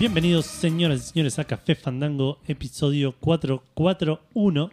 Bienvenidos, 0.00 0.46
señoras 0.46 0.98
y 1.00 1.02
señores, 1.12 1.38
a 1.38 1.44
Café 1.44 1.74
Fandango, 1.74 2.38
episodio 2.48 3.14
441. 3.20 4.70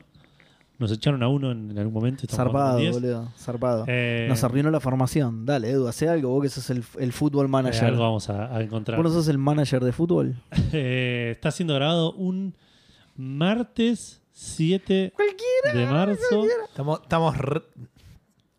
Nos 0.80 0.92
echaron 0.92 1.22
a 1.22 1.28
uno 1.28 1.52
en, 1.52 1.78
algún 1.78 1.94
momento. 1.94 2.22
estamos 2.24 2.38
Zarpado, 2.54 2.78
jugando 2.78 2.92
con 2.94 3.02
10. 3.02 3.14
boludo. 3.14 3.32
Zarpado. 3.38 3.84
Eh, 3.88 4.28
Nos 4.30 4.42
arruinó 4.46 4.72
la 4.72 4.80
formación. 4.80 5.46
Dale, 5.46 5.72
Edu, 5.72 5.88
hace 5.88 6.08
algo. 6.08 6.30
Vos 6.30 6.44
que 6.44 6.50
sos 6.50 6.70
el, 6.70 6.82
el 7.00 7.12
fútbol 7.12 7.48
eh, 7.48 7.50
manager. 7.50 7.84
algo 7.86 8.04
vamos 8.04 8.30
a, 8.30 8.56
a 8.56 8.62
encontrar. 8.62 8.98
¿Vos 8.98 9.12
no 9.12 9.12
sos 9.20 9.28
el 9.28 9.38
manager 9.38 9.84
de 9.84 9.92
fútbol? 9.92 10.36
Eh, 10.72 11.32
está 11.36 11.52
siendo 11.52 11.74
grabado 11.76 12.14
un 12.14 12.56
martes 13.18 14.22
7 14.32 15.14
de 15.74 15.86
marzo. 15.88 16.46
Estamos, 16.70 17.02
estamos, 17.02 17.38
re- 17.38 17.64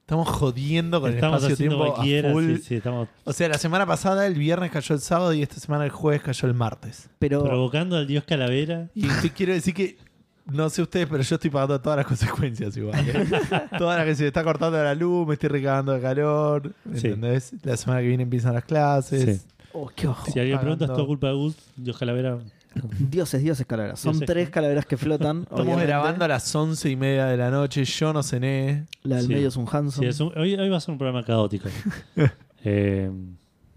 estamos 0.08 0.26
jodiendo 0.26 1.02
con 1.02 1.12
Estamos 1.12 1.44
el 1.44 1.52
espacio-tiempo 1.52 1.94
a 1.94 2.32
full. 2.32 2.56
sí, 2.56 2.62
sí, 2.62 2.74
estamos 2.76 3.08
O 3.24 3.32
sea, 3.34 3.46
la 3.50 3.58
semana 3.58 3.84
pasada 3.84 4.26
el 4.26 4.36
viernes 4.36 4.70
cayó 4.70 4.94
el 4.94 5.02
sábado 5.02 5.34
y 5.34 5.42
esta 5.42 5.60
semana 5.60 5.84
el 5.84 5.90
jueves 5.90 6.22
cayó 6.22 6.48
el 6.48 6.54
martes. 6.54 7.10
Pero 7.18 7.44
provocando 7.44 7.94
al 7.94 8.06
dios 8.06 8.24
Calavera. 8.24 8.88
Y 8.94 9.06
te 9.06 9.30
quiero 9.30 9.52
decir 9.52 9.74
que, 9.74 9.98
no 10.46 10.70
sé 10.70 10.80
ustedes, 10.80 11.08
pero 11.10 11.22
yo 11.22 11.34
estoy 11.34 11.50
pagando 11.50 11.78
todas 11.78 11.98
las 11.98 12.06
consecuencias 12.06 12.74
igual. 12.78 13.06
¿eh? 13.06 13.26
todas 13.78 13.98
las 13.98 14.06
que 14.06 14.14
se 14.14 14.22
me 14.22 14.28
está 14.28 14.42
cortando 14.42 14.82
la 14.82 14.94
luz, 14.94 15.28
me 15.28 15.34
estoy 15.34 15.50
recagando 15.50 15.92
de 15.92 16.00
calor. 16.00 16.72
¿me 16.84 16.98
Sí. 16.98 17.08
¿Entendés? 17.08 17.52
La 17.62 17.77
semana 17.77 18.00
que 18.00 18.08
viene 18.08 18.22
empiezan 18.22 18.55
las 18.55 18.64
clases. 18.64 19.42
Sí. 19.42 19.46
Oh, 19.74 19.90
qué 19.94 20.08
ojo. 20.08 20.24
Si 20.33 20.40
alguien 20.40 20.58
pregunta, 20.58 20.86
es 20.86 20.90
todo 20.90 21.06
culpa 21.06 21.27
de 21.27 21.34
Gus. 21.34 21.55
Dios 21.77 21.98
Calavera. 21.98 22.38
Dioses, 23.11 23.42
dioses 23.42 23.66
calaveras. 23.66 24.00
Son 24.00 24.12
Dioses. 24.12 24.27
tres 24.27 24.50
calaveras 24.50 24.86
que 24.86 24.97
flotan. 24.97 25.41
Estamos 25.42 25.62
obviamente. 25.62 25.86
grabando 25.86 26.24
a 26.24 26.28
las 26.28 26.55
once 26.55 26.88
y 26.91 26.97
media 26.97 27.27
de 27.27 27.36
la 27.36 27.50
noche. 27.50 27.84
Yo 27.84 28.12
no 28.12 28.22
cené. 28.22 28.86
La 29.02 29.16
del 29.16 29.27
Sí. 29.27 29.33
medio 29.33 29.48
es 29.48 29.56
un 29.56 29.66
Hanson. 29.70 30.02
Sí, 30.02 30.06
es 30.08 30.20
un- 30.20 30.33
hoy, 30.38 30.55
hoy 30.55 30.69
va 30.69 30.77
a 30.77 30.80
ser 30.80 30.92
un 30.92 30.98
programa 30.98 31.24
caótico. 31.24 31.69
Eh, 32.64 33.08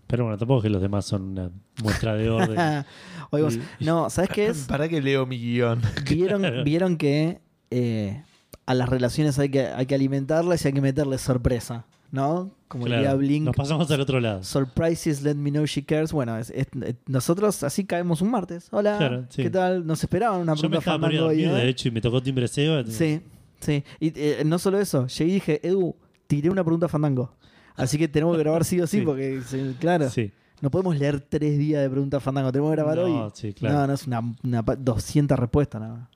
pero 0.07 0.23
bueno, 0.23 0.37
tampoco 0.39 0.59
es 0.59 0.63
que 0.63 0.69
los 0.69 0.81
demás 0.81 1.05
son 1.05 1.21
una 1.21 1.51
muestra 1.83 2.15
de 2.15 2.29
orden. 2.29 2.83
Hoy 3.29 3.43
vos- 3.43 3.53
Sí. 3.53 3.61
No, 3.79 4.09
¿sabes 4.09 4.29
qué 4.31 4.47
es? 4.47 4.65
Para 4.65 4.89
que 4.89 5.01
leo 5.01 5.25
mi 5.27 5.37
guion. 5.39 5.81
Vieron, 6.09 6.43
vieron 6.65 6.97
que 6.97 7.39
eh, 7.69 8.23
a 8.65 8.73
las 8.73 8.89
relaciones 8.89 9.37
hay 9.39 9.49
que, 9.49 9.67
hay 9.67 9.85
que 9.85 9.95
alimentarlas 9.95 10.65
y 10.65 10.67
hay 10.67 10.73
que 10.73 10.81
meterle 10.81 11.17
sorpresa. 11.19 11.85
¿No? 12.11 12.51
Como 12.71 12.85
Claro, 12.85 13.01
diría 13.01 13.15
Blink. 13.15 13.43
Nos 13.45 13.55
pasamos 13.55 13.91
al 13.91 13.99
otro 13.99 14.19
lado. 14.21 14.43
Surprises, 14.43 15.21
let 15.23 15.35
me 15.35 15.51
know 15.51 15.65
she 15.65 15.83
cares. 15.83 16.13
Bueno, 16.13 16.37
es- 16.37 16.51
es- 16.51 16.67
nosotros 17.05 17.61
así 17.63 17.83
caemos 17.85 18.21
un 18.21 18.31
martes. 18.31 18.69
Hola, 18.71 18.97
Claro, 18.97 19.25
sí. 19.29 19.43
¿qué 19.43 19.49
tal? 19.49 19.85
¿Nos 19.85 20.01
esperaban 20.01 20.39
una 20.41 20.53
Yo 20.55 20.63
me 20.69 20.79
pregunta 20.79 20.79
estaba 20.79 20.95
a 20.95 21.25
hoy, 21.27 21.43
eh? 21.43 21.49
de 21.49 21.67
hecho, 21.69 21.89
y 21.89 21.91
me 21.91 21.99
tocó 21.99 22.23
timbre 22.23 22.45
entonces- 22.45 22.95
Sí, 22.95 23.21
sí. 23.59 23.83
Y 23.99 24.13
eh, 24.15 24.43
no 24.45 24.57
solo 24.57 24.79
eso, 24.79 25.05
llegué 25.07 25.31
y 25.31 25.33
dije, 25.33 25.67
Edu, 25.67 25.95
tiré 26.27 26.49
una 26.49 26.63
pregunta 26.63 26.87
fandango. 26.87 27.35
Así 27.75 27.97
que 27.97 28.07
tenemos 28.07 28.35
que 28.37 28.43
grabar 28.43 28.63
sí 28.63 28.79
o 28.79 28.87
sí, 28.87 28.99
Sí. 28.99 29.05
porque, 29.05 29.41
claro, 29.79 30.09
Sí. 30.09 30.31
no 30.61 30.71
podemos 30.71 30.97
leer 30.97 31.19
tres 31.19 31.57
días 31.57 31.81
de 31.81 31.89
preguntas 31.89 32.23
fandango. 32.23 32.51
Tenemos 32.53 32.71
que 32.71 32.75
grabar 32.77 32.97
No, 32.97 33.03
hoy. 33.25 33.31
sí, 33.33 33.51
claro. 33.53 33.79
No, 33.79 33.87
no 33.87 33.93
es 33.93 34.07
una, 34.07 34.21
una 34.43 34.63
pa- 34.63 34.75
200 34.77 35.37
respuestas 35.37 35.81
nada 35.81 35.93
más. 35.95 36.09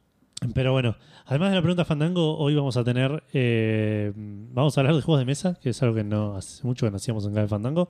Pero 0.54 0.74
bueno, 0.74 0.96
además 1.26 1.50
de 1.50 1.56
la 1.56 1.62
pregunta 1.62 1.86
Fandango, 1.86 2.38
hoy 2.38 2.56
vamos 2.56 2.78
a 2.78 2.84
tener. 2.84 3.24
eh, 3.34 4.12
vamos 4.16 4.78
a 4.78 4.82
hablar 4.82 4.96
de 4.96 5.02
juegos 5.02 5.20
de 5.20 5.26
mesa, 5.26 5.58
que 5.62 5.70
es 5.70 5.82
algo 5.82 5.96
que 5.96 6.04
no 6.04 6.36
hace 6.36 6.66
mucho 6.66 6.86
que 6.86 6.92
no 6.92 6.98
hacíamos 6.98 7.26
en 7.26 7.34
Café 7.34 7.48
Fandango. 7.48 7.90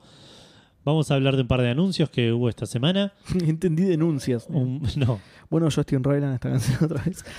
Vamos 0.84 1.10
a 1.10 1.16
hablar 1.16 1.34
de 1.34 1.42
un 1.42 1.48
par 1.48 1.60
de 1.62 1.68
anuncios 1.70 2.08
que 2.10 2.32
hubo 2.32 2.48
esta 2.48 2.64
semana. 2.66 3.12
Entendí 3.44 3.82
denuncias. 3.84 4.46
Un- 4.48 4.82
no. 4.96 5.20
Bueno, 5.50 5.68
Justin 5.74 6.02
Roiland 6.04 6.34
esta 6.34 6.50
canción 6.50 6.78
otra 6.84 7.02
vez. 7.04 7.24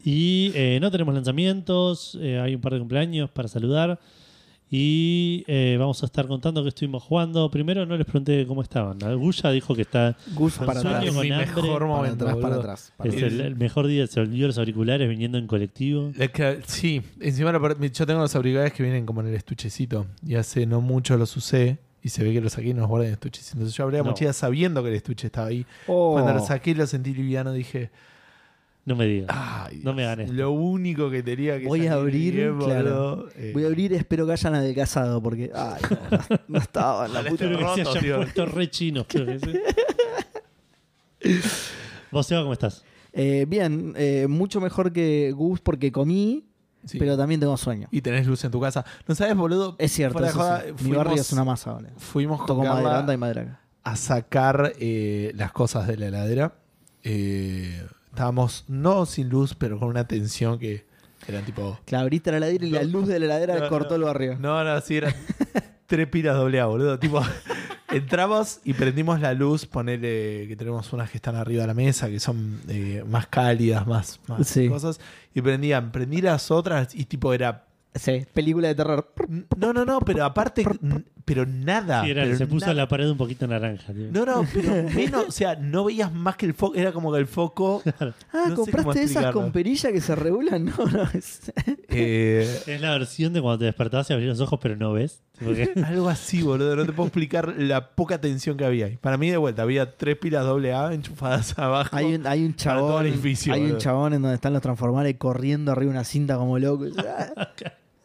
Y 0.00 0.52
eh, 0.54 0.78
no 0.80 0.90
tenemos 0.92 1.12
lanzamientos, 1.12 2.16
eh, 2.22 2.38
hay 2.38 2.54
un 2.54 2.60
par 2.62 2.72
de 2.72 2.78
cumpleaños 2.78 3.30
para 3.30 3.48
saludar. 3.48 3.98
Y 4.70 5.44
eh, 5.46 5.76
vamos 5.78 6.02
a 6.02 6.06
estar 6.06 6.26
contando 6.26 6.62
que 6.62 6.68
estuvimos 6.68 7.02
jugando. 7.02 7.50
Primero 7.50 7.86
no 7.86 7.96
les 7.96 8.04
pregunté 8.04 8.46
cómo 8.46 8.62
estaban. 8.62 8.98
Guya 9.16 9.50
dijo 9.50 9.74
que 9.74 9.82
está 9.82 10.16
Gus 10.34 10.56
Con 10.58 10.66
para 10.66 10.80
sueño, 10.80 10.96
atrás. 10.98 11.14
con 11.14 11.22
mi 11.22 11.30
hambre, 11.32 11.46
mejor 11.46 11.72
Para 11.80 11.86
momento. 11.86 12.24
atrás, 12.28 12.42
para 12.42 12.56
atrás. 12.56 12.92
para 12.96 13.10
es 13.10 13.16
atrás. 13.16 13.32
el, 13.32 13.40
el 13.40 13.56
mejor 13.56 13.86
día, 13.86 14.06
se 14.06 14.20
olvidó 14.20 14.46
los 14.48 14.58
auriculares 14.58 15.08
viniendo 15.08 15.38
en 15.38 15.46
colectivo. 15.46 16.12
Es 16.18 16.30
que, 16.30 16.60
sí, 16.66 17.02
encima 17.20 17.52
yo 17.52 18.06
tengo 18.06 18.20
los 18.20 18.36
auriculares 18.36 18.72
que 18.74 18.82
vienen 18.82 19.06
como 19.06 19.22
en 19.22 19.28
el 19.28 19.34
estuchecito 19.34 20.06
y 20.26 20.34
hace 20.34 20.66
no 20.66 20.80
mucho 20.82 21.16
los 21.16 21.34
usé 21.36 21.78
y 22.02 22.10
se 22.10 22.22
ve 22.22 22.32
que 22.34 22.40
los 22.42 22.52
saqué 22.52 22.68
y 22.68 22.74
no 22.74 22.80
los 22.82 22.88
guardé 22.90 23.06
en 23.06 23.10
el 23.12 23.14
estuche. 23.14 23.40
Entonces 23.52 23.74
yo 23.74 23.84
abrí 23.84 23.96
la 23.96 24.02
No. 24.02 24.10
mochila 24.10 24.32
sabiendo 24.34 24.82
que 24.82 24.90
el 24.90 24.94
estuche 24.96 25.28
estaba 25.28 25.46
ahí. 25.48 25.64
Oh. 25.86 26.12
Cuando 26.12 26.34
lo 26.34 26.40
saqué 26.44 26.72
y 26.72 26.74
lo 26.74 26.86
sentí 26.86 27.14
liviano 27.14 27.52
dije, 27.52 27.90
No 28.88 28.96
me 28.96 29.04
digas. 29.04 29.28
ay, 29.30 29.80
No 29.84 29.92
me 29.92 30.02
ganes. 30.04 30.30
Lo 30.30 30.50
único 30.50 31.10
que 31.10 31.22
tenía 31.22 31.58
que 31.60 31.66
Voy 31.66 31.86
a 31.86 31.92
abrir, 31.92 32.54
claro. 32.58 33.28
eh, 33.36 33.50
Voy 33.52 33.64
a 33.64 33.66
abrir, 33.66 33.92
espero 33.92 34.24
que 34.24 34.32
hayan 34.32 34.54
adelgazado, 34.54 35.22
porque 35.22 35.50
ay, 35.54 35.82
no, 36.10 36.38
no 36.48 36.58
estaba 36.58 37.04
en 37.04 37.12
la 37.12 37.20
puta. 37.20 37.44
esté 37.44 37.54
Creo 37.56 37.74
que 37.74 37.84
se 37.84 37.98
hayan 37.98 38.16
puesto 38.22 38.46
re 38.46 38.70
chinos. 38.70 39.04
creo 39.06 39.26
que 39.26 39.38
sí. 39.40 39.52
Vos, 42.10 42.26
Seba, 42.26 42.40
¿cómo 42.42 42.54
estás? 42.54 42.82
Eh, 43.12 43.44
bien, 43.48 43.92
eh, 43.96 44.26
mucho 44.26 44.60
mejor 44.60 44.92
que 44.92 45.32
Gus 45.36 45.60
porque 45.60 45.92
comí, 45.92 46.46
sí. 46.86 46.98
pero 46.98 47.16
también 47.16 47.40
tengo 47.40 47.56
sueño. 47.56 47.88
Y 47.90 48.00
tenés 48.00 48.26
luz 48.26 48.42
en 48.44 48.50
tu 48.50 48.60
casa. 48.60 48.84
¿No 49.06 49.14
sabes, 49.14 49.36
boludo? 49.36 49.76
Es 49.78 49.92
cierto, 49.92 50.24
eso 50.24 50.38
joda, 50.38 50.62
sí. 50.62 50.72
mi 50.72 50.78
fuimos- 50.78 50.96
barrio 50.96 51.20
es 51.20 51.32
una 51.32 51.44
masa, 51.44 51.72
boludo. 51.74 51.90
Fuimos 51.98 52.42
con 52.42 52.58
madera, 52.66 53.12
y 53.12 53.16
madera 53.18 53.42
acá. 53.42 53.60
a 53.84 53.96
sacar 53.96 54.72
eh, 54.80 55.32
las 55.34 55.52
cosas 55.52 55.86
de 55.86 55.96
la 55.98 56.06
heladera. 56.06 56.54
Eh, 57.02 57.84
estábamos 58.18 58.64
no 58.66 59.06
sin 59.06 59.28
luz, 59.28 59.54
pero 59.54 59.78
con 59.78 59.88
una 59.88 60.06
tensión 60.08 60.58
que 60.58 60.84
eran 61.28 61.44
tipo. 61.44 61.78
Claro, 61.84 62.02
abriste 62.02 62.32
la 62.32 62.38
heladera 62.38 62.66
y 62.66 62.70
la 62.70 62.82
luz 62.82 63.06
de 63.06 63.20
la 63.20 63.26
heladera 63.26 63.60
No, 63.60 63.68
cortó 63.68 63.90
no. 63.90 63.94
el 63.96 64.02
barrio. 64.02 64.36
No, 64.40 64.64
no, 64.64 64.80
sí, 64.80 64.96
eran 64.96 65.14
tres 65.86 66.08
pilas 66.08 66.34
doble 66.36 66.58
A, 66.58 66.66
boludo. 66.66 66.98
Tipo, 66.98 67.22
entramos 67.92 68.58
y 68.64 68.74
prendimos 68.74 69.20
la 69.20 69.34
luz, 69.34 69.66
ponele 69.66 70.46
que 70.48 70.56
tenemos 70.56 70.92
unas 70.92 71.10
que 71.12 71.18
están 71.18 71.36
arriba 71.36 71.60
de 71.60 71.66
la 71.68 71.74
mesa, 71.74 72.08
que 72.08 72.18
son 72.18 72.60
eh, 72.66 73.04
más 73.08 73.28
cálidas, 73.28 73.86
más, 73.86 74.18
más 74.26 74.48
Sí. 74.48 74.68
cosas. 74.68 74.98
Y 75.32 75.40
prendían, 75.40 75.92
prendí 75.92 76.20
las 76.20 76.50
otras 76.50 76.92
y 76.96 77.04
tipo 77.04 77.32
era. 77.32 77.66
Sí, 77.94 78.26
película 78.34 78.66
de 78.66 78.74
terror. 78.74 79.12
No, 79.56 79.72
no, 79.72 79.84
no, 79.84 80.00
pero 80.00 80.24
aparte, 80.24 80.64
pero 81.28 81.46
nada. 81.46 82.02
Sí, 82.04 82.10
era- 82.10 82.24
pero 82.24 82.36
se 82.36 82.46
puso 82.46 82.66
nada. 82.66 82.74
la 82.74 82.88
pared 82.88 83.08
un 83.08 83.16
poquito 83.16 83.46
naranja. 83.46 83.92
tío. 83.92 84.08
No, 84.10 84.24
no, 84.26 84.46
pero 84.52 84.72
menos, 84.94 85.26
o 85.28 85.30
sea, 85.30 85.54
no 85.54 85.84
veías 85.84 86.12
más 86.12 86.36
que 86.36 86.46
el 86.46 86.54
foco, 86.54 86.74
era 86.74 86.90
como 86.92 87.12
que 87.12 87.18
el 87.20 87.26
foco. 87.26 87.82
Ah, 88.32 88.46
No 88.48 88.56
¿compraste 88.56 89.02
esas 89.02 89.32
con 89.32 89.52
perilla 89.52 89.92
que 89.92 90.00
se 90.00 90.14
regulan? 90.16 90.64
No, 90.78 90.84
no. 90.86 91.02
Es... 91.14 91.52
eh, 91.88 92.60
Es 92.66 92.80
la 92.80 92.90
versión 92.92 93.32
de 93.32 93.40
cuando 93.40 93.58
te 93.60 93.64
despertabas 93.66 94.08
y 94.10 94.12
abrías 94.14 94.38
los 94.38 94.40
ojos 94.46 94.58
pero 94.62 94.74
no 94.76 94.92
ves. 94.92 95.22
Algo 95.84 96.08
así, 96.08 96.42
boludo. 96.42 96.74
No 96.74 96.84
te 96.84 96.92
puedo 96.92 97.06
explicar 97.06 97.54
la 97.58 97.90
poca 97.90 98.20
tensión 98.20 98.56
que 98.56 98.64
había. 98.64 98.86
ahí. 98.86 98.96
Para 98.96 99.16
mí, 99.16 99.30
de 99.30 99.36
vuelta, 99.36 99.62
había 99.62 99.96
tres 99.96 100.16
pilas 100.16 100.44
doble 100.44 100.72
A 100.74 100.92
enchufadas 100.92 101.56
abajo. 101.58 101.94
Hay 101.96 102.14
un, 102.14 102.26
hay 102.26 102.44
un 102.44 102.56
chabón. 102.56 103.06
edificio, 103.06 103.52
hay 103.54 103.62
un 103.62 103.78
chabón 103.78 104.14
en 104.14 104.22
donde 104.22 104.34
están 104.34 104.52
los 104.52 104.62
transformadores 104.62 105.14
corriendo 105.16 105.70
arriba 105.70 105.92
de 105.92 105.98
una 105.98 106.04
cinta 106.04 106.36
como 106.36 106.58
loco. 106.58 106.86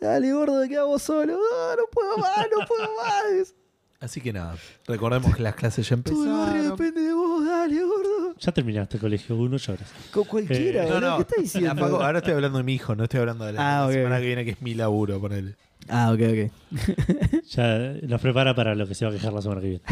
Y, 0.03 0.06
"Ah, 0.06 0.09
Dale, 0.12 0.34
gordo, 0.34 0.68
que 0.68 0.78
hago 0.78 1.00
solo. 1.00 1.38
"Ah, 1.56 1.75
no 1.78 1.84
puedo 1.91 2.18
más, 2.18 2.47
no 2.59 2.66
puedo 2.68 2.84
más. 2.97 3.53
Así 4.00 4.19
que 4.19 4.34
nada, 4.34 4.56
recordemos 4.86 5.34
que 5.34 5.41
las 5.41 5.56
clases 5.56 5.88
ya 5.88 5.96
Todo 5.96 6.24
el 6.25 6.30
barrio 6.30 6.46
empezaron. 6.56 6.78
depende 6.78 7.02
de 7.08 7.14
vos, 7.14 7.46
dale, 7.46 7.84
gordo. 7.86 8.36
ya 8.38 8.52
terminaste 8.52 8.97
el 8.97 9.02
colegio, 9.02 9.36
uno 9.38 9.56
lloras. 9.56 9.88
Con 10.12 10.25
cualquiera, 10.25 10.84
Eh, 10.84 10.88
No, 10.90 10.96
boludo, 10.96 11.09
no, 11.12 11.16
¿Qué 11.16 11.22
estás 11.22 11.41
diciendo? 11.44 11.81
Paco- 11.81 12.03
ahora 12.03 12.18
estoy 12.18 12.34
hablando 12.34 12.58
de 12.58 12.64
mi 12.66 12.74
hijo, 12.74 12.96
no 12.97 13.03
estoy 13.06 13.22
hablando 13.22 13.46
de 13.46 13.53
la, 13.53 13.80
Ah, 13.84 13.86
ok, 13.88 13.94
semana 13.94 14.19
que 14.19 14.25
viene, 14.25 14.44
que 14.44 14.52
es 14.52 14.62
mi 14.62 14.73
laburo, 14.73 15.22
ponele. 15.22 15.55
Ah, 15.88 16.11
ok, 16.11 16.20
ok. 16.20 16.52
Ya 17.52 17.78
nos 18.06 18.20
prepara 18.20 18.53
para 18.53 18.76
lo 18.76 18.85
que 18.88 18.94
se 18.96 19.06
va 19.06 19.11
a 19.11 19.14
quejar 19.14 19.32
la 19.32 19.41
semana 19.41 19.61
que 19.61 19.67
viene. 19.67 19.84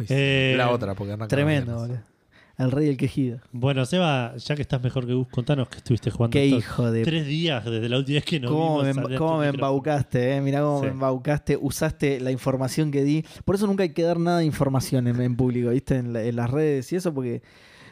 Ay, 0.00 0.06
Eh, 0.08 0.54
la 0.56 0.70
otra, 0.70 0.94
porque 0.96 1.12
arranca 1.12 1.28
Tremendo, 1.28 1.72
mañana. 1.76 1.86
boludo. 1.94 2.09
El 2.60 2.70
rey 2.70 2.86
del 2.86 2.96
quejido. 2.96 3.38
Bueno, 3.52 3.84
Seba, 3.86 4.36
ya 4.36 4.54
que 4.54 4.62
estás 4.62 4.82
mejor 4.82 5.06
que 5.06 5.14
Gus, 5.14 5.28
contanos 5.28 5.68
que 5.68 5.78
estuviste 5.78 6.10
jugando 6.10 6.32
Qué 6.32 6.44
estos 6.44 6.58
hijo 6.62 6.90
de 6.92 7.02
tres 7.04 7.26
días 7.26 7.64
desde 7.64 7.88
la 7.88 7.98
última 7.98 8.16
vez 8.16 8.24
que 8.24 8.38
nos 8.40 8.50
¿Cómo 8.50 8.82
vimos. 8.82 9.08
me, 9.10 9.16
cómo 9.16 9.38
me 9.38 9.48
embaucaste, 9.48 10.36
eh? 10.36 10.40
Mirá 10.40 10.60
cómo 10.60 10.80
Sí. 10.80 10.84
me 10.86 10.90
embaucaste. 10.92 11.58
Usaste 11.60 12.20
la 12.20 12.30
información 12.30 12.90
que 12.90 13.02
di. 13.02 13.24
Por 13.44 13.54
eso 13.54 13.66
nunca 13.66 13.82
hay 13.82 13.90
que 13.90 14.02
dar 14.02 14.18
nada 14.18 14.38
de 14.38 14.44
información 14.44 15.06
en, 15.08 15.20
en 15.20 15.36
público, 15.36 15.70
¿viste? 15.70 15.96
En, 15.96 16.12
la- 16.12 16.22
en 16.22 16.36
las 16.36 16.50
redes 16.50 16.92
y 16.92 16.96
eso, 16.96 17.14
porque 17.14 17.42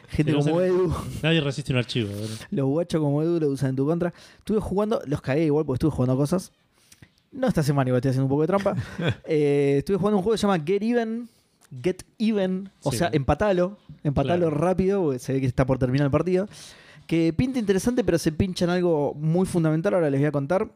gente 0.09 0.33
como. 0.33 0.61
Edu, 0.61 0.93
Nadie 1.23 1.41
resiste 1.41 1.71
un 1.73 1.79
archivo. 1.79 2.09
¿verdad? 2.09 2.35
los 2.51 2.65
guachos 2.67 3.01
como 3.01 3.21
Edu 3.23 3.39
lo 3.39 3.49
usan 3.49 3.71
en 3.71 3.75
tu 3.75 3.85
contra. 3.85 4.13
Estuve 4.37 4.59
jugando, 4.59 5.01
los 5.05 5.21
cagué 5.21 5.45
igual 5.45 5.65
porque 5.65 5.77
estuve 5.77 5.91
jugando 5.91 6.15
cosas. 6.15 6.51
No 7.31 7.47
esta 7.47 7.61
semana, 7.63 7.89
igual 7.89 7.99
estoy 7.99 8.09
haciendo 8.09 8.25
un 8.25 8.29
poco 8.29 8.41
de 8.41 8.47
trampa. 8.47 8.75
Eh, 9.25 9.75
estuve 9.79 9.97
jugando 9.97 10.17
un 10.17 10.23
juego 10.23 10.33
que 10.33 10.37
se 10.39 10.47
llama 10.47 10.63
Get 10.65 10.81
Even. 10.83 11.27
Get 11.83 12.03
Even. 12.17 12.69
O 12.83 12.91
Sí. 12.91 12.97
sea, 12.97 13.09
empatalo. 13.13 13.77
Empatalo 14.03 14.47
Claro. 14.49 14.55
rápido, 14.57 15.01
porque 15.03 15.19
se 15.19 15.33
ve 15.33 15.41
que 15.41 15.47
está 15.47 15.65
por 15.65 15.77
terminar 15.77 16.05
el 16.05 16.11
partido. 16.11 16.47
Que 17.07 17.33
pinta 17.33 17.59
interesante, 17.59 18.03
pero 18.03 18.17
se 18.17 18.31
pincha 18.31 18.65
en 18.65 18.71
algo 18.71 19.13
muy 19.15 19.45
fundamental. 19.45 19.93
Ahora 19.95 20.09
les 20.09 20.19
voy 20.19 20.27
a 20.27 20.31
contar. 20.31 20.71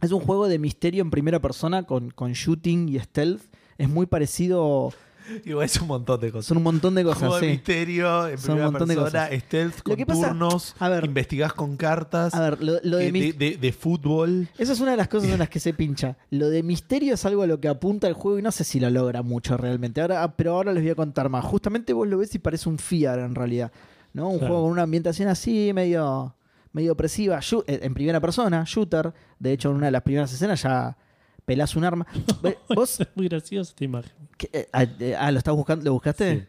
Es 0.00 0.12
un 0.12 0.20
juego 0.20 0.48
de 0.48 0.58
misterio 0.58 1.02
en 1.02 1.10
primera 1.10 1.40
persona 1.40 1.84
con, 1.84 2.10
con 2.10 2.32
shooting 2.32 2.88
y 2.88 2.98
stealth. 2.98 3.42
Es 3.78 3.88
muy 3.88 4.06
parecido 4.06 4.92
Igual 5.44 5.64
es 5.66 5.80
un 5.80 5.88
montón 5.88 6.20
de 6.20 6.30
cosas. 6.32 6.46
Son 6.46 6.56
un 6.58 6.62
montón 6.62 6.94
de 6.94 7.02
Juego 7.04 7.18
cosas, 7.20 7.40
de 7.40 7.46
sí. 7.46 7.52
misterio, 7.52 8.28
en 8.28 8.38
Son 8.38 8.50
un 8.52 8.56
primera 8.56 8.70
montón 8.70 8.88
de 8.88 8.94
persona, 8.96 9.24
cosas. 9.26 9.40
stealth, 9.42 9.82
con 9.82 9.96
pasa- 10.04 10.28
turnos, 10.28 10.76
a 10.78 10.88
ver. 10.88 11.04
investigás 11.04 11.52
con 11.52 11.76
cartas, 11.76 12.34
A 12.34 12.40
ver, 12.40 12.62
lo, 12.62 12.74
lo 12.82 12.96
de, 12.98 13.10
de, 13.12 13.32
de- 13.32 13.56
de 13.56 13.72
fútbol. 13.72 14.48
Esa 14.58 14.72
es 14.72 14.80
una 14.80 14.90
de 14.92 14.96
las 14.96 15.08
cosas 15.08 15.30
en 15.30 15.38
las 15.38 15.48
que 15.48 15.60
se 15.60 15.72
pincha. 15.74 16.16
Lo 16.30 16.48
de 16.50 16.62
misterio 16.62 17.14
es 17.14 17.24
algo 17.24 17.42
a 17.42 17.46
lo 17.46 17.60
que 17.60 17.68
apunta 17.68 18.06
el 18.08 18.14
juego 18.14 18.38
y 18.38 18.42
no 18.42 18.52
sé 18.52 18.64
si 18.64 18.80
lo 18.80 18.90
logra 18.90 19.22
mucho 19.22 19.56
realmente. 19.56 20.00
Ahora, 20.00 20.22
ah, 20.22 20.36
pero 20.36 20.54
ahora 20.56 20.72
les 20.72 20.82
voy 20.82 20.90
a 20.90 20.94
contar 20.94 21.28
más. 21.28 21.44
Justamente 21.44 21.92
vos 21.92 22.06
lo 22.08 22.18
ves 22.18 22.34
y 22.34 22.38
parece 22.38 22.68
un 22.68 22.78
FIAR 22.78 23.18
en 23.20 23.34
realidad. 23.34 23.72
¿no? 24.12 24.28
Un 24.28 24.38
Claro. 24.38 24.46
juego 24.54 24.62
con 24.64 24.72
una 24.72 24.82
ambientación 24.82 25.28
así, 25.28 25.72
medio, 25.74 26.34
medio 26.72 26.92
opresiva. 26.92 27.40
Eh, 27.66 27.80
en 27.82 27.94
primera 27.94 28.20
persona, 28.20 28.62
shooter. 28.66 29.12
De 29.40 29.52
hecho, 29.52 29.70
en 29.70 29.76
una 29.76 29.86
de 29.86 29.92
las 29.92 30.02
primeras 30.02 30.32
escenas 30.32 30.62
ya 30.62 30.96
pelás 31.44 31.76
un 31.76 31.84
arma. 31.84 32.06
Es 32.76 33.00
muy 33.14 33.28
graciosa 33.28 33.70
esta 33.70 33.84
imagen. 33.84 34.12
¿qué- 34.36 34.50
eh, 34.52 34.68
ah, 34.72 34.84
eh, 34.98 35.14
ah, 35.18 35.30
¿lo 35.30 35.38
estás 35.38 35.54
buscando? 35.54 35.84
¿Lo 35.84 35.92
buscaste? 35.92 36.40
Sí. 36.40 36.44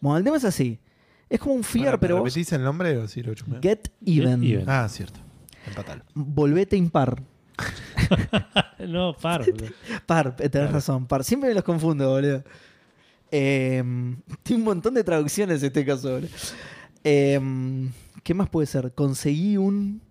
Bueno, 0.00 0.18
el 0.18 0.24
tema 0.24 0.36
es 0.36 0.44
así. 0.44 0.78
Es 1.28 1.40
como 1.40 1.54
un 1.54 1.64
FIAR, 1.64 1.92
¿me 1.94 1.98
pero 1.98 2.16
vos- 2.16 2.24
¿Repetís 2.24 2.52
el 2.52 2.62
nombre 2.62 2.96
o 2.98 3.08
sí 3.08 3.22
lo 3.22 3.32
chumeo? 3.34 3.60
Get 3.62 3.88
even. 4.04 4.42
even. 4.44 4.68
Ah, 4.68 4.88
cierto. 4.88 5.20
Empatalo. 5.66 6.02
Volvete 6.14 6.76
impar. 6.76 7.22
No, 8.80 9.14
par. 9.16 9.44
boludo. 9.50 9.66
Par, 10.06 10.34
eh, 10.40 10.48
tenés 10.48 10.72
razón, 10.72 11.06
par. 11.06 11.22
Siempre 11.24 11.48
me 11.50 11.54
los 11.54 11.62
confundo, 11.64 12.10
boludo. 12.10 12.42
Eh, 13.30 13.82
tiene 14.42 14.60
un 14.62 14.64
montón 14.64 14.94
de 14.94 15.04
traducciones 15.04 15.62
este 15.62 15.84
caso, 15.84 16.10
boludo. 16.14 16.28
Eh, 17.04 17.40
¿Qué 18.24 18.34
más 18.34 18.48
puede 18.48 18.66
ser? 18.66 18.92
Conseguí 18.92 19.56
un. 19.56 20.02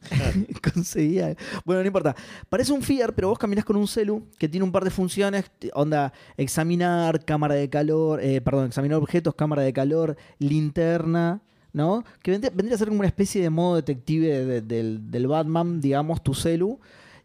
Conseguí. 0.74 1.20
algo. 1.20 1.36
Bueno, 1.64 1.82
no 1.82 1.86
importa. 1.86 2.14
Parece 2.48 2.72
un 2.72 2.82
FIAR, 2.82 3.14
pero 3.14 3.28
vos 3.28 3.38
caminás 3.38 3.64
con 3.64 3.76
un 3.76 3.86
celu 3.86 4.22
que 4.38 4.48
tiene 4.48 4.64
un 4.64 4.72
par 4.72 4.84
de 4.84 4.90
funciones. 4.90 5.44
Onda, 5.74 6.12
examinar, 6.36 7.24
cámara 7.24 7.54
de 7.54 7.68
calor, 7.68 8.20
eh, 8.22 8.40
perdón, 8.40 8.66
examinar 8.66 8.98
objetos, 8.98 9.34
cámara 9.34 9.62
de 9.62 9.72
calor, 9.72 10.16
linterna, 10.38 11.42
¿no? 11.72 12.04
Que 12.22 12.30
vendría, 12.32 12.74
a 12.74 12.78
ser 12.78 12.88
como 12.88 13.00
una 13.00 13.08
especie 13.08 13.42
de 13.42 13.50
modo 13.50 13.76
detective 13.76 14.44
de- 14.44 14.60
del, 14.62 15.10
del 15.10 15.26
Batman, 15.26 15.80
digamos, 15.80 16.22
tu 16.22 16.34
celu. 16.34 16.80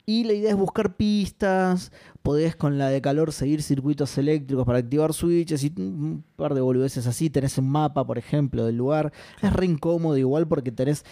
Y 0.08 0.24
la 0.26 0.34
idea 0.34 0.52
es 0.52 0.56
buscar 0.56 0.96
pistas, 0.96 1.92
podés 2.22 2.56
con 2.56 2.78
la 2.78 2.90
de 2.90 3.02
calor 3.02 3.34
seguir 3.34 3.64
circuitos 3.64 4.16
eléctricos 4.20 4.64
para 4.64 4.78
activar 4.78 5.14
switches 5.14 5.64
y 5.64 5.74
un 5.78 6.24
par 6.36 6.54
de 6.54 6.62
boludeces 6.62 7.08
así. 7.08 7.32
Tenés 7.32 7.58
un 7.58 7.68
mapa, 7.70 8.06
por 8.06 8.20
ejemplo, 8.20 8.66
del 8.68 8.78
lugar. 8.78 9.12
Es 9.42 9.52
re 9.52 9.66
incómodo 9.66 10.16
igual 10.16 10.48
porque 10.48 10.72
tenés, 10.72 11.04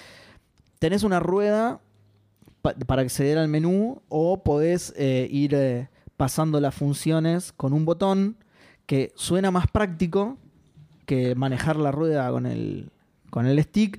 tenés 0.83 1.03
una 1.03 1.21
rueda 1.21 1.79
pa- 2.61 2.73
para 2.73 3.03
acceder 3.03 3.37
al 3.37 3.47
menú 3.47 4.01
o 4.09 4.43
podés 4.43 4.93
eh, 4.97 5.29
ir 5.31 5.53
eh, 5.55 5.87
pasando 6.17 6.59
las 6.59 6.75
funciones 6.75 7.53
con 7.53 7.71
un 7.71 7.85
botón 7.85 8.35
que 8.85 9.13
suena 9.15 9.49
más 9.49 9.67
práctico 9.71 10.37
que 11.05 11.35
manejar 11.35 11.77
la 11.77 11.93
rueda 11.93 12.29
con 12.31 12.45
el, 12.45 12.89
con 13.29 13.45
el 13.45 13.63
stick, 13.63 13.97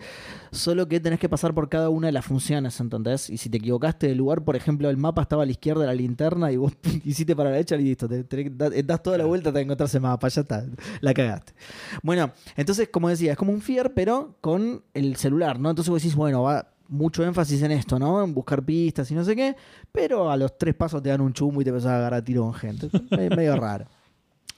solo 0.53 0.87
que 0.87 1.01
tenés 1.01 1.19
que 1.19 1.29
pasar 1.31 1.55
por 1.55 1.71
cada 1.71 1.89
una 1.89 2.09
de 2.09 2.13
las 2.13 2.27
funciones, 2.27 2.79
¿entendés? 2.81 3.31
Y 3.31 3.39
si 3.39 3.49
te 3.49 3.57
equivocaste 3.57 4.07
de 4.09 4.15
lugar, 4.15 4.45
por 4.45 4.55
ejemplo, 4.55 4.91
el 4.91 4.99
mapa 4.99 5.23
estaba 5.23 5.43
a 5.43 5.47
la 5.47 5.53
izquierda 5.53 5.81
de 5.83 5.87
la 5.87 5.95
linterna 5.95 6.53
y 6.53 6.59
vos 6.59 6.75
hiciste 7.05 7.35
para 7.35 7.49
la 7.49 7.57
derecha 7.57 7.77
y 7.77 7.83
listo, 7.85 8.07
te, 8.07 8.25
te- 8.25 8.51
da- 8.51 8.69
das 8.85 9.03
toda 9.03 9.17
la 9.17 9.25
vuelta 9.25 9.49
hasta 9.49 9.61
encontrar 9.63 9.87
ese 9.89 10.01
mapa, 10.01 10.29
ya 10.29 10.43
está, 10.43 10.67
la 11.01 11.15
cagaste. 11.15 11.55
Bueno, 12.03 12.31
entonces, 12.57 12.91
como 12.91 13.09
decía, 13.09 13.33
es 13.33 13.39
como 13.39 13.53
un 13.53 13.63
FIAR, 13.63 13.95
pero 13.95 14.37
con 14.43 14.83
el 14.93 15.17
celular, 15.17 15.59
¿no? 15.59 15.71
Entonces 15.71 15.89
vos 15.91 16.03
decís, 16.03 16.15
bueno, 16.15 16.43
va 16.43 16.74
mucho 16.95 17.25
énfasis 17.25 17.63
en 17.63 17.73
esto, 17.73 17.99
¿no? 17.99 18.23
En 18.25 18.33
buscar 18.35 18.63
pistas 18.65 19.11
y 19.11 19.15
no 19.15 19.25
sé 19.25 19.35
qué, 19.37 19.55
pero 19.93 20.31
a 20.31 20.37
los 20.37 20.57
tres 20.57 20.75
pasos 20.75 21.03
te 21.03 21.09
dan 21.11 21.21
un 21.21 21.33
chumbo 21.33 21.61
y 21.61 21.65
te 21.65 21.71
empezás 21.71 21.91
a 21.93 21.97
agarrar 21.99 22.21
a 22.21 22.25
tiro 22.25 22.43
con 22.45 22.55
gente. 22.55 22.89
Me- 23.11 23.29
medio 23.31 23.57
raro. 23.61 23.87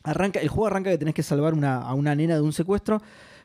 Arranca, 0.04 0.38
el 0.40 0.48
juego 0.48 0.68
arranca 0.68 0.90
que 0.90 0.98
tenés 0.98 1.14
que 1.14 1.22
salvar 1.22 1.52
una- 1.54 1.78
a 1.82 1.94
una 1.94 2.14
nena 2.14 2.34
de 2.36 2.40
un 2.40 2.52
secuestro, 2.52 3.02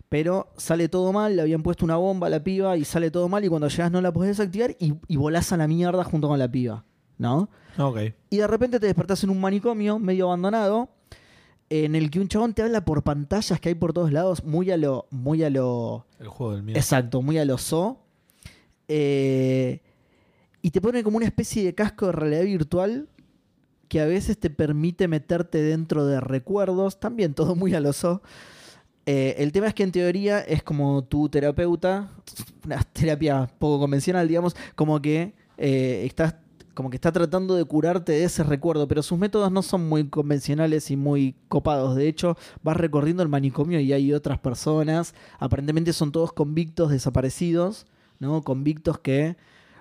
pero 0.09 0.49
sale 0.57 0.89
todo 0.89 1.11
mal, 1.13 1.35
le 1.35 1.41
habían 1.41 1.63
puesto 1.63 1.85
una 1.85 1.95
bomba 1.95 2.27
a 2.27 2.29
la 2.29 2.43
piba 2.43 2.77
y 2.77 2.83
sale 2.85 3.09
todo 3.09 3.29
mal 3.29 3.43
y 3.43 3.47
cuando 3.47 3.67
llegas 3.69 3.91
no 3.91 4.01
la 4.01 4.11
podés 4.11 4.37
desactivar 4.37 4.75
y, 4.79 4.93
y 5.07 5.15
volás 5.15 5.51
a 5.53 5.57
la 5.57 5.67
mierda 5.67 6.03
junto 6.03 6.27
con 6.27 6.37
la 6.37 6.51
piba, 6.51 6.83
¿no? 7.17 7.49
Ok. 7.79 7.97
Y 8.29 8.37
de 8.37 8.45
repente 8.47 8.79
te 8.79 8.85
despertás 8.87 9.23
en 9.23 9.29
un 9.29 9.39
manicomio 9.39 9.97
medio 9.99 10.25
abandonado 10.27 10.89
en 11.69 11.95
el 11.95 12.11
que 12.11 12.19
un 12.19 12.27
chabón 12.27 12.53
te 12.53 12.61
habla 12.61 12.83
por 12.83 13.01
pantallas 13.01 13.57
que 13.61 13.69
hay 13.69 13.75
por 13.75 13.93
todos 13.93 14.11
lados, 14.11 14.43
muy 14.43 14.69
a 14.71 14.75
lo... 14.77 15.07
Muy 15.09 15.41
a 15.43 15.49
lo 15.49 16.05
El 16.19 16.27
juego 16.27 16.53
del 16.55 16.63
miedo. 16.63 16.77
Exacto, 16.77 17.21
muy 17.21 17.37
a 17.37 17.45
lo 17.45 17.57
so. 17.57 17.97
Eh, 18.93 19.79
y 20.61 20.71
te 20.71 20.81
pone 20.81 21.01
como 21.01 21.15
una 21.15 21.25
especie 21.25 21.63
de 21.63 21.73
casco 21.73 22.07
de 22.07 22.11
realidad 22.11 22.43
virtual 22.43 23.07
que 23.87 24.01
a 24.01 24.05
veces 24.05 24.37
te 24.37 24.49
permite 24.49 25.07
meterte 25.07 25.61
dentro 25.61 26.05
de 26.05 26.19
recuerdos, 26.19 26.99
también 26.99 27.33
todo 27.33 27.55
muy 27.55 27.73
a 27.73 27.79
lo 27.79 27.93
so. 27.93 28.21
Eh, 29.05 29.35
el 29.37 29.53
tema 29.53 29.67
es 29.67 29.73
que 29.73 29.83
en 29.83 29.93
teoría 29.93 30.41
es 30.41 30.61
como 30.61 31.05
tu 31.05 31.29
terapeuta, 31.29 32.11
una 32.65 32.83
terapia 32.83 33.49
poco 33.59 33.79
convencional, 33.79 34.27
digamos, 34.27 34.57
como 34.75 35.01
que 35.01 35.33
eh, 35.57 36.03
estás 36.05 36.35
como 36.73 36.89
que 36.89 36.97
está 36.97 37.11
tratando 37.11 37.55
de 37.55 37.65
curarte 37.65 38.13
de 38.13 38.23
ese 38.23 38.43
recuerdo, 38.43 38.87
pero 38.87 39.03
sus 39.03 39.17
métodos 39.17 39.51
no 39.51 39.61
son 39.61 39.87
muy 39.87 40.07
convencionales 40.07 40.89
y 40.89 40.95
muy 40.95 41.35
copados. 41.47 41.95
De 41.95 42.07
hecho, 42.07 42.37
vas 42.63 42.77
recorriendo 42.77 43.23
el 43.23 43.29
manicomio 43.29 43.79
y 43.79 43.91
hay 43.93 44.13
otras 44.13 44.39
personas, 44.39 45.13
aparentemente 45.39 45.93
son 45.93 46.11
todos 46.11 46.33
convictos 46.33 46.91
desaparecidos, 46.91 47.87
¿no? 48.21 48.41
Convictos 48.43 48.99
que, 48.99 49.35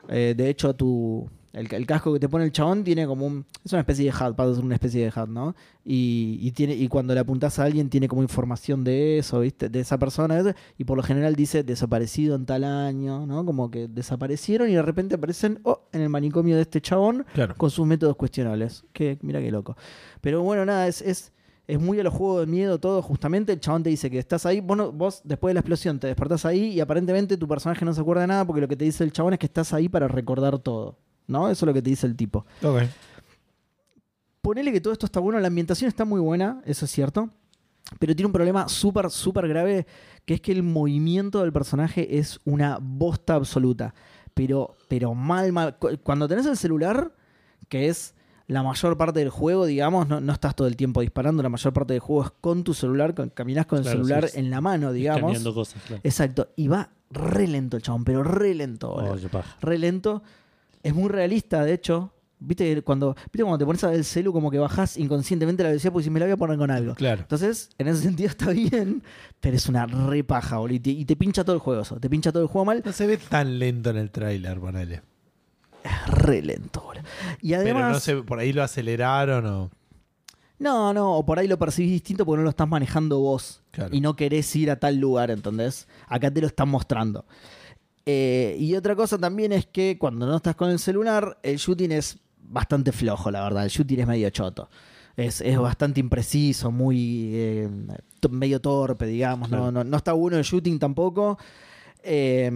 eh, 0.08 0.34
de 0.36 0.48
hecho, 0.48 0.74
tu, 0.74 1.28
el, 1.52 1.72
el 1.72 1.86
casco 1.86 2.12
que 2.12 2.18
te 2.20 2.28
pone 2.28 2.44
el 2.44 2.52
chabón 2.52 2.82
tiene 2.84 3.06
como 3.06 3.26
un... 3.26 3.44
Es 3.64 3.72
una 3.72 3.80
especie 3.80 4.04
de 4.06 4.10
HUD, 4.12 4.34
pasa 4.34 4.50
a 4.52 4.54
ser 4.54 4.64
una 4.64 4.74
especie 4.74 5.04
de 5.04 5.08
HUD, 5.20 5.28
¿no? 5.28 5.54
Y, 5.84 6.38
y 6.40 6.52
tiene, 6.52 6.74
y 6.74 6.88
cuando 6.88 7.12
le 7.12 7.20
apuntas 7.20 7.58
a 7.58 7.64
alguien 7.64 7.90
tiene 7.90 8.08
como 8.08 8.22
información 8.22 8.82
de 8.84 9.18
eso, 9.18 9.40
¿viste? 9.40 9.68
De 9.68 9.80
esa 9.80 9.98
persona, 9.98 10.54
y 10.78 10.84
por 10.84 10.96
lo 10.96 11.02
general 11.02 11.34
dice 11.36 11.62
desaparecido 11.62 12.34
en 12.36 12.46
tal 12.46 12.64
año, 12.64 13.26
¿no? 13.26 13.44
Como 13.44 13.70
que 13.70 13.88
desaparecieron 13.88 14.68
y 14.70 14.74
de 14.74 14.82
repente 14.82 15.16
aparecen 15.16 15.60
oh, 15.64 15.82
en 15.92 16.00
el 16.00 16.08
manicomio 16.08 16.56
de 16.56 16.62
este 16.62 16.80
chabón 16.80 17.26
Claro. 17.34 17.54
con 17.56 17.70
sus 17.70 17.86
métodos 17.86 18.16
cuestionables. 18.16 18.84
Que, 18.92 19.18
mira 19.22 19.40
qué 19.40 19.50
loco. 19.50 19.76
Pero 20.20 20.42
bueno, 20.42 20.64
nada, 20.64 20.86
es, 20.88 21.02
es, 21.02 21.32
es 21.72 21.80
muy 21.80 21.98
a 22.00 22.02
los 22.02 22.12
juegos 22.14 22.40
de 22.40 22.46
miedo 22.46 22.78
todo. 22.78 23.00
Justamente 23.02 23.52
el 23.52 23.60
chabón 23.60 23.82
te 23.82 23.90
dice 23.90 24.10
que 24.10 24.18
estás 24.18 24.46
ahí. 24.46 24.60
Vos, 24.60 24.76
no- 24.76 24.92
vos 24.92 25.20
después 25.24 25.50
de 25.50 25.54
la 25.54 25.60
explosión 25.60 25.98
te 25.98 26.06
despertás 26.06 26.44
ahí 26.44 26.68
y 26.72 26.80
aparentemente 26.80 27.36
tu 27.36 27.46
personaje 27.48 27.84
no 27.84 27.92
se 27.92 28.00
acuerda 28.00 28.22
de 28.22 28.28
nada 28.28 28.44
porque 28.44 28.60
lo 28.60 28.68
que 28.68 28.76
te 28.76 28.84
dice 28.84 29.04
el 29.04 29.12
chabón 29.12 29.32
es 29.34 29.38
que 29.38 29.46
estás 29.46 29.72
ahí 29.72 29.88
para 29.88 30.08
recordar 30.08 30.58
todo. 30.58 30.98
¿No? 31.26 31.48
Eso 31.48 31.64
es 31.64 31.66
lo 31.68 31.72
que 31.74 31.82
te 31.82 31.90
dice 31.90 32.06
el 32.06 32.16
tipo. 32.16 32.44
Ok. 32.62 32.82
Ponele 34.42 34.72
que 34.72 34.80
todo 34.80 34.92
esto 34.92 35.06
está 35.06 35.20
bueno, 35.20 35.38
la 35.38 35.48
ambientación 35.48 35.88
está 35.88 36.04
muy 36.04 36.20
buena, 36.20 36.62
eso 36.64 36.84
es 36.86 36.90
cierto. 36.90 37.28
Pero 37.98 38.14
tiene 38.14 38.26
un 38.26 38.32
problema 38.32 38.68
súper, 38.68 39.10
súper 39.10 39.48
grave, 39.48 39.86
que 40.24 40.34
es 40.34 40.40
que 40.40 40.52
el 40.52 40.62
movimiento 40.62 41.40
del 41.42 41.52
personaje 41.52 42.18
es 42.18 42.40
una 42.44 42.78
bosta 42.80 43.34
absoluta. 43.34 43.94
Pero, 44.32 44.76
pero 44.88 45.14
mal, 45.14 45.52
mal. 45.52 45.76
Cu- 45.78 45.98
Cuando 46.02 46.26
tenés 46.28 46.46
el 46.46 46.56
celular, 46.56 47.12
que 47.68 47.88
es 47.88 48.14
la 48.50 48.62
mayor 48.64 48.96
parte 48.96 49.20
del 49.20 49.30
juego, 49.30 49.64
digamos, 49.64 50.08
no, 50.08 50.20
no 50.20 50.32
estás 50.32 50.56
todo 50.56 50.66
el 50.66 50.76
tiempo 50.76 51.00
disparando, 51.02 51.42
la 51.42 51.48
mayor 51.48 51.72
parte 51.72 51.92
del 51.92 52.00
juego 52.00 52.24
es 52.24 52.32
con 52.40 52.64
tu 52.64 52.74
celular, 52.74 53.14
con- 53.14 53.30
caminás 53.30 53.66
con 53.66 53.78
el 53.78 53.84
celular 53.84 54.28
sí, 54.28 54.40
en 54.40 54.50
la 54.50 54.60
mano, 54.60 54.92
digamos. 54.92 55.22
Cambiando 55.22 55.54
cosas, 55.54 55.80
claro. 55.86 56.00
Exacto. 56.04 56.48
Y 56.56 56.66
va 56.68 56.90
re 57.10 57.46
lento 57.46 57.76
el 57.76 57.82
chabón, 57.82 58.04
pero 58.04 58.24
re 58.24 58.54
lento. 58.54 58.90
Oh, 58.92 59.16
re 59.60 59.78
lento. 59.78 60.22
Es 60.82 60.94
muy 60.94 61.08
realista, 61.08 61.64
de 61.64 61.74
hecho. 61.74 62.12
¿Viste 62.42 62.80
cuando, 62.80 63.14
¿viste 63.24 63.42
cuando 63.42 63.58
te 63.58 63.66
pones 63.66 63.84
a 63.84 63.88
ver 63.88 63.98
el 63.98 64.04
celu 64.04 64.32
como 64.32 64.50
que 64.50 64.58
bajás 64.58 64.96
inconscientemente 64.96 65.62
la 65.62 65.68
velocidad 65.68 65.92
porque 65.92 66.04
si 66.04 66.10
me 66.10 66.18
la 66.18 66.24
voy 66.24 66.32
a 66.32 66.36
poner 66.38 66.56
con 66.56 66.70
algo? 66.70 66.94
Claro. 66.94 67.20
Entonces, 67.20 67.68
en 67.76 67.86
ese 67.88 68.02
sentido 68.02 68.30
está 68.30 68.50
bien, 68.50 69.02
pero 69.40 69.56
es 69.56 69.68
una 69.68 69.84
re 69.86 70.24
paja, 70.24 70.56
boludo. 70.56 70.74
Y 70.76 70.80
te, 70.80 70.90
y 70.90 71.04
te 71.04 71.16
pincha 71.16 71.44
todo 71.44 71.54
el 71.54 71.60
juego 71.60 71.82
eso. 71.82 72.00
Te 72.00 72.08
pincha 72.08 72.32
todo 72.32 72.42
el 72.42 72.48
juego 72.48 72.64
mal. 72.64 72.82
No 72.84 72.92
se 72.92 73.06
ve 73.06 73.18
tan 73.18 73.58
lento 73.58 73.90
en 73.90 73.98
el 73.98 74.10
tráiler, 74.10 74.58
ponele. 74.58 75.02
Es 75.82 76.06
re 76.08 76.42
lento. 76.42 76.90
Y 77.40 77.50
Pero 77.50 77.62
además... 77.62 77.92
no 77.92 78.00
sé, 78.00 78.16
por 78.16 78.38
ahí 78.38 78.52
lo 78.52 78.62
aceleraron 78.62 79.46
o. 79.46 79.70
No, 80.58 80.92
no, 80.92 81.16
o 81.16 81.24
por 81.24 81.38
ahí 81.38 81.48
lo 81.48 81.58
percibís 81.58 81.90
distinto 81.90 82.26
porque 82.26 82.38
no 82.38 82.44
lo 82.44 82.50
estás 82.50 82.68
manejando 82.68 83.18
vos. 83.18 83.62
Claro. 83.70 83.94
Y 83.94 84.02
no 84.02 84.14
querés 84.14 84.54
ir 84.56 84.70
a 84.70 84.76
tal 84.76 84.96
lugar, 84.98 85.30
¿entendés? 85.30 85.88
Acá 86.06 86.30
te 86.30 86.42
lo 86.42 86.46
están 86.46 86.68
mostrando. 86.68 87.24
Eh, 88.04 88.56
y 88.58 88.74
otra 88.74 88.94
cosa 88.94 89.16
también 89.16 89.52
es 89.52 89.66
que 89.66 89.96
cuando 89.98 90.26
no 90.26 90.36
estás 90.36 90.56
con 90.56 90.68
el 90.70 90.78
celular, 90.78 91.38
el 91.42 91.56
shooting 91.56 91.92
es 91.92 92.18
bastante 92.42 92.92
flojo, 92.92 93.30
la 93.30 93.42
verdad. 93.42 93.64
El 93.64 93.70
shooting 93.70 94.00
es 94.00 94.06
medio 94.06 94.28
choto. 94.28 94.68
Es, 95.16 95.40
es 95.40 95.58
bastante 95.58 95.98
impreciso, 96.00 96.70
muy 96.70 97.30
eh, 97.32 97.68
medio 98.30 98.60
torpe, 98.60 99.06
digamos. 99.06 99.48
No, 99.48 99.72
no, 99.72 99.82
no 99.82 99.96
está 99.96 100.12
bueno 100.12 100.36
el 100.36 100.44
shooting 100.44 100.78
tampoco. 100.78 101.38
Eh, 102.02 102.50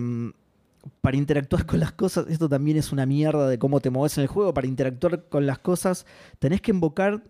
para 1.00 1.16
interactuar 1.16 1.66
con 1.66 1.80
las 1.80 1.92
cosas, 1.92 2.26
esto 2.28 2.48
también 2.48 2.76
es 2.76 2.92
una 2.92 3.06
mierda 3.06 3.48
de 3.48 3.58
cómo 3.58 3.80
te 3.80 3.90
mueves 3.90 4.16
en 4.18 4.22
el 4.22 4.28
juego. 4.28 4.52
Para 4.54 4.66
interactuar 4.66 5.28
con 5.28 5.46
las 5.46 5.58
cosas, 5.58 6.06
tenés 6.38 6.60
que 6.60 6.70
invocar 6.72 7.22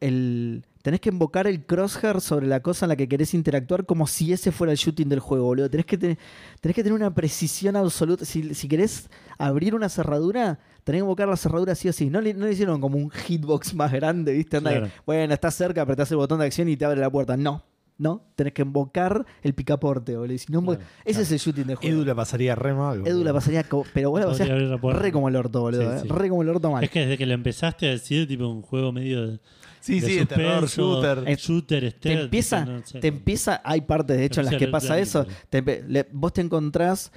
el. 0.00 0.64
tenés 0.82 1.00
que 1.00 1.08
invocar 1.08 1.46
el 1.46 1.64
crosshair 1.64 2.20
sobre 2.20 2.46
la 2.46 2.60
cosa 2.60 2.84
en 2.84 2.90
la 2.90 2.96
que 2.96 3.08
querés 3.08 3.34
interactuar 3.34 3.86
como 3.86 4.06
si 4.06 4.32
ese 4.32 4.52
fuera 4.52 4.72
el 4.72 4.78
shooting 4.78 5.08
del 5.08 5.20
juego, 5.20 5.44
boludo. 5.46 5.70
Tenés 5.70 5.86
que, 5.86 5.96
tener, 5.98 6.18
tenés 6.60 6.74
que 6.74 6.82
tener 6.82 6.94
una 6.94 7.14
precisión 7.14 7.76
absoluta. 7.76 8.24
Si, 8.24 8.54
si 8.54 8.68
querés 8.68 9.08
abrir 9.38 9.74
una 9.74 9.88
cerradura, 9.88 10.58
tenés 10.84 11.00
que 11.00 11.04
invocar 11.04 11.28
la 11.28 11.36
cerradura 11.36 11.74
sí 11.74 11.88
o 11.88 11.92
sí. 11.92 12.10
No 12.10 12.20
le, 12.20 12.34
no 12.34 12.46
le 12.46 12.52
hicieron 12.52 12.80
como 12.80 12.98
un 12.98 13.10
hitbox 13.10 13.74
más 13.74 13.90
grande, 13.92 14.32
¿viste? 14.32 14.58
Anda 14.58 14.70
Claro. 14.70 14.86
que, 14.86 14.92
bueno, 15.06 15.34
estás 15.34 15.54
cerca, 15.54 15.82
apretás 15.82 16.10
el 16.10 16.18
botón 16.18 16.38
de 16.40 16.46
acción 16.46 16.68
y 16.68 16.76
te 16.76 16.84
abre 16.84 17.00
la 17.00 17.10
puerta. 17.10 17.36
No, 17.36 17.64
no. 17.98 18.22
Tenés 18.36 18.52
que 18.52 18.62
invocar 18.62 19.24
el 19.42 19.54
picaporte, 19.54 20.16
boludo. 20.16 20.34
Y 20.34 20.38
Si 20.38 20.52
no, 20.52 20.62
Claro, 20.62 20.80
ese 21.04 21.22
es 21.22 21.32
el 21.32 21.38
shooting 21.38 21.66
del 21.66 21.76
juego. 21.76 21.96
Edu 21.96 22.04
la 22.04 22.14
pasaría 22.14 22.54
re 22.54 22.74
mal. 22.74 23.06
Edu 23.06 23.24
la 23.24 23.32
pasaría 23.32 23.64
como, 23.64 23.84
pero 23.94 24.10
vos 24.10 24.20
la 24.20 24.26
Podría 24.26 24.38
pasarías 24.38 24.54
abrir 24.56 24.70
la 24.70 24.80
puerta. 24.80 25.02
re 25.02 25.12
como 25.12 25.28
el 25.28 25.36
orto, 25.36 25.60
boludo. 25.62 25.80
Sí, 25.82 25.96
eh. 25.96 26.00
sí. 26.02 26.08
Re 26.08 26.28
como 26.28 26.42
el 26.42 26.48
orto 26.50 26.70
mal. 26.70 26.84
Es 26.84 26.90
que 26.90 27.00
desde 27.00 27.16
que 27.18 27.26
lo 27.26 27.34
empezaste 27.34 27.86
a 27.86 27.90
decir, 27.90 28.26
tipo 28.28 28.46
un 28.48 28.62
juego 28.62 28.92
medio 28.92 29.26
de, 29.26 29.40
Sí, 29.80 30.00
de 30.00 30.06
sí, 30.08 30.16
de 30.18 30.26
terror, 30.26 30.68
suspenso, 30.68 31.02
shooter. 31.02 31.28
Eh, 31.28 31.36
shooter, 31.36 31.80
te 31.84 31.90
stealth, 31.98 32.20
empieza, 32.24 32.64
no 32.64 32.84
sé. 32.84 32.98
te 32.98 33.06
empieza, 33.08 33.60
hay 33.64 33.82
partes 33.82 34.16
de 34.16 34.24
hecho 34.24 34.40
en 34.40 34.46
las 34.46 34.56
que 34.56 34.64
Empieza 34.64 34.72
pasa 34.88 34.98
eso. 34.98 35.18
gameplay. 35.20 35.46
Te 35.48 35.64
empe- 35.64 35.86
le- 35.86 36.08
vos 36.12 36.32
te 36.32 36.40
encontrás, 36.40 37.12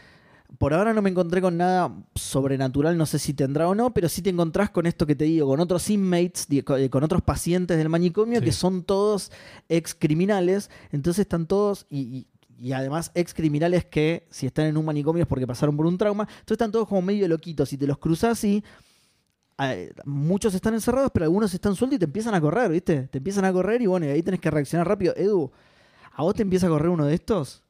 por 0.58 0.74
ahora 0.74 0.94
no 0.94 1.02
me 1.02 1.10
encontré 1.10 1.42
con 1.42 1.58
nada 1.58 1.94
sobrenatural, 2.16 2.98
no 2.98 3.06
sé 3.06 3.20
si 3.20 3.34
tendrá 3.34 3.68
o 3.70 3.76
no, 3.76 3.94
pero 3.94 4.10
sí 4.10 4.22
te 4.22 4.30
encontrás 4.30 4.70
con 4.72 4.86
esto 4.86 5.06
que 5.06 5.16
te 5.16 5.24
digo, 5.26 5.48
con 5.48 5.60
otros 5.60 5.90
inmates, 5.90 6.48
eh, 6.50 6.90
con 6.90 7.04
otros 7.04 7.22
pacientes 7.22 7.78
del 7.78 7.88
manicomio 7.90 8.40
Sí. 8.40 8.46
que 8.46 8.52
son 8.52 8.84
todos 8.84 9.32
ex 9.70 9.94
criminales, 9.96 10.70
entonces 10.92 11.22
están 11.22 11.46
todos 11.46 11.86
y, 11.90 12.00
y- 12.00 12.28
y 12.62 12.74
además 12.74 13.12
ex 13.14 13.34
criminales 13.34 13.86
que 13.86 14.28
si 14.32 14.46
están 14.48 14.66
en 14.66 14.76
un 14.76 14.84
manicomio 14.86 15.22
es 15.24 15.28
porque 15.30 15.48
pasaron 15.48 15.78
por 15.78 15.86
un 15.86 15.98
trauma, 15.98 16.24
entonces 16.24 16.52
están 16.54 16.72
todos 16.74 16.88
como 16.90 17.02
medio 17.04 17.26
loquitos 17.28 17.72
y 17.72 17.78
te 17.78 17.88
los 17.88 17.98
cruzás 18.00 18.44
y 18.44 18.62
eh, 19.62 19.92
muchos 20.06 20.54
están 20.54 20.74
encerrados, 20.74 21.12
pero 21.14 21.26
algunos 21.26 21.54
están 21.54 21.76
sueltos 21.76 21.98
y 21.98 22.00
te 22.00 22.06
empiezan 22.06 22.34
a 22.34 22.42
correr, 22.42 22.72
¿viste? 22.72 23.04
Te 23.08 23.18
empiezan 23.20 23.46
a 23.46 23.54
correr 23.54 23.82
y 23.82 23.86
bueno, 23.88 24.06
y 24.08 24.10
ahí 24.10 24.24
tenés 24.24 24.40
que 24.40 24.50
reaccionar 24.52 24.88
rápido. 24.88 25.14
Edu, 25.16 25.52
¿a 26.14 26.24
vos 26.24 26.34
te 26.34 26.42
empieza 26.42 26.68
a 26.68 26.70
correr 26.70 26.90
uno 26.90 27.06
de 27.06 27.14
estos? 27.14 27.62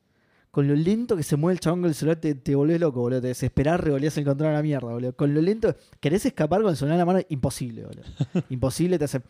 Con 0.51 0.68
lo 0.68 0.75
lento 0.75 1.15
que 1.15 1.24
se 1.24 1.36
mueve 1.36 1.53
el 1.53 1.60
chabón 1.60 1.82
con 1.82 1.89
el 1.89 1.96
celular 1.96 2.18
te, 2.18 2.34
te 2.34 2.56
volvés 2.56 2.79
loco, 2.79 3.01
boludo. 3.01 3.22
Te 3.22 3.27
desesperás, 3.27 3.79
revolías 3.79 4.18
el 4.18 4.25
control 4.25 4.50
a 4.50 4.53
la 4.53 4.63
mierda, 4.63 4.91
boludo. 4.91 5.15
Con 5.15 5.34
lo 5.34 5.41
lento, 5.41 5.75
querés 6.00 6.25
escapar 6.25 6.62
con 6.62 6.72
el 6.72 6.77
celular 6.77 6.96
en 6.96 7.00
la 7.00 7.06
mano, 7.06 7.20
imposible, 7.29 7.86
boludo. 7.86 8.03
Imposible, 8.50 8.98
te 8.98 9.06
hace... 9.06 9.22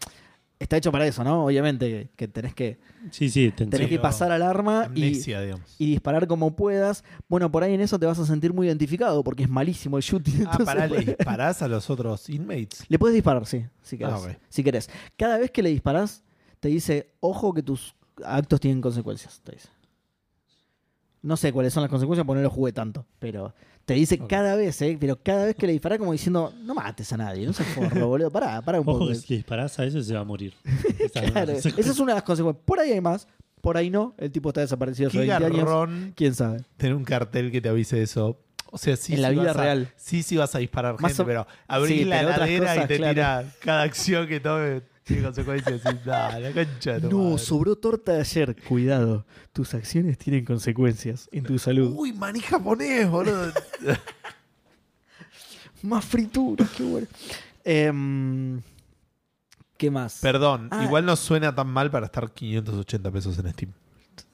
Está 0.59 0.75
hecho 0.75 0.91
para 0.91 1.07
eso, 1.07 1.23
¿no? 1.23 1.45
Obviamente, 1.45 2.09
que, 2.17 2.27
tenés 2.27 2.53
que, 2.53 2.79
Sí, 3.11 3.29
sí, 3.29 3.49
te 3.51 3.65
tenés 3.65 3.87
que 3.87 3.97
pasar 3.97 4.29
al 4.33 4.41
arma 4.41 4.91
y, 4.93 5.03
Amnesia, 5.03 5.39
digamos. 5.39 5.73
y 5.77 5.85
disparar 5.85 6.27
como 6.27 6.53
puedas. 6.53 7.05
Bueno, 7.29 7.49
por 7.49 7.63
ahí 7.63 7.73
en 7.73 7.79
eso 7.79 7.97
te 7.97 8.05
vas 8.05 8.19
a 8.19 8.25
sentir 8.25 8.51
muy 8.51 8.67
identificado 8.67 9.23
porque 9.23 9.43
es 9.43 9.49
malísimo 9.49 9.95
el 9.95 10.03
shooting. 10.03 10.45
Ah, 10.47 10.57
pará, 10.65 10.85
¿le 10.87 10.99
disparás 10.99 11.61
a 11.61 11.69
los 11.69 11.89
otros 11.89 12.29
inmates? 12.29 12.83
Le 12.89 12.99
puedes 12.99 13.15
disparar, 13.15 13.45
sí, 13.45 13.65
si 13.81 13.97
querés. 13.97 14.13
Ah. 14.13 14.37
Si 14.49 14.61
querés. 14.61 14.89
Cada 15.15 15.37
vez 15.37 15.49
que 15.49 15.63
le 15.63 15.69
disparás, 15.69 16.23
te 16.59 16.67
dice, 16.67 17.13
ojo 17.21 17.53
que 17.53 17.63
tus 17.63 17.95
actos 18.25 18.59
tienen 18.59 18.81
consecuencias. 18.81 19.39
Te 19.41 19.53
dice. 19.53 19.69
No 21.21 21.35
sé 21.37 21.51
cuáles 21.51 21.73
son 21.73 21.81
las 21.83 21.89
consecuencias 21.89 22.25
porque 22.25 22.37
no 22.39 22.43
lo 22.43 22.49
jugué 22.49 22.71
tanto. 22.71 23.05
Pero 23.19 23.53
te 23.85 23.93
dice 23.93 24.17
cada 24.19 24.55
vez, 24.55 24.81
¿eh? 24.81 24.97
Pero 24.99 25.17
cada 25.21 25.45
vez 25.45 25.55
que 25.55 25.65
le 25.67 25.73
disparás 25.73 25.99
como 25.99 26.11
diciendo, 26.13 26.53
no 26.63 26.73
mates 26.75 27.11
a 27.11 27.17
nadie, 27.17 27.45
no 27.45 27.53
seas 27.53 27.67
forro, 27.69 28.07
boludo. 28.07 28.31
Pará, 28.31 28.61
pará 28.61 28.79
un 28.79 28.87
Ojo 28.87 28.99
poco. 28.99 29.09
que 29.11 29.15
si 29.15 29.27
le 29.33 29.35
disparás 29.37 29.77
a 29.79 29.85
eso 29.85 30.01
se 30.01 30.13
va 30.13 30.21
a 30.21 30.23
morir. 30.23 30.53
Esa 30.99 31.19
es 31.19 31.23
una 31.23 31.31
Claro, 31.31 31.51
esa 31.53 31.69
es 31.91 31.99
una 31.99 32.11
de 32.13 32.15
las 32.15 32.23
consecuencias. 32.23 32.63
Por 32.65 32.79
ahí 32.79 32.91
hay 32.91 33.01
más, 33.01 33.27
por 33.61 33.75
ahí 33.75 33.89
no. 33.89 34.13
El 34.17 34.31
tipo 34.31 34.49
está 34.49 34.61
desaparecido 34.61 35.09
hace 35.09 35.17
Qué 35.17 35.27
20 35.27 35.45
años. 35.45 35.57
garrón 35.57 36.13
¿Quién 36.15 36.33
sabe? 36.35 36.61
tener 36.77 36.95
un 36.95 37.03
cartel 37.03 37.51
que 37.51 37.59
te 37.59 37.67
avise 37.69 38.01
eso. 38.01 38.39
O 38.71 38.77
sea, 38.77 38.95
sí, 38.95 39.15
En 39.15 39.23
la 39.23 39.29
sí 39.29 39.35
vida 39.39 39.49
a- 39.49 39.53
real. 39.55 39.89
sí, 39.97 40.21
sí 40.23 40.37
vas 40.37 40.53
a 40.55 40.59
disparar 40.59 40.93
Más 41.01 41.11
gente, 41.11 41.23
o- 41.23 41.25
pero 41.25 41.47
abrís 41.67 41.97
Sí, 41.99 42.05
la 42.05 42.21
heladera 42.21 42.75
y 42.83 42.87
te 42.87 42.97
claro. 42.97 43.13
tira 43.13 43.45
cada 43.61 43.81
acción 43.81 44.27
que 44.27 44.39
tome 44.39 44.83
tiene 45.09 45.23
consecuencias. 45.23 45.81
Y, 45.81 46.07
la 46.07 46.39
No, 47.09 47.23
madre. 47.23 47.37
sobró 47.39 47.75
torta 47.75 48.13
de 48.13 48.19
ayer. 48.21 48.55
Cuidado, 48.67 49.25
tus 49.51 49.73
acciones 49.73 50.17
tienen 50.17 50.45
consecuencias 50.45 51.27
en 51.31 51.43
tu 51.43 51.59
salud. 51.59 51.93
Uy, 51.97 52.13
maní 52.13 52.39
japonés, 52.39 53.09
boludo. 53.09 53.51
Más 55.81 56.05
fritura, 56.05 56.67
qué 56.77 56.83
bueno. 56.83 57.07
Em, 57.63 58.61
¿Qué 59.77 59.89
más? 59.89 60.19
Perdón, 60.21 60.67
Ah. 60.71 60.83
igual 60.83 61.05
no 61.05 61.15
suena 61.15 61.55
tan 61.55 61.67
mal 61.67 61.89
para 61.89 62.07
estar 62.07 62.29
580 62.31 63.11
pesos 63.11 63.39
en 63.39 63.51
Steam. 63.53 63.71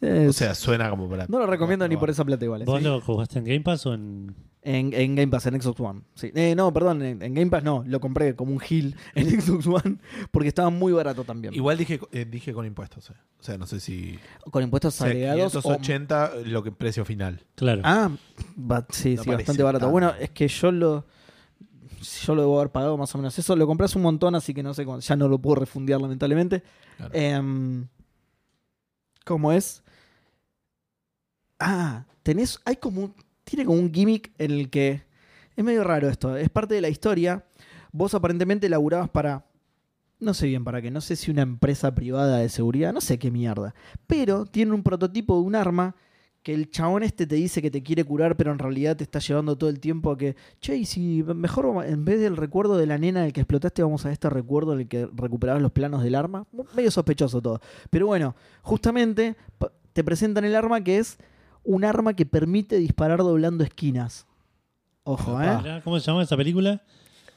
Eh, 0.01 0.27
O 0.29 0.33
sea, 0.33 0.55
suena 0.55 0.89
como 0.89 1.09
para. 1.09 1.25
no 1.27 1.39
lo 1.39 1.47
recomiendo 1.47 1.87
ni 1.87 1.97
por 1.97 2.09
esa 2.09 2.23
plata 2.25 2.45
igual. 2.45 2.61
¿eh? 2.61 2.65
¿Vos 2.65 2.79
Sí. 2.79 2.85
lo 2.85 3.01
jugaste 3.01 3.39
en 3.39 3.45
Game 3.45 3.61
Pass 3.61 3.85
o 3.85 3.93
en.? 3.93 4.35
En, 4.67 4.93
en 4.95 5.13
Game 5.13 5.27
Pass, 5.27 5.45
en 5.45 5.61
Xbox 5.61 5.79
One. 5.79 6.01
Sí. 6.15 6.31
Eh, 6.33 6.55
no, 6.55 6.73
perdón, 6.73 6.99
en, 7.03 7.21
en 7.21 7.35
Game 7.35 7.51
Pass 7.51 7.63
no. 7.63 7.83
Lo 7.85 7.99
compré 7.99 8.35
como 8.35 8.51
un 8.51 8.59
heal 8.67 8.95
en 9.15 9.39
Xbox 9.39 9.67
One 9.67 9.97
porque 10.31 10.47
estaba 10.47 10.71
muy 10.71 10.91
barato 10.91 11.23
también. 11.23 11.53
Igual 11.53 11.77
dije, 11.77 11.99
eh, 12.11 12.25
dije 12.25 12.51
con 12.51 12.65
impuestos. 12.65 13.11
eh. 13.11 13.13
O 13.39 13.43
sea, 13.43 13.59
no 13.59 13.67
sé 13.67 13.79
si. 13.79 14.17
Con 14.49 14.63
impuestos 14.63 14.95
o 14.95 14.97
sea, 14.97 15.07
agregados. 15.07 15.55
o- 15.57 15.61
580 15.61 16.31
lo 16.45 16.63
que 16.63 16.71
precio 16.71 17.05
final. 17.05 17.41
Claro. 17.53 17.81
Ah, 17.85 18.09
sí, 18.89 19.15
No 19.17 19.23
sí, 19.23 19.29
bastante 19.29 19.61
barato. 19.61 19.81
tanto. 19.85 19.91
Bueno, 19.91 20.13
es 20.19 20.31
que 20.31 20.47
yo 20.47 20.71
lo. 20.71 21.05
Yo 22.25 22.35
lo 22.35 22.41
debo 22.41 22.59
haber 22.59 22.71
pagado 22.71 22.97
más 22.97 23.13
o 23.13 23.17
menos 23.19 23.37
eso. 23.37 23.55
Lo 23.55 23.65
compré 23.67 23.85
hace 23.85 23.97
un 23.97 24.03
montón, 24.03 24.33
así 24.35 24.53
que 24.53 24.61
no 24.63 24.73
sé. 24.73 24.85
Ya 25.01 25.15
no 25.15 25.27
lo 25.27 25.37
puedo 25.39 25.55
refundir, 25.57 25.99
lamentablemente. 25.99 26.63
Claro. 26.97 27.11
Em, 27.13 27.87
¿Cómo 29.25 29.51
es? 29.51 29.83
Ah, 31.59 32.05
tenés. 32.23 32.59
Hay 32.65 32.77
como. 32.77 33.01
un- 33.01 33.15
Tiene 33.43 33.65
como 33.65 33.79
un 33.79 33.93
gimmick 33.93 34.31
en 34.39 34.51
el 34.51 34.69
que. 34.69 35.03
Es 35.55 35.63
medio 35.63 35.83
raro 35.83 36.09
esto. 36.09 36.35
Es 36.35 36.49
parte 36.49 36.73
de 36.75 36.81
la 36.81 36.89
historia. 36.89 37.45
Vos 37.91 38.13
aparentemente 38.13 38.67
laburabas 38.69 39.09
para. 39.09 39.45
No 40.19 40.33
sé 40.33 40.47
bien 40.47 40.63
para 40.63 40.81
qué. 40.81 40.89
No 40.91 41.01
sé 41.01 41.15
si 41.15 41.29
una 41.31 41.41
empresa 41.43 41.93
privada 41.93 42.37
de 42.39 42.49
seguridad. 42.49 42.93
No 42.93 43.01
sé 43.01 43.19
qué 43.19 43.31
mierda. 43.31 43.75
Pero 44.07 44.45
tiene 44.45 44.71
un 44.73 44.83
prototipo 44.83 45.35
de 45.35 45.41
un 45.43 45.55
arma 45.55 45.95
que 46.45 46.53
el 46.53 46.69
chabón 46.69 47.01
este 47.01 47.25
te 47.25 47.33
dice 47.33 47.59
que 47.59 47.71
te 47.71 47.81
quiere 47.81 48.03
curar, 48.03 48.37
pero 48.37 48.51
en 48.51 48.59
realidad 48.59 48.95
te 48.95 49.03
está 49.03 49.17
llevando 49.17 49.57
todo 49.57 49.67
el 49.67 49.79
tiempo 49.79 50.11
a 50.11 50.17
que, 50.17 50.35
che, 50.61 50.75
y 50.77 50.85
si 50.85 51.23
mejor 51.23 51.65
vamos- 51.65 51.85
en 51.87 52.05
vez 52.05 52.19
del 52.19 52.37
recuerdo 52.37 52.77
de 52.77 52.85
la 52.85 52.99
nena 52.99 53.23
del 53.23 53.33
que 53.33 53.41
explotaste, 53.41 53.81
vamos 53.81 54.05
a 54.05 54.11
este 54.11 54.29
recuerdo 54.29 54.73
en 54.73 54.81
el 54.81 54.87
que 54.87 55.09
recuperabas 55.11 55.59
los 55.63 55.71
planos 55.71 56.03
del 56.03 56.13
arma. 56.13 56.45
Medio 56.75 56.91
sospechoso 56.91 57.41
todo. 57.41 57.61
Pero 57.89 58.05
bueno, 58.05 58.35
justamente 58.61 59.35
te 59.91 60.03
presentan 60.03 60.45
el 60.45 60.55
arma 60.55 60.83
que 60.83 60.99
es 60.99 61.17
un 61.63 61.83
arma 61.83 62.13
que 62.15 62.27
permite 62.27 62.77
disparar 62.77 63.17
doblando 63.17 63.63
esquinas. 63.63 64.27
Ojo, 65.03 65.41
¿eh? 65.41 65.81
¿Cómo 65.83 65.99
se 65.99 66.05
llama 66.05 66.21
esa 66.21 66.37
película? 66.37 66.83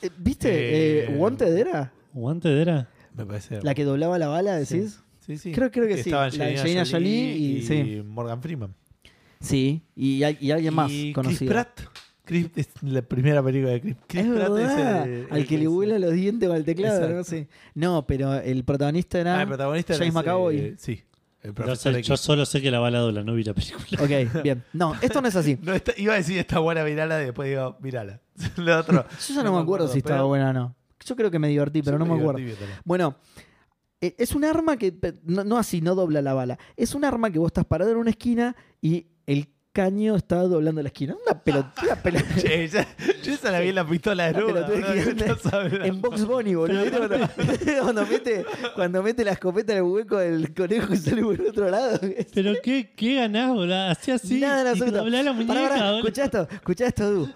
Eh, 0.02 0.10
¿Viste? 0.18 0.48
Eh, 0.50 1.04
Eh, 1.04 1.16
¿Wanted 1.16 1.56
era? 1.56 1.92
¿Guante 2.12 2.50
de 2.50 2.60
era? 2.60 2.88
Me 3.16 3.24
parece. 3.24 3.62
La 3.62 3.74
que 3.74 3.84
doblaba 3.84 4.18
la 4.18 4.28
bala, 4.28 4.54
decís. 4.56 5.00
Sí, 5.20 5.38
sí. 5.38 5.52
Creo- 5.52 5.70
creo 5.70 5.86
que 5.88 6.02
sí. 6.02 6.10
La 6.10 6.28
de 6.28 7.00
y- 7.00 7.62
sí. 7.62 8.02
Morgan 8.04 8.42
Freeman. 8.42 8.74
Sí, 9.40 9.82
y, 9.94 10.22
hay- 10.22 10.38
y 10.40 10.50
alguien 10.50 10.74
más 10.74 10.90
y 10.90 11.02
Chris 11.04 11.14
conocido. 11.14 11.52
Pratt. 11.52 11.80
Chris- 12.24 12.50
es 12.56 12.68
la 12.82 13.00
primera 13.02 13.42
película 13.42 13.72
de 13.72 13.80
Chris, 13.80 13.96
Chris 14.06 14.24
es 14.26 14.32
Pratt. 14.32 14.50
verdad, 14.52 15.08
el- 15.08 15.26
al 15.30 15.46
que 15.46 15.58
le 15.58 15.66
vuela 15.66 15.98
los 15.98 16.12
dientes 16.12 16.48
con 16.48 16.56
el 16.58 16.64
teclado, 16.64 16.94
Exacto. 16.96 17.16
no 17.16 17.24
sé. 17.24 17.48
No, 17.74 18.06
pero 18.06 18.34
el 18.34 18.64
protagonista 18.64 19.18
era 19.20 19.38
Ah, 19.38 19.42
el 19.42 19.48
protagonista 19.48 19.94
era 19.94 19.98
James 20.04 20.14
ese- 20.14 20.18
McAvoy. 20.18 20.74
Sí. 20.78 21.02
El 21.40 21.54
profesor 21.54 21.94
X. 21.94 22.06
yo 22.08 22.16
solo 22.16 22.44
sé 22.44 22.60
que 22.60 22.70
la 22.70 22.80
bala 22.80 22.98
dobla, 22.98 23.22
no 23.22 23.32
vi 23.32 23.44
la 23.44 23.54
película. 23.54 24.02
Ok, 24.02 24.42
bien. 24.42 24.64
No, 24.72 24.94
esto 25.00 25.22
no 25.22 25.28
es 25.28 25.36
así. 25.36 25.56
No, 25.62 25.72
está- 25.72 25.92
iba 25.96 26.12
a 26.14 26.16
decir 26.16 26.36
está 26.36 26.58
buena, 26.58 26.82
mirala, 26.84 27.22
y 27.22 27.26
después 27.26 27.48
digo, 27.48 27.76
mirala. 27.80 28.20
Lo 28.56 28.78
otro. 28.80 29.06
Yo 29.28 29.34
ya 29.34 29.42
no, 29.44 29.54
me 29.54 29.62
acuerdo 29.62 29.86
si 29.88 29.98
estaba 29.98 30.16
pero- 30.18 30.26
buena 30.28 30.50
o 30.50 30.52
no. 30.52 30.74
Yo 31.06 31.14
creo 31.16 31.30
que 31.30 31.38
me 31.38 31.48
divertí, 31.48 31.80
pero 31.80 31.94
Yo 31.94 31.98
no 32.04 32.06
me 32.12 32.20
acuerdo. 32.20 32.38
divertí 32.40 32.58
viéndola. 32.58 32.82
Bueno, 32.84 33.16
eh, 34.00 34.14
es 34.18 34.34
un 34.34 34.44
arma 34.44 34.76
que 34.76 34.92
pe- 34.92 35.14
no, 35.24 35.44
no 35.44 35.56
así, 35.56 35.80
no 35.80 35.94
dobla 35.94 36.20
la 36.20 36.34
bala. 36.34 36.58
Es 36.76 36.94
un 36.94 37.04
arma 37.04 37.30
que 37.30 37.38
vos 37.38 37.46
estás 37.48 37.64
parado 37.64 37.92
en 37.92 37.96
una 37.96 38.10
esquina 38.10 38.54
y 38.82 39.06
caño 39.78 40.16
está 40.16 40.36
doblando 40.42 40.82
la 40.82 40.88
esquina. 40.88 41.14
Una 41.24 41.40
pelotita, 41.40 42.02
Che, 42.40 42.66
ya- 42.68 42.86
yo 43.22 43.32
esa 43.32 43.52
la 43.52 43.60
vi 43.60 43.68
en 43.68 43.74
la 43.76 43.86
pistola 43.86 44.32
de 44.32 44.42
boludo, 44.42 44.66
gigante 44.66 45.26
no 45.28 45.84
En 45.84 46.00
Box 46.00 46.24
Bunny, 46.24 46.54
boludo. 46.56 46.82
¿Viste 46.82 46.98
Cuando, 46.98 47.18
cuando 47.82 48.06
mete, 48.06 48.44
cuando 48.74 49.02
mete 49.04 49.24
la 49.24 49.32
escopeta 49.32 49.72
en 49.72 49.78
el 49.78 49.84
hueco 49.84 50.16
del 50.18 50.52
conejo 50.52 50.92
y 50.94 50.96
sale 50.96 51.22
por 51.22 51.34
el 51.40 51.46
otro 51.46 51.70
lado. 51.70 52.00
Pero 52.34 52.54
qué, 52.62 52.90
qué 52.96 53.14
ganás, 53.14 53.50
boludo. 53.54 53.88
Hacía 53.90 54.14
así 54.16 54.40
Nada 54.40 54.62
en 54.62 54.66
y 54.66 54.70
absoluto. 54.70 54.98
doblá 54.98 55.22
la 55.22 55.32
muñeca, 55.32 55.54
Pará, 55.54 55.68
pará, 55.68 55.84
boludo. 55.92 55.98
escuchá 55.98 56.24
esto, 56.24 56.48
escuchá 56.50 56.86
esto, 56.88 57.10
Du. 57.12 57.28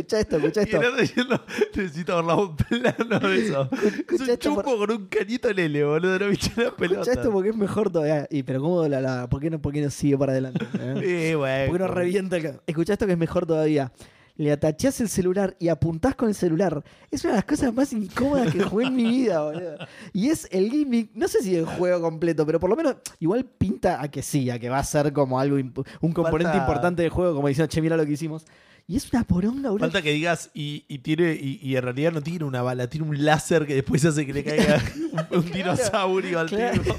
Escuchá 0.00 0.20
esto, 0.20 0.36
escuchá 0.38 0.60
Y 0.62 0.64
esto. 0.64 0.76
el 0.78 0.84
otro 0.86 1.00
diciendo, 1.00 1.44
necesito 1.74 2.16
verla 2.16 2.34
un 2.34 2.56
plano 2.56 3.28
de 3.28 3.46
eso. 3.46 3.68
Es 4.10 4.46
un 4.46 4.56
con 4.56 4.90
un 4.90 5.06
cañito 5.06 5.52
lele, 5.52 5.84
boludo. 5.84 6.18
No 6.18 6.28
viste 6.28 6.50
la 6.62 6.70
pelota. 6.70 7.00
Escuchá 7.02 7.20
esto 7.20 7.32
porque 7.32 7.50
es 7.50 7.56
mejor 7.56 7.90
todavía. 7.90 8.26
Y, 8.30 8.42
pero 8.42 8.60
¿cómo 8.60 8.86
la.? 8.86 9.28
¿Por 9.28 9.40
qué 9.40 9.50
no, 9.50 9.60
por 9.60 9.72
qué 9.72 9.80
no 9.80 9.90
sigue 9.90 10.16
para 10.16 10.32
adelante? 10.32 10.64
eh? 10.80 11.30
Eh, 11.30 11.34
bueno. 11.34 11.66
¿Por 11.66 11.76
qué 11.76 11.82
no 11.84 11.88
revienta 11.88 12.36
el 12.36 12.60
Escuchá 12.66 12.94
esto 12.94 13.06
que 13.06 13.12
es 13.12 13.18
mejor 13.18 13.46
todavía. 13.46 13.92
Le 14.40 14.52
atachás 14.52 14.98
el 15.02 15.10
celular 15.10 15.54
y 15.58 15.68
apuntás 15.68 16.14
con 16.14 16.28
el 16.30 16.34
celular. 16.34 16.82
Es 17.10 17.22
una 17.24 17.34
de 17.34 17.36
las 17.40 17.44
cosas 17.44 17.74
más 17.74 17.92
incómodas 17.92 18.50
que 18.50 18.62
jugué 18.62 18.86
en 18.86 18.96
mi 18.96 19.04
vida, 19.04 19.42
boludo. 19.42 19.76
Y 20.14 20.30
es 20.30 20.48
el 20.50 20.70
gimmick, 20.70 21.10
no 21.14 21.28
sé 21.28 21.42
si 21.42 21.54
el 21.56 21.66
juego 21.66 22.00
completo, 22.00 22.46
pero 22.46 22.58
por 22.58 22.70
lo 22.70 22.76
menos 22.76 22.96
igual 23.18 23.44
pinta 23.44 24.00
a 24.00 24.10
que 24.10 24.22
sí, 24.22 24.48
a 24.48 24.58
que 24.58 24.70
va 24.70 24.78
a 24.78 24.84
ser 24.84 25.12
como 25.12 25.38
algo 25.38 25.56
un 25.56 26.12
componente 26.12 26.52
Falta- 26.52 26.56
importante 26.58 27.02
del 27.02 27.10
juego, 27.10 27.34
como 27.34 27.48
diciendo, 27.48 27.68
che, 27.70 27.82
mira 27.82 27.98
lo 27.98 28.06
que 28.06 28.12
hicimos. 28.12 28.46
Y 28.88 28.96
es 28.96 29.12
una 29.12 29.24
poronga, 29.24 29.68
boludo. 29.68 29.84
Falta 29.84 30.00
que 30.00 30.10
digas, 30.12 30.50
y, 30.54 30.84
y 30.88 31.00
tiene, 31.00 31.34
y, 31.34 31.60
y 31.62 31.76
en 31.76 31.82
realidad 31.82 32.10
no 32.12 32.22
tiene 32.22 32.46
una 32.46 32.62
bala, 32.62 32.88
tiene 32.88 33.06
un 33.06 33.22
láser 33.22 33.66
que 33.66 33.74
después 33.74 34.02
hace 34.06 34.24
que 34.24 34.32
le 34.32 34.42
caiga 34.42 34.82
un, 35.32 35.38
un 35.38 35.52
dinosaurio 35.52 36.40
al 36.40 36.48
claro. 36.48 36.80
tipo. 36.80 36.96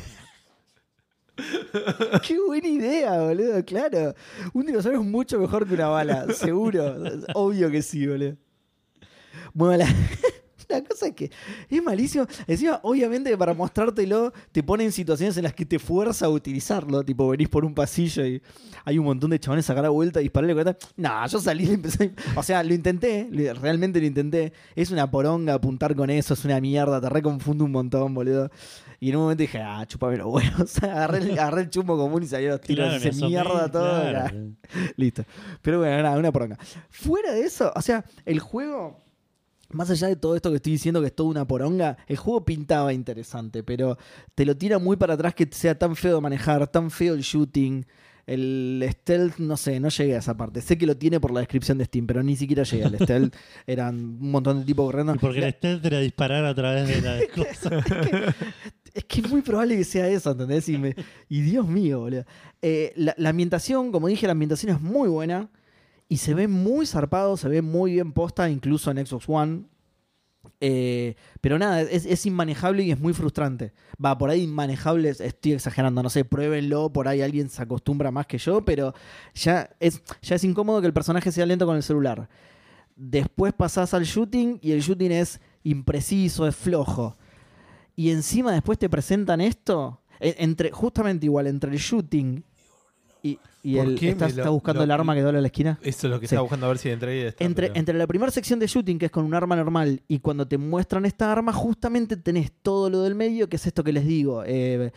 Qué 2.28 2.40
buena 2.40 2.68
idea, 2.68 3.20
boludo, 3.22 3.64
claro. 3.66 4.14
Un 4.54 4.66
dinosaurio 4.66 5.02
es 5.02 5.08
mucho 5.08 5.40
mejor 5.40 5.68
que 5.68 5.74
una 5.74 5.88
bala, 5.88 6.28
seguro. 6.34 6.96
Obvio 7.34 7.70
que 7.70 7.82
sí, 7.82 8.08
boludo. 8.08 8.36
Bueno, 9.54 9.78
la, 9.78 9.96
la 10.70 10.84
cosa 10.84 11.08
es 11.08 11.14
que 11.14 11.32
es 11.70 11.84
malísimo. 11.84 12.26
Encima, 12.48 12.80
obviamente, 12.84 13.36
para 13.38 13.54
mostrártelo, 13.54 14.34
te 14.52 14.64
pone 14.64 14.84
en 14.86 14.92
situaciones 14.92 15.38
en 15.38 15.44
las 15.44 15.54
que 15.54 15.66
te 15.66 15.80
fuerza 15.80 16.26
a 16.26 16.30
utilizarlo. 16.30 17.04
Tipo, 17.04 17.28
venís 17.30 17.50
por 17.50 17.66
un 17.66 17.74
pasillo 17.74 18.26
y 18.26 18.42
hay 18.86 18.98
un 18.98 19.06
montón 19.06 19.30
de 19.30 19.40
chabones 19.40 19.66
a 19.66 19.68
sacar 19.68 19.84
la 19.84 19.90
vuelta, 19.90 20.20
dispararle. 20.20 20.54
cuenta. 20.54 20.78
No, 20.96 21.28
yo 21.28 21.40
salí 21.40 21.66
y 21.66 21.74
empecé. 21.74 22.14
O 22.36 22.44
sea, 22.44 22.64
lo 22.64 22.74
intenté, 22.74 23.30
realmente 23.62 24.00
lo 24.00 24.06
intenté. 24.06 24.54
Es 24.76 24.92
una 24.92 25.10
poronga 25.10 25.54
apuntar 25.54 25.96
con 25.96 26.10
eso, 26.10 26.34
es 26.34 26.46
una 26.46 26.60
mierda, 26.62 27.02
te 27.02 27.10
reconfundo 27.10 27.66
un 27.66 27.72
montón, 27.72 28.14
boludo. 28.14 28.50
Y 29.04 29.10
en 29.10 29.16
un 29.16 29.24
momento 29.24 29.42
dije, 29.42 29.58
ah, 29.60 29.84
chupame 29.88 30.16
los 30.16 30.28
huevos. 30.32 30.82
Agarré, 30.84 31.18
el- 31.18 31.32
agarré 31.32 31.62
el 31.64 31.70
chumbo 31.72 31.98
común 31.98 32.22
y 32.24 32.28
salieron 32.28 32.58
los 32.58 32.62
tiros. 32.62 32.88
Claro, 32.88 33.10
asomé, 33.10 33.28
mierda 33.28 33.72
todo. 33.72 33.84
claro. 34.02 34.10
era- 34.10 34.34
Listo. 34.96 35.24
Pero 35.64 35.80
bueno, 35.80 36.04
nada, 36.04 36.18
una 36.20 36.32
poronga. 36.32 36.58
Fuera 36.90 37.34
de 37.34 37.42
eso, 37.42 37.74
o 37.76 37.82
sea, 37.82 38.06
el 38.26 38.40
juego, 38.40 39.04
más 39.72 39.90
allá 39.90 40.08
de 40.08 40.16
todo 40.18 40.36
esto 40.36 40.52
que 40.52 40.58
estoy 40.58 40.74
diciendo 40.74 41.02
que 41.02 41.08
es 41.08 41.16
toda 41.16 41.30
una 41.30 41.48
poronga, 41.48 41.98
el 42.08 42.18
juego 42.18 42.46
pintaba 42.46 42.94
interesante, 42.94 43.64
pero 43.64 43.98
te 44.36 44.46
lo 44.46 44.56
tira 44.56 44.78
muy 44.78 44.98
para 44.98 45.16
atrás 45.16 45.34
que 45.34 45.48
sea 45.52 45.78
tan 45.80 45.96
feo 45.96 46.16
de 46.18 46.22
manejar, 46.22 46.68
tan 46.68 46.92
feo 46.92 47.16
el 47.16 47.22
shooting. 47.22 47.84
El 48.28 48.88
stealth, 48.92 49.40
no 49.40 49.58
sé, 49.58 49.80
no 49.80 49.90
llegué 49.90 50.16
a 50.16 50.20
esa 50.20 50.38
parte. 50.38 50.62
Sé 50.62 50.78
que 50.78 50.86
lo 50.86 50.96
tiene 50.96 51.20
por 51.20 51.32
la 51.32 51.40
descripción 51.40 51.80
de 51.80 51.86
Steam, 51.86 52.06
pero 52.06 52.22
ni 52.22 52.36
siquiera 52.36 52.62
llegué 52.64 52.86
al 52.86 52.96
stealth. 53.00 53.36
Eran 53.68 53.96
un 53.96 54.30
montón 54.32 54.60
de 54.60 54.66
tipos 54.66 54.86
corriendo. 54.86 55.16
Y 55.16 55.18
porque 55.18 55.40
La- 55.42 55.48
el 55.48 55.54
stealth 55.56 55.84
era 55.86 56.00
disparar 56.00 56.46
a 56.46 56.54
través 56.54 56.88
de 56.88 57.02
la 57.02 57.20
cosa. 57.34 57.80
Es 57.80 57.86
que 57.86 58.34
es 58.94 59.30
muy 59.30 59.42
probable 59.42 59.78
que 59.78 59.84
sea 59.84 60.08
eso, 60.08 60.32
¿entendés? 60.32 60.68
Y, 60.70 61.42
Dios 61.42 61.68
mío, 61.68 62.00
boludo. 62.00 62.26
Eh, 62.62 62.94
la, 62.96 63.30
ambientación, 63.30 63.92
como 63.92 64.08
dije, 64.08 64.26
la 64.26 64.34
ambientación 64.34 64.76
es 64.76 64.82
muy 64.82 65.10
buena 65.10 65.50
y 66.10 66.18
se 66.18 66.34
ve 66.34 66.48
muy 66.48 66.86
zarpado, 66.86 67.38
se 67.38 67.48
ve 67.48 67.62
muy 67.62 67.94
bien 67.94 68.12
posta, 68.12 68.50
incluso 68.50 68.92
en 68.92 69.06
Xbox 69.06 69.26
One. 69.28 69.64
Eh, 70.60 71.16
pero 71.40 71.58
nada, 71.58 71.82
es, 71.82 72.06
es 72.06 72.26
inmanejable 72.26 72.84
y 72.84 72.92
es 72.92 73.00
muy 73.00 73.14
frustrante. 73.14 73.74
Va, 74.04 74.18
por 74.18 74.30
ahí 74.30 74.44
inmanejable, 74.44 75.10
es- 75.10 75.22
estoy 75.22 75.54
exagerando, 75.54 76.04
no 76.04 76.10
sé, 76.10 76.26
pruébenlo, 76.26 76.92
por 76.92 77.08
ahí 77.08 77.22
alguien 77.22 77.50
se 77.50 77.62
acostumbra 77.62 78.12
más 78.12 78.28
que 78.28 78.38
yo, 78.38 78.64
pero 78.64 78.94
ya 79.34 79.70
es, 79.80 80.02
ya 80.22 80.36
es 80.36 80.44
incómodo 80.44 80.82
que 80.82 80.88
el 80.88 80.94
personaje 80.94 81.32
sea 81.32 81.46
lento 81.46 81.66
con 81.66 81.76
el 81.76 81.84
celular. 81.84 82.30
Después 82.96 83.54
pasás 83.54 83.94
al 83.94 84.04
shooting 84.04 84.60
y 84.62 84.72
el 84.72 84.82
shooting 84.82 85.12
es 85.12 85.40
impreciso, 85.64 86.48
es 86.48 86.56
flojo. 86.56 87.18
Y 87.96 88.12
encima 88.12 88.52
después 88.54 88.78
te 88.80 88.90
presentan 88.90 89.42
esto, 89.42 90.02
e- 90.20 90.36
entre, 90.40 90.72
justamente 90.72 91.26
igual, 91.26 91.48
entre 91.48 91.72
el 91.72 91.78
shooting 91.78 92.44
y, 93.24 93.38
y 93.64 93.76
¿Por 93.76 93.86
el... 93.88 94.00
qué 94.00 94.06
me 94.08 94.12
¿Estás, 94.14 94.32
lo- 94.34 94.38
estás 94.42 94.52
buscando 94.52 94.80
lo- 94.80 94.84
el 94.86 94.92
arma 94.92 95.14
que 95.14 95.22
dobla 95.22 95.40
a 95.40 95.42
la 95.42 95.48
esquina? 95.48 95.78
Eso 95.84 96.08
es 96.08 96.12
lo 96.12 96.20
que 96.20 96.28
Sí. 96.28 96.36
buscando 96.38 96.66
a 96.66 96.70
ver 96.70 96.78
si 96.80 96.90
entré 96.90 97.18
y 97.18 97.22
está. 97.22 97.44
Entre, 97.44 97.68
pero- 97.68 97.80
entre 97.80 97.98
la 97.98 98.08
primera 98.08 98.32
sección 98.32 98.58
de 98.60 98.68
shooting, 98.68 98.98
que 98.98 99.06
es 99.08 99.12
con 99.12 99.26
un 99.26 99.34
arma 99.34 99.56
normal, 99.56 100.02
y 100.08 100.20
cuando 100.20 100.48
te 100.48 100.58
muestran 100.58 101.06
esta 101.06 101.32
arma, 101.32 101.54
justamente 101.54 102.18
tenés 102.18 102.52
todo 102.64 102.90
lo 102.90 103.04
del 103.04 103.14
medio, 103.16 103.48
que 103.50 103.58
es 103.58 103.68
esto 103.68 103.84
que 103.84 103.94
les 103.94 104.06
digo. 104.06 104.44
eh, 104.46 104.92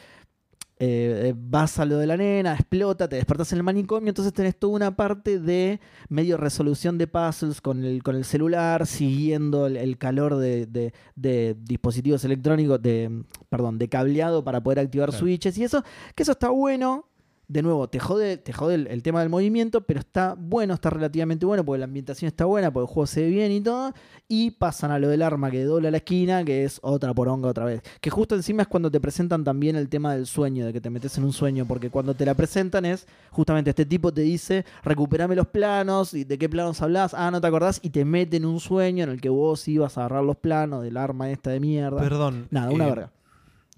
eh, 0.78 1.34
vas 1.36 1.78
a 1.78 1.84
lo 1.84 1.98
de 1.98 2.06
la 2.06 2.16
nena, 2.16 2.52
explota, 2.54 3.08
te 3.08 3.16
despertas 3.16 3.52
en 3.52 3.58
el 3.58 3.62
manicomio, 3.64 4.08
entonces 4.08 4.32
tenés 4.32 4.56
toda 4.58 4.74
una 4.74 4.96
parte 4.96 5.38
de 5.38 5.80
medio 6.08 6.36
resolución 6.36 6.98
de 6.98 7.06
puzzles 7.06 7.60
con 7.60 7.84
el, 7.84 8.02
con 8.02 8.16
el 8.16 8.24
celular, 8.24 8.86
siguiendo 8.86 9.66
el, 9.66 9.76
el 9.76 9.98
calor 9.98 10.36
de, 10.36 10.66
de- 10.66 10.92
de 11.14 11.56
dispositivos 11.60 12.24
electrónicos, 12.24 12.82
de, 12.82 13.22
perdón, 13.48 13.78
de 13.78 13.88
cableado 13.88 14.42
para 14.44 14.62
poder 14.62 14.80
activar 14.80 15.10
Claro. 15.10 15.20
switches 15.24 15.56
y 15.58 15.64
eso, 15.64 15.84
que 16.14 16.22
eso 16.24 16.32
está 16.32 16.50
bueno. 16.50 17.06
De 17.46 17.62
nuevo, 17.62 17.88
te 17.88 17.98
jode, 17.98 18.38
te 18.38 18.52
jode 18.52 18.74
el, 18.74 18.86
el 18.86 19.02
tema 19.02 19.20
del 19.20 19.28
movimiento, 19.28 19.82
pero 19.82 20.00
está 20.00 20.34
bueno, 20.38 20.74
está 20.74 20.90
relativamente 20.90 21.44
bueno, 21.44 21.64
porque 21.64 21.78
la 21.78 21.84
ambientación 21.84 22.28
está 22.28 22.46
buena, 22.46 22.72
porque 22.72 22.88
el 22.88 22.94
juego 22.94 23.06
se 23.06 23.22
ve 23.22 23.28
bien 23.28 23.52
y 23.52 23.60
todo. 23.60 23.92
Y 24.28 24.52
pasan 24.52 24.90
a 24.90 24.98
lo 24.98 25.08
del 25.08 25.20
arma 25.20 25.50
que 25.50 25.62
dobla 25.64 25.90
la 25.90 25.98
esquina, 25.98 26.44
que 26.44 26.64
es 26.64 26.80
otra 26.82 27.12
poronga 27.12 27.48
otra 27.48 27.66
vez. 27.66 27.82
Que 28.00 28.08
justo 28.08 28.34
encima 28.34 28.62
es 28.62 28.68
cuando 28.68 28.90
te 28.90 29.00
presentan 29.00 29.44
también 29.44 29.76
el 29.76 29.88
tema 29.88 30.14
del 30.14 30.26
sueño, 30.26 30.64
de 30.64 30.72
que 30.72 30.80
te 30.80 30.88
metes 30.88 31.18
en 31.18 31.24
un 31.24 31.32
sueño, 31.32 31.66
porque 31.66 31.90
cuando 31.90 32.14
te 32.14 32.24
la 32.24 32.34
presentan 32.34 32.86
es 32.86 33.06
justamente 33.30 33.70
este 33.70 33.84
tipo 33.84 34.12
te 34.12 34.22
dice, 34.22 34.64
recuperame 34.82 35.36
los 35.36 35.46
planos, 35.48 36.14
y 36.14 36.24
de 36.24 36.38
qué 36.38 36.48
planos 36.48 36.80
hablas, 36.80 37.12
ah, 37.14 37.30
no 37.30 37.40
te 37.40 37.46
acordás, 37.46 37.80
y 37.82 37.90
te 37.90 38.04
mete 38.04 38.38
en 38.38 38.46
un 38.46 38.60
sueño 38.60 39.04
en 39.04 39.10
el 39.10 39.20
que 39.20 39.28
vos 39.28 39.68
ibas 39.68 39.98
a 39.98 40.02
agarrar 40.02 40.24
los 40.24 40.36
planos 40.36 40.82
del 40.82 40.96
arma 40.96 41.30
esta 41.30 41.50
de 41.50 41.60
mierda. 41.60 42.00
Perdón. 42.00 42.48
Nada, 42.50 42.70
una 42.70 42.86
eh, 42.86 42.90
verga. 42.90 43.12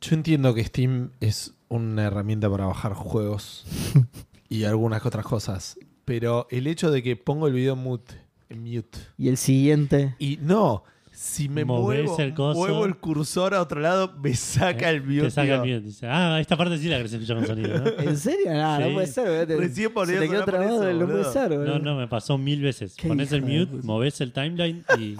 Yo 0.01 0.15
entiendo 0.15 0.55
que 0.55 0.63
Steam 0.63 1.11
es 1.21 1.56
una 1.69 2.05
herramienta 2.05 2.51
para 2.51 2.67
bajar 2.67 2.95
juegos 2.95 3.65
y 4.49 4.65
algunas 4.65 5.05
otras 5.05 5.25
cosas. 5.27 5.79
Pero 6.05 6.47
el 6.51 6.67
hecho 6.67 6.91
de 6.91 7.03
que 7.03 7.17
pongo 7.17 7.47
el 7.49 7.53
video 7.53 7.75
en 7.75 7.81
mute, 7.81 8.15
en 8.49 8.63
mute 8.63 8.99
Y 9.19 9.29
el 9.29 9.37
siguiente. 9.37 10.15
y 10.21 10.39
no, 10.41 10.85
si 11.11 11.49
me 11.49 11.65
muevo, 11.65 11.93
el 12.19 12.35
coso. 12.35 12.59
muevo 12.61 12.85
el 12.85 12.97
cursor 12.99 13.55
a 13.55 13.63
otro 13.63 13.81
lado, 13.81 14.15
me 14.23 14.35
saca 14.37 14.91
el 14.91 15.03
mute. 15.03 15.23
Te 15.23 15.31
saca 15.33 15.55
el 15.55 15.61
mute. 15.61 15.81
Dice, 15.81 16.07
ah, 16.07 16.39
esta 16.41 16.57
parte 16.57 16.77
sí 16.79 16.89
la 16.89 16.99
querés 16.99 17.13
escuchar 17.15 17.39
con 17.39 17.47
sonido, 17.47 17.79
¿no? 17.79 17.87
¿En 17.99 18.17
serio? 18.19 18.53
No, 18.53 18.79
no 18.79 18.87
Sí. 18.87 18.93
puede 18.93 19.07
ser. 19.09 19.47
boludo. 19.47 19.61
Recién 19.61 19.93
por 19.95 20.07
Se 20.07 20.13
eso 20.13 20.23
te 20.23 20.29
quedó 20.29 20.45
trabado, 20.45 20.89
eso, 20.89 20.99
no 21.01 21.07
puede 21.07 21.19
boludo. 21.25 21.33
ser. 21.33 21.51
No, 21.59 21.79
no, 21.81 21.97
me 21.97 22.07
pasó 22.07 22.39
mil 22.39 22.61
veces. 22.63 22.95
Pones 23.05 23.33
el 23.33 23.43
mute, 23.43 23.83
movés 23.83 24.21
el 24.21 24.33
timeline 24.33 24.85
y, 24.99 25.17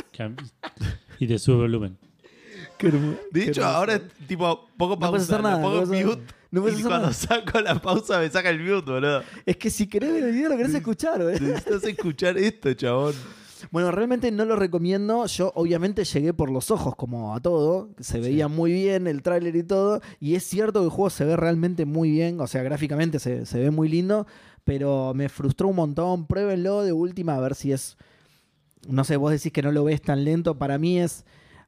y 1.19 1.27
te 1.27 1.39
sube 1.39 1.55
el 1.57 1.61
volumen. 1.63 1.97
Qué 2.79 2.93
De 3.33 3.45
hecho, 3.45 3.65
ahora 3.65 4.01
tipo 4.27 4.69
pongo 4.77 4.95
No 4.95 5.01
pausa, 5.01 5.11
puedes 5.11 5.25
hacer 5.29 5.37
le 5.39 5.43
nada, 5.43 5.63
pongo 5.63 5.81
no 5.81 5.87
puedes 5.87 6.05
hacer- 6.05 6.07
mute 6.19 6.35
no 6.51 6.61
puedes 6.63 6.79
y 6.79 6.81
hacer 6.81 6.89
cuando 6.91 7.07
nada. 7.09 7.15
saco 7.15 7.61
la 7.61 7.83
pausa 7.83 8.19
me 8.21 8.31
saca 8.31 8.51
el 8.51 8.61
mute, 8.61 8.91
boludo. 8.91 9.23
Es 9.45 9.57
que 9.57 9.69
si 9.71 9.87
querés 9.89 10.13
ver 10.13 10.25
el 10.25 10.33
video 10.33 10.49
lo 10.51 10.57
querés 10.57 10.75
escuchar, 10.75 11.19
boludo. 11.19 11.33
Necesitas 11.41 11.85
escuchar 11.85 12.39
esto, 12.39 12.73
chabón. 12.75 13.15
Bueno, 13.71 13.91
realmente 13.91 14.31
no 14.31 14.45
lo 14.45 14.55
recomiendo. 14.55 15.25
Yo 15.27 15.51
obviamente 15.55 16.05
llegué 16.05 16.33
por 16.35 16.51
los 16.51 16.71
ojos, 16.71 16.95
como 16.95 17.35
a 17.35 17.41
todo. 17.41 17.89
Se 17.99 18.21
veía 18.21 18.49
muy 18.49 18.71
bien 18.73 19.07
el 19.07 19.23
tráiler 19.23 19.57
y 19.57 19.63
todo. 19.63 20.03
Y 20.21 20.35
es 20.35 20.45
cierto 20.45 20.81
que 20.81 20.85
el 20.85 20.91
juego 20.91 21.09
se 21.11 21.25
ve 21.25 21.37
realmente 21.37 21.85
muy 21.87 22.11
bien. 22.11 22.39
O 22.41 22.47
sea, 22.47 22.63
gráficamente 22.63 23.19
se, 23.19 23.47
se 23.47 23.59
ve 23.59 23.71
muy 23.71 23.89
lindo. 23.89 24.27
Pero 24.65 25.15
me 25.15 25.29
frustró 25.31 25.69
un 25.69 25.77
montón. 25.77 26.27
Pruébenlo 26.27 26.83
de 26.83 26.93
última 26.93 27.35
a 27.37 27.41
ver 27.41 27.55
si 27.55 27.73
es... 27.73 27.97
No 28.89 29.05
sé, 29.05 29.17
vos 29.17 29.33
decís 29.33 29.53
que 29.53 29.63
no 29.63 29.73
lo 29.73 29.85
ves 29.85 30.03
tan 30.03 30.25
lento. 30.25 30.57
Para 30.59 30.79
mí 30.79 31.01
es... 31.01 31.25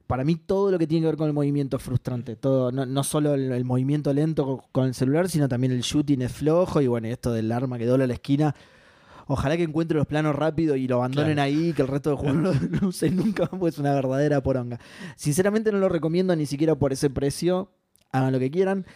Para 0.09 0.23
mí 0.23 0.37
todo 0.37 0.71
lo 0.71 0.79
que 0.79 0.87
tiene 0.87 1.03
que 1.03 1.09
ver 1.09 1.17
con 1.17 1.27
el 1.27 1.33
movimiento 1.33 1.77
es 1.77 1.83
frustrante. 1.83 2.35
Todo, 2.35 2.71
no, 2.71 2.83
no 2.87 3.03
solo 3.03 3.35
el, 3.35 3.51
el 3.51 3.63
movimiento 3.63 4.11
lento 4.11 4.65
con, 4.71 4.87
el 4.87 4.95
celular, 4.95 5.29
sino 5.29 5.47
también 5.47 5.71
el 5.71 5.81
shooting 5.81 6.23
es 6.23 6.31
flojo. 6.31 6.81
Y 6.81 6.87
bueno, 6.87 7.07
esto 7.09 7.31
del 7.31 7.51
arma 7.51 7.77
que 7.77 7.85
dobla 7.85 8.07
la 8.07 8.13
esquina. 8.15 8.55
Ojalá 9.27 9.55
que 9.55 9.61
encuentre 9.61 9.95
los 9.99 10.07
planos 10.07 10.35
rápido 10.35 10.75
y 10.75 10.87
lo 10.87 10.95
abandonen 10.95 11.33
Claro. 11.33 11.45
ahí 11.45 11.67
y 11.69 11.73
que 11.73 11.83
el 11.83 11.87
resto 11.87 12.09
del 12.09 12.17
juego 12.17 12.33
no 12.33 12.41
lo, 12.51 12.59
no 12.81 12.87
use 12.87 13.11
nunca 13.11 13.45
porque 13.51 13.67
es 13.67 13.77
una 13.77 13.93
verdadera 13.93 14.41
poronga. 14.41 14.79
Sinceramente 15.15 15.71
no 15.71 15.77
lo 15.77 15.89
recomiendo 15.89 16.35
ni 16.35 16.47
siquiera 16.47 16.73
por 16.73 16.91
ese 16.91 17.11
precio. 17.11 17.69
Hagan 18.11 18.31
lo 18.33 18.39
que 18.39 18.49
quieran. 18.49 18.87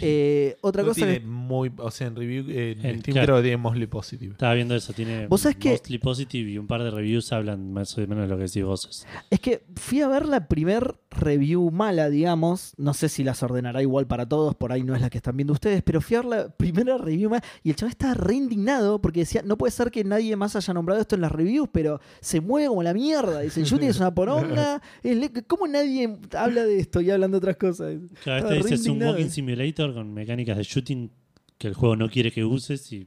Eh, 0.00 0.56
otra 0.60 0.82
No 0.82 0.88
cosa 0.88 1.00
tiene 1.02 1.20
que- 1.20 1.26
muy, 1.26 1.72
o 1.76 1.90
sea, 1.90 2.06
en 2.06 2.16
review, 2.16 2.44
eh, 2.48 2.72
en, 2.78 2.86
En 2.86 3.00
Steam 3.00 3.12
claro. 3.14 3.26
creo 3.26 3.36
que 3.36 3.42
tiene 3.42 3.56
mostly 3.56 3.86
positive. 3.86 4.32
Estaba 4.32 4.54
viendo 4.54 4.74
eso, 4.74 4.92
tiene 4.92 5.26
¿Vos 5.26 5.40
sabés 5.42 5.56
que- 5.56 5.70
mostly 5.70 5.98
positive 5.98 6.50
y 6.50 6.58
un 6.58 6.66
par 6.66 6.82
de 6.82 6.90
reviews 6.90 7.32
hablan 7.32 7.72
más 7.72 7.96
o 7.96 8.00
menos 8.02 8.18
de 8.20 8.28
lo 8.28 8.36
que 8.36 8.44
decís 8.44 8.64
vos. 8.64 9.06
es 9.30 9.40
que 9.40 9.62
fui 9.76 10.00
a 10.00 10.08
ver 10.08 10.26
la 10.26 10.46
primer 10.48 10.96
review 11.10 11.70
mala, 11.70 12.10
digamos. 12.10 12.74
No 12.76 12.94
sé 12.94 13.08
si 13.08 13.24
las 13.24 13.42
ordenará 13.42 13.82
igual 13.82 14.06
para 14.06 14.28
todos, 14.28 14.54
por 14.54 14.72
ahí 14.72 14.82
no 14.82 14.94
es 14.94 15.00
la 15.00 15.10
que 15.10 15.18
están 15.18 15.36
viendo 15.36 15.52
ustedes, 15.52 15.82
pero 15.82 16.00
fui 16.00 16.16
a 16.16 16.20
ver 16.20 16.28
la 16.30 16.48
primera 16.50 16.98
review 16.98 17.30
mala 17.30 17.42
y 17.62 17.70
el 17.70 17.76
chaval 17.76 17.90
estaba 17.92 18.14
re 18.14 18.34
indignado 18.34 19.00
porque 19.00 19.20
decía, 19.20 19.42
no 19.44 19.56
puede 19.58 19.70
ser 19.72 19.90
que 19.90 20.04
nadie 20.04 20.36
más 20.36 20.54
haya 20.56 20.74
nombrado 20.74 21.00
esto 21.00 21.14
en 21.14 21.22
las 21.22 21.32
reviews, 21.32 21.68
pero 21.72 22.00
se 22.20 22.40
mueve 22.40 22.68
como 22.68 22.82
la 22.82 22.94
mierda. 22.94 23.40
Dice, 23.40 23.64
shooting 23.64 23.88
es 23.88 23.98
una 23.98 24.14
poronga. 24.14 24.80
¿Cómo 25.46 25.66
nadie 25.66 26.16
habla 26.36 26.64
de 26.64 26.78
esto 26.80 27.00
y 27.00 27.10
hablan 27.10 27.30
de 27.30 27.36
otras 27.38 27.56
cosas? 27.56 27.96
Cada 28.24 28.38
Estaba 28.38 28.54
vez 28.54 28.62
re 28.62 28.68
te 28.70 28.76
dice 28.76 28.88
es 28.90 28.94
un 28.96 29.02
walking 29.02 29.28
simulator 29.30 29.87
con 29.94 30.12
mecánicas 30.12 30.56
de 30.56 30.62
shooting 30.62 31.10
que 31.58 31.68
el 31.68 31.74
juego 31.74 31.96
no 31.96 32.08
quiere 32.08 32.30
que 32.30 32.44
uses 32.44 32.92
y 32.92 33.06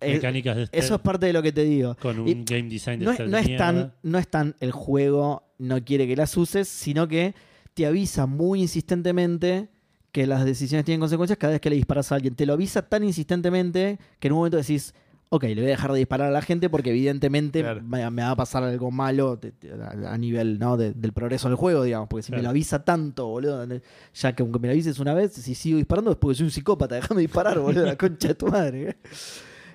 Eh, 0.00 0.14
mecánicas 0.14 0.56
de 0.56 0.68
Eso 0.72 0.94
es 0.94 1.00
parte 1.00 1.26
de 1.26 1.32
lo 1.32 1.42
que 1.42 1.52
te 1.52 1.64
digo. 1.64 1.96
con 2.00 2.18
un 2.20 2.28
y 2.28 2.34
game 2.44 2.68
design 2.68 3.00
de 3.00 3.06
No 3.06 3.12
stealth 3.12 3.30
no 3.30 3.38
es 3.38 3.56
tan, 3.56 3.92
no 4.02 4.18
es 4.18 4.28
tan 4.28 4.54
el 4.60 4.70
juego 4.72 5.42
no 5.58 5.84
quiere 5.84 6.06
que 6.06 6.16
las 6.16 6.36
uses, 6.36 6.68
sino 6.68 7.08
que 7.08 7.34
te 7.74 7.84
avisa 7.86 8.26
muy 8.26 8.60
insistentemente 8.62 9.68
que 10.12 10.26
las 10.28 10.44
decisiones 10.44 10.84
tienen 10.84 11.00
consecuencias 11.00 11.36
cada 11.38 11.52
vez 11.54 11.60
que 11.60 11.70
le 11.70 11.76
disparas 11.76 12.12
a 12.12 12.14
alguien. 12.14 12.36
Te 12.36 12.46
lo 12.46 12.52
avisa 12.52 12.88
tan 12.88 13.02
insistentemente 13.02 13.98
que 14.20 14.28
en 14.28 14.32
un 14.32 14.38
momento 14.38 14.56
decís, 14.56 14.94
ok, 15.34 15.42
le 15.44 15.54
voy 15.56 15.64
a 15.64 15.68
dejar 15.68 15.92
de 15.92 15.98
disparar 15.98 16.28
a 16.28 16.30
la 16.30 16.42
gente 16.42 16.68
porque 16.70 16.90
evidentemente 16.90 17.60
Claro. 17.60 17.82
me, 17.82 18.08
me 18.10 18.22
va 18.22 18.30
a 18.30 18.36
pasar 18.36 18.62
algo 18.64 18.90
malo 18.90 19.36
de- 19.36 19.52
de- 19.60 19.72
a 19.72 20.12
a 20.14 20.18
nivel 20.18 20.58
¿no? 20.58 20.76
de- 20.76 20.92
del 20.92 21.12
progreso 21.12 21.48
del 21.48 21.56
juego, 21.56 21.82
digamos. 21.82 22.08
Porque 22.08 22.22
si 22.22 22.32
me 22.32 22.42
lo 22.42 22.48
avisa 22.50 22.84
tanto, 22.84 23.26
boludo, 23.26 23.66
ya 24.14 24.32
que 24.34 24.42
aunque 24.42 24.58
me 24.58 24.68
lo 24.68 24.72
avises 24.72 24.98
una 24.98 25.14
vez, 25.14 25.32
si 25.32 25.54
sigo 25.54 25.78
disparando 25.78 26.10
es 26.10 26.16
porque 26.16 26.36
soy 26.36 26.44
un 26.46 26.50
psicópata, 26.50 26.94
déjame 27.14 27.20
disparar, 27.22 27.58
boludo, 27.58 27.84
la 27.84 27.96
concha 27.96 28.28
de 28.28 28.34
tu 28.34 28.46
madre. 28.46 28.96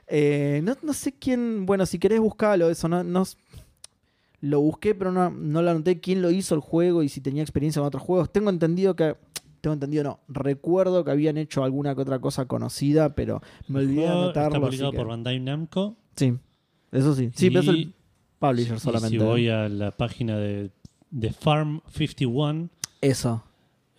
Eh, 0.07 0.61
no, 0.63 0.75
no 0.81 0.93
sé 0.93 1.13
quién. 1.13 1.65
Bueno, 1.65 1.85
si 1.85 1.99
querés 1.99 2.19
buscarlo, 2.19 2.69
eso. 2.69 2.87
No, 2.87 3.03
no- 3.03 3.23
lo 4.41 4.61
busqué, 4.61 4.95
pero 4.95 5.11
no, 5.11 5.29
no 5.29 5.61
lo 5.61 5.69
anoté 5.71 5.99
quién 5.99 6.21
lo 6.21 6.31
hizo 6.31 6.55
el 6.55 6.61
juego 6.61 7.03
y 7.03 7.09
si 7.09 7.19
tenía 7.19 7.41
experiencia 7.43 7.81
con 7.81 7.87
otros 7.87 8.03
juegos. 8.03 8.31
Tengo 8.31 8.49
entendido 8.49 8.95
que. 8.95 9.15
Tengo 9.61 9.73
entendido, 9.73 10.03
no. 10.03 10.19
Recuerdo 10.27 11.03
que 11.03 11.11
habían 11.11 11.37
hecho 11.37 11.63
alguna 11.63 11.93
que 11.95 12.01
otra 12.01 12.19
cosa 12.19 12.45
conocida, 12.45 13.15
pero 13.15 13.41
me 13.67 13.79
olvidé 13.79 14.01
de 14.01 14.07
anotarlo. 14.07 14.29
Está 14.29 14.57
así 14.57 14.59
publicado 14.65 14.91
que- 14.91 14.97
por 14.97 15.07
Bandai 15.07 15.39
Namco. 15.39 15.97
Sí, 16.15 16.33
eso 16.91 17.15
sí. 17.15 17.29
Sí, 17.33 17.49
pero 17.49 17.61
es 17.61 17.67
el 17.67 17.93
publisher 18.39 18.77
y 18.77 18.79
solamente. 18.79 19.17
si 19.17 19.23
voy 19.23 19.49
a 19.49 19.67
la 19.69 19.91
página 19.91 20.37
de, 20.37 20.71
de 21.11 21.31
Farm 21.33 21.81
51, 21.91 22.69
Eso. 23.01 23.43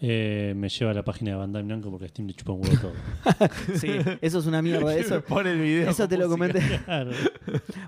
eh, 0.01 0.55
me 0.57 0.69
lleva 0.71 0.93
a 0.93 0.95
la 0.95 1.05
página 1.05 1.33
de 1.33 1.37
Bandai 1.37 1.63
Namco 1.65 1.91
porque 1.91 2.09
Steam 2.09 2.27
le 2.29 2.35
chupa 2.35 2.53
un 2.53 2.63
huevo 2.63 2.77
todo. 2.81 2.93
Sí, 3.79 3.89
eso 4.23 4.39
es 4.39 4.47
una 4.47 4.63
mierda. 4.63 4.97
Eso, 4.97 5.23
Pone 5.29 5.53
el 5.53 5.61
video. 5.61 5.91
eso 5.91 6.09
te 6.09 6.17
lo 6.17 6.29
comenté. 6.29 6.61
Claro. 6.87 7.11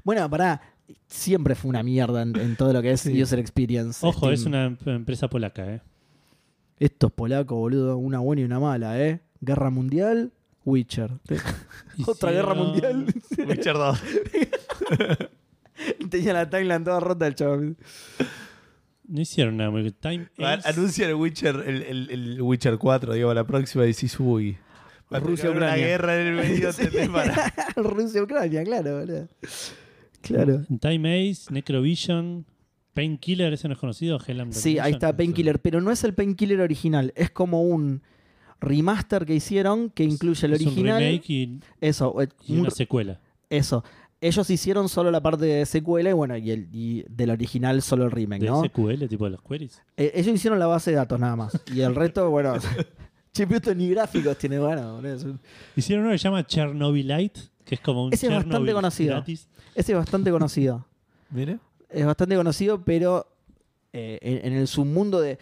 Bueno, 0.05 0.29
pará. 0.29 0.61
Siempre 1.07 1.55
fue 1.55 1.71
una 1.71 1.83
mierda 1.83 2.21
en, 2.23 2.37
en 2.39 2.57
todo 2.57 2.73
lo 2.73 2.83
que 2.83 2.91
es 2.93 3.01
Sí. 3.01 3.23
user 3.23 3.39
experience. 3.39 4.05
Ojo, 4.07 4.19
Steam. 4.19 4.33
es 4.35 4.45
una 4.45 4.65
em- 4.67 4.77
empresa 4.87 5.29
polaca, 5.29 5.67
¿eh? 5.75 5.81
Estos 6.83 7.12
polacos, 7.12 7.57
boludo, 7.57 7.97
una 7.97 8.18
buena 8.18 8.42
y 8.42 8.45
una 8.45 8.59
mala, 8.59 9.01
¿eh? 9.01 9.21
Guerra 9.40 9.71
Mundial, 9.71 10.33
Witcher. 10.64 11.12
Otra 12.07 12.33
guerra 12.33 12.55
mundial. 12.55 13.07
Witcher 13.49 13.75
2. 13.75 13.99
Tenía 16.11 16.33
la 16.33 16.49
timeline 16.51 16.85
toda 16.85 17.01
rota 17.01 17.27
el 17.27 17.35
chaval. 17.35 17.77
No 19.09 19.21
hicieron 19.21 19.57
nada 19.57 19.71
muy 19.71 19.90
Time 19.92 20.29
A- 20.38 20.53
Ace. 20.55 20.68
Anuncia 20.68 21.09
el 21.09 21.14
Witcher, 21.14 21.57
el, 21.66 21.83
el- 21.83 22.11
el 22.11 22.42
Witcher 22.42 22.79
4, 22.79 23.14
digo, 23.14 23.35
la 23.35 23.45
próxima 23.45 23.85
y 23.85 23.88
decís, 23.88 24.18
uy. 24.21 24.57
va 25.12 25.18
a 25.18 25.21
Rusia, 25.21 25.45
tener 25.51 25.57
una 25.59 25.66
Ucrania. 25.66 25.87
guerra 25.87 26.21
en 26.21 26.27
el 26.29 26.35
medio, 26.35 26.73
Sí. 26.73 26.83
Rusia-Ucrania, 27.77 28.64
claro, 28.64 29.01
boludo. 29.01 29.29
Claro. 30.21 30.62
Time 30.81 31.31
Ace, 31.31 31.53
Necrovision, 31.53 32.47
Painkiller, 32.95 33.53
ese 33.53 33.69
no 33.69 33.75
es 33.75 33.81
conocido, 33.81 34.19
Hell'am 34.19 34.53
Sí, 34.53 34.79
ahí 34.79 34.93
está 34.93 35.17
Painkiller, 35.17 35.61
pero 35.61 35.81
no 35.81 35.91
es 35.91 36.05
el 36.05 36.15
Painkiller 36.15 36.61
original, 36.61 37.13
es 37.17 37.31
como 37.31 37.63
un 37.63 38.03
remaster 38.61 39.27
que 39.27 39.35
hicieron 39.35 39.91
que 39.91 40.05
incluye 40.05 40.47
el 40.47 40.53
Es 40.55 40.61
un 40.63 40.67
original. 40.69 40.99
remake 41.01 41.31
y, 41.31 41.61
Eso, 41.81 42.21
eh, 42.23 42.29
y 42.47 42.55
un- 42.55 42.61
una 42.61 42.71
secuela. 42.71 43.21
eso. 43.51 43.85
Ellos 44.21 44.49
hicieron 44.51 44.89
solo 44.89 45.11
la 45.11 45.21
parte 45.21 45.47
de 45.47 45.67
secuela 45.67 46.11
y 46.11 46.13
bueno, 46.13 46.37
y, 46.37 46.53
el, 46.53 46.69
y 46.73 47.05
del 47.09 47.31
original 47.31 47.83
solo 47.83 48.05
el 48.05 48.13
remake, 48.13 48.43
De 48.43 48.47
¿no? 48.51 48.63
SQL, 48.65 49.09
tipo 49.09 49.25
de 49.25 49.31
los 49.33 49.43
queries. 49.43 49.83
Eh, 49.97 50.13
ellos 50.15 50.37
hicieron 50.37 50.61
la 50.61 50.69
base 50.69 50.91
de 50.93 50.97
datos 50.99 51.19
nada 51.19 51.35
más. 51.35 51.61
Y 51.75 51.81
el 51.81 51.93
resto, 51.97 52.31
bueno. 52.31 52.55
esto 53.35 53.75
ni 53.75 53.89
gráficos 53.89 54.39
tiene, 54.39 54.61
bueno. 54.61 54.99
un- 54.99 55.41
Hicieron 55.75 56.05
uno 56.05 56.13
que 56.13 56.19
se 56.19 56.25
llama 56.25 56.47
Chernobylite, 56.47 57.41
que 57.65 57.75
es 57.75 57.81
como 57.81 58.05
un 58.05 58.13
Ese 58.13 58.29
es 58.29 58.33
bastante 58.33 58.73
conocido. 58.73 59.15
gratis. 59.17 59.49
Ese 59.75 59.91
es 59.93 59.99
bastante 59.99 60.31
conocido. 60.31 60.87
Mire. 61.31 61.59
Es 61.93 62.07
bastante 62.07 62.37
conocido, 62.37 62.83
pero 62.85 63.27
eh, 63.93 64.19
en, 64.23 64.53
en 64.53 64.59
el 64.59 64.67
submundo 64.69 65.21
de. 65.21 65.39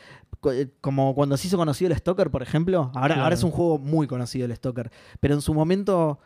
eh, 0.53 0.69
Como 0.81 1.15
cuando 1.15 1.37
se 1.37 1.47
hizo 1.49 1.57
conocido 1.57 1.91
el 1.91 1.97
Stalker, 1.97 2.31
por 2.31 2.43
ejemplo. 2.43 2.91
Ahora, 2.95 3.07
Claro. 3.15 3.23
ahora 3.23 3.35
es 3.35 3.43
un 3.45 3.51
juego 3.51 3.79
muy 3.79 4.07
conocido 4.07 4.47
el 4.47 4.55
Stalker. 4.57 4.91
Pero 5.21 5.35
en 5.35 5.41
su 5.41 5.55
momento. 5.55 6.19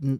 mm, 0.00 0.14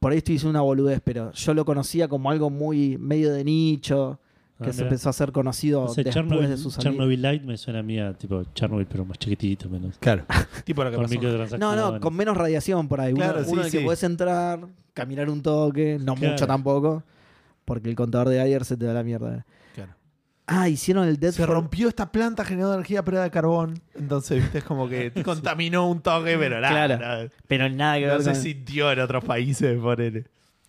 Por 0.00 0.12
ahí 0.12 0.18
estoy 0.18 0.34
diciendo 0.34 0.50
una 0.58 0.62
boludez, 0.62 1.00
pero 1.04 1.32
yo 1.32 1.54
lo 1.54 1.64
conocía 1.64 2.08
como 2.08 2.30
algo 2.30 2.50
muy 2.50 2.96
medio 2.98 3.32
de 3.32 3.44
nicho. 3.44 4.18
Que 4.62 4.70
Ah, 4.70 4.72
se 4.72 4.78
mira. 4.82 4.86
empezó 4.86 5.08
a 5.08 5.10
hacer 5.10 5.32
conocido 5.32 5.82
No 5.82 5.88
sé, 5.88 6.04
después 6.04 6.14
Chernobyl, 6.14 6.48
de 6.48 6.56
su 6.56 6.70
salida. 6.70 6.90
Chernobylite 6.92 7.44
me 7.44 7.56
suena 7.56 7.80
a 7.80 7.82
mí 7.82 7.98
a 7.98 8.14
tipo 8.14 8.44
Chernobyl, 8.54 8.86
pero 8.86 9.04
más 9.04 9.18
chiquitito, 9.18 9.68
menos. 9.68 9.98
Claro. 9.98 10.24
tipo 10.64 10.84
lo 10.84 10.90
que 10.90 10.96
Con 10.96 11.06
pasó. 11.38 11.58
No, 11.58 11.74
no, 11.74 12.00
con 12.00 12.14
menos 12.14 12.36
radiación 12.36 12.86
por 12.86 13.00
ahí. 13.00 13.12
Uno, 13.12 13.24
Claro, 13.24 13.44
sí, 13.44 13.50
uno 13.50 13.62
el 13.62 13.70
que 13.72 13.78
sí. 13.78 13.84
puedes 13.84 14.02
entrar, 14.04 14.60
caminar 14.92 15.28
un 15.28 15.42
toque, 15.42 15.98
no 16.00 16.14
Claro. 16.14 16.32
mucho 16.32 16.46
tampoco, 16.46 17.02
porque 17.64 17.88
el 17.90 17.96
contador 17.96 18.28
de 18.28 18.40
ayer 18.40 18.64
se 18.64 18.76
te 18.76 18.84
da 18.86 18.92
la 18.94 19.02
mierda. 19.02 19.44
Claro. 19.74 19.92
Ah, 20.46 20.68
hicieron 20.68 21.06
el 21.08 21.18
Dead 21.18 21.32
Se 21.32 21.46
rompió 21.46 21.88
esta 21.88 22.12
planta 22.12 22.44
generando 22.44 22.74
energía 22.74 23.04
pero 23.04 23.16
era 23.18 23.24
de 23.24 23.30
carbón. 23.30 23.80
Entonces, 23.94 24.42
viste, 24.42 24.58
es 24.58 24.64
como 24.64 24.88
que 24.88 25.10
te 25.10 25.22
contaminó 25.24 25.88
un 25.88 26.00
toque, 26.00 26.36
pero 26.38 26.60
nada. 26.60 26.86
Claro. 26.86 26.98
nada. 27.00 27.28
pero 27.48 27.68
nada 27.70 27.98
que 27.98 28.06
No 28.06 28.12
ver 28.12 28.22
se 28.22 28.32
con- 28.32 28.40
sintió 28.42 28.92
en 28.92 28.98
otros 29.00 29.24
países, 29.24 29.78
ponele. 29.80 30.24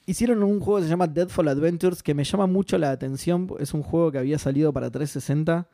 Hicieron 0.08 0.44
un 0.44 0.60
juego 0.60 0.78
que 0.80 0.84
se 0.84 0.90
llama 0.90 1.08
Deadfall 1.08 1.48
Adventures 1.48 2.04
que 2.04 2.14
me 2.14 2.24
llama 2.24 2.46
mucho 2.46 2.78
la 2.78 2.92
atención. 2.92 3.48
Es 3.60 3.74
un 3.74 3.82
juego 3.82 4.12
que 4.12 4.20
había 4.20 4.38
salido 4.38 4.72
para 4.72 4.90
360 4.92 5.68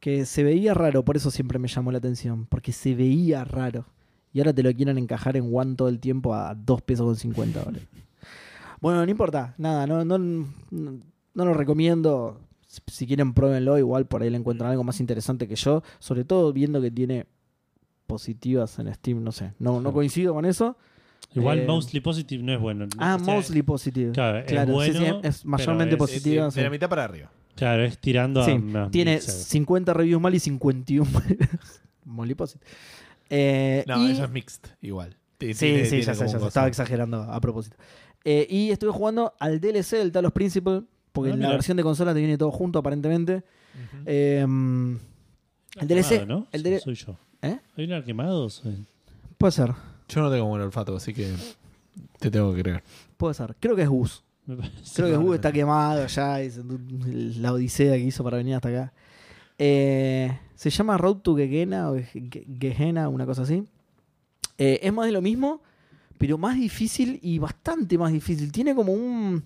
que 0.00 0.26
se 0.26 0.42
veía 0.42 0.74
raro, 0.74 1.04
por 1.04 1.16
eso 1.16 1.30
siempre 1.30 1.60
me 1.60 1.68
llamó 1.68 1.92
la 1.92 1.98
atención, 1.98 2.46
porque 2.46 2.72
se 2.72 2.96
veía 2.96 3.44
raro. 3.44 3.86
Y 4.32 4.40
ahora 4.40 4.52
te 4.52 4.64
lo 4.64 4.72
quieren 4.74 4.98
encajar 4.98 5.36
en 5.36 5.48
One 5.54 5.76
todo 5.76 5.88
el 5.88 6.00
tiempo 6.00 6.34
a 6.34 6.56
2 6.56 6.82
pesos 6.82 7.06
con 7.06 7.14
50 7.14 7.62
¿vale? 7.64 7.86
Bueno, 8.82 9.02
no 9.04 9.10
importa, 9.10 9.54
nada, 9.56 9.86
no, 9.86 10.04
no, 10.04 10.18
no, 10.18 10.46
no 10.70 11.44
lo 11.44 11.54
recomiendo. 11.54 12.38
Si 12.86 13.06
quieren, 13.06 13.32
pruébenlo. 13.32 13.78
Igual 13.78 14.06
por 14.06 14.22
ahí 14.22 14.28
le 14.30 14.36
encuentran 14.36 14.70
algo 14.70 14.82
más 14.84 14.98
interesante 15.00 15.46
que 15.48 15.56
yo. 15.56 15.82
Sobre 16.00 16.24
todo 16.24 16.52
viendo 16.52 16.80
que 16.82 16.90
tiene 16.90 17.26
positivas 18.06 18.78
en 18.78 18.92
Steam, 18.94 19.22
no 19.22 19.32
sé. 19.32 19.52
No, 19.58 19.80
no 19.80 19.92
coincido 19.92 20.34
con 20.34 20.44
eso. 20.44 20.76
Igual 21.34 21.60
Eh, 21.60 21.66
Mostly 21.66 22.00
Positive 22.00 22.42
no 22.42 22.52
es 22.52 22.60
bueno. 22.60 22.86
Ah, 22.98 23.16
O 23.20 23.24
sea, 23.24 23.34
mostly 23.34 23.62
positive. 23.62 24.12
Claro, 24.12 24.38
es 24.38 24.44
Claro, 24.46 24.80
sí, 24.82 24.92
sí, 24.92 24.98
bueno, 24.98 25.20
es 25.22 25.44
mayormente 25.46 25.96
positiva. 25.96 26.48
de, 26.50 26.62
la 26.62 26.70
mitad 26.70 26.88
para 26.88 27.04
arriba. 27.04 27.30
Claro, 27.54 27.84
es 27.84 27.98
tirando 27.98 28.44
Sí, 28.44 28.50
a 28.52 28.58
más 28.58 28.90
Tiene 28.90 29.14
mixer. 29.14 29.32
50 29.34 29.94
reviews 29.94 30.20
mal 30.20 30.34
y 30.34 30.40
51 30.40 31.10
Molly 32.04 32.34
positive. 32.34 32.64
Eh, 33.30 33.84
No, 33.86 34.06
y- 34.06 34.10
eso 34.12 34.24
es 34.24 34.30
mixed, 34.30 34.64
igual. 34.80 35.16
Sí, 35.40 35.54
tiene- 35.54 35.54
sí, 35.84 35.90
tiene 35.90 36.02
ya 36.04 36.14
sé, 36.14 36.26
ya 36.28 36.38
estaba 36.46 36.66
exagerando 36.68 37.22
a 37.22 37.40
propósito. 37.40 37.76
Eh, 38.24 38.46
y 38.48 38.70
estuve 38.70 38.90
jugando 38.92 39.32
al 39.38 39.60
DLC 39.60 39.96
del 39.98 40.12
Talos 40.12 40.32
Principle, 40.32 40.82
porque 41.12 41.30
Ah, 41.30 41.34
en 41.34 41.40
la 41.40 41.46
mira. 41.48 41.56
versión 41.56 41.76
de 41.76 41.82
consola 41.82 42.14
te 42.14 42.20
viene 42.20 42.38
todo 42.38 42.50
junto 42.50 42.78
aparentemente. 42.78 43.42
Eh, 44.06 44.40
el 44.40 45.88
DLC, 45.88 46.08
Quemado, 46.20 46.26
¿no? 46.40 46.46
el 46.52 46.62
DLC 46.62 46.80
Soy 46.82 46.94
yo. 46.94 47.16
¿Eh? 47.42 47.58
¿Hay 47.76 47.92
un 47.92 48.02
quemado? 48.02 48.48
Soy... 48.50 48.86
puede 49.38 49.52
ser, 49.52 49.72
Yo 50.08 50.20
no 50.20 50.30
tengo 50.30 50.44
buen 50.46 50.62
olfato, 50.62 50.94
así 50.96 51.12
que 51.12 51.32
te 52.20 52.30
tengo 52.30 52.54
que 52.54 52.62
creer. 52.62 52.82
puede 53.16 53.34
ser. 53.34 53.56
Creo 53.58 53.74
que 53.74 53.82
es 53.82 53.88
Gus. 53.88 54.22
Creo 54.94 55.08
que 55.08 55.16
Gus 55.16 55.36
está 55.36 55.50
quemado 55.52 56.06
ya, 56.06 56.40
es 56.40 56.60
la 57.38 57.52
odisea 57.52 57.92
que 57.94 58.00
hizo 58.04 58.22
para 58.24 58.36
venir 58.38 58.54
hasta 58.54 58.68
acá. 58.68 58.92
Eh, 59.58 60.36
se 60.54 60.70
llama 60.70 60.98
Road 60.98 61.16
to 61.18 61.36
Gehenna 61.36 61.90
o 61.90 61.96
Ge- 61.96 62.46
Gehenna, 62.58 63.08
una 63.08 63.24
cosa 63.26 63.42
así. 63.42 63.64
Eh, 64.58 64.80
es 64.82 64.92
más 64.92 65.06
de 65.06 65.12
lo 65.12 65.22
mismo, 65.22 65.62
pero 66.22 66.38
más 66.38 66.54
difícil 66.54 67.18
y 67.20 67.40
bastante 67.40 67.98
más 67.98 68.12
difícil. 68.12 68.52
Tiene 68.52 68.76
como 68.76 68.92
un. 68.92 69.42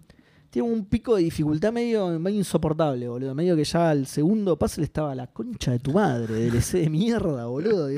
Tiene 0.51 0.69
un 0.71 0.85
pico 0.85 1.17
de 1.17 1.23
dificultad 1.23 1.73
medio, 1.73 2.21
medio 2.21 2.37
insoportable, 2.37 3.09
boludo. 3.09 3.35
Medio 3.35 3.57
que 3.57 3.65
ya 3.65 3.89
al 3.89 4.07
segundo 4.07 4.59
puzzle 4.59 4.85
estaba 4.85 5.15
la 5.15 5.27
concha 5.27 5.71
de 5.71 5.79
tu 5.79 5.95
madre, 5.95 6.35
DLC 6.35 6.73
de 6.73 6.91
mierda, 6.91 7.47
boludo. 7.47 7.89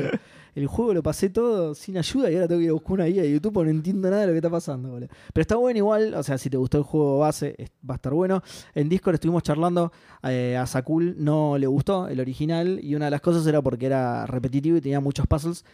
El 0.55 0.67
juego 0.69 0.95
lo 0.95 1.03
pasé 1.03 1.29
todo 1.29 1.75
sin 1.75 1.99
ayuda 1.99 2.31
y 2.31 2.37
ahora 2.37 2.47
tengo 2.47 2.61
que 2.61 2.67
ir 2.67 2.71
a 2.71 2.75
buscar 2.75 2.93
una 2.93 3.07
guía 3.07 3.23
de 3.23 3.33
YouTube 3.33 3.53
porque 3.53 3.73
no 3.73 3.77
entiendo 3.79 4.11
nada 4.11 4.23
de 4.23 4.29
lo 4.29 4.33
que 4.33 4.39
está 4.39 4.51
pasando, 4.51 4.91
boludo. 4.91 5.09
Pero 5.33 5.43
está 5.43 5.57
bueno 5.57 5.79
igual, 5.79 6.15
o 6.15 6.23
sea, 6.23 6.39
si 6.39 6.49
te 6.49 6.57
gustó 6.57 6.79
el 6.79 6.85
juego 6.85 7.19
base, 7.19 7.57
va 7.89 7.95
a 7.95 7.97
estar 7.97 8.15
bueno. 8.15 8.45
En 8.77 8.89
Discord 8.89 9.15
estuvimos 9.15 9.43
charlando, 9.43 9.91
eh, 10.23 10.57
a 10.57 10.67
Sakul 10.67 11.17
no 11.19 11.59
le 11.59 11.67
gustó 11.67 12.07
el 12.07 12.21
original 12.21 12.79
y 12.81 12.95
una 12.95 13.07
de 13.07 13.11
las 13.11 13.23
cosas 13.23 13.45
era 13.45 13.61
porque 13.61 13.87
era 13.87 14.25
repetitivo 14.27 14.77
y 14.77 14.81
tenía 14.81 15.01
muchos 15.01 15.27
puzzles. 15.27 15.65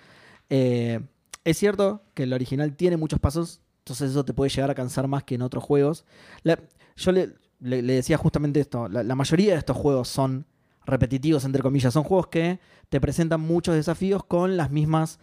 Eh, 0.48 1.00
es 1.44 1.58
cierto 1.58 2.02
que 2.14 2.24
el 2.24 2.32
original 2.32 2.74
tiene 2.74 2.96
muchos 2.96 3.20
puzzles, 3.20 3.60
entonces 3.78 4.10
eso 4.12 4.24
te 4.24 4.32
puede 4.32 4.50
llegar 4.50 4.70
a 4.70 4.74
cansar 4.74 5.06
más 5.08 5.24
que 5.24 5.34
en 5.34 5.42
otros 5.42 5.62
juegos. 5.64 6.04
La- 6.42 6.58
yo 6.96 7.12
le, 7.12 7.34
le- 7.60 7.82
le 7.82 7.92
decía 7.94 8.16
justamente 8.16 8.60
esto, 8.60 8.88
la, 8.88 9.02
la 9.02 9.14
mayoría 9.14 9.52
de 9.52 9.58
estos 9.58 9.76
juegos 9.76 10.08
son 10.08 10.46
repetitivos, 10.86 11.44
entre 11.44 11.62
comillas, 11.62 11.92
son 11.94 12.04
juegos 12.04 12.26
que 12.28 12.60
te 12.88 13.00
presentan 13.00 13.40
muchos 13.40 13.74
desafíos 13.74 14.24
con 14.24 14.56
las 14.56 14.70
mismas 14.70 15.18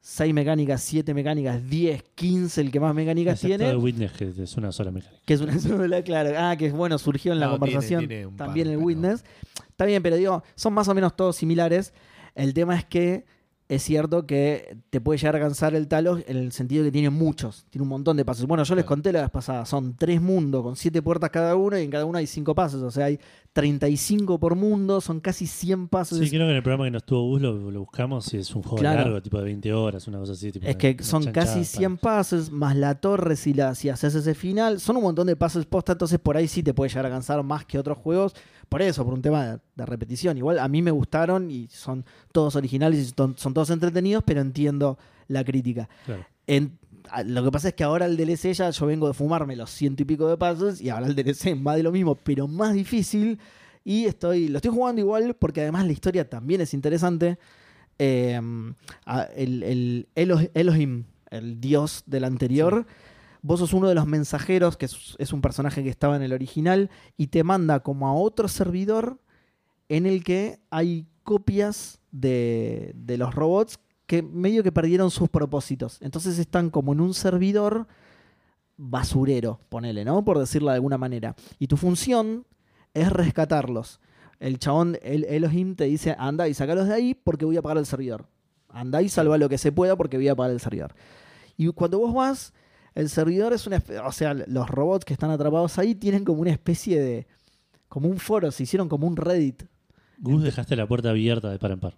6 0.00 0.32
mecánicas, 0.32 0.80
7 0.82 1.12
mecánicas, 1.12 1.68
10, 1.68 2.02
15, 2.14 2.60
el 2.60 2.70
que 2.70 2.80
más 2.80 2.94
mecánicas 2.94 3.34
Excepto 3.34 3.56
tiene. 3.58 3.70
de 3.72 3.76
Witness, 3.76 4.12
que 4.12 4.32
es 4.42 4.56
una 4.56 4.70
sola 4.72 4.90
mecánica. 4.90 5.20
Que 5.26 5.34
es 5.34 5.40
una 5.40 5.58
sola, 5.58 6.02
claro. 6.02 6.30
Ah, 6.38 6.56
que 6.56 6.70
bueno, 6.70 6.98
surgió 6.98 7.32
en 7.32 7.40
la 7.40 7.46
No, 7.46 7.52
conversación 7.52 8.06
tiene 8.06 8.28
también 8.36 8.68
par, 8.68 8.74
el 8.74 8.78
Witness. 8.78 9.24
Está 9.68 9.84
bien, 9.84 10.02
pero 10.02 10.16
digo, 10.16 10.42
son 10.54 10.72
más 10.72 10.88
o 10.88 10.94
menos 10.94 11.16
todos 11.16 11.36
similares. 11.36 11.92
El 12.34 12.54
tema 12.54 12.76
es 12.76 12.84
que 12.84 13.26
es 13.68 13.82
cierto 13.82 14.26
que 14.26 14.78
te 14.90 15.00
puede 15.00 15.18
llegar 15.18 15.36
a 15.36 15.40
cansar 15.40 15.74
el 15.74 15.88
Talos 15.88 16.22
en 16.26 16.36
el 16.38 16.52
sentido 16.52 16.84
que 16.84 16.90
tiene 16.90 17.10
muchos, 17.10 17.66
tiene 17.68 17.82
un 17.82 17.88
montón 17.90 18.16
de 18.16 18.24
pasos. 18.24 18.46
Bueno, 18.46 18.64
yo 18.64 18.74
les 18.74 18.84
conté 18.86 19.12
la 19.12 19.20
vez 19.20 19.30
pasada, 19.30 19.66
son 19.66 19.94
tres 19.96 20.22
mundos 20.22 20.62
con 20.62 20.74
siete 20.76 21.02
puertas 21.02 21.28
cada 21.30 21.54
uno 21.54 21.78
y 21.78 21.82
en 21.82 21.90
cada 21.90 22.04
uno 22.06 22.16
hay 22.18 22.26
cinco 22.26 22.54
pasos. 22.54 22.82
O 22.82 22.90
sea, 22.90 23.04
hay 23.06 23.18
35 23.62 24.38
por 24.38 24.54
mundo, 24.54 25.00
son 25.00 25.20
casi 25.20 25.46
100 25.46 25.88
pasos. 25.88 26.18
Sí, 26.18 26.28
creo 26.30 26.46
que 26.46 26.50
en 26.50 26.56
el 26.56 26.62
programa 26.62 26.84
que 26.84 26.92
nos 26.92 27.04
tuvo 27.04 27.22
Gus 27.28 27.42
lo, 27.42 27.70
lo 27.70 27.80
buscamos 27.80 28.32
y 28.32 28.38
es 28.38 28.54
un 28.54 28.62
juego 28.62 28.78
Claro. 28.78 29.00
largo, 29.02 29.20
tipo 29.22 29.36
de 29.38 29.44
20 29.44 29.72
horas, 29.74 30.06
una 30.08 30.18
cosa 30.18 30.32
así. 30.32 30.52
Tipo 30.52 30.66
Es 30.66 30.76
que 30.76 30.92
una 30.92 31.02
son 31.02 31.24
casi 31.32 31.52
para- 31.54 31.64
100 31.64 31.96
pases, 31.98 32.50
más 32.50 32.76
la 32.76 32.94
torre 32.94 33.36
si, 33.36 33.52
la, 33.54 33.74
si 33.74 33.88
haces 33.88 34.14
ese 34.14 34.34
final. 34.34 34.80
Son 34.80 34.96
un 34.96 35.02
montón 35.02 35.26
de 35.26 35.36
pases 35.36 35.66
posta, 35.66 35.92
entonces 35.92 36.18
por 36.18 36.36
ahí 36.36 36.48
sí 36.48 36.62
te 36.62 36.72
puede 36.72 36.88
llegar 36.88 37.06
a 37.06 37.10
cansar 37.10 37.42
más 37.42 37.66
que 37.66 37.78
otros 37.78 37.98
juegos. 37.98 38.34
Por 38.68 38.82
eso, 38.82 39.04
por 39.04 39.14
un 39.14 39.22
tema 39.22 39.46
de, 39.46 39.58
de 39.76 39.86
repetición. 39.86 40.36
Igual 40.36 40.58
a 40.58 40.68
mí 40.68 40.82
me 40.82 40.90
gustaron 40.90 41.50
y 41.50 41.68
son 41.68 42.04
todos 42.32 42.54
originales 42.56 42.98
y 43.00 43.12
son, 43.16 43.36
son 43.38 43.54
todos 43.54 43.70
entretenidos, 43.70 44.22
pero 44.26 44.40
entiendo 44.40 44.98
la 45.28 45.42
crítica. 45.44 45.88
Claro. 46.06 46.26
En- 46.46 46.78
lo 47.24 47.42
que 47.42 47.50
pasa 47.50 47.68
es 47.68 47.74
que 47.74 47.84
ahora 47.84 48.04
el 48.04 48.18
DLC 48.18 48.52
ya 48.52 48.68
yo 48.68 48.84
vengo 48.86 49.06
de 49.08 49.14
fumarme 49.14 49.56
los 49.56 49.70
ciento 49.70 50.02
y 50.02 50.04
pico 50.04 50.28
de 50.28 50.36
pasos 50.36 50.78
y 50.80 50.90
ahora 50.90 51.06
el 51.06 51.14
DLC 51.14 51.46
es 51.52 51.58
más 51.60 51.76
de 51.76 51.82
lo 51.82 51.90
mismo, 51.92 52.14
pero 52.16 52.46
más 52.46 52.74
difícil. 52.74 53.38
Y 53.84 54.04
estoy, 54.04 54.48
lo 54.48 54.58
estoy 54.58 54.70
jugando 54.72 55.00
igual 55.00 55.34
porque 55.34 55.62
además 55.62 55.86
la 55.86 55.92
historia 55.92 56.28
también 56.28 56.60
es 56.60 56.74
interesante. 56.74 57.38
Eh, 57.98 58.38
el, 59.36 59.62
el 59.62 60.08
Elo- 60.14 60.50
Elohim, 60.52 61.04
el 61.30 61.60
dios 61.60 62.02
del 62.06 62.24
anterior, 62.24 62.86
vos 63.42 63.60
sos 63.60 63.72
uno 63.72 63.88
de 63.88 63.94
los 63.94 64.06
mensajeros, 64.06 64.76
que 64.76 64.86
es, 64.86 65.32
un 65.32 65.40
personaje 65.40 65.82
que 65.82 65.90
estaba 65.90 66.16
en 66.16 66.22
el 66.22 66.32
original, 66.32 66.90
y 67.16 67.28
te 67.28 67.44
manda 67.44 67.80
como 67.80 68.08
a 68.08 68.14
otro 68.14 68.48
servidor 68.48 69.20
en 69.88 70.06
el 70.06 70.24
que 70.24 70.60
hay 70.70 71.06
copias 71.22 72.00
de, 72.10 72.92
de 72.94 73.18
los 73.18 73.34
robots 73.34 73.78
que 74.06 74.22
medio 74.22 74.62
que 74.62 74.72
perdieron 74.72 75.10
sus 75.10 75.28
propósitos. 75.28 75.98
Entonces 76.00 76.38
están 76.38 76.70
como 76.70 76.92
en 76.92 77.00
un 77.00 77.12
servidor 77.12 77.86
basurero, 78.78 79.60
ponele, 79.68 80.04
¿no? 80.04 80.24
Por 80.24 80.38
decirlo 80.38 80.70
de 80.70 80.76
alguna 80.76 80.96
manera. 80.96 81.36
Y 81.58 81.66
tu 81.66 81.76
función 81.76 82.46
es 82.94 83.12
rescatarlos. 83.12 84.00
El 84.40 84.58
chabón, 84.58 84.98
el 85.02 85.24
Elohim, 85.24 85.74
te 85.74 85.84
dice, 85.84 86.14
anda 86.18 86.48
y 86.48 86.54
sacalos 86.54 86.88
de 86.88 86.94
ahí 86.94 87.14
porque 87.14 87.44
voy 87.44 87.56
a 87.56 87.58
apagar 87.58 87.78
el 87.78 87.86
servidor. 87.86 88.26
Anda 88.68 89.02
y 89.02 89.08
salva 89.08 89.36
lo 89.36 89.48
que 89.48 89.58
se 89.58 89.72
pueda 89.72 89.96
porque 89.96 90.16
voy 90.16 90.28
a 90.28 90.32
apagar 90.32 90.52
el 90.52 90.60
servidor. 90.60 90.94
Y 91.56 91.66
cuando 91.72 91.98
vos 91.98 92.14
vas, 92.14 92.54
el 92.98 93.08
servidor 93.08 93.52
es 93.52 93.66
una... 93.66 93.78
espe- 93.78 94.00
O 94.06 94.12
sea, 94.12 94.34
los 94.34 94.68
robots 94.68 95.04
que 95.04 95.12
están 95.12 95.30
atrapados 95.30 95.78
ahí 95.78 95.94
tienen 95.94 96.24
como 96.24 96.40
una 96.42 96.50
especie 96.50 97.00
de... 97.00 97.26
Como 97.88 98.08
un 98.08 98.18
foro, 98.18 98.50
se 98.50 98.64
hicieron 98.64 98.88
como 98.88 99.06
un 99.06 99.16
Reddit. 99.16 99.62
Gus, 100.18 100.42
dejaste 100.42 100.76
la 100.76 100.86
puerta 100.86 101.10
abierta 101.10 101.50
de 101.50 101.58
par 101.58 101.70
en 101.70 101.80
par. 101.80 101.94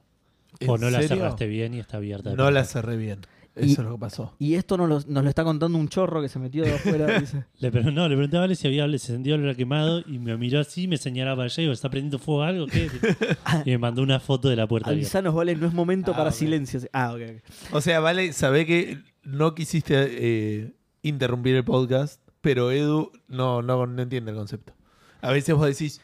O 0.69 0.75
¿En 0.77 0.81
no 0.81 0.91
la 0.91 1.03
cerraste 1.03 1.47
bien 1.47 1.75
y 1.75 1.81
está 1.81 1.97
abierta. 1.97 2.31
de 2.31 2.37
No 2.37 2.45
par 2.45 2.53
la 2.53 2.61
par. 2.61 2.67
cerré 2.69 2.97
bien. 2.97 3.21
Y- 3.57 3.73
Eso 3.73 3.83
es 3.83 3.89
lo 3.89 3.95
que 3.95 4.01
pasó. 4.01 4.35
Y 4.39 4.55
esto 4.55 4.77
nos 4.77 4.89
lo, 4.89 5.01
nos 5.13 5.25
lo 5.25 5.29
está 5.29 5.43
contando 5.43 5.77
un 5.77 5.89
chorro 5.89 6.23
que 6.23 6.29
se 6.29 6.39
metió 6.39 6.63
de 6.63 6.73
afuera. 6.75 7.07
dice. 7.21 7.45
Le, 7.59 7.73
pero 7.73 7.91
no, 7.91 8.09
le 8.09 8.15
pregunté 8.15 8.37
a 8.37 8.41
Vale 8.41 8.55
si 8.55 8.69
había 8.69 8.87
se 8.91 8.99
sentía 8.99 9.35
olor 9.35 9.49
a 9.51 9.55
quemado 9.57 10.01
y 10.07 10.19
me 10.21 10.37
miró 10.37 10.61
así, 10.61 10.87
me 10.87 10.97
señalaba 10.99 11.37
para 11.39 11.45
allá 11.47 11.55
y 11.57 11.63
digo, 11.65 11.73
¿está 11.73 11.91
prendiendo 11.91 12.19
fuego 12.21 12.43
algo? 12.45 12.67
¿Qué? 12.67 12.89
Y 13.65 13.71
me 13.71 13.79
mandó 13.79 14.03
una 14.03 14.21
foto 14.21 14.49
de 14.49 14.55
la 14.57 14.69
puerta. 14.69 14.91
Avisanos, 14.91 15.35
vale, 15.35 15.57
no 15.57 15.67
es 15.67 15.75
momento 15.75 16.13
Ah, 16.13 16.17
para 16.19 16.31
ok. 16.31 16.37
silencio. 16.37 16.81
Ah, 16.93 17.13
ok, 17.15 17.21
ok. 17.23 17.75
O 17.75 17.81
sea, 17.81 17.99
vale, 17.99 18.33
sabé 18.33 18.65
que 18.67 18.99
no 19.25 19.55
quisiste 19.57 19.95
eh, 20.09 20.73
interrumpir 21.03 21.57
el 21.57 21.65
podcast, 21.65 22.21
pero 22.41 22.71
Edu 22.71 23.13
no, 23.29 23.63
no, 23.63 23.87
no 23.87 24.03
entiende 24.03 24.31
el 24.33 24.37
concepto. 24.37 24.73
A 25.21 25.33
veces 25.33 25.55
vos 25.55 25.67
decís, 25.67 26.01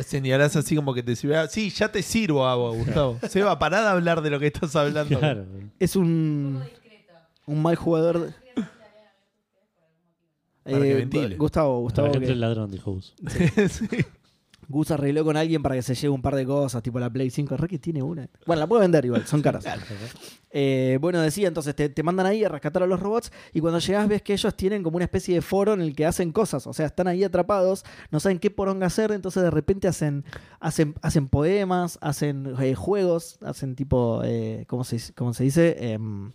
señalás 0.00 0.54
así 0.56 0.76
como 0.76 0.92
que 0.94 1.02
te 1.02 1.16
sirve. 1.16 1.48
Sí, 1.48 1.70
ya 1.70 1.90
te 1.90 2.02
sirvo 2.02 2.46
agua, 2.46 2.70
Gustavo. 2.72 3.18
Seba, 3.28 3.58
pará 3.58 3.80
de 3.82 3.88
hablar 3.88 4.20
de 4.22 4.30
lo 4.30 4.38
que 4.38 4.46
estás 4.48 4.74
hablando. 4.76 5.18
Claro. 5.18 5.46
Es 5.78 5.96
un, 5.96 6.62
un 7.46 7.62
mal 7.62 7.76
jugador. 7.76 8.32
Para 10.64 10.80
que 10.80 10.90
Eh, 10.90 10.94
ventile. 10.96 11.36
Gustavo, 11.36 11.80
Gustavo. 11.80 12.08
Para 12.08 12.12
que 12.12 12.16
entre 12.18 12.26
que- 12.28 12.32
el 12.34 12.40
ladrón, 12.40 12.70
dijo 12.70 12.92
Gus. 12.92 13.14
Sí. 13.70 13.88
Gus 14.68 14.90
arregló 14.90 15.24
con 15.24 15.36
alguien 15.36 15.62
para 15.62 15.74
que 15.74 15.82
se 15.82 15.94
lleve 15.94 16.10
un 16.10 16.20
par 16.22 16.34
de 16.36 16.44
cosas, 16.44 16.82
tipo 16.82 16.98
la 17.00 17.10
Play 17.10 17.30
5. 17.30 17.56
Re 17.56 17.68
que 17.68 17.78
tiene 17.78 18.02
una. 18.02 18.28
Bueno, 18.46 18.60
la 18.60 18.66
puede 18.66 18.82
vender 18.82 19.04
igual, 19.04 19.26
son 19.26 19.42
caras. 19.42 19.64
Eh, 20.50 20.96
bueno, 21.02 21.20
decía, 21.20 21.46
entonces 21.46 21.76
te, 21.76 21.90
te 21.90 22.02
mandan 22.02 22.24
ahí 22.24 22.42
a 22.42 22.48
rescatar 22.48 22.82
a 22.82 22.86
los 22.86 22.98
robots 22.98 23.30
y 23.52 23.60
cuando 23.60 23.80
llegas 23.80 24.08
ves 24.08 24.22
que 24.22 24.32
ellos 24.32 24.56
tienen 24.56 24.82
como 24.82 24.96
una 24.96 25.04
especie 25.04 25.34
de 25.34 25.42
foro 25.42 25.74
en 25.74 25.82
el 25.82 25.94
que 25.94 26.06
hacen 26.06 26.32
cosas, 26.32 26.66
o 26.66 26.72
sea, 26.72 26.86
están 26.86 27.06
ahí 27.06 27.22
atrapados, 27.22 27.84
no 28.10 28.18
saben 28.18 28.38
qué 28.38 28.50
poronga 28.50 28.86
hacer, 28.86 29.12
entonces 29.12 29.42
de 29.42 29.50
repente 29.50 29.88
hacen, 29.88 30.24
hacen, 30.58 30.94
hacen 31.02 31.28
poemas, 31.28 31.98
hacen 32.00 32.54
eh, 32.60 32.74
juegos, 32.74 33.38
hacen 33.44 33.76
tipo, 33.76 34.22
eh, 34.24 34.64
¿cómo, 34.68 34.84
se, 34.84 34.96
dice- 34.96 35.12
cómo 35.12 35.34
se 35.34 35.44
dice? 35.44 35.76
Em, 35.92 36.32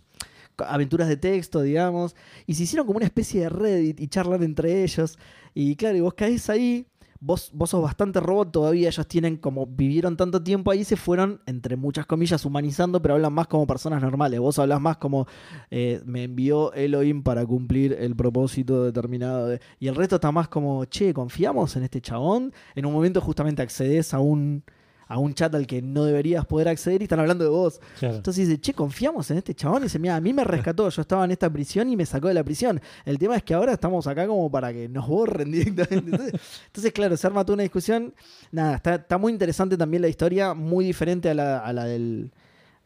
aventuras 0.58 1.08
de 1.08 1.16
texto, 1.16 1.62
digamos, 1.62 2.14
y 2.46 2.54
se 2.54 2.62
hicieron 2.62 2.86
como 2.86 2.98
una 2.98 3.06
especie 3.06 3.40
de 3.40 3.48
Reddit 3.48 3.98
y 4.00 4.06
charlan 4.06 4.44
entre 4.44 4.84
ellos, 4.84 5.18
y 5.54 5.74
claro, 5.74 5.96
y 5.96 6.00
vos 6.00 6.14
caes 6.14 6.48
ahí, 6.50 6.86
vos, 7.24 7.50
vos 7.54 7.70
sos 7.70 7.82
bastante 7.82 8.20
robot 8.20 8.52
todavía, 8.52 8.88
ellos 8.88 9.06
tienen 9.08 9.36
como, 9.38 9.66
vivieron 9.66 10.16
tanto 10.16 10.42
tiempo 10.42 10.70
ahí, 10.70 10.84
se 10.84 10.96
fueron, 10.96 11.40
entre 11.46 11.76
muchas 11.76 12.04
comillas, 12.04 12.44
humanizando, 12.44 13.00
pero 13.00 13.14
hablan 13.14 13.32
más 13.32 13.46
como 13.46 13.66
personas 13.66 14.02
normales, 14.02 14.38
vos 14.40 14.58
hablas 14.58 14.80
más 14.80 14.98
como, 14.98 15.26
eh, 15.70 16.02
me 16.04 16.24
envió 16.24 16.72
Elohim 16.74 17.22
para 17.22 17.46
cumplir 17.46 17.94
el 17.98 18.14
propósito 18.14 18.84
determinado, 18.84 19.48
de- 19.48 19.60
y 19.80 19.88
el 19.88 19.94
resto 19.94 20.16
está 20.16 20.30
más 20.32 20.48
como, 20.48 20.84
che, 20.84 21.14
confiamos 21.14 21.74
en 21.76 21.84
este 21.84 22.02
chabón, 22.02 22.52
en 22.74 22.84
un 22.84 22.92
momento 22.92 23.20
justamente 23.22 23.62
accedes 23.62 24.12
a 24.12 24.18
un... 24.20 24.62
A 25.08 25.18
un 25.18 25.34
chat 25.34 25.54
al 25.54 25.66
que 25.66 25.82
no 25.82 26.04
deberías 26.04 26.46
poder 26.46 26.68
acceder 26.68 27.00
y 27.02 27.04
están 27.04 27.20
hablando 27.20 27.44
de 27.44 27.50
vos. 27.50 27.80
Claro. 27.98 28.16
Entonces 28.16 28.48
dice, 28.48 28.60
che, 28.60 28.72
confiamos 28.74 29.30
en 29.30 29.38
este 29.38 29.54
chabón. 29.54 29.82
Y 29.82 29.84
dice, 29.84 29.98
mira, 29.98 30.16
a 30.16 30.20
mí 30.20 30.32
me 30.32 30.44
rescató, 30.44 30.88
yo 30.88 31.02
estaba 31.02 31.24
en 31.24 31.30
esta 31.30 31.50
prisión 31.50 31.88
y 31.90 31.96
me 31.96 32.06
sacó 32.06 32.28
de 32.28 32.34
la 32.34 32.42
prisión. 32.44 32.80
El 33.04 33.18
tema 33.18 33.36
es 33.36 33.42
que 33.42 33.54
ahora 33.54 33.72
estamos 33.72 34.06
acá 34.06 34.26
como 34.26 34.50
para 34.50 34.72
que 34.72 34.88
nos 34.88 35.06
borren 35.06 35.50
directamente. 35.52 36.10
Entonces, 36.10 36.40
entonces, 36.66 36.92
claro, 36.92 37.16
se 37.16 37.26
arma 37.26 37.44
toda 37.44 37.54
una 37.54 37.62
discusión. 37.64 38.14
Nada, 38.50 38.76
está, 38.76 38.94
está 38.96 39.18
muy 39.18 39.32
interesante 39.32 39.76
también 39.76 40.00
la 40.02 40.08
historia, 40.08 40.54
muy 40.54 40.84
diferente 40.84 41.30
a 41.30 41.34
la, 41.34 41.58
a 41.58 41.72
la 41.72 41.84
del, 41.84 42.32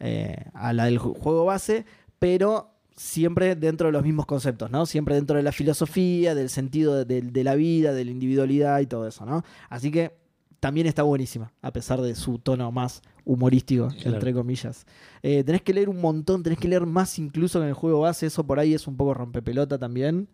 eh, 0.01 0.37
a 0.55 0.73
la 0.73 0.87
del 0.87 0.99
ju- 0.99 1.17
juego 1.19 1.45
base, 1.45 1.85
pero 2.19 2.73
siempre 2.97 3.55
dentro 3.55 3.87
de 3.87 3.93
los 3.93 4.03
mismos 4.03 4.27
conceptos, 4.27 4.71
¿no? 4.73 4.85
Siempre 4.87 5.15
dentro 5.15 5.37
de 5.37 5.45
la 5.45 5.53
filosofía, 5.53 6.35
del 6.35 6.49
sentido 6.51 7.05
de, 7.05 7.23
de 7.23 7.45
la 7.45 7.55
vida, 7.55 7.93
de 7.93 8.05
la 8.05 8.11
individualidad 8.11 8.81
y 8.81 8.87
todo 8.87 9.07
eso, 9.07 9.25
¿no? 9.25 9.45
Así 9.69 9.93
que 9.93 10.17
también 10.61 10.87
está 10.87 11.03
buenísima, 11.03 11.53
a 11.63 11.73
pesar 11.73 12.01
de 12.01 12.15
su 12.15 12.39
tono 12.39 12.71
más 12.73 13.03
humorístico, 13.25 13.89
Claro. 13.89 14.15
entre 14.17 14.33
comillas. 14.35 14.87
Eh, 15.23 15.45
tenés 15.45 15.63
que 15.63 15.73
leer 15.75 15.89
un 15.89 16.01
montón, 16.01 16.43
tenés 16.43 16.59
que 16.59 16.67
leer 16.69 16.87
más 16.87 17.19
incluso 17.19 17.59
que 17.59 17.65
en 17.65 17.69
el 17.69 17.75
juego 17.75 18.01
base, 18.01 18.27
eso 18.27 18.45
por 18.45 18.59
ahí 18.59 18.75
es 18.75 18.87
un 18.87 18.97
poco 18.97 19.15
rompepelota 19.15 19.79
también. 19.79 20.29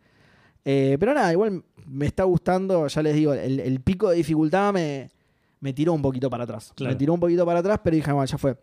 Eh, 0.64 0.96
pero 0.98 1.12
nada, 1.12 1.30
igual 1.32 1.62
me 1.86 2.06
está 2.06 2.24
gustando, 2.24 2.86
ya 2.86 3.02
les 3.02 3.14
digo, 3.14 3.34
el, 3.34 3.60
el 3.60 3.80
pico 3.80 4.08
de 4.08 4.16
dificultad 4.16 4.72
me, 4.72 5.10
me 5.60 5.72
tiró 5.74 5.92
un 5.92 6.00
poquito 6.02 6.30
para 6.30 6.44
atrás. 6.44 6.72
Claro. 6.74 6.92
Me 6.94 6.98
tiró 6.98 7.12
un 7.12 7.20
poquito 7.20 7.44
para 7.44 7.58
atrás, 7.58 7.80
pero 7.84 7.96
dije, 7.96 8.10
bueno, 8.12 8.24
ya 8.26 8.38
fue. 8.38 8.56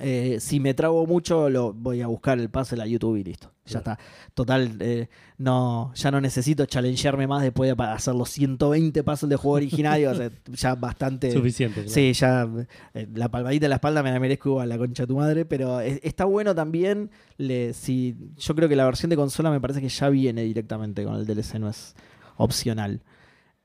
Eh, 0.00 0.38
si 0.40 0.60
me 0.60 0.74
trago 0.74 1.06
mucho, 1.06 1.50
lo 1.50 1.72
voy 1.72 2.02
a 2.02 2.06
buscar 2.06 2.38
el 2.38 2.48
puzzle 2.50 2.82
a 2.82 2.86
YouTube 2.86 3.16
y 3.16 3.24
listo. 3.24 3.50
Ya 3.66 3.78
está. 3.78 3.98
Total, 4.32 4.76
eh, 4.80 5.08
no, 5.38 5.92
ya 5.94 6.10
no 6.10 6.20
necesito 6.20 6.64
challengearme 6.66 7.26
más 7.26 7.42
después 7.42 7.74
de 7.76 7.82
hacer 7.84 8.14
los 8.14 8.30
120 8.30 9.02
puzzles 9.02 9.28
de 9.30 9.36
juego 9.36 9.56
original. 9.56 10.04
o 10.06 10.14
sea, 10.14 10.30
ya 10.52 10.74
bastante. 10.76 11.32
Suficiente. 11.32 11.80
claro. 11.82 11.90
Sí, 11.90 12.12
ya 12.12 12.48
eh, 12.94 13.08
la 13.14 13.28
palmadita 13.28 13.66
en 13.66 13.70
la 13.70 13.76
espalda 13.76 14.02
me 14.04 14.12
la 14.12 14.20
merezco 14.20 14.50
igual, 14.50 14.68
la 14.68 14.78
concha 14.78 15.02
de 15.02 15.06
tu 15.08 15.16
madre, 15.16 15.44
pero 15.44 15.80
es- 15.80 16.00
está 16.04 16.24
bueno 16.26 16.54
también. 16.54 17.10
Le, 17.36 17.72
si, 17.72 18.16
yo 18.36 18.54
creo 18.54 18.68
que 18.68 18.76
la 18.76 18.84
versión 18.84 19.10
de 19.10 19.16
consola 19.16 19.50
me 19.50 19.60
parece 19.60 19.80
que 19.80 19.88
ya 19.88 20.08
viene 20.10 20.42
directamente 20.44 21.02
con 21.04 21.16
el 21.16 21.26
DLC, 21.26 21.56
no 21.58 21.68
es 21.68 21.94
opcional. 22.36 23.02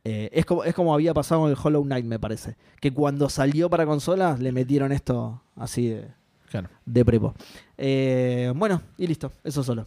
Eh, 0.05 0.29
es, 0.33 0.45
como, 0.45 0.63
es 0.65 0.73
como 0.75 0.93
había 0.93 1.13
pasado 1.13 1.41
con 1.41 1.49
el 1.51 1.57
Hollow 1.61 1.83
Knight, 1.83 2.05
me 2.05 2.19
parece. 2.19 2.55
Que 2.81 2.91
cuando 2.93 3.29
salió 3.29 3.69
para 3.69 3.85
consolas 3.85 4.39
le 4.39 4.51
metieron 4.51 4.91
esto 4.91 5.41
así 5.55 5.87
de, 5.89 6.07
Claro. 6.49 6.69
de 6.85 7.05
prepo. 7.05 7.33
Eh, 7.77 8.51
bueno, 8.55 8.81
y 8.97 9.07
listo, 9.07 9.31
eso 9.43 9.63
solo. 9.63 9.85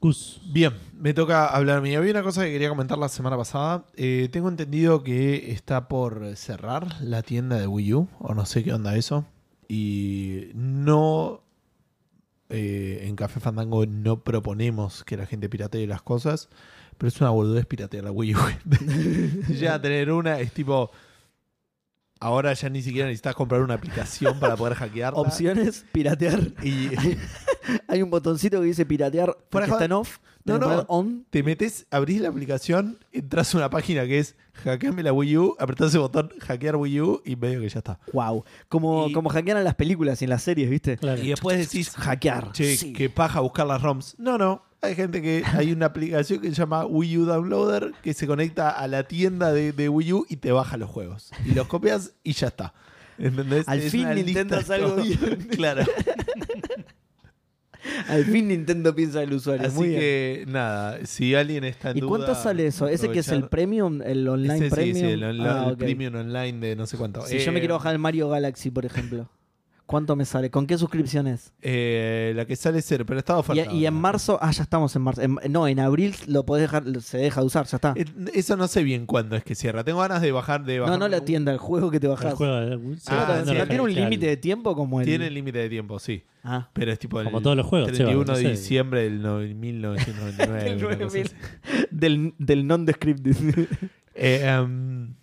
Gus. 0.00 0.40
Bien, 0.50 0.72
me 0.98 1.12
toca 1.12 1.46
hablar 1.46 1.78
a 1.78 1.80
mí. 1.82 1.94
Había 1.94 2.10
una 2.12 2.22
cosa 2.22 2.44
que 2.44 2.50
quería 2.52 2.70
comentar 2.70 2.96
la 2.96 3.08
semana 3.10 3.36
pasada. 3.36 3.84
Eh, 3.96 4.28
tengo 4.32 4.48
entendido 4.48 5.02
que 5.02 5.50
está 5.52 5.88
por 5.88 6.36
cerrar 6.36 7.00
la 7.02 7.22
tienda 7.22 7.58
de 7.58 7.66
Wii 7.66 7.94
U, 7.94 8.08
o 8.18 8.34
no 8.34 8.46
sé 8.46 8.64
qué 8.64 8.72
onda 8.72 8.96
eso. 8.96 9.26
Y 9.68 10.48
no. 10.54 11.42
eh, 12.48 13.04
en 13.06 13.14
Café 13.16 13.40
Fandango 13.40 13.84
no 13.86 14.20
proponemos 14.24 15.04
que 15.04 15.16
la 15.18 15.26
gente 15.26 15.48
piratee 15.50 15.86
las 15.86 16.02
cosas, 16.02 16.48
pero 17.00 17.08
es 17.08 17.18
una 17.18 17.30
boludez 17.30 17.64
piratear 17.64 18.04
la 18.04 18.12
Wii 18.12 18.34
U. 18.34 18.38
ya 19.58 19.80
tener 19.82 20.12
una 20.12 20.38
es 20.38 20.52
tipo. 20.52 20.90
Ahora 22.22 22.52
ya 22.52 22.68
ni 22.68 22.82
siquiera 22.82 23.06
necesitas 23.08 23.34
comprar 23.34 23.62
una 23.62 23.72
aplicación 23.72 24.38
para 24.38 24.54
poder 24.54 24.74
hackearla. 24.74 25.18
Opciones, 25.18 25.86
piratear. 25.90 26.38
Y 26.62 26.90
Hay 27.88 28.02
un 28.02 28.10
botoncito 28.10 28.60
que 28.60 28.66
dice 28.66 28.84
piratear 28.84 29.34
Fuera 29.50 29.66
que 29.66 29.70
de 29.70 29.76
está 29.76 29.84
en 29.86 29.92
off. 29.92 30.18
No, 30.44 30.58
no. 30.58 30.84
on. 30.88 31.24
te 31.30 31.42
metes, 31.42 31.86
abrís 31.90 32.20
la 32.20 32.28
aplicación, 32.28 32.98
entras 33.12 33.54
a 33.54 33.58
una 33.58 33.70
página 33.70 34.04
que 34.04 34.18
es 34.18 34.36
hackeame 34.64 35.02
la 35.02 35.12
Wii 35.14 35.36
U, 35.38 35.56
apretás 35.58 35.94
el 35.94 36.00
botón 36.00 36.30
hackear 36.40 36.76
Wii 36.76 37.00
U 37.00 37.22
y 37.24 37.36
medio 37.36 37.60
que 37.60 37.68
ya 37.70 37.78
está. 37.78 38.00
Wow. 38.12 38.44
Como, 38.68 39.08
Y- 39.08 39.12
como 39.12 39.30
hackean 39.30 39.56
a 39.56 39.62
las 39.62 39.74
películas 39.76 40.20
y 40.20 40.24
en 40.26 40.30
las 40.30 40.42
series, 40.42 40.68
¿viste? 40.68 40.98
Claro. 40.98 41.22
Y 41.22 41.28
después 41.28 41.56
decís, 41.58 41.90
Hackear. 41.96 42.52
che, 42.52 42.76
sí. 42.76 42.92
que 42.92 43.08
paja 43.08 43.40
buscar 43.40 43.66
las 43.66 43.80
ROMs. 43.80 44.16
No, 44.18 44.36
no. 44.36 44.62
Hay 44.82 44.94
gente 44.94 45.20
que 45.20 45.42
hay 45.46 45.72
una 45.72 45.86
aplicación 45.86 46.40
que 46.40 46.48
se 46.48 46.54
llama 46.54 46.86
Wii 46.86 47.18
U 47.18 47.24
Downloader 47.26 47.92
que 48.02 48.14
se 48.14 48.26
conecta 48.26 48.70
a 48.70 48.88
la 48.88 49.02
tienda 49.04 49.52
de, 49.52 49.72
de 49.72 49.88
Wii 49.88 50.12
U 50.14 50.26
y 50.28 50.36
te 50.36 50.52
baja 50.52 50.76
los 50.78 50.88
juegos. 50.88 51.30
Y 51.44 51.52
los 51.54 51.66
copias 51.66 52.12
y 52.22 52.32
ya 52.32 52.46
está. 52.48 52.72
¿Entendés? 53.18 53.68
Al 53.68 53.80
Es 53.80 53.92
fin 53.92 54.08
Nintendo 54.14 54.56
algo 54.70 54.96
bien. 54.96 55.18
claro. 55.56 55.84
Al 58.08 58.24
fin 58.24 58.48
Nintendo 58.48 58.94
piensa 58.94 59.22
en 59.22 59.30
el 59.30 59.34
usuario. 59.36 59.66
Así 59.66 59.76
Muy 59.76 59.88
bien. 59.88 60.00
que, 60.00 60.44
nada, 60.48 60.98
si 61.06 61.34
alguien 61.34 61.64
está 61.64 61.90
en 61.92 61.98
¿Y 61.98 62.00
cuánto 62.02 62.34
sale 62.34 62.66
eso? 62.66 62.86
¿Ese 62.88 63.10
que 63.10 63.20
es 63.20 63.28
el 63.28 63.48
premium, 63.48 64.02
el 64.02 64.26
online 64.28 64.54
Ese 64.56 64.68
sí, 64.68 64.74
premium? 64.74 64.96
sí, 64.98 65.12
el, 65.12 65.40
Ah, 65.46 65.66
el 65.70 65.76
premium 65.76 66.14
online 66.14 66.58
de 66.66 66.76
no 66.76 66.86
sé 66.86 66.96
cuánto. 66.98 67.22
Si 67.26 67.38
yo 67.38 67.52
me 67.52 67.58
Eh, 67.58 67.60
quiero 67.62 67.74
bajar 67.76 67.92
el 67.92 67.98
Mario 67.98 68.28
Galaxy, 68.28 68.70
por 68.70 68.84
ejemplo. 68.84 69.28
¿Cuánto 69.90 70.14
me 70.14 70.24
sale? 70.24 70.50
¿Con 70.52 70.68
qué 70.68 70.78
suscripción 70.78 71.26
es? 71.26 71.52
Eh, 71.62 72.32
la 72.36 72.44
que 72.44 72.54
sale 72.54 72.80
cero, 72.80 73.04
pero 73.04 73.18
Y, 73.26 73.32
oferta. 73.32 73.72
y 73.72 73.86
en 73.86 73.94
marzo, 73.94 74.38
ah, 74.40 74.52
ya 74.52 74.62
estamos 74.62 74.94
en 74.94 75.02
marzo. 75.02 75.20
En- 75.20 75.36
no, 75.50 75.66
en 75.66 75.80
abril 75.80 76.14
lo 76.28 76.46
podés 76.46 76.62
dejar, 76.62 76.84
se 77.02 77.18
deja 77.18 77.40
de 77.40 77.46
usar, 77.48 77.66
ya 77.66 77.76
está. 77.76 77.94
Eh, 77.96 78.04
Eso 78.32 78.56
no 78.56 78.68
sé 78.68 78.84
bien 78.84 79.04
cuándo 79.06 79.34
es 79.34 79.42
que 79.42 79.56
cierra. 79.56 79.82
Tengo 79.82 79.98
ganas 79.98 80.22
de 80.22 80.30
bajar 80.30 80.64
de 80.64 80.76
No, 80.76 80.82
bajar 80.84 80.98
no 81.00 81.08
la 81.08 81.24
tienda, 81.24 81.50
el 81.50 81.58
juego 81.58 81.90
que 81.90 81.98
te 81.98 82.06
El 82.06 82.12
bajás. 82.12 82.34
juego 82.34 82.54
de- 82.54 82.78
Ah, 83.08 83.42
no 83.44 83.52
tiene 83.66 83.80
un 83.80 83.92
límite 83.92 84.26
de 84.26 84.36
tiempo 84.36 84.76
como 84.76 85.00
el. 85.00 85.06
Tiene 85.06 85.28
límite 85.28 85.58
de 85.58 85.68
tiempo, 85.68 85.98
sí. 85.98 86.22
Ah. 86.44 86.68
Pero 86.72 86.92
es 86.92 86.98
tipo 87.00 87.18
el 87.18 87.24
Como 87.26 87.40
todos 87.42 87.56
los 87.56 87.66
juegos, 87.66 87.88
31 87.88 88.24
Seba, 88.24 88.32
no 88.32 88.38
de 88.38 88.44
sé. 88.44 88.50
diciembre 88.62 89.02
del 89.02 89.20
no- 89.22 89.38
1999. 89.40 90.64
Del 90.64 90.74
una 90.84 90.98
cosa 90.98 91.18
9000. 91.18 91.26
así. 91.26 91.86
Del, 91.90 92.34
del 92.38 92.66
non-descripted. 92.66 93.66
Eh, 94.14 94.42
em, 94.46 95.14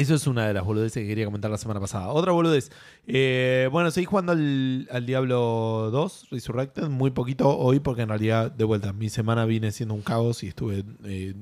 eso 0.00 0.14
es 0.14 0.26
una 0.26 0.46
de 0.46 0.54
las 0.54 0.64
boludeces 0.64 1.02
que 1.02 1.08
quería 1.08 1.24
comentar 1.24 1.50
la 1.50 1.58
semana 1.58 1.80
pasada. 1.80 2.08
Otra 2.08 2.32
boludez. 2.32 2.70
Eh, 3.06 3.68
bueno, 3.72 3.90
seguí 3.90 4.06
jugando 4.06 4.32
al, 4.32 4.88
al 4.90 5.06
Diablo 5.06 5.88
2 5.90 6.28
Resurrected 6.30 6.88
muy 6.88 7.10
poquito 7.10 7.48
hoy 7.56 7.80
porque 7.80 8.02
en 8.02 8.08
realidad, 8.08 8.50
de 8.50 8.64
vuelta, 8.64 8.92
mi 8.92 9.08
semana 9.08 9.44
viene 9.44 9.72
siendo 9.72 9.94
un 9.94 10.02
caos 10.02 10.42
y 10.42 10.48
estuve... 10.48 10.84
eh, 11.04 11.34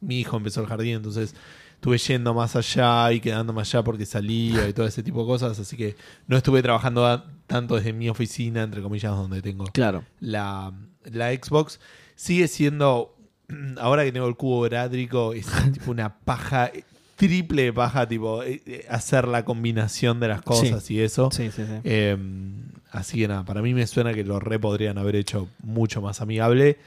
mi 0.00 0.18
hijo 0.20 0.36
empezó 0.36 0.60
el 0.60 0.66
jardín, 0.66 0.96
entonces 0.96 1.34
estuve 1.74 1.98
yendo 1.98 2.34
más 2.34 2.56
allá 2.56 3.12
y 3.12 3.20
quedándome 3.20 3.60
allá 3.60 3.82
porque 3.84 4.04
salía 4.06 4.68
y 4.68 4.72
todo 4.72 4.86
ese 4.86 5.02
tipo 5.02 5.20
de 5.20 5.26
cosas. 5.26 5.58
Así 5.60 5.76
que 5.76 5.96
no 6.26 6.36
estuve 6.36 6.62
trabajando 6.62 7.06
a- 7.06 7.24
tanto 7.46 7.76
desde 7.76 7.92
mi 7.92 8.08
oficina, 8.08 8.62
entre 8.62 8.82
comillas, 8.82 9.12
donde 9.14 9.42
tengo 9.42 9.64
claro. 9.66 10.04
la, 10.20 10.72
la 11.04 11.32
Xbox 11.32 11.78
sigue 12.16 12.48
siendo, 12.48 13.14
ahora 13.78 14.04
que 14.04 14.10
tengo 14.12 14.26
el 14.26 14.36
cubo 14.36 14.62
verádrico, 14.62 15.34
es 15.34 15.46
tipo 15.72 15.90
una 15.90 16.18
paja, 16.18 16.70
triple 17.16 17.72
paja, 17.72 18.06
tipo, 18.08 18.42
eh, 18.42 18.62
eh, 18.66 18.86
hacer 18.88 19.28
la 19.28 19.44
combinación 19.44 20.20
de 20.20 20.28
las 20.28 20.42
cosas 20.42 20.90
y 20.90 21.00
eso. 21.00 21.30
Sí, 21.30 21.50
sí, 21.50 21.64
sí. 21.64 21.72
Eh, 21.84 22.16
así 22.90 23.18
que 23.18 23.28
nada, 23.28 23.44
para 23.44 23.62
mí 23.62 23.74
me 23.74 23.86
suena 23.86 24.12
que 24.12 24.24
lo 24.24 24.40
re 24.40 24.58
podrían 24.58 24.98
haber 24.98 25.16
hecho 25.16 25.48
mucho 25.62 26.00
más 26.02 26.20
amigable. 26.20 26.78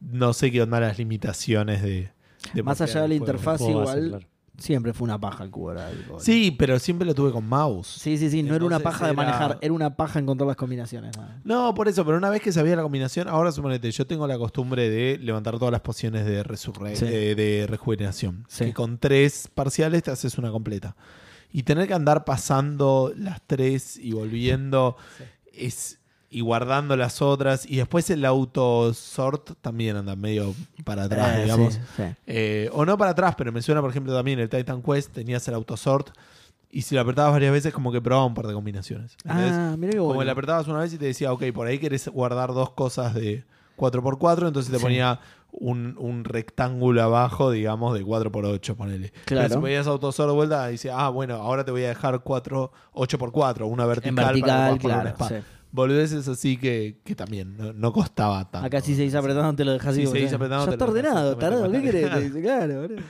No 0.00 0.32
sé 0.32 0.52
qué 0.52 0.62
onda 0.62 0.80
las 0.80 0.98
limitaciones 0.98 1.82
de... 1.82 2.10
de 2.54 2.62
Más 2.62 2.80
allá 2.80 3.02
de 3.02 3.08
la 3.08 3.14
interfaz, 3.14 3.60
igual 3.60 4.08
claro. 4.08 4.26
Siempre 4.58 4.92
fue 4.92 5.04
una 5.04 5.18
paja 5.20 5.44
el 5.44 5.50
cubo 5.50 5.66
horario. 5.68 6.18
Sí, 6.18 6.54
pero 6.58 6.78
siempre 6.78 7.06
lo 7.06 7.14
tuve 7.14 7.32
con 7.32 7.48
mouse. 7.48 7.86
Sí, 7.86 8.18
sí, 8.18 8.28
sí. 8.28 8.42
No 8.42 8.54
era 8.54 8.64
una 8.64 8.80
paja 8.80 9.06
de 9.06 9.12
era- 9.12 9.22
manejar, 9.22 9.58
era 9.60 9.72
una 9.72 9.96
paja 9.96 10.18
encontrar 10.18 10.46
las 10.48 10.56
combinaciones. 10.56 11.16
nada. 11.16 11.40
No, 11.44 11.72
por 11.74 11.88
eso, 11.88 12.04
pero 12.04 12.18
una 12.18 12.28
vez 12.28 12.42
que 12.42 12.52
sabía 12.52 12.76
la 12.76 12.82
combinación, 12.82 13.28
ahora 13.28 13.52
suponete, 13.52 13.90
yo 13.90 14.06
tengo 14.06 14.26
la 14.26 14.36
costumbre 14.36 14.90
de 14.90 15.16
levantar 15.18 15.58
todas 15.58 15.72
las 15.72 15.80
pociones 15.80 16.26
de, 16.26 16.42
resurre- 16.44 16.96
Sí. 16.96 17.06
eh, 17.08 17.34
de 17.34 17.66
rejuvenación. 17.68 18.44
Sí. 18.48 18.66
Que 18.66 18.74
con 18.74 18.98
tres 18.98 19.48
parciales 19.54 20.02
te 20.02 20.10
haces 20.10 20.36
una 20.38 20.50
completa. 20.50 20.96
Y 21.52 21.62
tener 21.62 21.86
que 21.88 21.94
andar 21.94 22.24
pasando 22.24 23.12
las 23.16 23.40
tres 23.46 23.96
y 23.96 24.12
volviendo 24.12 24.96
es 25.52 25.97
y 26.30 26.40
guardando 26.42 26.96
las 26.96 27.22
otras. 27.22 27.64
Y 27.68 27.76
después 27.76 28.08
el 28.10 28.24
auto 28.24 28.92
sort 28.94 29.52
también 29.60 29.96
anda 29.96 30.14
medio 30.16 30.54
para 30.84 31.04
atrás, 31.04 31.38
Eh, 31.38 31.42
digamos. 31.44 31.74
sí, 31.74 31.80
sí. 31.96 32.02
Eh, 32.26 32.70
o 32.72 32.84
no 32.84 32.98
para 32.98 33.12
atrás, 33.12 33.34
pero 33.36 33.50
me 33.52 33.62
suena, 33.62 33.80
por 33.80 33.90
ejemplo, 33.90 34.14
también 34.14 34.38
el 34.38 34.48
Titan 34.48 34.82
Quest, 34.82 35.12
tenías 35.12 35.46
el 35.48 35.54
autosort. 35.54 36.10
Y 36.70 36.82
si 36.82 36.94
lo 36.94 37.00
apretabas 37.00 37.32
varias 37.32 37.50
veces, 37.52 37.72
como 37.72 37.90
que 37.90 38.00
probaba 38.02 38.26
un 38.26 38.34
par 38.34 38.46
de 38.46 38.52
combinaciones. 38.52 39.16
Ah, 39.26 39.74
mira 39.78 39.92
qué 39.92 39.98
Como 39.98 40.08
bueno. 40.10 40.24
le 40.24 40.30
apretabas 40.32 40.68
una 40.68 40.80
vez 40.80 40.92
y 40.92 40.98
te 40.98 41.06
decía, 41.06 41.32
ok, 41.32 41.44
por 41.54 41.66
ahí 41.66 41.78
querés 41.78 42.06
guardar 42.08 42.52
dos 42.52 42.70
cosas 42.72 43.14
de 43.14 43.44
4x4, 43.78 44.48
entonces 44.48 44.70
te 44.70 44.76
Sí. 44.78 44.82
ponía 44.82 45.18
un, 45.50 45.96
un 45.98 46.24
rectángulo 46.24 47.02
abajo, 47.02 47.50
digamos, 47.50 47.94
de 47.94 48.04
4x8, 48.04 48.74
ponele. 48.76 49.12
Claro. 49.24 49.48
Pero 49.48 49.60
si 49.60 49.64
veías 49.64 49.86
autosor 49.86 50.26
de 50.28 50.34
vuelta, 50.34 50.66
dice, 50.66 50.90
ah, 50.90 51.08
bueno, 51.08 51.36
ahora 51.36 51.64
te 51.64 51.70
voy 51.70 51.84
a 51.84 51.88
dejar 51.88 52.20
4, 52.20 52.70
8x4, 52.92 53.66
una 53.66 53.86
vertical, 53.86 54.08
En 54.10 54.14
para 54.16 54.26
vertical, 54.28 54.70
una 54.72 54.78
claro. 55.14 55.14
sí. 55.26 55.34
Boludeces 55.70 56.26
así 56.28 56.56
que, 56.56 56.98
que 57.04 57.14
también 57.14 57.56
no, 57.56 57.72
no 57.72 57.92
costaba 57.92 58.50
tanto. 58.50 58.66
Acá 58.66 58.80
si 58.80 58.94
seguís 58.94 59.14
apretando 59.14 59.54
te 59.54 59.64
lo 59.64 59.72
dejas 59.72 59.94
Si 59.94 60.06
seguís 60.06 60.32
apretando, 60.32 60.66
Ya 60.66 60.72
está 60.72 60.84
ordenado, 60.84 61.36
tarado. 61.36 61.70
¿Qué 61.70 61.82
querés? 61.82 62.32
Claro, 62.42 62.82
boludo. 62.82 63.02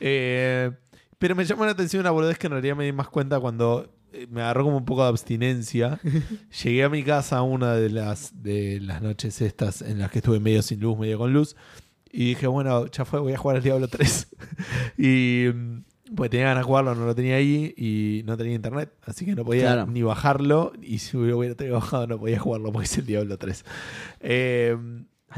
Eh, 0.00 0.70
pero 1.18 1.34
me 1.34 1.44
llamó 1.44 1.64
la 1.64 1.72
atención 1.72 2.00
una 2.00 2.10
boludez 2.10 2.38
que 2.38 2.46
en 2.46 2.52
realidad 2.52 2.76
me 2.76 2.84
di 2.84 2.92
más 2.92 3.08
cuenta 3.08 3.40
cuando 3.40 3.92
eh, 4.12 4.26
me 4.30 4.40
agarró 4.40 4.64
como 4.64 4.78
un 4.78 4.84
poco 4.84 5.02
de 5.02 5.08
abstinencia. 5.08 6.00
Llegué 6.64 6.84
a 6.84 6.88
mi 6.88 7.02
casa 7.02 7.42
una 7.42 7.74
de 7.74 7.90
las, 7.90 8.42
de 8.42 8.80
las 8.80 9.02
noches 9.02 9.40
estas 9.40 9.82
en 9.82 9.98
las 9.98 10.10
que 10.10 10.18
estuve 10.18 10.40
medio 10.40 10.62
sin 10.62 10.80
luz, 10.80 10.98
medio 10.98 11.18
con 11.18 11.32
luz. 11.32 11.56
Y 12.10 12.30
dije, 12.30 12.46
bueno, 12.46 12.86
ya 12.86 13.04
fue, 13.04 13.20
voy 13.20 13.34
a 13.34 13.38
jugar 13.38 13.56
al 13.56 13.62
Diablo 13.62 13.88
3. 13.88 14.28
y 14.98 15.46
mm, 15.52 15.84
pues 16.14 16.30
tenía 16.30 16.46
ganas 16.46 16.62
de 16.62 16.66
jugarlo, 16.66 16.94
no 16.94 17.06
lo 17.06 17.14
tenía 17.14 17.36
ahí 17.36 17.74
y 17.76 18.22
no 18.24 18.36
tenía 18.36 18.54
internet. 18.54 18.92
Así 19.04 19.24
que 19.24 19.34
no 19.34 19.44
podía 19.44 19.62
Claro. 19.72 19.86
ni 19.86 20.02
bajarlo. 20.02 20.72
Y 20.82 20.98
si 20.98 21.16
lo 21.16 21.38
hubiera 21.38 21.54
tenido 21.54 21.76
bajado, 21.76 22.06
no 22.06 22.18
podía 22.18 22.38
jugarlo 22.38 22.72
porque 22.72 22.86
es 22.86 22.98
el 22.98 23.06
Diablo 23.06 23.36
3. 23.38 23.64
Eh, 24.20 24.76
A 24.76 24.76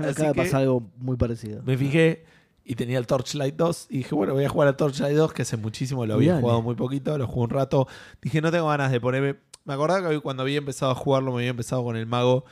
mí 0.00 0.04
me 0.04 0.06
acaba 0.08 0.28
de 0.28 0.34
que- 0.34 0.42
pasar 0.42 0.60
algo 0.62 0.90
muy 0.98 1.16
parecido. 1.16 1.62
me 1.64 1.76
fijé 1.76 2.24
y 2.64 2.74
tenía 2.76 2.98
el 2.98 3.06
Torchlight 3.06 3.56
2 3.56 3.86
y 3.90 3.98
dije, 3.98 4.14
bueno, 4.14 4.32
voy 4.34 4.44
a 4.44 4.48
jugar 4.48 4.68
al 4.68 4.76
Torchlight 4.76 5.16
2, 5.16 5.32
que 5.32 5.42
hace 5.42 5.56
muchísimo 5.56 6.06
lo 6.06 6.14
había 6.14 6.38
jugado 6.40 6.62
muy 6.62 6.74
poquito, 6.76 7.18
lo 7.18 7.26
jugué 7.26 7.44
un 7.44 7.50
rato. 7.50 7.88
Dije, 8.22 8.40
no 8.40 8.50
tengo 8.52 8.68
ganas 8.68 8.92
de 8.92 9.00
ponerme... 9.00 9.36
Me 9.64 9.74
acordaba 9.74 10.08
que 10.08 10.20
cuando 10.20 10.42
había 10.42 10.58
empezado 10.58 10.92
a 10.92 10.94
jugarlo, 10.94 11.32
me 11.32 11.38
había 11.38 11.50
empezado 11.50 11.84
con 11.84 11.96
el 11.96 12.06
mago 12.06 12.44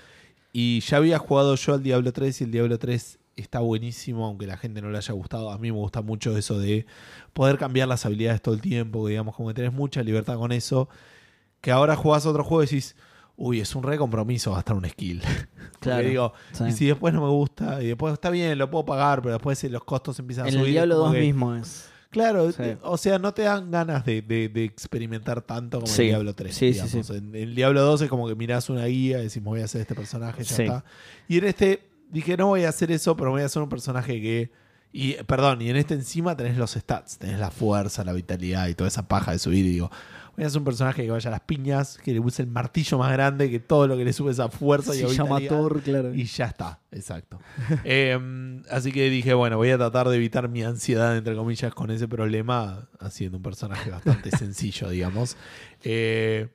y 0.52 0.80
ya 0.80 0.96
había 0.98 1.18
jugado 1.18 1.54
yo 1.54 1.74
al 1.74 1.82
Diablo 1.82 2.12
3 2.12 2.40
y 2.40 2.44
el 2.44 2.50
Diablo 2.50 2.78
3 2.78 3.18
está 3.42 3.60
buenísimo, 3.60 4.26
aunque 4.26 4.46
la 4.46 4.56
gente 4.56 4.80
no 4.82 4.90
le 4.90 4.98
haya 4.98 5.14
gustado. 5.14 5.50
A 5.50 5.58
mí 5.58 5.70
me 5.72 5.78
gusta 5.78 6.02
mucho 6.02 6.36
eso 6.36 6.58
de 6.58 6.86
poder 7.32 7.58
cambiar 7.58 7.88
las 7.88 8.04
habilidades 8.06 8.42
todo 8.42 8.54
el 8.54 8.60
tiempo, 8.60 9.06
digamos, 9.08 9.34
como 9.34 9.48
que 9.48 9.54
tenés 9.54 9.72
mucha 9.72 10.02
libertad 10.02 10.36
con 10.36 10.52
eso. 10.52 10.88
Que 11.60 11.70
ahora 11.70 11.96
jugás 11.96 12.24
a 12.26 12.30
otro 12.30 12.44
juego 12.44 12.62
y 12.62 12.66
decís, 12.66 12.94
uy, 13.36 13.60
es 13.60 13.74
un 13.74 13.82
re 13.82 13.98
compromiso 13.98 14.52
gastar 14.54 14.76
un 14.76 14.88
skill. 14.88 15.22
Claro. 15.80 16.08
digo, 16.08 16.32
Sí. 16.52 16.64
y 16.68 16.72
si 16.72 16.86
después 16.86 17.14
no 17.14 17.22
me 17.22 17.28
gusta, 17.30 17.80
y 17.80 17.86
después 17.86 18.12
está 18.12 18.30
bien, 18.30 18.58
lo 18.58 18.68
puedo 18.68 18.84
pagar, 18.84 19.22
pero 19.22 19.34
después 19.34 19.62
eh, 19.62 19.70
los 19.70 19.84
costos 19.84 20.18
empiezan 20.18 20.46
a 20.46 20.48
En 20.48 20.54
subir. 20.54 20.66
el 20.66 20.72
Diablo 20.72 20.94
como 20.96 21.06
2 21.06 21.14
que- 21.14 21.20
mismo 21.20 21.54
es. 21.54 21.88
Claro, 22.10 22.50
Sí. 22.50 22.62
eh, 22.62 22.78
o 22.82 22.96
sea, 22.96 23.18
no 23.20 23.32
te 23.32 23.42
dan 23.42 23.70
ganas 23.70 24.04
de, 24.04 24.22
de- 24.22 24.48
de 24.48 24.64
experimentar 24.64 25.40
tanto 25.42 25.78
como 25.78 25.86
Sí. 25.92 26.02
el 26.02 26.08
Diablo 26.08 26.34
3. 26.34 26.52
Sí, 26.54 26.72
sí, 26.72 26.80
digamos. 26.82 27.06
sí. 27.06 27.12
En 27.14 27.34
el 27.36 27.54
Diablo 27.54 27.82
2 27.82 28.00
es 28.02 28.08
como 28.08 28.26
que 28.26 28.34
mirás 28.34 28.68
una 28.70 28.86
guía 28.86 29.20
y 29.20 29.24
decís, 29.24 29.36
me 29.40 29.50
voy 29.50 29.60
a 29.60 29.66
hacer 29.66 29.82
este 29.82 29.94
personaje, 29.94 30.42
ya 30.42 30.56
está. 30.64 30.84
Y 31.28 31.38
en 31.38 31.44
este 31.44 31.87
dije, 32.10 32.36
no 32.36 32.48
voy 32.48 32.64
a 32.64 32.68
hacer 32.68 32.90
eso, 32.90 33.16
pero 33.16 33.30
voy 33.30 33.42
a 33.42 33.46
hacer 33.46 33.62
un 33.62 33.68
personaje 33.68 34.20
que. 34.20 34.50
Y, 34.90 35.14
perdón, 35.24 35.60
y 35.60 35.68
en 35.68 35.76
este 35.76 35.94
encima 35.94 36.34
tenés 36.34 36.56
los 36.56 36.70
stats, 36.72 37.18
tenés 37.18 37.38
la 37.38 37.50
fuerza, 37.50 38.04
la 38.04 38.14
vitalidad 38.14 38.68
y 38.68 38.74
toda 38.74 38.88
esa 38.88 39.06
paja 39.06 39.32
de 39.32 39.38
subir. 39.38 39.66
Y 39.66 39.70
digo, 39.70 39.90
voy 40.34 40.44
a 40.44 40.46
hacer 40.46 40.60
un 40.60 40.64
personaje 40.64 41.02
que 41.02 41.10
vaya 41.10 41.28
a 41.28 41.32
las 41.32 41.40
piñas, 41.40 41.98
que 41.98 42.12
le 42.12 42.20
use 42.20 42.40
el 42.40 42.48
martillo 42.48 42.96
más 42.96 43.12
grande, 43.12 43.50
que 43.50 43.60
todo 43.60 43.86
lo 43.86 43.98
que 43.98 44.04
le 44.04 44.14
sube 44.14 44.30
esa 44.30 44.48
fuerza 44.48 44.94
y 44.94 45.00
Se 45.00 45.08
llama 45.08 45.40
vitalidad. 45.40 45.60
Thor, 45.60 45.82
claro. 45.82 46.14
Y 46.14 46.24
ya 46.24 46.46
está, 46.46 46.80
exacto. 46.90 47.38
Eh, 47.84 48.18
así 48.70 48.92
que 48.92 49.10
dije, 49.10 49.34
bueno, 49.34 49.58
voy 49.58 49.70
a 49.70 49.76
tratar 49.76 50.08
de 50.08 50.16
evitar 50.16 50.48
mi 50.48 50.62
ansiedad, 50.62 51.16
entre 51.16 51.34
comillas, 51.34 51.74
con 51.74 51.90
ese 51.90 52.08
problema, 52.08 52.88
haciendo 52.98 53.36
un 53.36 53.42
personaje 53.42 53.90
bastante 53.90 54.30
sencillo, 54.36 54.88
digamos. 54.88 55.36
Eh, 55.82 56.48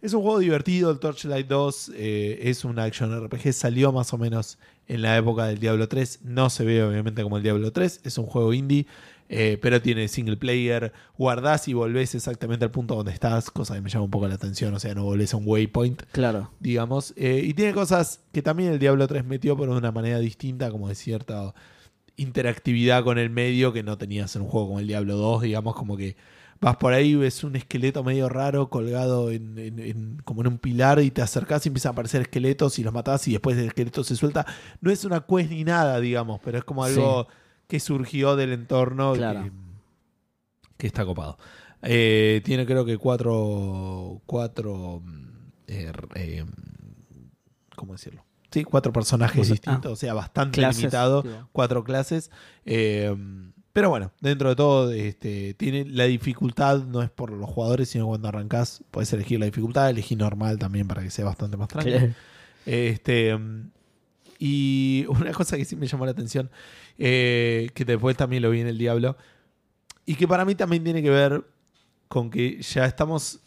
es 0.00 0.14
un 0.14 0.22
juego 0.22 0.38
divertido, 0.38 0.90
el 0.90 1.00
Torchlight 1.00 1.48
2 1.48 1.92
eh, 1.94 2.38
es 2.42 2.64
un 2.64 2.78
action 2.78 3.24
RPG, 3.24 3.52
salió 3.52 3.92
más 3.92 4.12
o 4.12 4.18
menos 4.18 4.58
en 4.88 5.02
la 5.02 5.16
época 5.16 5.46
del 5.46 5.58
Diablo 5.58 5.86
3, 5.88 6.20
no 6.24 6.50
se 6.50 6.64
ve 6.64 6.82
obviamente 6.82 7.22
como 7.22 7.36
el 7.36 7.42
Diablo 7.42 7.70
3, 7.72 8.00
es 8.04 8.18
un 8.18 8.26
juego 8.26 8.52
indie, 8.54 8.86
eh, 9.28 9.58
pero 9.60 9.82
tiene 9.82 10.08
single 10.08 10.38
player, 10.38 10.92
guardás 11.18 11.68
y 11.68 11.74
volvés 11.74 12.14
exactamente 12.14 12.64
al 12.64 12.70
punto 12.70 12.96
donde 12.96 13.12
estás, 13.12 13.50
cosa 13.50 13.74
que 13.74 13.82
me 13.82 13.90
llama 13.90 14.06
un 14.06 14.10
poco 14.10 14.26
la 14.26 14.34
atención, 14.36 14.72
o 14.72 14.78
sea, 14.80 14.94
no 14.94 15.04
volvés 15.04 15.34
a 15.34 15.36
un 15.36 15.44
waypoint 15.46 16.02
Claro. 16.12 16.50
digamos. 16.60 17.12
eh, 17.16 17.42
y 17.44 17.52
tiene 17.52 17.74
cosas 17.74 18.20
que 18.32 18.40
también 18.40 18.72
el 18.72 18.78
Diablo 18.78 19.06
3 19.06 19.24
metió, 19.26 19.56
pero 19.58 19.72
de 19.72 19.78
una 19.78 19.92
manera 19.92 20.18
distinta, 20.18 20.70
como 20.70 20.88
de 20.88 20.94
cierta 20.94 21.54
interactividad 22.16 23.04
con 23.04 23.18
el 23.18 23.30
medio 23.30 23.72
que 23.72 23.82
no 23.82 23.98
tenías 23.98 24.34
en 24.36 24.42
un 24.42 24.48
juego 24.48 24.68
como 24.68 24.80
el 24.80 24.86
Diablo 24.86 25.16
2, 25.16 25.42
digamos, 25.42 25.74
como 25.76 25.96
que 25.96 26.16
vas 26.60 26.76
por 26.76 26.92
ahí, 26.92 27.14
ves 27.14 27.44
un 27.44 27.54
esqueleto 27.56 28.02
medio 28.02 28.28
raro 28.28 28.68
colgado 28.70 29.30
en, 29.30 29.58
en- 29.58 29.78
en- 29.78 30.22
como 30.24 30.40
en 30.40 30.48
un 30.48 30.58
pilar 30.58 31.00
y 31.00 31.10
te 31.10 31.22
acercás 31.22 31.64
y 31.66 31.68
empiezan 31.68 31.90
a 31.90 31.92
aparecer 31.92 32.22
esqueletos 32.22 32.78
y 32.78 32.82
los 32.84 32.92
matás 32.92 33.26
y 33.28 33.32
después 33.32 33.56
el 33.58 33.66
esqueleto 33.66 34.02
se 34.04 34.16
suelta. 34.16 34.44
No 34.80 34.90
es 34.90 35.04
una 35.04 35.20
quest 35.26 35.50
ni 35.50 35.64
nada, 35.64 36.00
digamos, 36.00 36.40
pero 36.44 36.58
es 36.58 36.64
como 36.64 36.82
algo 36.84 37.28
que 37.68 37.78
surgió 37.80 38.34
del 38.36 38.52
entorno 38.52 39.14
y 39.14 39.18
Claro. 39.18 39.44
que, 39.44 39.52
que 40.78 40.86
está 40.86 41.04
copado. 41.04 41.38
Eh, 41.82 42.40
tiene 42.44 42.66
creo 42.66 42.84
que 42.84 42.98
cuatro, 42.98 44.20
cuatro 44.26 45.00
mm, 45.04 45.28
eh, 45.68 45.92
eh, 46.16 46.44
¿cómo 47.76 47.92
decirlo? 47.92 48.24
Sí, 48.50 48.64
cuatro 48.64 48.92
personajes 48.92 49.36
Cosa- 49.38 49.52
distintos, 49.52 49.92
o 49.92 49.96
sea, 49.96 50.14
bastante 50.14 50.56
Clases, 50.58 50.80
limitado, 50.82 51.22
cuatro 51.52 51.84
clases. 51.84 52.30
Eh, 52.64 53.14
pero 53.78 53.90
bueno, 53.90 54.10
dentro 54.20 54.48
de 54.48 54.56
todo, 54.56 54.90
este, 54.90 55.54
tiene 55.54 55.84
la 55.84 56.02
dificultad, 56.02 56.82
no 56.82 57.00
es 57.00 57.10
por 57.10 57.30
los 57.30 57.48
jugadores, 57.48 57.88
sino 57.88 58.08
cuando 58.08 58.26
arrancás, 58.26 58.82
puedes 58.90 59.12
elegir 59.12 59.38
la 59.38 59.46
dificultad, 59.46 59.88
elegí 59.88 60.16
normal 60.16 60.58
también 60.58 60.88
para 60.88 61.00
que 61.00 61.10
sea 61.10 61.26
bastante 61.26 61.56
más 61.56 61.68
tranquilo. 61.68 62.12
Este, 62.66 63.38
y 64.40 65.06
una 65.08 65.30
cosa 65.30 65.56
que 65.56 65.64
sí 65.64 65.76
me 65.76 65.86
llamó 65.86 66.06
la 66.06 66.10
atención, 66.10 66.50
eh, 66.98 67.68
que 67.72 67.84
después 67.84 68.16
también 68.16 68.42
lo 68.42 68.50
vi 68.50 68.62
en 68.62 68.66
El 68.66 68.78
Diablo, 68.78 69.16
y 70.04 70.16
que 70.16 70.26
para 70.26 70.44
mí 70.44 70.56
también 70.56 70.82
tiene 70.82 71.00
que 71.00 71.10
ver 71.10 71.44
con 72.08 72.30
que 72.30 72.60
ya 72.60 72.84
estamos 72.84 73.38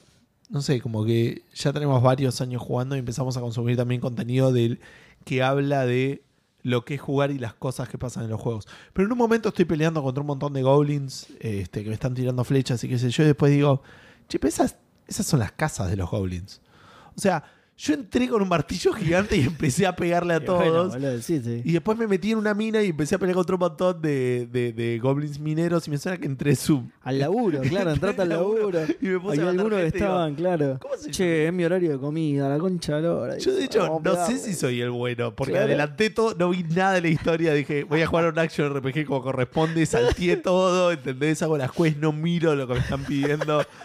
no 0.50 0.62
sé, 0.62 0.80
como 0.80 1.04
que 1.04 1.44
ya 1.54 1.74
tenemos 1.74 2.02
varios 2.02 2.40
años 2.40 2.62
jugando 2.62 2.96
y 2.96 3.00
empezamos 3.00 3.36
a 3.36 3.42
consumir 3.42 3.76
también 3.76 4.00
contenido 4.00 4.54
del, 4.54 4.80
que 5.26 5.44
habla 5.44 5.86
de 5.86 6.24
lo 6.64 6.86
que 6.86 6.96
es 6.96 7.02
jugar 7.02 7.32
y 7.32 7.40
las 7.40 7.54
cosas 7.54 7.90
que 7.90 7.98
pasan 7.98 8.24
en 8.24 8.30
los 8.30 8.42
juegos. 8.42 8.68
Pero 8.94 9.08
en 9.08 9.12
un 9.12 9.18
momento 9.18 9.50
estoy 9.50 9.66
peleando 9.66 10.04
contra 10.04 10.22
un 10.22 10.28
montón 10.28 10.54
de 10.54 10.64
goblins 10.64 11.28
este, 11.40 11.84
que 11.84 11.90
me 11.90 11.96
están 11.96 12.14
tirando 12.14 12.44
flechas 12.44 12.84
y 12.84 12.90
qué 12.90 12.98
sé 12.98 13.10
yo, 13.10 13.24
y 13.24 13.28
después 13.28 13.52
digo, 13.52 13.82
che, 14.28 14.40
esas, 14.44 14.78
esas 15.08 15.26
son 15.26 15.40
las 15.40 15.52
casas 15.52 15.90
de 15.90 15.98
los 15.98 16.10
goblins. 16.10 16.62
O 17.16 17.20
sea, 17.20 17.44
yo 17.84 17.94
entré 17.96 18.28
con 18.28 18.42
un 18.44 18.48
martillo 18.48 18.94
gigante 18.94 19.36
y 19.38 19.42
empecé 19.48 19.88
a 19.88 19.96
pegarle 19.96 20.36
a 20.36 20.38
Y 20.38 20.40
bueno, 20.46 20.56
todos. 20.64 20.94
boludo, 20.94 21.22
sí, 21.22 21.42
sí. 21.44 21.62
Y 21.66 21.72
después 21.74 21.98
me 21.98 22.06
metí 22.06 22.32
en 22.32 22.38
una 22.38 22.54
mina 22.54 22.82
y 22.84 22.88
empecé 22.90 23.16
a 23.16 23.18
pelear 23.18 23.36
contra 23.36 23.56
un 23.56 23.60
montón 23.62 24.02
de, 24.02 24.48
de- 24.52 24.72
de 24.74 25.00
goblins 25.00 25.40
mineros 25.40 25.88
y 25.88 25.92
me 25.92 25.98
suena 25.98 26.18
que 26.18 26.26
entré 26.28 26.56
su... 26.56 26.84
Al 27.02 27.18
laburo, 27.18 27.62
claro, 27.70 27.92
entrate 27.92 28.22
al 28.22 28.30
laburo. 28.30 28.82
Y 29.02 29.08
me 29.08 29.20
puse 29.20 29.42
Hay 29.42 29.48
a 29.48 29.50
algunos 29.50 29.80
que 29.80 29.88
estaban, 29.88 30.36
claro. 30.36 30.78
¿Cómo 30.82 30.96
se 30.96 31.10
Che, 31.12 31.48
es 31.48 31.54
mi 31.54 31.64
horario 31.64 31.92
de 31.92 31.98
comida, 31.98 32.48
la 32.48 32.60
concha 32.60 32.98
de 32.98 33.02
la 33.02 33.14
hora. 33.16 33.38
Yo 33.40 33.54
de 33.56 33.64
hecho 33.66 33.84
a 33.84 34.00
no 34.04 34.26
sé 34.28 34.38
si 34.38 34.54
soy 34.54 34.82
el 34.82 34.92
bueno, 34.92 35.34
porque 35.36 35.54
Claro. 35.54 35.66
adelanté 35.66 36.10
todo, 36.12 36.36
no 36.38 36.50
vi 36.52 36.64
nada 36.64 36.94
de 36.94 37.02
la 37.02 37.08
historia, 37.08 37.54
dije, 37.54 37.84
voy 37.84 38.02
a 38.02 38.08
jugar 38.08 38.26
a 38.26 38.30
un 38.30 38.38
action 38.40 38.72
RPG 38.76 39.06
como 39.06 39.22
corresponde, 39.24 39.86
salteé 39.86 40.38
todo, 40.38 40.92
¿entendés? 40.92 41.42
Hago 41.42 41.58
las 41.58 41.72
quests, 41.72 42.00
no 42.00 42.12
miro 42.12 42.56
lo 42.56 42.68
que 42.68 42.74
me 42.76 42.80
están 42.80 43.04
pidiendo. 43.06 43.66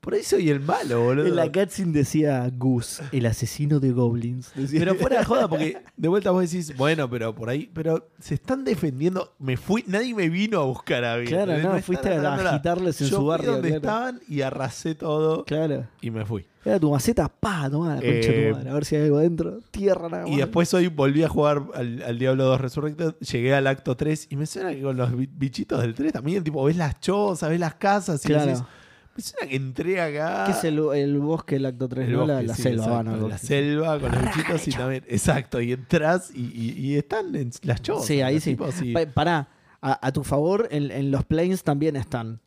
Por 0.00 0.14
ahí 0.14 0.22
soy 0.22 0.48
el 0.48 0.60
malo, 0.60 1.02
boludo. 1.02 1.26
En 1.26 1.36
la 1.36 1.50
cutscene 1.50 1.92
decía 1.92 2.48
Gus, 2.56 3.00
el 3.12 3.26
asesino 3.26 3.80
de 3.80 3.90
goblins. 3.90 4.52
Decía. 4.54 4.78
Pero 4.78 4.94
fuera 4.94 5.18
de 5.18 5.24
joda, 5.24 5.48
porque 5.48 5.76
de 5.96 6.08
vuelta 6.08 6.30
vos 6.30 6.48
decís, 6.48 6.74
bueno, 6.76 7.10
pero 7.10 7.34
por 7.34 7.50
ahí, 7.50 7.68
pero 7.74 8.08
se 8.20 8.34
están 8.34 8.64
defendiendo, 8.64 9.34
me 9.38 9.56
fui, 9.56 9.84
nadie 9.86 10.14
me 10.14 10.28
vino 10.28 10.60
a 10.60 10.64
buscar 10.64 11.04
a 11.04 11.16
mí. 11.18 11.26
Claro, 11.26 11.52
no, 11.52 11.58
están 11.58 11.82
fuiste 11.82 12.08
a 12.14 12.34
agitarles 12.34 13.00
en 13.00 13.06
Yo 13.08 13.16
su 13.16 13.20
fui 13.22 13.28
barrio, 13.28 13.52
donde 13.52 13.68
claro. 13.68 13.80
estaban 13.80 14.20
y 14.28 14.40
arrasé 14.42 14.94
todo 14.94 15.44
Claro. 15.44 15.86
y 16.00 16.10
me 16.10 16.24
fui. 16.24 16.46
Era 16.64 16.78
tu 16.78 16.90
maceta, 16.90 17.28
pa, 17.28 17.68
tomá 17.70 17.94
la 17.96 18.00
concha 18.00 18.08
de 18.10 18.48
Eh, 18.48 18.50
tu 18.50 18.56
madre. 18.56 18.70
A 18.70 18.74
ver 18.74 18.84
si 18.84 18.96
hay 18.96 19.02
algo 19.04 19.18
adentro. 19.18 19.58
Tierra 19.70 20.08
nada 20.08 20.22
más. 20.24 20.32
Y 20.32 20.36
después 20.36 20.72
hoy 20.74 20.88
volví 20.88 21.22
a 21.22 21.28
jugar 21.28 21.62
al, 21.74 22.02
al 22.02 22.18
Diablo 22.18 22.44
2 22.44 22.60
Resurrected, 22.60 23.14
llegué 23.16 23.54
al 23.54 23.66
acto 23.66 23.96
3 23.96 24.28
y 24.30 24.36
me 24.36 24.46
suena 24.46 24.70
que 24.74 24.82
con 24.82 24.96
los 24.96 25.16
bi- 25.16 25.28
bichitos 25.32 25.80
del 25.80 25.94
3 25.94 26.12
también, 26.12 26.44
tipo, 26.44 26.62
ves 26.64 26.76
las 26.76 27.00
chozas, 27.00 27.48
ves 27.50 27.58
las 27.60 27.74
casas 27.74 28.24
y 28.24 28.28
Claro. 28.28 28.46
decís, 28.46 28.62
me 29.18 29.22
suena 29.22 29.48
que 29.50 29.56
entré 29.56 30.00
acá. 30.00 30.44
¿Qué 30.46 30.52
es 30.52 30.64
el, 30.64 30.78
el 30.94 31.18
bosque 31.18 31.56
del 31.56 31.66
acto 31.66 31.88
3? 31.88 32.06
El 32.08 32.12
¿no? 32.14 32.26
la, 32.26 32.34
bosque, 32.34 32.46
la 32.46 32.54
sí, 32.54 32.62
selva, 32.62 32.84
exacto, 32.86 33.10
van 33.20 33.28
La 33.30 33.38
selva 33.38 34.00
con 34.00 34.12
los 34.12 34.22
bichitos 34.24 34.68
y 34.68 34.70
también, 34.70 35.04
exacto, 35.08 35.60
y 35.60 35.72
entras 35.72 36.30
y, 36.34 36.40
y- 36.54 36.74
y 36.78 36.96
están 36.96 37.34
en 37.34 37.50
las 37.62 37.82
chozas. 37.82 38.06
Sí, 38.06 38.20
ahí 38.22 38.40
sí. 38.40 38.50
tipos, 38.52 38.80
y- 38.80 38.92
Pa- 38.92 39.06
Pará, 39.06 39.48
a, 39.82 40.06
a 40.06 40.12
tu 40.12 40.24
favor, 40.24 40.68
en, 40.70 40.90
en 40.90 41.10
los 41.10 41.24
planes 41.24 41.62
también 41.64 41.96
están 41.96 42.40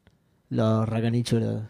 los 0.49 0.88
racanichulos. 0.89 1.63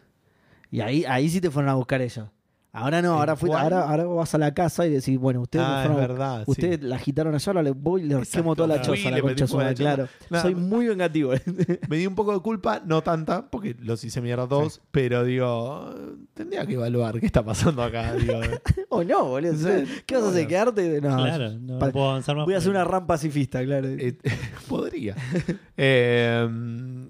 Y 0.72 0.82
ahí, 0.82 1.04
ahí 1.06 1.30
sí 1.30 1.42
te 1.42 1.52
fueron 1.52 1.70
a 1.70 1.74
buscar 1.76 2.02
ellos. 2.02 2.28
Ahora 2.74 3.02
no, 3.02 3.14
¿En 3.14 3.20
ahora, 3.20 3.36
fui, 3.36 3.52
ahora, 3.52 3.90
ahora 3.90 4.06
vas 4.06 4.34
a 4.34 4.38
la 4.38 4.54
casa 4.54 4.88
y 4.88 4.92
decís, 4.92 5.20
bueno, 5.20 5.42
ustedes, 5.42 5.66
me 5.66 5.74
Ah, 5.74 5.84
fueron 5.86 5.98
verdad, 5.98 6.44
ustedes 6.48 6.82
la 6.82 6.96
agitaron 6.96 7.36
allá, 7.36 7.50
ahora 7.50 7.64
le 7.64 7.72
voy 7.72 8.04
y 8.04 8.06
les 8.06 8.18
Exacto, 8.20 8.38
quemo 8.38 8.56
toda 8.56 8.70
la 8.70 8.82
choza, 8.82 9.10
la 9.10 9.18
le 9.18 9.22
concha 9.22 9.46
claro. 9.76 10.08
Nada, 10.30 10.42
Soy 10.42 10.56
muy 10.56 10.88
vengativo. 10.88 11.34
Me 11.90 11.98
di 11.98 12.08
un 12.08 12.16
poco 12.16 12.34
de 12.34 12.40
culpa, 12.40 12.82
no 12.86 13.04
tanta, 13.04 13.50
porque 13.52 13.76
los 13.78 14.02
hice 14.06 14.22
mierda 14.22 14.48
todos, 14.48 14.82
pero 14.92 15.26
digo, 15.26 15.94
tendría 16.34 16.66
que 16.66 16.76
evaluar 16.76 17.20
qué 17.20 17.26
está 17.26 17.44
pasando 17.44 17.84
acá. 17.84 18.14
Digo, 18.22 18.40
o 18.88 19.04
no, 19.04 19.26
boludo. 19.26 19.54
Sí, 19.54 20.04
¿Qué 20.06 20.16
vas 20.16 20.24
a 20.24 20.30
hacer? 20.30 20.48
¿Quedarte? 20.48 21.02
No, 21.02 21.18
claro, 21.18 21.52
no, 21.52 21.78
puedo 21.92 22.10
avanzar 22.12 22.38
más. 22.38 22.46
Voy 22.46 22.54
a 22.54 22.60
hacer 22.60 22.72
una 22.72 22.86
RAM 22.86 23.06
pacifista, 23.06 23.62
claro. 23.66 23.90
Eh, 23.90 24.18
podría. 24.70 25.18
Eh, 25.76 26.48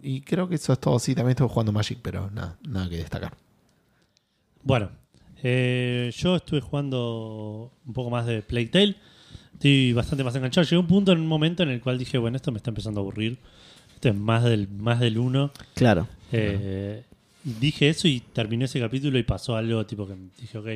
y 0.01 0.21
creo 0.21 0.49
que 0.49 0.55
eso 0.55 0.73
es 0.73 0.79
todo. 0.79 0.97
Sí, 0.97 1.13
también 1.13 1.31
estuve 1.31 1.49
jugando 1.49 1.71
Magic, 1.71 1.99
pero 2.01 2.31
nada, 2.31 2.57
nada 2.67 2.89
que 2.89 2.97
destacar. 2.97 3.33
Bueno, 4.63 4.89
eh, 5.43 6.11
yo 6.15 6.35
estuve 6.35 6.61
jugando 6.61 7.71
un 7.85 7.93
poco 7.93 8.09
más 8.09 8.25
de 8.25 8.41
Plague 8.41 8.67
Tale. 8.67 8.95
Estoy 9.53 9.93
bastante 9.93 10.23
más 10.23 10.35
enganchado. 10.35 10.65
Llegué 10.65 10.75
a 10.75 10.79
un 10.79 10.87
punto 10.87 11.11
en 11.11 11.19
un 11.19 11.27
momento 11.27 11.63
en 11.63 11.69
el 11.69 11.81
cual 11.81 11.97
dije, 11.97 12.17
bueno, 12.17 12.37
esto 12.37 12.51
me 12.51 12.57
está 12.57 12.71
empezando 12.71 12.99
a 12.99 13.03
aburrir. 13.03 13.37
Esto 13.93 14.09
es 14.09 14.15
más 14.15 14.43
del, 14.43 14.67
más 14.67 14.99
del 14.99 15.17
uno. 15.17 15.51
Claro. 15.75 16.07
Eh, 16.31 17.03
dije 17.43 17.89
eso 17.89 18.07
y 18.07 18.19
terminé 18.19 18.65
ese 18.65 18.79
capítulo 18.79 19.17
y 19.17 19.23
pasó 19.23 19.55
algo 19.55 19.85
tipo 19.85 20.07
que 20.07 20.15
dije, 20.39 20.57
ok, 20.57 20.67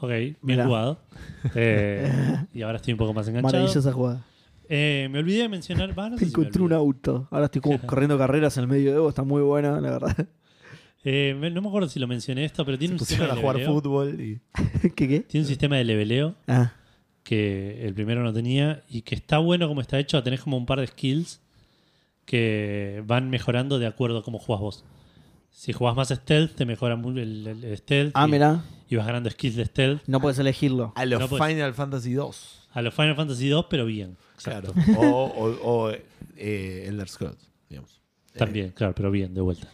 ok, 0.00 0.10
bien 0.10 0.36
Mirá. 0.42 0.66
jugado. 0.66 0.98
Eh, 1.54 2.10
y 2.52 2.62
ahora 2.62 2.76
estoy 2.76 2.92
un 2.92 2.98
poco 2.98 3.14
más 3.14 3.26
enganchado. 3.28 3.52
Maravillosa 3.52 3.92
jugada. 3.92 4.24
Eh, 4.68 5.08
me 5.10 5.20
olvidé 5.20 5.42
de 5.42 5.48
mencionar, 5.48 5.98
va, 5.98 6.10
no 6.10 6.18
sé 6.18 6.24
si 6.24 6.24
me 6.26 6.30
Encontré 6.30 6.62
un 6.62 6.72
auto. 6.72 7.28
Ahora 7.30 7.46
estoy 7.46 7.62
como 7.62 7.78
corriendo 7.86 8.18
carreras 8.18 8.56
en 8.56 8.64
el 8.64 8.68
medio 8.68 8.90
de 8.90 8.96
Evo. 8.96 9.08
Está 9.08 9.22
muy 9.22 9.40
buena, 9.42 9.80
la 9.80 9.90
verdad. 9.90 10.26
Eh, 11.04 11.34
no 11.52 11.62
me 11.62 11.68
acuerdo 11.68 11.88
si 11.88 11.98
lo 12.00 12.06
mencioné 12.06 12.44
esto, 12.44 12.64
pero 12.64 12.76
tiene 12.78 12.94
un, 12.94 12.98
sistema 12.98 13.28
Pusieron 13.28 13.32
a 13.32 13.34
de 13.36 13.40
jugar 13.40 13.56
leveleo, 13.56 13.80
fútbol 13.80 14.20
y. 14.20 14.40
¿Qué 14.94 15.08
qué? 15.08 15.20
tiene 15.20 15.44
un 15.44 15.48
sistema 15.48 15.76
de 15.76 15.84
leveleo 15.84 16.34
Ah, 16.46 16.72
que 17.22 17.86
el 17.86 17.94
primero 17.94 18.22
no 18.22 18.32
tenía 18.32 18.82
y 18.88 19.02
que 19.02 19.14
está 19.14 19.38
bueno 19.38 19.68
como 19.68 19.80
está 19.80 19.98
hecho. 19.98 20.22
Tenés 20.22 20.40
como 20.40 20.56
un 20.56 20.66
par 20.66 20.80
de 20.80 20.86
skills 20.88 21.40
que 22.24 23.02
van 23.06 23.30
mejorando 23.30 23.78
de 23.78 23.86
acuerdo 23.86 24.18
a 24.18 24.22
cómo 24.22 24.38
jugás 24.38 24.60
vos. 24.60 24.84
Si 25.50 25.72
jugás 25.72 25.96
más 25.96 26.08
stealth, 26.08 26.54
te 26.54 26.66
mejora 26.66 26.94
mu- 26.96 27.10
el, 27.18 27.46
el- 27.46 27.64
el 27.64 27.76
stealth 27.78 28.12
ah 28.14 28.26
y, 28.28 28.30
mira. 28.30 28.62
y 28.88 28.96
vas 28.96 29.06
ganando 29.06 29.30
skills 29.30 29.56
de 29.56 29.64
stealth. 29.64 30.02
No 30.06 30.20
puedes 30.20 30.38
elegirlo. 30.38 30.92
A 30.94 31.04
los 31.06 31.20
No, 31.20 31.28
pues- 31.28 31.42
Final 31.44 31.74
Fantasy 31.74 32.12
2. 32.12 32.68
A 32.72 32.82
los 32.82 32.94
Final 32.94 33.16
Fantasy 33.16 33.48
2, 33.48 33.66
pero 33.70 33.86
bien. 33.86 34.16
Exacto. 34.34 34.72
Claro. 34.74 35.00
O, 35.00 35.24
o, 35.24 35.68
o, 35.86 35.90
eh, 36.36 36.84
Elder 36.86 37.08
Scrolls, 37.08 37.50
digamos. 37.68 38.00
También, 38.36 38.70
claro, 38.70 38.94
pero 38.94 39.10
bien, 39.10 39.34
de 39.34 39.40
vuelta. 39.40 39.68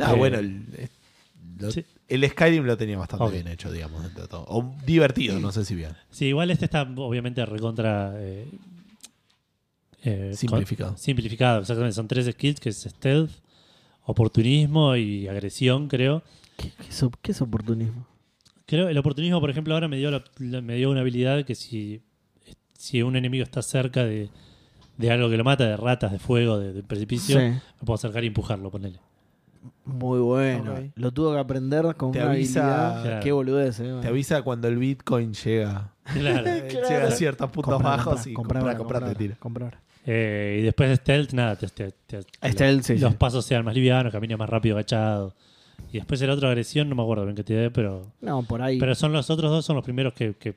Ah, 0.00 0.12
Eh, 0.12 0.16
bueno, 0.16 0.38
el, 0.38 0.64
eh, 0.76 0.88
lo- 1.58 1.70
sí. 1.72 1.84
el 2.08 2.28
Skyrim 2.28 2.64
lo 2.64 2.76
tenía 2.76 2.96
bastante 2.98 3.30
bien 3.32 3.48
hecho, 3.48 3.70
digamos, 3.72 4.02
dentro 4.02 4.22
de 4.22 4.28
todo. 4.28 4.44
O 4.48 4.74
divertido, 4.86 5.38
no 5.40 5.50
sé 5.52 5.64
si 5.64 5.74
bien. 5.74 5.92
Sí, 6.10 6.26
igual 6.26 6.50
este 6.50 6.64
está 6.66 6.82
obviamente 6.82 7.44
recontra. 7.46 8.12
eh, 8.16 8.46
eh, 10.04 10.32
Simplificado. 10.34 10.90
con- 10.92 10.98
simplificado, 10.98 11.60
exactamente. 11.60 11.94
Son 11.94 12.06
tres 12.08 12.26
skills 12.32 12.60
que 12.60 12.68
es 12.68 12.82
stealth, 12.82 13.30
oportunismo 14.04 14.94
y 14.96 15.26
agresión, 15.28 15.88
creo. 15.88 16.22
¿Qué, 16.56 16.70
qué 16.70 16.88
es, 16.88 17.04
qué 17.22 17.32
es 17.32 17.40
oportunismo? 17.42 18.06
Creo 18.66 18.88
el 18.88 18.98
oportunismo, 18.98 19.40
por 19.40 19.50
ejemplo, 19.50 19.74
ahora 19.74 19.88
me 19.88 19.96
dio, 19.96 20.10
la- 20.10 20.60
me 20.60 20.76
dio 20.76 20.90
una 20.90 21.00
habilidad 21.00 21.44
que 21.44 21.54
si, 21.54 22.00
si 22.76 23.02
un 23.02 23.16
enemigo 23.16 23.42
está 23.42 23.62
cerca 23.62 24.04
de, 24.04 24.28
de 24.98 25.10
algo 25.10 25.28
que 25.30 25.36
lo 25.36 25.44
mata, 25.44 25.64
de 25.66 25.76
ratas, 25.76 26.12
de 26.12 26.18
fuego, 26.18 26.58
de, 26.58 26.72
de 26.72 26.82
precipicio, 26.82 27.36
Sí. 27.38 27.46
me 27.46 27.84
puedo 27.84 27.94
acercar 27.94 28.22
y 28.24 28.28
empujarlo, 28.28 28.70
ponele. 28.70 29.00
Muy 29.84 30.18
bueno. 30.20 30.72
Ok. 30.74 30.78
Lo 30.96 31.12
tuve 31.12 31.34
que 31.34 31.40
aprender 31.40 31.94
con 31.96 32.12
Te 32.12 32.20
una 32.22 32.32
avisa- 32.32 32.60
habilidad. 32.62 33.02
Claro. 33.02 33.20
Qué 33.22 33.32
boludez, 33.32 33.80
eh. 33.80 33.98
Te 34.02 34.08
avisa 34.08 34.42
cuando 34.42 34.68
el 34.68 34.76
Bitcoin 34.78 35.32
llega, 35.34 35.92
Claro. 36.04 36.46
eh, 36.48 36.66
Claro. 36.70 36.88
llega 36.88 37.06
a 37.06 37.10
ciertos 37.10 37.50
puntos 37.50 37.74
Comprar, 37.74 37.96
bajos 37.98 38.14
comprar, 38.14 38.28
y 38.30 38.34
comprar, 38.34 38.60
comprar, 38.62 38.76
comprar, 38.78 39.00
comprar, 39.02 39.16
te 39.16 39.24
tira. 39.24 39.36
comprar. 39.38 39.78
Eh, 40.06 40.58
y 40.60 40.62
después 40.62 40.88
de 40.88 40.96
stealth, 40.96 41.32
nada, 41.32 41.56
te, 41.56 41.66
te- 41.68 41.92
te- 42.06 42.50
Stealth, 42.50 42.82
sí, 42.84 42.98
los 42.98 43.10
sí. 43.12 43.16
pasos 43.18 43.44
sean 43.44 43.64
más 43.64 43.74
livianos, 43.74 44.10
caminas 44.12 44.38
más 44.38 44.48
rápido 44.48 44.76
agachado. 44.76 45.34
Y 45.92 45.98
después 45.98 46.20
el 46.22 46.30
otro 46.30 46.48
agresión, 46.48 46.88
no 46.88 46.94
me 46.94 47.02
acuerdo 47.02 47.24
bien 47.24 47.36
qué 47.36 47.44
tiene, 47.44 47.70
pero 47.70 48.02
No, 48.20 48.42
por 48.42 48.62
ahí. 48.62 48.78
Pero 48.78 48.94
son 48.94 49.12
los 49.12 49.28
otros 49.30 49.50
dos, 49.50 49.64
son 49.64 49.76
los 49.76 49.84
primeros 49.84 50.12
que, 50.14 50.34
que, 50.34 50.54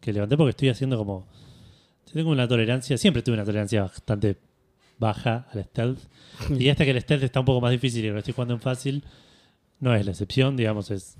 que 0.00 0.12
levanté 0.12 0.36
porque 0.36 0.50
estoy 0.50 0.68
haciendo 0.68 0.96
como. 0.96 1.26
Tengo 2.12 2.30
una 2.30 2.46
tolerancia, 2.46 2.96
siempre 2.96 3.22
tuve 3.22 3.34
una 3.34 3.44
tolerancia 3.44 3.82
bastante 3.82 4.36
baja 4.98 5.46
al 5.52 5.64
stealth. 5.64 5.98
y 6.58 6.68
este 6.68 6.84
que 6.84 6.90
el 6.92 7.00
stealth 7.00 7.22
está 7.24 7.40
un 7.40 7.46
poco 7.46 7.60
más 7.60 7.70
difícil 7.70 8.04
y 8.04 8.10
lo 8.10 8.18
estoy 8.18 8.34
jugando 8.34 8.54
en 8.54 8.60
fácil, 8.60 9.04
no 9.80 9.94
es 9.94 10.04
la 10.04 10.12
excepción, 10.12 10.56
digamos, 10.56 10.90
es. 10.90 11.16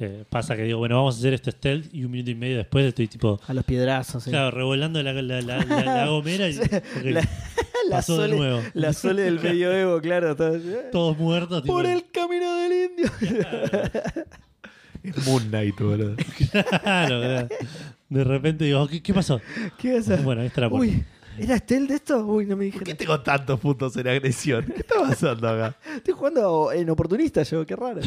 eh, 0.00 0.24
pasa 0.28 0.56
que 0.56 0.62
digo, 0.64 0.78
bueno, 0.78 0.96
vamos 0.96 1.16
a 1.16 1.18
hacer 1.18 1.34
este 1.34 1.50
stealth 1.52 1.92
y 1.94 2.04
un 2.04 2.10
minuto 2.10 2.30
y 2.30 2.34
medio 2.34 2.56
después 2.58 2.84
estoy 2.86 3.06
tipo. 3.08 3.40
A 3.46 3.54
los 3.54 3.64
piedrazos, 3.64 4.24
sí. 4.24 4.30
Claro, 4.30 4.50
revolando 4.50 5.02
la, 5.02 5.12
la, 5.12 5.22
la, 5.22 5.40
la- 5.42 5.64
la 5.84 6.06
gomera 6.08 6.48
y. 6.48 6.54
La- 6.54 7.20
la, 7.88 7.96
pasó 7.96 8.16
de 8.20 8.28
sole, 8.28 8.36
nuevo. 8.36 8.60
la 8.74 8.92
sole 8.92 9.22
del 9.22 9.40
medioevo, 9.42 10.00
claro. 10.00 10.34
todo- 10.36 10.58
Todos 10.92 11.18
muertos. 11.18 11.62
tipo, 11.62 11.74
Por 11.74 11.86
el 11.86 12.04
camino 12.10 12.54
del 12.56 12.90
indio. 12.90 13.10
Es 15.02 15.26
Moon 15.26 15.42
Knight, 15.48 15.78
boludo. 15.80 16.14
Claro, 16.50 17.20
claro. 17.20 17.48
De 18.08 18.24
repente 18.24 18.64
digo, 18.66 18.86
¿qué, 18.86 19.02
qué 19.02 19.12
pasó? 19.14 19.40
¿Qué 19.78 19.94
vas 19.94 20.08
a 20.10 20.16
Bueno, 20.16 20.42
ahí 20.42 20.46
está 20.46 20.60
la 20.62 20.70
puerta. 20.70 20.86
Uy, 20.96 21.04
¿era 21.38 21.56
stealth 21.58 21.88
de 21.88 21.94
esto? 21.96 22.24
Uy, 22.26 22.46
no 22.46 22.56
me 22.56 22.70
¿Por 22.70 22.82
qué 22.84 22.92
dijeron. 22.92 22.96
tengo 22.98 23.20
tantos 23.20 23.60
puntos 23.60 23.96
en 23.96 24.08
agresión? 24.08 24.64
¿Qué 24.66 24.80
está 24.80 24.94
pasando 25.00 25.48
acá? 25.48 25.76
Estoy 25.96 26.14
jugando 26.14 26.72
en 26.72 26.88
oportunista 26.90 27.42
yo, 27.42 27.66
qué 27.66 27.76
raro. 27.76 28.00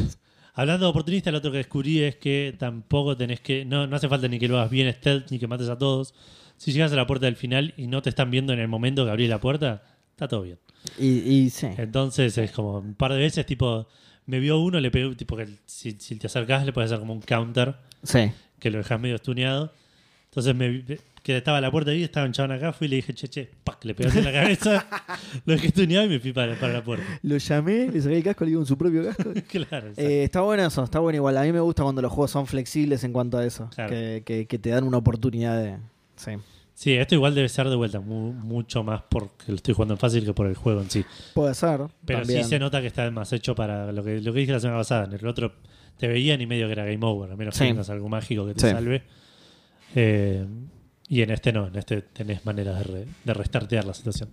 Hablando 0.54 0.86
de 0.86 0.90
oportunista, 0.90 1.32
lo 1.32 1.40
otro 1.40 1.52
que 1.52 1.58
descubrí 1.58 2.02
es 2.02 2.16
que 2.16 2.56
tampoco 2.58 3.18
tenés 3.18 3.42
que. 3.42 3.66
No, 3.66 3.88
no 3.88 3.96
hace 3.96 4.08
falta 4.08 4.28
ni 4.28 4.40
que 4.40 4.48
lo 4.48 4.58
hagas 4.58 4.70
bien 4.72 4.92
stealth 4.94 5.30
ni 5.32 5.40
que 5.40 5.48
mates 5.48 5.68
a 5.70 5.78
todos. 5.78 6.14
Si 6.58 6.72
llegas 6.72 6.94
a 6.94 6.96
la 6.96 7.06
puerta 7.06 7.26
del 7.26 7.36
final 7.36 7.74
y 7.76 7.88
no 7.88 8.02
te 8.02 8.10
están 8.10 8.32
viendo 8.32 8.54
en 8.54 8.60
el 8.60 8.70
momento 8.70 9.04
que 9.04 9.12
abrís 9.12 9.30
la 9.30 9.42
puerta, 9.42 9.84
está 10.12 10.28
todo 10.30 10.44
bien. 10.44 10.58
Y, 10.98 11.08
y 11.30 11.50
sí. 11.50 11.68
Entonces 11.78 12.38
es 12.38 12.52
como 12.52 12.78
un 12.80 12.94
par 12.94 13.12
de 13.12 13.20
veces, 13.20 13.46
tipo, 13.46 13.88
me 14.28 14.40
vio 14.40 14.60
uno, 14.60 14.80
le 14.80 14.90
pegué, 14.92 15.14
tipo, 15.16 15.36
que 15.36 15.50
si, 15.66 15.92
si 16.00 16.16
te 16.16 16.28
acercás 16.28 16.66
le 16.66 16.72
puedes 16.72 16.90
hacer 16.90 17.00
como 17.02 17.12
un 17.14 17.22
counter 17.22 17.76
Sí. 18.04 18.32
que 18.60 18.70
lo 18.72 18.78
dejas 18.78 18.98
medio 19.02 19.16
estuneado. 19.16 19.74
Entonces 20.30 20.56
me 20.56 20.86
que 21.26 21.36
estaba 21.38 21.58
a 21.58 21.62
la 21.62 21.72
puerta 21.72 21.90
ahí, 21.90 22.04
estaba 22.04 22.30
chabón 22.32 22.52
acá, 22.52 22.72
fui 22.72 22.86
y 22.86 22.90
le 22.92 22.96
dije, 22.98 23.12
che, 23.16 23.28
che, 23.28 23.50
pac, 23.64 23.84
le 23.84 23.96
pegaste 23.96 24.20
en 24.20 24.26
la 24.26 24.32
cabeza, 24.32 24.86
lo 25.46 25.54
dejé 25.54 25.72
tuneado 25.72 26.06
y 26.06 26.10
me 26.10 26.20
fui 26.20 26.32
para, 26.34 26.54
para 26.54 26.72
la 26.74 26.84
puerta. 26.84 27.04
Lo 27.24 27.36
llamé, 27.38 27.90
le 27.92 28.00
saqué 28.00 28.18
el 28.18 28.24
casco, 28.24 28.44
le 28.44 28.50
digo 28.52 28.62
en 28.62 28.68
su 28.68 28.78
propio 28.78 29.04
casco. 29.06 29.32
claro. 29.50 29.88
Eh, 29.98 30.24
está 30.26 30.42
bueno 30.42 30.64
eso, 30.68 30.84
está 30.84 31.00
bueno 31.00 31.16
igual. 31.16 31.36
A 31.38 31.42
mí 31.42 31.52
me 31.52 31.62
gusta 31.62 31.82
cuando 31.82 32.04
los 32.04 32.12
juegos 32.12 32.30
son 32.30 32.46
flexibles 32.46 33.04
en 33.04 33.12
cuanto 33.12 33.40
a 33.40 33.46
eso. 33.46 33.68
Claro. 33.74 33.90
Que, 33.90 34.22
que- 34.24 34.46
que 34.46 34.60
te 34.60 34.70
dan 34.70 34.84
una 34.84 34.98
oportunidad 34.98 35.60
de. 35.60 35.78
Sí. 36.16 36.34
Sí, 36.76 36.94
esto 36.94 37.16
igual 37.16 37.34
debe 37.34 37.50
ser 37.50 37.70
de 37.70 37.76
vuelta, 37.76 38.02
mu- 38.02 38.34
mucho 38.34 38.84
más 38.84 39.02
porque 39.10 39.46
lo 39.48 39.56
estoy 39.56 39.74
jugando 39.74 39.96
en 39.96 39.98
fácil 39.98 40.26
que 40.26 40.34
por 40.34 40.46
el 40.46 40.56
juego 40.56 40.82
en 40.82 40.92
sí. 40.92 41.04
Puede 41.34 41.56
ser. 41.56 41.80
Pero 42.06 42.20
también. 42.20 42.44
sí 42.44 42.50
se 42.50 42.60
nota 42.60 42.82
que 42.82 42.88
está 42.88 43.10
más 43.10 43.34
hecho 43.34 43.56
para 43.56 43.92
lo 43.92 44.04
que, 44.04 44.22
lo 44.22 44.32
que 44.32 44.42
dije 44.42 44.52
la 44.52 44.60
semana 44.60 44.80
pasada. 44.82 45.06
En 45.06 45.14
el 45.14 45.26
otro 45.26 45.54
te 45.98 46.08
veían 46.08 46.40
y 46.42 46.46
medio 46.46 46.68
que 46.68 46.74
era 46.74 46.86
game 46.86 47.00
over, 47.02 47.32
a 47.32 47.36
menos 47.36 47.56
Sí. 47.56 47.64
que 47.64 47.70
tengas 47.72 47.90
algo 47.90 48.10
mágico 48.10 48.46
que 48.46 48.54
te 48.54 48.60
Sí. 48.62 48.68
salve. 48.70 49.02
Eh, 49.96 50.46
y 51.08 51.22
en 51.22 51.32
este 51.32 51.52
no, 51.54 51.68
en 51.68 51.76
este 51.76 52.02
tenés 52.02 52.46
maneras 52.46 52.78
de, 52.80 52.84
re- 52.84 53.08
de 53.24 53.34
restartear 53.34 53.86
la 53.86 53.94
situación. 53.94 54.30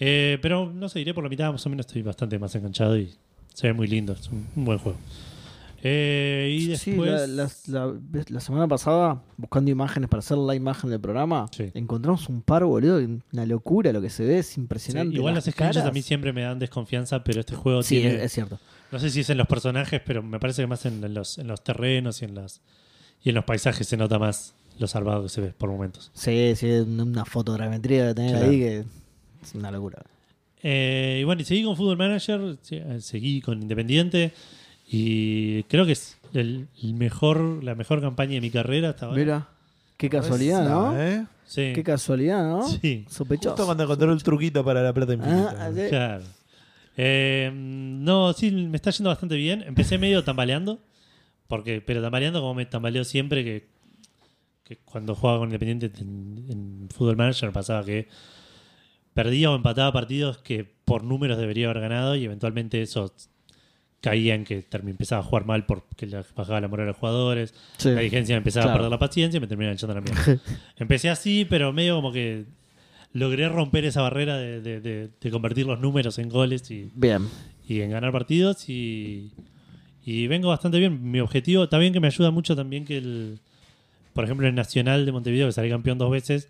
Eh, 0.00 0.38
pero 0.40 0.70
no 0.72 0.88
sé, 0.88 1.00
iré 1.00 1.12
por 1.14 1.24
la 1.24 1.30
mitad, 1.30 1.50
más 1.52 1.64
o 1.66 1.70
menos 1.70 1.86
estoy 1.86 2.02
bastante 2.02 2.38
más 2.38 2.54
enganchado 2.54 2.96
y 2.96 3.12
se 3.52 3.66
ve 3.68 3.72
muy 3.72 3.86
lindo, 3.88 4.12
es 4.12 4.28
un, 4.28 4.46
un 4.54 4.64
buen 4.64 4.78
juego. 4.78 4.98
Eh, 5.82 6.56
y 6.58 6.76
Sí, 6.76 6.90
después... 6.92 7.10
la, 7.10 7.26
la- 7.44 7.50
la- 7.86 7.94
ves, 8.00 8.30
la 8.30 8.40
semana 8.40 8.66
pasada, 8.66 9.22
buscando 9.36 9.70
imágenes 9.70 10.08
para 10.08 10.18
hacer 10.20 10.36
la 10.38 10.54
imagen 10.54 10.90
del 10.90 11.00
programa, 11.00 11.46
Sí. 11.56 11.70
encontramos 11.74 12.28
un 12.28 12.42
par, 12.42 12.64
boludo. 12.64 12.98
Una 13.32 13.46
locura 13.46 13.92
lo 13.92 14.00
que 14.00 14.10
se 14.10 14.24
ve, 14.24 14.38
es 14.38 14.46
Sí, 14.48 14.60
impresionante. 14.60 15.14
igual 15.14 15.34
Las 15.34 15.52
caras. 15.54 15.84
a 15.84 15.90
mí 15.92 16.02
siempre 16.02 16.32
me 16.32 16.42
dan 16.42 16.58
desconfianza, 16.58 17.22
pero 17.22 17.40
este 17.40 17.54
juego 17.54 17.82
Sí, 17.82 18.00
tiene... 18.00 18.16
es, 18.16 18.22
es 18.22 18.32
cierto. 18.32 18.58
No 18.90 18.98
sé 18.98 19.10
si 19.10 19.20
es 19.20 19.30
en 19.30 19.38
los 19.38 19.46
personajes, 19.46 20.00
pero 20.04 20.22
me 20.22 20.40
parece 20.40 20.62
que 20.62 20.66
más 20.66 20.84
en, 20.86 21.02
en 21.04 21.14
los, 21.14 21.38
en 21.38 21.46
los 21.46 21.62
terrenos 21.62 22.22
y 22.22 22.24
en, 22.24 22.34
las, 22.34 22.60
y 23.22 23.28
en 23.28 23.34
los 23.36 23.44
paisajes 23.44 23.86
se 23.86 23.96
nota 23.96 24.18
más 24.18 24.54
lo 24.78 24.86
salvado 24.86 25.24
que 25.24 25.28
se 25.28 25.40
ve 25.40 25.52
por 25.56 25.70
momentos. 25.70 26.10
Sí, 26.14 26.52
sí, 26.56 26.66
una 26.70 27.24
fotogrametría 27.24 28.08
que 28.08 28.14
tenés 28.14 28.32
Claro. 28.32 28.50
ahí 28.50 28.58
que 28.58 28.84
es 29.42 29.54
una 29.54 29.70
locura. 29.70 30.02
Eh, 30.62 31.18
y 31.20 31.24
bueno, 31.24 31.42
y 31.42 31.44
seguí 31.44 31.62
con 31.64 31.76
Football 31.76 31.98
Manager, 31.98 32.56
eh, 32.70 32.98
seguí 33.00 33.40
con 33.40 33.60
Independiente 33.62 34.32
y 34.90 35.62
creo 35.64 35.86
que 35.86 35.92
es 35.92 36.18
el, 36.34 36.66
el 36.82 36.94
mejor, 36.94 37.62
la 37.62 37.74
mejor 37.74 38.00
campaña 38.00 38.32
de 38.32 38.40
mi 38.40 38.50
carrera 38.50 38.90
hasta 38.90 39.06
ahora. 39.06 39.18
Mira, 39.18 39.48
qué 39.96 40.08
casualidad, 40.10 40.62
Esa, 40.64 40.70
¿no? 40.70 41.00
¿eh? 41.00 41.26
Sí, 41.46 41.72
Qué 41.74 41.82
casualidad, 41.82 42.42
¿no? 42.46 42.68
Sí. 42.68 43.06
Sospechoso. 43.08 43.50
Justo 43.50 43.64
cuando 43.64 43.84
encontró 43.84 44.12
el 44.12 44.22
truquito 44.22 44.62
para 44.64 44.82
la 44.82 44.92
plata 44.92 45.14
infinita. 45.14 45.54
Ah, 45.58 45.70
sí. 45.74 45.80
claro. 45.88 46.24
Eh, 46.96 47.50
no, 47.54 48.32
sí, 48.34 48.50
me 48.50 48.76
está 48.76 48.90
yendo 48.90 49.08
bastante 49.08 49.36
bien. 49.36 49.62
Empecé 49.66 49.96
medio 49.96 50.24
tambaleando, 50.24 50.78
porque, 51.46 51.80
pero 51.80 52.02
tambaleando 52.02 52.40
como 52.40 52.54
me 52.54 52.66
tambaleo 52.66 53.04
siempre 53.04 53.44
que, 53.44 53.66
que 54.68 54.76
cuando 54.84 55.14
jugaba 55.14 55.38
con 55.38 55.48
Independiente 55.48 55.90
en, 56.02 56.44
en 56.50 56.88
Football 56.90 57.16
Manager 57.16 57.48
me 57.48 57.52
pasaba 57.54 57.84
que 57.84 58.06
perdía 59.14 59.50
o 59.50 59.56
empataba 59.56 59.92
partidos 59.92 60.38
que 60.38 60.64
por 60.84 61.02
números 61.04 61.38
debería 61.38 61.70
haber 61.70 61.80
ganado 61.82 62.14
y 62.16 62.24
eventualmente 62.24 62.82
eso 62.82 63.12
caía 64.00 64.34
en 64.34 64.44
que 64.44 64.64
empezaba 64.72 65.20
a 65.22 65.24
jugar 65.24 65.44
mal 65.46 65.66
porque 65.66 66.06
le 66.06 66.22
bajaba 66.36 66.60
la 66.60 66.68
moral 66.68 66.86
a 66.86 66.88
los 66.90 66.96
jugadores, 66.98 67.52
Sí. 67.78 67.88
la 67.88 67.96
dirigencia 68.00 68.36
empezaba 68.36 68.64
Claro. 68.66 68.74
a 68.74 68.78
perder 68.78 68.90
la 68.92 68.98
paciencia 68.98 69.38
y 69.38 69.40
me 69.40 69.46
terminaba 69.48 69.74
echando 69.74 69.94
la 69.94 70.00
mierda. 70.02 70.40
Empecé 70.76 71.08
así, 71.10 71.44
pero 71.48 71.72
medio 71.72 71.96
como 71.96 72.12
que 72.12 72.44
logré 73.12 73.48
romper 73.48 73.86
esa 73.86 74.02
barrera 74.02 74.36
de, 74.36 74.60
de- 74.60 74.80
de- 74.80 75.08
de 75.20 75.30
convertir 75.30 75.66
los 75.66 75.80
números 75.80 76.18
en 76.18 76.28
goles 76.28 76.70
y, 76.70 76.90
Bien. 76.94 77.26
y 77.66 77.80
en 77.80 77.90
ganar 77.90 78.12
partidos 78.12 78.68
y, 78.68 79.32
y 80.04 80.28
vengo 80.28 80.48
bastante 80.50 80.78
bien. 80.78 81.10
Mi 81.10 81.18
objetivo, 81.18 81.68
también 81.68 81.92
que 81.92 81.98
me 82.00 82.06
ayuda 82.06 82.30
mucho 82.30 82.54
también 82.54 82.84
que 82.84 82.98
el, 82.98 83.40
por 84.18 84.24
ejemplo, 84.24 84.48
el 84.48 84.54
Nacional 84.56 85.06
de 85.06 85.12
Montevideo, 85.12 85.46
que 85.46 85.52
salí 85.52 85.70
campeón 85.70 85.96
dos 85.96 86.10
veces, 86.10 86.48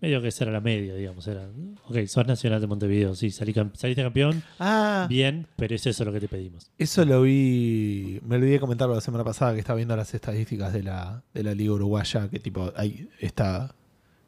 medio 0.00 0.20
que 0.20 0.26
esa 0.26 0.42
era 0.42 0.52
la 0.52 0.60
media, 0.60 0.92
digamos. 0.96 1.24
Era, 1.28 1.48
ok, 1.84 2.04
sos 2.08 2.26
Nacional 2.26 2.60
de 2.60 2.66
Montevideo, 2.66 3.14
sí, 3.14 3.30
salí 3.30 3.52
saliste 3.74 4.02
campeón, 4.02 4.42
Ah, 4.58 5.06
bien, 5.08 5.46
pero 5.54 5.76
es 5.76 5.86
eso 5.86 6.04
lo 6.04 6.12
que 6.12 6.18
te 6.18 6.26
pedimos. 6.26 6.68
eso 6.78 7.04
lo 7.04 7.22
vi. 7.22 8.18
Me 8.26 8.34
olvidé 8.34 8.58
comentarlo 8.58 8.92
la 8.96 9.00
semana 9.00 9.22
pasada 9.22 9.54
que 9.54 9.60
estaba 9.60 9.76
viendo 9.76 9.94
las 9.96 10.12
estadísticas 10.14 10.72
de 10.72 10.82
la, 10.82 11.22
de 11.32 11.44
la 11.44 11.54
Liga 11.54 11.74
Uruguaya. 11.74 12.28
Que 12.28 12.40
tipo, 12.40 12.72
ahí 12.74 13.08
está 13.20 13.72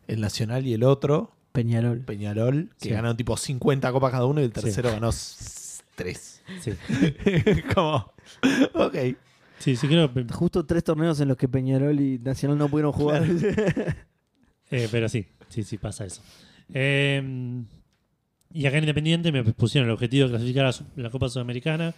el 0.07 0.21
Nacional 0.21 0.65
y 0.65 0.75
el 0.75 0.85
otro, 0.85 1.33
Peñarol. 1.51 1.99
Peñarol, 2.03 2.69
que 2.79 2.91
Sí. 2.91 2.91
ganaron 2.91 3.17
tipo 3.17 3.37
50 3.37 3.91
copas 3.91 4.13
cada 4.13 4.25
uno 4.27 4.41
y 4.41 4.45
el 4.45 4.53
Sí. 4.55 4.61
tercero 4.61 4.93
ganó 4.93 5.11
3. 5.97 6.43
Sí, 6.61 6.73
Como, 7.75 8.13
ok. 8.75 8.95
Sí, 9.59 9.77
sí 9.77 9.87
creo 9.89 10.13
que 10.13 10.25
Justo 10.33 10.65
tres 10.67 10.85
torneos 10.85 11.21
en 11.21 11.29
los 11.29 11.37
que 11.37 11.49
Peñarol 11.49 11.99
y 12.01 12.19
Nacional 12.19 12.59
no 12.59 12.69
pudieron 12.69 12.93
jugar. 12.93 13.25
Eh, 14.71 14.87
pero 14.91 15.09
sí, 15.09 15.25
sí, 15.49 15.63
sí, 15.65 15.79
pasa 15.79 16.05
eso. 16.05 16.21
Eh, 16.75 17.23
y 18.53 18.67
acá 18.67 18.77
en 18.77 18.85
Independiente 18.85 19.33
me 19.33 19.43
pusieron 19.45 19.89
el 19.89 19.95
objetivo 19.95 20.25
de 20.27 20.33
clasificar 20.35 20.67
a 20.67 20.73
la 20.97 21.09
Copa 21.11 21.29
Sudamericana. 21.31 21.95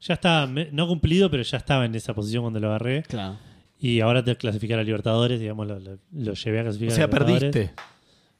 Ya 0.00 0.14
estaba, 0.14 0.46
no 0.46 0.86
cumplido, 0.88 1.30
pero 1.30 1.42
ya 1.42 1.58
estaba 1.58 1.84
en 1.84 1.94
esa 1.94 2.14
posición 2.14 2.42
cuando 2.44 2.60
lo 2.60 2.68
agarré. 2.68 3.02
claro. 3.02 3.36
Y 3.78 4.00
ahora 4.00 4.22
clasificar 4.36 4.78
a 4.78 4.82
Libertadores, 4.82 5.38
digamos, 5.40 5.66
lo, 5.66 5.78
lo- 5.78 5.98
lo 6.12 6.32
llevé 6.32 6.58
a 6.60 6.62
O 6.62 6.64
clasificar 6.64 6.94
sea, 6.94 7.04
a 7.04 7.08
Libertadores. 7.08 7.52
perdiste. 7.52 7.74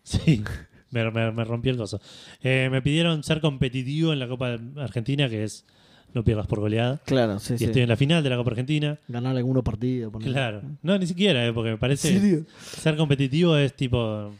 Sí, 0.02 0.42
me, 0.90 1.10
me, 1.10 1.32
me 1.32 1.44
rompí 1.44 1.68
el 1.68 1.76
coso. 1.76 2.00
Eh, 2.42 2.68
me 2.70 2.80
pidieron 2.80 3.22
ser 3.22 3.42
competitivo 3.42 4.14
en 4.14 4.20
la 4.20 4.28
Copa 4.28 4.56
Argentina, 4.78 5.28
que 5.28 5.44
es 5.44 5.66
no 6.14 6.22
pierdas 6.24 6.46
por 6.46 6.60
goleada. 6.60 7.00
Claro, 7.04 7.38
sí, 7.38 7.54
Y 7.54 7.58
sí. 7.58 7.64
estoy 7.64 7.82
en 7.82 7.88
la 7.88 7.96
final 7.96 8.22
de 8.22 8.30
la 8.30 8.36
Copa 8.36 8.50
Argentina. 8.52 8.98
Ganar 9.08 9.36
algunos 9.36 9.62
partidos. 9.64 10.12
ponele. 10.12 10.32
Claro. 10.32 10.62
No, 10.82 10.96
ni 10.98 11.06
siquiera, 11.06 11.46
eh, 11.46 11.52
porque 11.52 11.68
me 11.70 11.74
¿En 11.74 11.78
parece 11.80 12.12
serio? 12.18 12.44
ser 12.60 12.96
competitivo 12.96 13.56
es 13.56 13.74
tipo, 13.74 14.32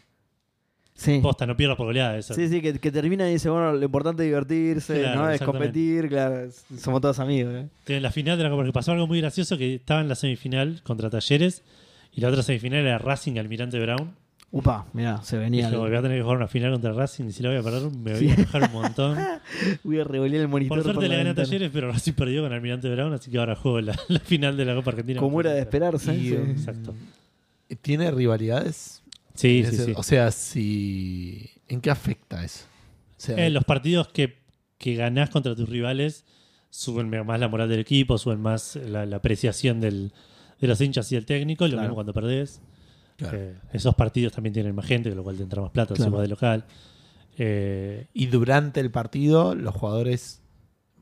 Sí. 0.96 1.18
posta, 1.20 1.44
no 1.46 1.56
pierdas 1.56 1.76
por 1.76 1.86
goleada. 1.86 2.16
eso. 2.16 2.34
Sí, 2.34 2.48
sí, 2.48 2.60
que, 2.62 2.78
que 2.78 2.92
termina 2.92 3.28
y 3.28 3.32
dice, 3.32 3.50
bueno, 3.50 3.72
lo 3.72 3.84
importante 3.84 4.22
es 4.22 4.28
divertirse, 4.28 5.00
Claro, 5.00 5.22
¿no? 5.22 5.30
Es 5.30 5.42
competir, 5.42 6.08
claro. 6.08 6.48
Somos 6.78 7.00
todos 7.00 7.18
amigos, 7.18 7.52
¿eh? 7.54 7.68
En 7.96 8.02
la 8.02 8.12
final 8.12 8.38
de 8.38 8.44
la 8.44 8.50
Copa, 8.50 8.58
porque 8.60 8.72
pasó 8.72 8.92
algo 8.92 9.06
muy 9.08 9.20
gracioso 9.20 9.58
que 9.58 9.74
estaba 9.74 10.00
en 10.00 10.08
la 10.08 10.14
semifinal 10.14 10.80
contra 10.84 11.10
Talleres 11.10 11.62
y 12.12 12.20
la 12.20 12.28
otra 12.28 12.44
semifinal 12.44 12.80
era 12.86 12.98
Racing 12.98 13.38
Almirante 13.38 13.80
Brown. 13.80 14.14
Upa, 14.56 14.86
mirá, 14.92 15.20
se 15.24 15.36
venía. 15.36 15.66
Dije, 15.66 15.74
el- 15.82 15.88
voy 15.88 15.96
a 15.96 16.00
tener 16.00 16.16
que 16.18 16.22
jugar 16.22 16.36
una 16.36 16.46
final 16.46 16.70
contra 16.70 16.92
Racing 16.92 17.24
y 17.24 17.32
si 17.32 17.42
la 17.42 17.48
voy 17.48 17.58
a 17.58 17.62
perder 17.62 17.90
me 17.90 18.12
voy 18.12 18.20
Sí. 18.20 18.28
a 18.30 18.34
enojar 18.34 18.62
un 18.62 18.72
montón. 18.72 19.18
Voy 19.82 19.98
a 19.98 20.04
revolear 20.04 20.42
el 20.42 20.48
monitor. 20.48 20.76
Por 20.78 20.84
suerte 20.84 21.08
le 21.08 21.16
gané 21.16 21.30
a. 21.30 21.34
Talleres, 21.34 21.70
pero 21.72 21.90
Racing 21.90 22.12
perdió 22.12 22.42
con 22.42 22.52
Almirante 22.52 22.88
Brown, 22.88 23.12
así 23.12 23.30
que 23.32 23.38
ahora 23.38 23.56
juego 23.56 23.80
la, 23.80 23.98
la 24.08 24.20
final 24.20 24.56
de 24.56 24.64
la 24.64 24.74
Copa 24.76 24.90
Argentina. 24.92 25.18
Como 25.20 25.40
era 25.40 25.52
de 25.52 25.60
esperarse. 25.60 26.14
Y, 26.14 26.28
sí. 26.28 26.34
um, 26.36 26.50
Exacto. 26.50 26.94
¿Tiene 27.82 28.10
rivalidades? 28.12 29.02
Sí, 29.34 29.58
En 29.58 29.66
sí, 29.70 29.74
ese- 29.74 29.84
sí. 29.86 29.92
O 29.96 30.02
sea, 30.04 30.30
si. 30.30 31.50
¿En 31.68 31.80
qué 31.80 31.90
afecta 31.90 32.44
eso? 32.44 32.64
O 33.16 33.20
sea, 33.20 33.44
Eh, 33.44 33.50
los 33.50 33.64
partidos 33.64 34.06
que, 34.08 34.36
que 34.78 34.94
ganás 34.94 35.30
contra 35.30 35.56
tus 35.56 35.68
rivales 35.68 36.24
suben 36.70 37.08
más 37.26 37.40
la 37.40 37.48
moral 37.48 37.68
del 37.68 37.80
equipo, 37.80 38.18
suben 38.18 38.40
más 38.40 38.76
la, 38.76 39.04
la 39.04 39.16
apreciación 39.16 39.80
del, 39.80 40.12
de 40.60 40.66
los 40.68 40.80
hinchas 40.80 41.10
y 41.10 41.16
del 41.16 41.26
técnico, 41.26 41.64
lo 41.64 41.70
Claro. 41.72 41.82
mismo 41.82 41.94
cuando 41.96 42.12
perdés. 42.12 42.60
Claro. 43.16 43.38
Eh, 43.38 43.54
esos 43.72 43.94
partidos 43.94 44.32
también 44.32 44.52
tienen 44.52 44.74
más 44.74 44.86
gente, 44.86 45.08
con 45.10 45.16
lo 45.18 45.22
cual 45.24 45.36
te 45.36 45.42
entra 45.42 45.62
más 45.62 45.70
plata, 45.70 45.94
Claro. 45.94 46.10
si 46.10 46.14
vas 46.16 46.22
de 46.22 46.28
local. 46.28 46.64
Eh, 47.38 48.06
Y 48.14 48.26
durante 48.26 48.80
el 48.80 48.90
partido, 48.90 49.54
los 49.54 49.74
jugadores. 49.74 50.40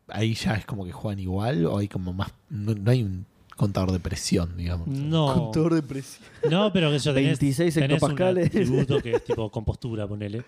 Ahí 0.09 0.35
ya 0.35 0.55
es 0.55 0.67
como 0.67 0.85
que 0.85 0.93
juegan 0.93 1.21
igual 1.21 1.65
o 1.67 1.79
hay 1.79 1.89
como 1.89 2.13
más. 2.13 2.33
No, 2.51 2.75
no 2.75 2.91
hay 2.91 3.03
un 3.03 3.25
contador 3.57 3.93
de 3.93 4.01
presión, 4.01 4.57
digamos. 4.57 4.89
no, 4.89 5.33
Contador 5.35 5.75
de 5.75 5.83
presión. 5.83 6.29
no, 6.51 6.73
pero 6.73 6.91
que 6.91 6.99
yo 6.99 7.15
tenés, 7.15 7.39
26 7.39 7.75
tenés 7.75 8.03
un 8.03 8.21
atributo 8.21 9.01
que 9.01 9.13
es 9.13 9.25
tipo 9.25 9.51
compostura, 9.51 10.07
ponele. 10.09 10.43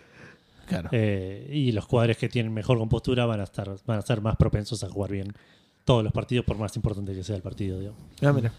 Claro. 0.66 0.88
Eh, 0.92 1.48
y 1.52 1.72
los 1.72 1.84
jugadores 1.84 2.16
que 2.16 2.28
tienen 2.28 2.52
mejor 2.52 2.78
compostura 2.78 3.26
van 3.26 3.40
a 3.40 3.44
estar 3.44 3.70
van 3.86 3.98
a 3.98 4.02
ser 4.02 4.20
más 4.22 4.36
propensos 4.36 4.82
a 4.82 4.88
jugar 4.88 5.10
bien 5.12 5.32
todos 5.84 6.02
los 6.02 6.12
partidos, 6.12 6.44
por 6.46 6.56
más 6.58 6.74
importante 6.76 7.14
que 7.14 7.22
sea 7.22 7.36
el 7.36 7.42
partido. 7.42 7.78
digamos. 7.78 8.00
Ah, 8.22 8.32
mira. 8.32 8.52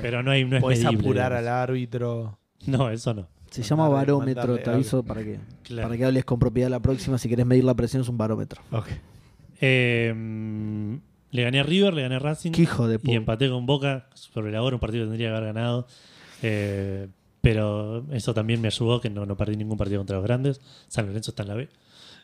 Pero 0.00 0.22
no 0.22 0.30
hay 0.30 0.44
no 0.44 0.56
es 0.56 0.62
Puedes 0.62 0.82
medible, 0.82 1.00
apurar 1.00 1.32
digamos. 1.32 1.48
al 1.48 1.54
árbitro. 1.62 2.38
No, 2.66 2.90
eso 2.90 3.14
no. 3.14 3.26
Se 3.50 3.62
llama 3.62 3.84
Mandarle- 3.88 3.94
barómetro, 4.12 4.34
mandarle 4.42 4.62
te 4.62 4.70
aviso 4.70 5.02
para 5.02 5.22
que, 5.24 5.38
Claro. 5.64 5.88
para 5.88 5.98
que 5.98 6.04
hables 6.04 6.24
con 6.24 6.38
propiedad 6.38 6.68
la 6.70 6.80
próxima. 6.80 7.18
Si 7.18 7.28
querés 7.28 7.46
medir 7.46 7.64
la 7.64 7.74
presión, 7.74 8.02
es 8.02 8.08
un 8.08 8.16
barómetro. 8.18 8.62
Ok. 8.70 8.86
Eh, 9.60 10.12
mm, 10.16 10.94
le 11.32 11.42
gané 11.42 11.60
a 11.60 11.62
River, 11.64 11.94
le 11.94 12.02
gané 12.02 12.16
a 12.16 12.18
Racing 12.20 12.52
Qué 12.52 12.62
hijo 12.62 12.86
de 12.88 12.94
y 12.96 12.98
puta. 12.98 13.12
empaté 13.12 13.48
con 13.50 13.66
Boca 13.66 14.06
sobre 14.14 14.52
la 14.52 14.62
hora, 14.62 14.76
un 14.76 14.80
partido 14.80 15.04
que 15.04 15.08
tendría 15.10 15.30
que 15.30 15.36
haber 15.36 15.52
ganado. 15.52 15.86
Eh, 16.42 17.08
pero 17.40 18.04
eso 18.12 18.34
también 18.34 18.60
me 18.60 18.68
ayudó, 18.68 19.00
que 19.00 19.10
no, 19.10 19.26
no 19.26 19.36
perdí 19.36 19.56
ningún 19.56 19.78
partido 19.78 19.98
contra 20.00 20.16
los 20.16 20.24
grandes. 20.24 20.60
San 20.88 21.06
Lorenzo 21.06 21.30
está 21.32 21.42
en 21.42 21.48
la 21.48 21.54
B. 21.54 21.68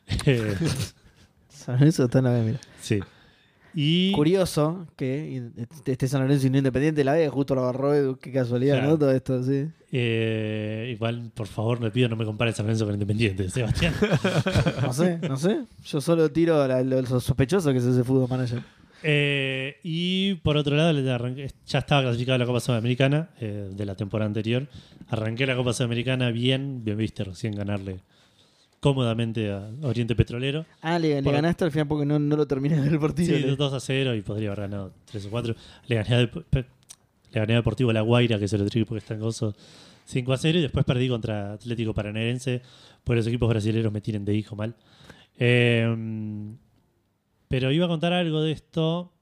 Eh, 0.27 0.55
Eso 1.81 2.05
está 2.05 2.19
en 2.19 2.25
la 2.25 2.31
B, 2.31 2.43
mira. 2.43 2.61
sí. 2.81 3.01
Y 3.79 4.13
Curioso 4.13 4.87
que 4.97 5.43
este 5.85 6.09
San 6.09 6.23
Lorenzo 6.23 6.47
y 6.47 6.51
no 6.51 6.57
Independiente 6.57 7.05
la 7.05 7.13
B, 7.13 7.29
justo 7.29 7.55
lo 7.55 7.63
agarró 7.65 7.95
Edu, 7.95 8.17
qué 8.17 8.33
casualidad, 8.33 8.77
Claro. 8.77 8.93
¿no? 8.93 8.99
Todo 8.99 9.13
esto, 9.13 9.43
sí. 9.45 9.67
eh, 9.93 10.91
igual, 10.95 11.31
por 11.35 11.47
favor, 11.47 11.83
le 11.83 11.91
pido 11.91 12.09
no 12.09 12.17
me 12.17 12.25
compares 12.25 12.57
San 12.57 12.65
Lorenzo 12.65 12.87
con 12.87 12.95
Independiente, 12.95 13.51
Sebastián. 13.51 13.93
No 14.83 14.93
sé, 14.95 15.19
no 15.29 15.37
sé. 15.37 15.65
Yo 15.85 16.01
solo 16.01 16.31
tiro 16.33 16.63
a 16.63 16.69
la- 16.69 16.83
lo, 16.83 17.03
lo 17.03 17.21
sospechoso 17.21 17.71
que 17.73 17.79
es 17.79 17.85
ese 17.85 18.03
fútbol 18.03 18.31
manager. 18.31 18.63
Eh, 19.03 19.77
y 19.85 20.35
por 20.37 20.57
otro 20.57 20.75
lado, 20.75 20.99
ya 21.67 21.79
estaba 21.79 22.01
clasificada 22.01 22.39
la 22.39 22.47
Copa 22.47 22.61
Sudamericana 22.61 23.29
eh, 23.41 23.69
de 23.77 23.85
la 23.85 23.95
temporada 23.95 24.27
anterior. 24.27 24.67
Arranqué 25.09 25.45
la 25.47 25.55
Copa 25.55 25.75
Sudamericana 25.75 26.31
bien, 26.31 26.83
bien 26.83 26.97
viste 26.97 27.23
recién 27.25 27.55
ganarle 27.55 28.01
cómodamente 28.81 29.51
a 29.51 29.71
Oriente 29.83 30.15
Petrolero. 30.15 30.65
Ah, 30.83 30.99
le, 30.99 31.17
le 31.17 31.23
Por- 31.23 31.33
ganaste 31.35 31.65
al 31.65 31.71
final 31.73 31.89
porque 31.89 32.07
no, 32.07 32.19
no 32.19 32.37
lo 32.37 32.47
terminé 32.47 32.81
del 32.81 32.99
partido. 33.01 33.37
Sí, 33.37 33.43
Le- 33.43 33.57
2 33.57 33.73
a 33.73 33.81
0 33.81 34.15
y 34.15 34.23
podría 34.23 34.49
haber 34.53 34.61
ganado 34.69 34.93
3 35.07 35.27
o 35.27 35.31
4. 35.31 35.55
Le 35.87 35.95
gané 35.97 36.15
a, 36.15 36.21
Dep- 36.23 36.45
Pe- 36.49 36.67
le 37.33 37.41
gané 37.41 37.53
a 37.55 37.57
Deportivo 37.57 37.93
La 37.93 38.03
Guaira, 38.03 38.39
que 38.39 38.45
es 38.47 38.53
el 38.53 38.63
otro 38.63 38.79
equipo 38.79 38.95
que 38.95 38.99
está 38.99 39.15
en 39.15 39.21
gozo, 39.21 39.55
5 40.05 40.33
a 40.33 40.37
0. 40.39 40.59
Y 40.59 40.63
después 40.63 40.85
perdí 40.85 41.09
contra 41.09 41.55
Atlético 41.55 41.93
Paranaense. 41.95 42.63
Por 43.05 43.17
los 43.17 43.27
equipos 43.27 43.49
brasileños 43.49 43.93
me 43.93 44.01
tienen 44.01 44.25
de 44.25 44.35
hijo 44.35 44.57
mal. 44.57 44.75
Eh, 45.39 45.87
pero 47.49 47.71
iba 47.73 47.85
a 47.85 47.89
contar 47.89 48.13
algo 48.13 48.41
de 48.43 48.53
esto 48.53 49.13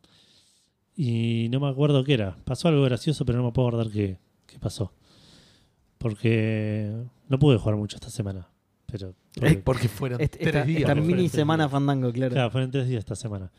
y 0.97 1.49
no 1.51 1.61
me 1.61 1.69
acuerdo 1.69 2.03
qué 2.05 2.15
era. 2.15 2.37
Pasó 2.45 2.69
algo 2.69 2.83
gracioso, 2.83 3.25
pero 3.27 3.39
no 3.39 3.45
me 3.45 3.53
puedo 3.53 3.69
acordar 3.69 3.91
qué, 3.93 4.19
qué 4.47 4.59
pasó. 4.59 4.93
Porque 5.99 6.93
no 7.29 7.39
pude 7.39 7.57
jugar 7.59 7.77
mucho 7.77 7.97
esta 7.97 8.11
semana. 8.11 8.49
Pero 8.87 9.15
porque- 9.35 9.57
Porque 9.59 9.89
fueron 9.89 10.19
tres 10.19 10.31
esta 10.39 10.65
días. 10.65 10.81
esta 10.83 10.95
mini 10.95 11.09
Fueron 11.09 11.29
semana 11.31 11.69
fandango, 11.69 12.13
claro. 12.13 12.33
Claro, 12.35 12.51
fueron 12.51 12.71
tres 12.71 12.89
días 12.89 13.01
esta 13.01 13.17
semana. 13.17 13.51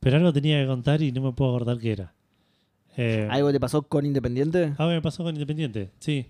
Pero 0.00 0.16
algo 0.16 0.32
tenía 0.32 0.60
que 0.60 0.66
contar 0.66 1.00
y 1.02 1.12
no 1.12 1.20
me 1.22 1.32
puedo 1.32 1.50
acordar 1.54 1.78
qué 1.78 1.92
era. 1.92 2.12
Eh, 2.96 3.26
¿Algo 3.30 3.50
te 3.52 3.58
pasó 3.60 3.82
con 3.82 4.04
Independiente? 4.04 4.74
algo 4.76 4.88
me 4.92 5.00
pasó 5.00 5.22
con 5.24 5.34
Independiente, 5.34 5.90
sí. 5.98 6.26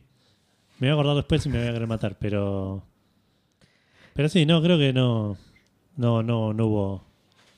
Me 0.79 0.89
voy 0.89 0.91
a 0.91 0.93
acordar 0.95 1.17
después 1.17 1.45
y 1.47 1.49
me 1.49 1.59
voy 1.59 1.69
a 1.69 1.73
querer 1.73 1.89
matar, 1.89 2.17
pero. 2.19 2.83
Pero 4.15 4.29
sí, 4.29 4.45
no, 4.47 4.63
creo 4.63 4.79
que 4.79 4.93
no. 4.93 5.37
No, 5.97 6.23
no, 6.23 6.53
no 6.53 6.67
hubo. 6.67 7.05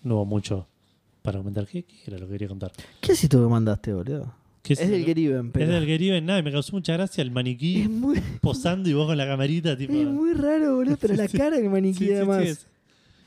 No 0.03 0.17
hubo 0.17 0.25
mucho 0.27 0.67
para 1.23 1.39
comentar. 1.39 1.67
¿Qué, 1.67 1.83
qué 1.85 1.97
era 2.07 2.19
lo 2.19 2.27
que 2.27 2.33
quería 2.33 2.49
contar? 2.49 2.73
¿Qué 3.01 3.13
es 3.13 3.25
esto 3.25 3.41
que 3.43 3.49
mandaste, 3.51 3.93
boludo? 3.93 4.35
¿Qué 4.65 4.73
Es 4.73 4.89
del 4.89 5.05
Geriben, 5.05 5.53
pero. 5.53 5.67
Es 5.67 5.71
del 5.71 5.85
Geriben, 5.87 6.25
nada, 6.25 6.39
y 6.39 6.43
me 6.43 6.51
causó 6.51 6.73
mucha 6.73 6.95
gracia 6.95 7.21
el 7.23 7.29
Es 7.29 7.35
maniquí 7.35 7.87
muy, 7.87 8.19
posando 8.41 8.89
y 8.89 8.95
vos 8.95 9.07
con 9.07 9.17
la 9.19 9.27
camarita, 9.27 9.77
tipo. 9.77 9.93
es 9.93 10.07
muy 10.07 10.33
raro, 10.33 10.77
boludo, 10.77 10.97
pero 11.01 11.15
la 11.15 11.29
Sí, 11.29 11.37
cara 11.37 11.57
del 11.59 11.69
maniquí 11.69 11.99
Sí, 11.99 12.05
sí, 12.05 12.11
sí, 12.11 12.15
además. 12.15 12.43
es- 12.45 12.67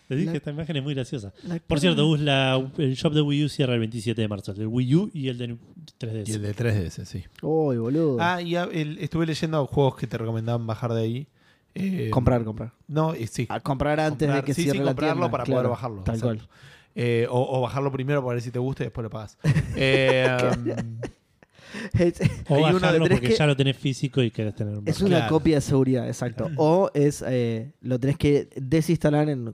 Les 0.10 0.20
dije, 0.20 0.32
La- 0.32 0.38
esta 0.38 0.50
imagen 0.52 0.76
es 0.78 0.84
muy 0.84 0.94
graciosa. 0.96 1.34
La 1.44 1.60
Por 1.60 1.80
cierto, 1.80 2.08
Gus, 2.08 2.20
la, 2.22 2.56
el 2.78 2.96
shop 2.96 3.14
de 3.14 3.22
Wii 3.22 3.44
U 3.46 3.50
cierra 3.50 3.74
el 3.76 3.80
27 3.82 4.20
de 4.22 4.28
marzo. 4.28 4.52
El 4.54 4.58
del 4.58 4.68
Wii 4.68 4.96
U 4.96 5.12
y 5.14 5.28
el 5.28 5.38
de 5.38 5.58
3DS. 6.00 6.28
Y 6.30 6.32
el 6.32 6.42
de 6.42 6.56
3DS, 6.56 7.06
sí. 7.06 7.24
Uy, 7.44 7.78
boludo. 7.78 8.18
Ah, 8.20 8.42
y 8.42 8.56
a- 8.56 8.64
el- 8.72 8.98
estuve 9.00 9.26
leyendo 9.28 9.66
juegos 9.68 9.96
que 9.98 10.08
te 10.08 10.18
recomendaban 10.18 10.66
bajar 10.66 10.94
de 10.94 11.02
ahí. 11.02 11.28
Eh, 11.76 12.10
comprar, 12.10 12.44
comprar. 12.46 12.72
No, 12.88 13.16
y 13.16 13.28
sí. 13.28 13.46
A 13.50 13.60
comprar 13.60 14.00
antes 14.00 14.28
Comprar- 14.28 14.42
de 14.42 14.46
que 14.48 14.54
sí, 14.56 14.64
cierre 14.64 14.80
sí, 14.80 14.84
la 14.84 14.92
comprarlo 14.92 15.14
tienda, 15.16 15.32
para 15.32 15.44
claro, 15.44 15.58
poder 15.60 15.70
bajarlo. 15.70 16.02
Tal 16.04 16.20
cual. 16.22 16.48
Eh, 16.96 17.28
o, 17.30 17.58
o 17.60 17.62
bajarlo 17.62 17.92
primero 17.92 18.24
para 18.24 18.34
ver 18.36 18.42
si 18.42 18.50
te 18.50 18.58
gusta 18.58 18.82
y 18.84 18.86
después 18.88 19.04
lo 19.04 19.10
pagas. 19.12 19.38
Es, 21.94 22.20
O 22.50 22.56
Hay 22.56 22.64
uno 22.64 22.74
de 22.74 22.80
bajarlo 22.80 23.06
tres 23.06 23.18
porque 23.20 23.28
que- 23.30 23.36
ya 23.36 23.46
lo 23.48 23.56
tenés 23.56 23.78
físico 23.78 24.22
y 24.22 24.32
querés 24.32 24.56
tener 24.56 24.78
un 24.78 24.88
es 24.88 25.02
una 25.02 25.18
Claro. 25.18 25.30
copia 25.30 25.56
de 25.56 25.62
seguridad, 25.62 26.08
exacto. 26.08 26.50
O 26.58 26.90
es 26.94 27.24
eh, 27.28 27.74
lo 27.82 28.00
tenés 28.00 28.18
que 28.18 28.50
desinstalar 28.56 29.30
en 29.30 29.54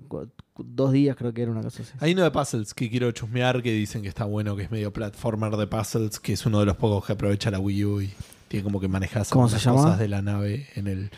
dos 0.57 0.91
días, 0.91 1.16
creo 1.16 1.34
que 1.34 1.41
era 1.41 1.51
una 1.51 1.61
cosa 1.61 1.82
así. 1.84 1.91
hay 1.99 2.14
uno 2.14 2.24
de 2.24 2.32
puzzles 2.32 2.74
que 2.74 2.89
quiero 2.89 3.11
chusmear 3.11 3.61
que 3.64 3.72
dicen 3.72 4.01
que 4.03 4.07
está 4.09 4.26
bueno, 4.26 4.55
que 4.55 4.64
es 4.64 4.72
medio 4.72 4.93
platformer 4.93 5.55
de 5.57 5.66
puzzles, 5.68 6.20
que 6.20 6.34
es 6.34 6.45
uno 6.45 6.59
de 6.59 6.66
los 6.68 6.78
pocos 6.78 7.05
que 7.05 7.14
aprovecha 7.14 7.49
la 7.49 7.59
Wii 7.59 7.86
U 7.86 8.01
y 8.01 8.11
tiene 8.47 8.64
como 8.64 8.80
que 8.80 8.88
manejas 8.88 9.30
¿Cómo 9.30 9.49
se 9.49 9.55
algunas 9.55 9.66
llama? 9.66 9.82
cosas 9.84 9.99
de 9.99 10.07
la 10.07 10.22
nave 10.22 10.68
en 10.76 10.88
el. 10.88 11.09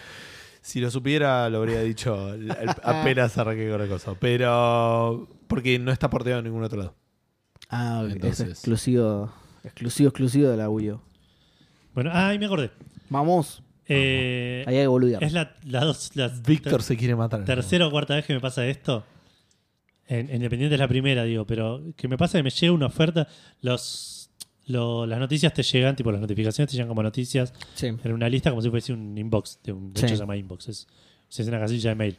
Si 0.62 0.80
lo 0.80 0.90
supiera, 0.90 1.48
lo 1.50 1.58
habría 1.60 1.82
dicho 1.82 2.34
el- 2.34 2.50
el- 2.50 2.70
apenas 2.84 3.38
arranqué 3.38 3.70
con 3.70 3.80
la 3.82 3.88
cosa. 3.88 4.14
Pero. 4.20 5.28
Porque 5.48 5.78
no 5.78 5.92
está 5.92 6.10
porteado 6.10 6.40
en 6.40 6.46
ningún 6.46 6.64
otro 6.64 6.80
lado. 6.80 6.96
Ah, 7.70 8.02
ok, 8.06 8.12
Entonces- 8.14 8.40
es 8.48 8.52
exclusivo, 8.54 9.32
exclusivo, 9.66 10.10
exclusivo 10.10 10.50
de 10.50 10.58
la 10.58 10.70
Wii 10.70 10.92
U. 10.92 11.02
Bueno, 11.94 12.12
ah, 12.14 12.30
ahí 12.30 12.40
me 12.40 12.46
acordé. 12.46 12.72
Vamos, 13.10 13.62
Eh, 13.88 14.64
ahí 14.68 14.78
hay 14.78 14.84
que 14.84 14.88
boludear. 14.88 15.24
es 15.24 15.34
la, 15.34 15.56
la 15.66 15.86
dos, 15.86 16.12
la 16.16 16.28
Víctor 16.28 16.82
se 16.82 16.98
quiere 16.98 17.16
matar. 17.16 17.42
ter- 17.46 17.56
tercera 17.58 17.88
o 17.88 17.92
cuarta 17.92 18.16
vez 18.16 18.26
que 18.26 18.34
me 18.34 18.40
pasa 18.40 18.66
esto. 18.68 19.04
En, 20.08 20.30
en 20.30 20.36
Independiente 20.36 20.76
es 20.76 20.80
la 20.80 20.88
primera, 20.88 21.24
digo, 21.24 21.46
pero 21.46 21.82
que 21.96 22.08
me 22.08 22.18
pasa 22.18 22.38
que 22.40 22.44
me 22.44 22.50
llega 22.50 22.74
una 22.74 22.86
oferta. 22.88 23.28
Los, 23.62 24.30
lo- 24.68 25.06
las 25.06 25.20
noticias 25.20 25.54
te 25.54 25.64
llegan, 25.64 25.96
tipo 25.96 26.12
las 26.12 26.22
notificaciones 26.22 26.70
te 26.70 26.76
llegan 26.78 26.88
como 26.90 27.02
noticias 27.04 27.54
Sí. 27.76 27.88
en 27.88 28.12
una 28.12 28.28
lista 28.30 28.50
como 28.52 28.62
si 28.62 28.70
fuese 28.70 28.94
un 28.94 29.18
inbox. 29.18 29.60
De, 29.64 29.72
un, 29.72 29.94
de 29.94 30.00
Sí. 30.00 30.06
hecho, 30.06 30.16
se 30.16 30.22
llama 30.22 30.36
inbox. 30.38 30.68
Es, 30.70 30.88
es 31.38 31.48
una 31.48 31.60
casilla 31.60 31.90
de 31.92 31.96
mail. 31.96 32.18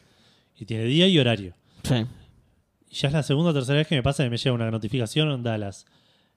Y 0.59 0.65
tiene 0.65 0.85
día 0.85 1.07
y 1.09 1.19
horario. 1.19 1.55
Sí. 1.85 1.95
Y 2.91 2.95
ya 2.95 3.09
es 3.09 3.13
la 3.15 3.23
segunda 3.23 3.51
o 3.51 3.55
tercera 3.55 3.79
vez 3.79 3.87
que 3.89 3.95
me 3.97 4.03
pasa 4.03 4.25
que 4.25 4.31
me 4.31 4.37
llega 4.37 4.53
una 4.55 4.71
notificación, 4.71 5.29
onda 5.29 5.55
a 5.55 5.59
las 5.59 5.87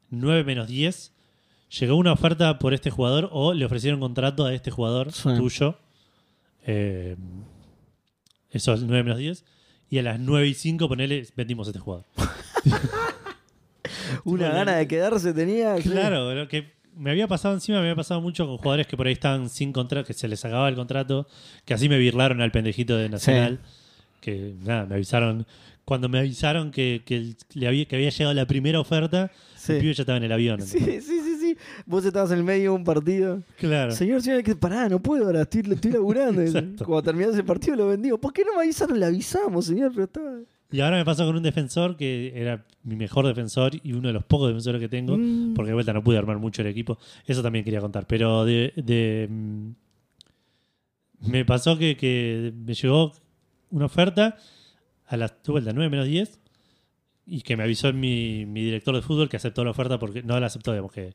9 0.10 0.44
menos 0.44 0.68
10. 0.68 1.14
Llegó 1.80 1.96
una 1.96 2.14
oferta 2.14 2.58
por 2.60 2.74
este 2.74 2.90
jugador 2.90 3.30
o 3.32 3.54
le 3.54 3.66
ofrecieron 3.66 4.00
contrato 4.00 4.46
a 4.46 4.54
este 4.54 4.72
jugador 4.72 5.12
Sí. 5.12 5.30
tuyo. 5.38 5.78
Eh, 6.66 7.16
eso 8.52 8.74
es 8.74 8.82
9 8.82 9.04
menos 9.04 9.20
10. 9.20 9.46
Y 9.92 9.98
a 10.00 10.04
las 10.04 10.20
9 10.20 10.48
y 10.48 10.54
5, 10.54 10.88
ponele, 10.88 11.28
vendimos 11.36 11.68
a 11.68 11.72
este 11.72 11.80
jugador. 11.80 12.06
Una 14.24 14.50
gana 14.50 14.76
de 14.76 14.88
quedarse 14.88 15.34
tenía. 15.34 15.76
Claro, 15.78 16.34
lo 16.34 16.48
que 16.48 16.72
me 16.96 17.12
había 17.12 17.28
pasado 17.28 17.54
encima, 17.54 17.78
me 17.78 17.84
había 17.86 17.96
pasado 17.96 18.22
mucho 18.22 18.46
con 18.46 18.58
jugadores 18.58 18.88
que 18.88 18.98
por 18.98 19.08
ahí 19.08 19.14
estaban 19.14 19.50
sin 19.50 19.72
contrato, 19.72 20.06
que 20.06 20.14
se 20.14 20.28
les 20.28 20.44
acababa 20.46 20.70
el 20.70 20.76
contrato, 20.76 21.28
que 21.66 21.74
así 21.74 21.90
me 21.90 21.98
birlaron 21.98 22.42
al 22.42 22.52
pendejito 22.52 22.98
de 22.98 23.10
Nacional. 23.10 23.60
Que 24.22 24.54
nada, 24.64 24.86
me 24.86 24.96
avisaron. 24.96 25.46
Cuando 25.90 26.08
me 26.08 26.20
avisaron 26.20 26.70
que, 26.70 27.02
que 27.04 27.34
le 27.56 27.68
había, 27.68 27.86
que 27.86 27.96
había 27.96 28.12
llegado 28.12 28.32
la 28.36 28.46
primera 28.46 28.80
oferta, 28.80 29.32
Sí. 29.56 29.74
el 29.74 29.80
pibe 29.80 29.94
ya 29.96 30.04
estaba 30.04 30.18
en 30.18 30.24
el 30.26 30.32
avión. 30.32 30.62
Sí, 30.62 30.78
sí, 30.80 31.02
sí, 31.02 31.36
sí. 31.42 31.58
Vos 31.88 32.06
estabas 32.06 32.30
en 32.32 32.38
el 32.38 32.44
medio 32.44 32.72
de 32.72 32.78
un 32.78 32.84
partido. 32.84 33.42
Claro. 33.58 33.92
Señor, 33.92 34.22
señor, 34.22 34.44
que 34.44 34.56
pará, 34.56 34.88
no 34.88 35.02
puedo 35.02 35.26
ahora, 35.26 35.42
estoy, 35.42 35.62
estoy 35.72 35.92
laburando. 35.94 36.44
Cuando 36.86 37.02
terminás 37.02 37.36
el 37.36 37.44
partido 37.44 37.76
lo 37.76 37.88
vendimos. 37.88 38.20
¿Por 38.20 38.32
qué 38.34 38.44
no 38.46 38.54
me 38.56 38.62
avisaron? 38.66 39.00
Le 39.00 39.08
avisamos, 39.08 39.66
señor, 39.66 39.90
pero 39.92 40.04
estaba. 40.04 40.38
Y 40.72 40.80
ahora 40.82 40.98
me 40.98 41.06
pasó 41.06 41.26
con 41.26 41.36
un 41.36 41.42
defensor 41.42 41.98
que 41.98 42.32
era 42.36 42.64
mi 42.84 42.96
mejor 42.96 43.26
defensor 43.26 43.72
y 43.82 43.94
uno 43.94 44.10
de 44.10 44.14
los 44.14 44.24
pocos 44.26 44.50
defensores 44.50 44.80
que 44.80 44.88
tengo, 44.90 45.18
Mm. 45.18 45.56
porque 45.56 45.70
de 45.70 45.74
vuelta 45.74 45.92
no 45.92 46.04
pude 46.04 46.20
armar 46.20 46.38
mucho 46.38 46.62
el 46.62 46.68
equipo. 46.68 47.00
Eso 47.26 47.42
también 47.42 47.66
quería 47.66 47.82
contar. 47.82 48.06
Pero 48.06 48.46
de, 48.46 48.74
de, 48.76 49.28
mm, 49.28 49.70
me 51.32 51.44
pasó 51.46 51.78
que, 51.78 51.98
que 51.98 52.54
me 52.56 52.76
llegó 52.76 53.12
una 53.72 53.86
oferta 53.86 54.38
a 55.10 55.18
las 55.18 55.32
de 55.44 55.52
vuelta 55.52 55.74
9 55.74 55.90
menos 55.90 56.06
10 56.08 56.40
y 57.32 57.42
que 57.42 57.56
me 57.58 57.64
avisó 57.64 57.92
mi, 57.94 58.46
mi 58.48 58.64
director 58.64 58.96
de 58.96 59.02
fútbol 59.02 59.30
que 59.30 59.38
aceptó 59.38 59.64
la 59.64 59.72
oferta 59.72 60.00
porque 60.00 60.24
no 60.24 60.40
la 60.40 60.48
aceptó, 60.48 60.72
digamos, 60.72 60.92
que, 60.92 61.14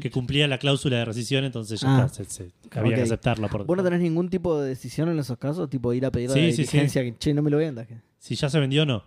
que 0.00 0.10
cumplía 0.12 0.46
la 0.46 0.58
cláusula 0.58 0.98
de 0.98 1.04
rescisión, 1.04 1.44
entonces 1.44 1.80
ya 1.80 2.02
Ah. 2.02 2.06
está, 2.06 2.24
se- 2.24 2.30
se- 2.30 2.78
había 2.78 2.94
que 2.96 3.02
aceptarla. 3.02 3.48
Por, 3.48 3.64
¿Vos 3.64 3.76
no 3.76 3.82
tenés 3.82 4.00
ningún 4.00 4.28
tipo 4.28 4.60
de 4.60 4.68
decisión 4.68 5.08
en 5.08 5.18
esos 5.18 5.38
casos? 5.38 5.68
Tipo 5.70 5.92
ir 5.92 6.06
a 6.06 6.10
pedir 6.12 6.30
Sí, 6.30 6.38
a 6.38 6.42
la 6.42 6.52
sí, 6.52 6.64
sí. 6.66 6.78
que, 7.00 7.14
che, 7.18 7.34
no 7.34 7.42
me 7.42 7.50
lo 7.50 7.56
vendas. 7.56 7.88
Si 8.18 8.34
ya 8.36 8.48
se 8.48 8.60
vendió, 8.60 8.84
no. 8.86 9.02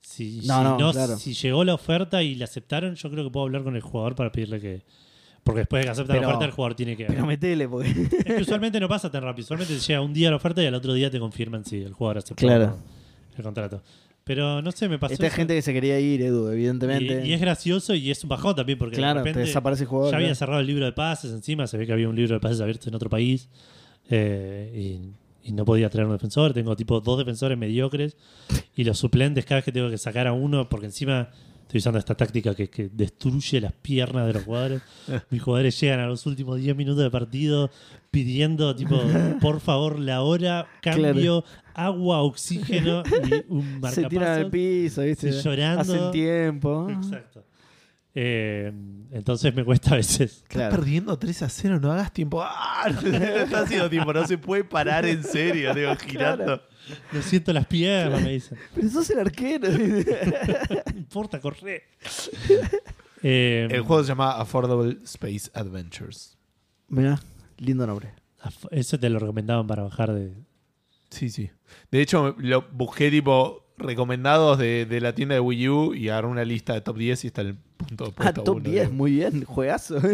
Si, 0.00 0.40
No, 0.46 0.76
si 0.76 0.82
no, 0.82 0.92
claro. 0.92 1.16
si 1.18 1.34
llegó 1.34 1.64
la 1.64 1.74
oferta 1.74 2.22
y 2.22 2.36
la 2.36 2.44
aceptaron, 2.44 2.94
yo 2.94 3.10
creo 3.10 3.24
que 3.24 3.30
puedo 3.30 3.44
hablar 3.44 3.62
con 3.64 3.74
el 3.76 3.82
jugador 3.82 4.14
para 4.14 4.30
pedirle 4.32 4.60
que. 4.60 4.82
Porque 5.42 5.60
después 5.60 5.80
de 5.80 5.84
que 5.86 5.90
acepta 5.90 6.12
Pero- 6.14 6.22
la 6.22 6.28
oferta, 6.28 6.44
el 6.46 6.52
jugador 6.52 6.74
tiene 6.76 6.96
que. 6.96 7.04
Pero 7.06 7.26
metele, 7.26 7.68
porque. 7.68 7.90
Es 7.90 8.24
que 8.24 8.40
usualmente 8.42 8.80
no 8.80 8.88
pasa 8.88 9.10
tan 9.10 9.22
rápido. 9.24 9.44
Usualmente 9.44 9.74
te 9.74 9.80
llega 9.80 10.00
un 10.00 10.14
día 10.14 10.30
la 10.30 10.36
oferta 10.36 10.62
y 10.62 10.66
al 10.66 10.74
otro 10.74 10.94
día 10.94 11.10
te 11.10 11.18
confirman 11.18 11.64
si 11.64 11.82
el 11.82 11.92
jugador 11.92 12.18
aceptó 12.18 12.36
Claro. 12.46 12.64
o 12.64 12.66
no 12.68 12.97
el 13.38 13.44
contrato. 13.44 13.82
Pero 14.24 14.60
no 14.60 14.72
sé, 14.72 14.88
me 14.90 14.98
pasó. 14.98 15.14
Esta 15.14 15.26
es 15.26 15.32
eso. 15.32 15.36
gente 15.36 15.54
que 15.54 15.62
se 15.62 15.72
quería 15.72 15.98
ir, 16.00 16.20
Edu, 16.20 16.48
evidentemente. 16.50 17.22
y, 17.24 17.30
y 17.30 17.32
es 17.32 17.40
gracioso 17.40 17.94
y 17.94 18.10
es 18.10 18.22
un 18.24 18.28
bajón 18.28 18.54
también 18.54 18.78
porque 18.78 18.96
claro, 18.96 19.20
de 19.20 19.24
te 19.24 19.28
repente 19.30 19.46
desaparece 19.46 19.84
el 19.84 19.88
jugador. 19.88 20.10
ya 20.12 20.18
había 20.18 20.34
cerrado 20.34 20.60
el 20.60 20.66
libro 20.66 20.84
de 20.84 20.92
pases 20.92 21.32
encima. 21.32 21.66
Se 21.66 21.78
ve 21.78 21.86
que 21.86 21.92
había 21.94 22.08
un 22.08 22.16
libro 22.16 22.34
de 22.34 22.40
pases 22.40 22.60
abierto 22.60 22.88
en 22.90 22.94
otro 22.94 23.08
país. 23.08 23.48
eh, 24.10 24.72
y, 25.42 25.48
y 25.48 25.52
no 25.52 25.64
podía 25.64 25.88
traer 25.88 26.06
un 26.06 26.12
defensor. 26.12 26.52
Tengo 26.52 26.76
tipo 26.76 27.00
dos 27.00 27.16
defensores 27.18 27.56
mediocres. 27.56 28.16
Y 28.76 28.84
los 28.84 28.98
suplentes, 28.98 29.46
cada 29.46 29.56
vez 29.60 29.64
que 29.64 29.72
tengo 29.72 29.88
que 29.88 29.96
sacar 29.98 30.26
a 30.26 30.34
uno, 30.34 30.68
porque 30.68 30.86
encima 30.86 31.30
estoy 31.68 31.78
usando 31.78 31.98
esta 31.98 32.14
táctica 32.14 32.54
que, 32.54 32.70
que 32.70 32.88
destruye 32.88 33.60
las 33.60 33.74
piernas 33.74 34.26
de 34.26 34.32
los 34.32 34.44
jugadores. 34.44 34.80
Mis 35.30 35.42
jugadores 35.42 35.78
llegan 35.78 36.00
a 36.00 36.06
los 36.06 36.24
últimos 36.24 36.58
10 36.58 36.74
minutos 36.74 37.02
de 37.02 37.10
partido 37.10 37.70
pidiendo, 38.10 38.74
tipo, 38.74 38.98
por 39.42 39.60
favor, 39.60 39.98
la 39.98 40.22
hora, 40.22 40.66
cambio, 40.80 41.44
agua, 41.74 42.22
oxígeno 42.22 43.02
y 43.06 43.52
un 43.52 43.82
Se 43.90 44.04
tiran 44.06 44.28
al 44.28 44.44
marcapasos. 44.46 44.50
piso, 44.50 45.02
¿viste? 45.02 45.30
Llorando. 45.30 45.82
Hacen 45.82 46.10
tiempo. 46.10 46.88
Exacto. 46.90 47.44
Eh, 48.14 48.72
entonces 49.12 49.54
me 49.54 49.64
cuesta 49.64 49.92
a 49.92 49.96
veces. 49.96 50.32
Estás 50.38 50.48
Claro. 50.48 50.76
perdiendo 50.76 51.16
3 51.18 51.42
a 51.42 51.48
0, 51.48 51.78
no 51.80 51.92
hagas 51.92 52.12
tiempo. 52.12 52.42
¡Ah! 52.42 52.88
No 52.90 53.00
está 53.16 53.60
haciendo 53.60 53.88
tiempo, 53.90 54.12
no 54.12 54.26
se 54.26 54.38
puede 54.38 54.64
parar 54.64 55.06
en 55.06 55.22
serio, 55.22 55.72
digo, 55.74 55.94
girando. 55.96 56.62
No 57.12 57.22
siento 57.22 57.52
las 57.52 57.66
piernas, 57.66 58.22
me 58.22 58.30
dicen. 58.32 58.58
Pero 58.74 58.88
sos 58.88 59.08
el 59.10 59.20
arquero. 59.20 59.68
No 60.92 60.98
importa, 60.98 61.40
corre. 61.40 61.84
Eh, 63.20 63.66
El 63.72 63.80
juego 63.80 64.02
se 64.04 64.08
llama 64.10 64.30
Affordable 64.38 64.98
Space 65.02 65.50
Adventures. 65.52 66.38
Mirá, 66.86 67.18
lindo 67.56 67.84
nombre. 67.84 68.12
Eso 68.70 68.96
te 68.96 69.10
lo 69.10 69.18
recomendaban 69.18 69.66
para 69.66 69.82
bajar 69.82 70.12
de. 70.14 70.34
Sí, 71.10 71.28
sí. 71.28 71.50
De 71.90 72.00
hecho, 72.00 72.36
lo 72.38 72.62
busqué 72.70 73.10
tipo 73.10 73.72
recomendados 73.76 74.56
de, 74.58 74.86
de 74.86 75.00
la 75.00 75.16
tienda 75.16 75.34
de 75.34 75.40
Wii 75.40 75.68
U 75.68 75.94
y 75.94 76.08
agarré 76.10 76.28
una 76.28 76.44
lista 76.44 76.74
de 76.74 76.80
top 76.80 76.96
10 76.96 77.24
y 77.24 77.26
está 77.26 77.40
el 77.40 77.58
punto 77.78 78.12
Ah, 78.18 78.32
top 78.34 78.56
uno, 78.56 78.60
10, 78.70 78.82
digo. 78.88 78.92
muy 78.96 79.12
bien, 79.12 79.44
juegazo. 79.44 79.96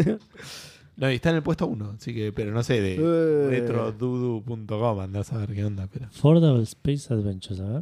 No, 0.97 1.11
y 1.11 1.15
está 1.15 1.29
en 1.31 1.35
el 1.35 1.43
puesto 1.43 1.67
1, 1.67 1.95
así 1.97 2.13
que, 2.13 2.31
pero 2.31 2.53
no 2.53 2.63
sé, 2.63 2.79
de 2.79 2.95
Eh. 2.95 3.47
retrodudu.com, 3.49 4.99
andás 5.01 5.33
a 5.33 5.39
ver 5.39 5.53
qué 5.53 5.65
onda, 5.65 5.87
pero. 5.91 6.05
Affordable 6.05 6.63
Space 6.63 7.13
Adventures, 7.13 7.59
a 7.59 7.65
ver. 7.67 7.81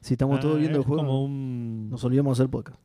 si 0.00 0.14
estamos 0.14 0.38
Ah, 0.38 0.42
todos 0.42 0.58
viendo 0.58 0.78
el 0.78 0.84
juego, 0.84 1.02
como 1.04 1.24
un... 1.24 1.90
nos 1.90 2.02
olvidamos 2.02 2.38
del 2.38 2.48
podcast. 2.50 2.76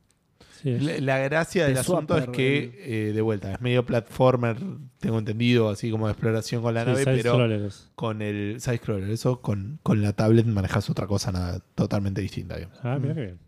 sí, 0.62 0.70
La, 0.78 1.00
la 1.00 1.18
gracia 1.18 1.64
del 1.64 1.74
De 1.74 1.80
asunto 1.80 2.16
es 2.16 2.28
que, 2.28 3.08
eh, 3.08 3.12
de 3.12 3.20
vuelta, 3.22 3.52
es 3.54 3.60
medio 3.60 3.84
platformer, 3.84 4.56
tengo 5.00 5.18
entendido, 5.18 5.68
así 5.68 5.90
como 5.90 6.06
de 6.06 6.12
exploración 6.12 6.62
con 6.62 6.74
la 6.74 6.84
sí, 6.84 6.90
nave, 6.90 7.02
pero 7.06 7.32
scrollers. 7.34 7.90
con 7.96 8.22
el 8.22 8.60
side 8.60 8.76
scroller, 8.78 9.10
eso 9.10 9.40
con, 9.40 9.80
con 9.82 10.00
la 10.00 10.12
tablet 10.12 10.46
manejas 10.46 10.88
otra 10.90 11.08
cosa 11.08 11.32
nada, 11.32 11.58
totalmente 11.74 12.20
distinta. 12.20 12.54
digamos. 12.54 12.78
Ah, 12.84 12.98
mira 13.00 13.14
Mm. 13.14 13.16
qué 13.16 13.20
bien. 13.22 13.38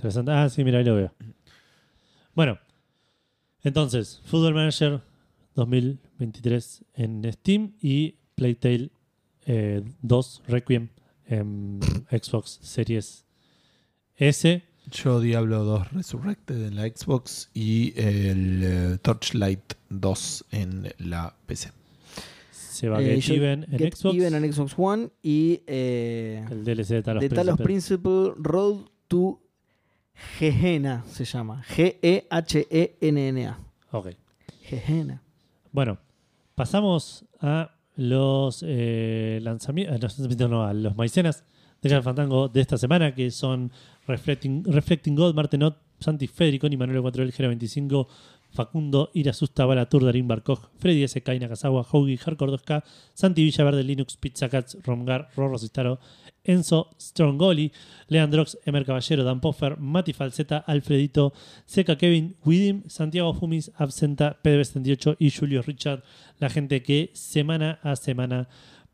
Interesante. 0.00 0.32
Ah, 0.32 0.48
sí, 0.48 0.64
mira, 0.64 0.78
ahí 0.78 0.84
lo 0.84 0.94
veo. 0.96 1.12
Bueno, 2.34 2.58
entonces, 3.62 4.22
Football 4.24 4.54
Manager 4.54 5.02
2023 5.56 6.84
en 6.94 7.30
Steam 7.30 7.74
y 7.82 8.14
Playtale 8.34 8.90
eh, 9.44 9.82
2 10.00 10.42
Requiem 10.48 10.88
en 11.26 11.80
Xbox 12.10 12.60
Series 12.62 13.26
S. 14.16 14.62
Yo 14.90 15.20
Diablo 15.20 15.64
2 15.64 15.92
Resurrected 15.92 16.66
en 16.66 16.76
la 16.76 16.88
Xbox 16.88 17.50
y 17.52 17.92
el 18.00 18.62
eh, 18.64 18.98
Torchlight 19.02 19.74
2 19.90 20.44
en 20.52 20.94
la 20.98 21.36
PC. 21.44 21.72
Se 22.52 22.88
va 22.88 22.96
a 22.98 23.02
Eh, 23.02 23.20
Get 23.20 23.36
Even 23.36 23.66
en 23.70 23.78
Get 23.78 23.94
Xbox. 23.96 24.16
Even 24.16 24.34
en 24.34 24.50
Xbox 24.50 24.74
One 24.78 25.10
y 25.22 25.60
eh, 25.66 26.42
el 26.50 26.64
DLC 26.64 26.88
de 26.88 27.02
Talos 27.02 27.20
de 27.20 27.28
Talos 27.28 27.56
Principle. 27.58 27.64
Principle 28.32 28.42
Road 28.42 28.86
to 29.08 29.38
Gehenna 30.38 31.04
se 31.06 31.24
llama. 31.24 31.62
G-E-H-E-N-N-A. 31.76 33.58
Ok. 33.92 34.08
Gehenna. 34.68 35.22
Bueno, 35.72 35.98
pasamos 36.54 37.24
a 37.40 37.72
los 37.96 38.64
eh, 38.66 39.40
lanzamientos, 39.42 40.18
no, 40.48 40.64
a 40.64 40.72
los 40.72 40.96
maicenas 40.96 41.44
de 41.82 42.02
Fantango 42.02 42.48
de 42.48 42.60
esta 42.60 42.76
semana, 42.76 43.14
que 43.14 43.30
son 43.30 43.72
Reflecting, 44.06 44.64
Reflecting 44.64 45.14
God, 45.14 45.34
Martenot, 45.34 45.76
Santi 45.98 46.26
Federico, 46.26 46.66
y 46.66 46.76
Manuel 46.76 47.02
4 47.02 47.22
el 47.22 47.32
25 47.32 48.08
Facundo, 48.52 49.10
Irasusta, 49.14 49.64
Balatur, 49.64 50.04
Darín 50.04 50.26
Barkoj, 50.26 50.70
Freddy 50.78 51.06
SK, 51.06 51.28
Nakazawa, 51.40 51.86
Hoagie, 51.88 52.18
Hardcore 52.18 52.52
2K, 52.52 52.82
Santi 53.14 53.44
Villaverde, 53.44 53.84
Linux, 53.84 54.16
Pizza 54.16 54.48
Cats, 54.48 54.76
Romgar, 54.82 55.28
Rorro 55.36 55.58
Cistaro, 55.58 56.00
Enzo, 56.44 56.90
Strongoli, 56.98 57.70
Leandrox, 58.08 58.58
Emer 58.64 58.84
Caballero, 58.84 59.24
Dan 59.24 59.40
Poffer, 59.40 59.78
Mati 59.78 60.12
Falseta, 60.12 60.58
Alfredito, 60.58 61.32
Seca 61.66 61.96
Kevin, 61.98 62.36
Widim, 62.44 62.82
Santiago 62.88 63.34
Fumis, 63.34 63.70
Absenta, 63.76 64.38
PDB78 64.42 65.16
y 65.18 65.30
Julio 65.30 65.62
Richard, 65.62 66.02
la 66.38 66.48
gente 66.48 66.82
que 66.82 67.10
semana 67.14 67.78
a 67.82 67.94
semana 67.96 68.48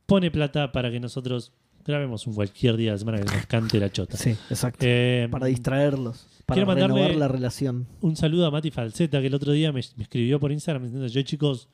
pone 0.06 0.30
plata 0.30 0.72
para 0.72 0.90
que 0.90 1.00
nosotros 1.00 1.52
grabemos 1.84 2.26
un 2.26 2.34
cualquier 2.34 2.76
día 2.76 2.90
de 2.90 2.94
la 2.94 2.98
semana 2.98 3.18
que 3.18 3.24
nos 3.24 3.46
cante 3.46 3.78
la 3.78 3.90
chota. 3.92 4.16
Sí, 4.16 4.30
exacto. 4.50 4.78
Eh, 4.82 5.28
para 5.30 5.46
distraerlos. 5.46 6.26
Para 6.46 6.64
quiero 6.64 6.74
renovar 6.74 7.14
la 7.14 7.28
relación. 7.28 7.86
un 8.00 8.16
saludo 8.16 8.46
a 8.46 8.50
Mati 8.50 8.70
Falseta, 8.72 9.20
que 9.20 9.28
el 9.28 9.34
otro 9.34 9.52
día 9.52 9.70
me, 9.72 9.80
me 9.96 10.02
escribió 10.02 10.40
por 10.40 10.50
Instagram 10.50 10.82
diciendo, 10.84 11.06
yo 11.06 11.22
chicos, 11.22 11.68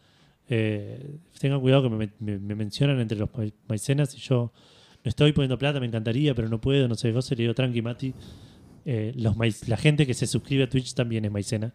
eh, 0.49 1.17
tengan 1.39 1.61
cuidado 1.61 1.85
que 1.85 1.89
me, 1.91 2.11
me- 2.19 2.39
me 2.39 2.55
mencionan 2.55 3.01
entre 3.01 3.19
los 3.19 3.31
ma- 3.37 3.45
maicenas 3.69 4.15
y 4.15 4.19
yo 4.19 4.53
estoy 5.05 5.33
poniendo 5.33 5.59
plata, 5.59 5.81
me 5.81 5.87
encantaría, 5.87 6.35
pero 6.35 6.49
no 6.49 6.61
puedo, 6.61 6.89
no 6.89 6.95
sé 6.95 7.13
qué 7.13 7.35
le 7.37 7.43
digo, 7.43 7.55
tranqui 7.55 7.83
Mati, 7.83 8.15
eh, 8.85 9.13
los 9.17 9.37
la 9.69 9.77
gente 9.77 10.07
que 10.07 10.15
se 10.15 10.27
suscribe 10.27 10.65
a 10.65 10.69
Twitch 10.69 10.95
también 10.95 11.25
es 11.25 11.31
maicena. 11.33 11.73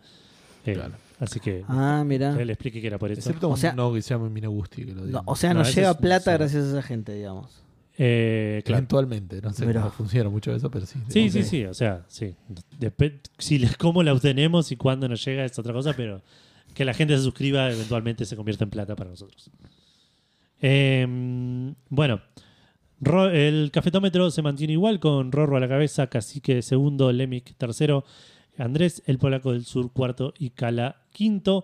Eh, 0.65 0.73
Claro. 0.73 0.93
Así 1.19 1.39
que 1.39 1.63
Ah, 1.67 2.03
mira. 2.05 2.37
que 2.37 2.45
le 2.45 2.53
explique 2.53 2.79
que 2.79 2.87
era 2.87 2.99
por 2.99 3.09
eso. 3.11 3.19
Excepto 3.21 3.49
O 3.49 3.57
sea- 3.57 3.73
no 3.73 3.91
que 3.91 4.01
se 4.03 4.09
llama 4.13 4.29
Minagusti, 4.29 4.85
que 4.85 4.93
lo 4.93 5.05
diga. 5.05 5.19
No, 5.19 5.31
o 5.31 5.35
sea, 5.35 5.53
No, 5.53 5.59
nos 5.61 5.75
un- 5.75 5.95
plata 5.95 6.33
gracias 6.33 6.65
a 6.65 6.69
esa 6.69 6.81
gente, 6.83 7.13
digamos. 7.15 7.63
Eh, 7.97 8.61
claro. 8.63 8.77
Eventualmente, 8.79 9.41
no 9.41 9.51
sé 9.51 9.65
Mirá. 9.65 9.81
cómo 9.81 9.93
funciona 9.93 10.29
mucho 10.29 10.53
eso, 10.53 10.69
pero 10.69 10.85
sí. 10.85 10.99
Sí, 11.07 11.31
sí, 11.31 11.41
sí, 11.43 11.65
o 11.65 11.73
sea, 11.73 12.03
sí. 12.07 12.35
Después, 12.77 13.13
si 13.39 13.57
les, 13.57 13.75
cómo 13.77 14.03
la 14.03 14.13
obtenemos 14.13 14.71
y 14.71 14.75
cuándo 14.75 15.09
nos 15.09 15.25
llega 15.25 15.43
es 15.45 15.57
otra 15.57 15.73
cosa, 15.73 15.93
pero 15.97 16.21
que 16.75 16.85
la 16.85 16.93
gente 16.93 17.17
se 17.17 17.23
suscriba 17.23 17.71
eventualmente 17.71 18.23
se 18.25 18.35
convierte 18.35 18.65
en 18.65 18.69
plata 18.69 18.95
para 18.95 19.09
nosotros. 19.09 19.49
Eh, 20.61 21.73
bueno, 21.89 22.21
Ro- 22.99 23.29
el 23.29 23.69
cafetómetro 23.71 24.31
se 24.31 24.41
mantiene 24.41 24.73
igual 24.73 24.99
con 24.99 25.31
Rorro 25.31 25.57
a 25.57 25.59
la 25.59 25.67
cabeza, 25.67 26.07
Cacique 26.07 26.61
segundo, 26.61 27.11
Lemic 27.11 27.55
tercero, 27.57 28.03
Andrés, 28.57 29.03
el 29.05 29.19
polaco 29.19 29.51
del 29.53 29.65
sur 29.65 29.91
cuarto 29.93 30.33
y 30.39 30.49
Cala 30.49 31.03
quinto, 31.11 31.63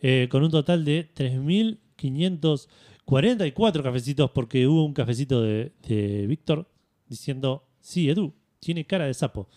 eh, 0.00 0.28
con 0.30 0.42
un 0.42 0.50
total 0.50 0.84
de 0.84 1.08
3.544 1.14 3.82
cafecitos 3.82 4.30
porque 4.30 4.66
hubo 4.66 4.84
un 4.84 4.92
cafecito 4.92 5.40
de, 5.42 5.72
de 5.88 6.26
Víctor 6.26 6.68
diciendo, 7.08 7.64
sí, 7.80 8.10
Edu, 8.10 8.34
tiene 8.60 8.84
cara 8.84 9.06
de 9.06 9.14
sapo. 9.14 9.48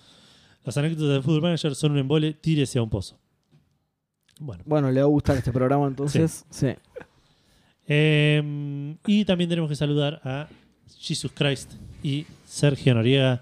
Las 0.64 0.78
anécdotas 0.78 1.16
de 1.16 1.22
Football 1.22 1.42
Manager 1.44 1.76
son 1.76 1.92
un 1.94 1.98
embole, 2.00 2.34
tírese 2.34 2.80
a 2.80 2.84
un 2.84 2.90
pozo. 2.90 3.18
Bueno. 4.40 4.64
Bueno, 4.66 4.92
le 4.92 5.00
va 5.00 5.06
a 5.06 5.10
gustar 5.10 5.38
este 5.38 5.52
programa 5.52 5.88
entonces. 5.88 6.46
Sí. 6.50 6.68
Eh, 7.88 8.96
y 9.06 9.26
también 9.26 9.50
tenemos 9.50 9.70
que 9.70 9.76
saludar 9.76 10.22
a 10.24 10.48
Jesus 10.98 11.32
Christ 11.34 11.74
y 12.04 12.26
Sergio 12.46 12.94
Noriega, 12.96 13.42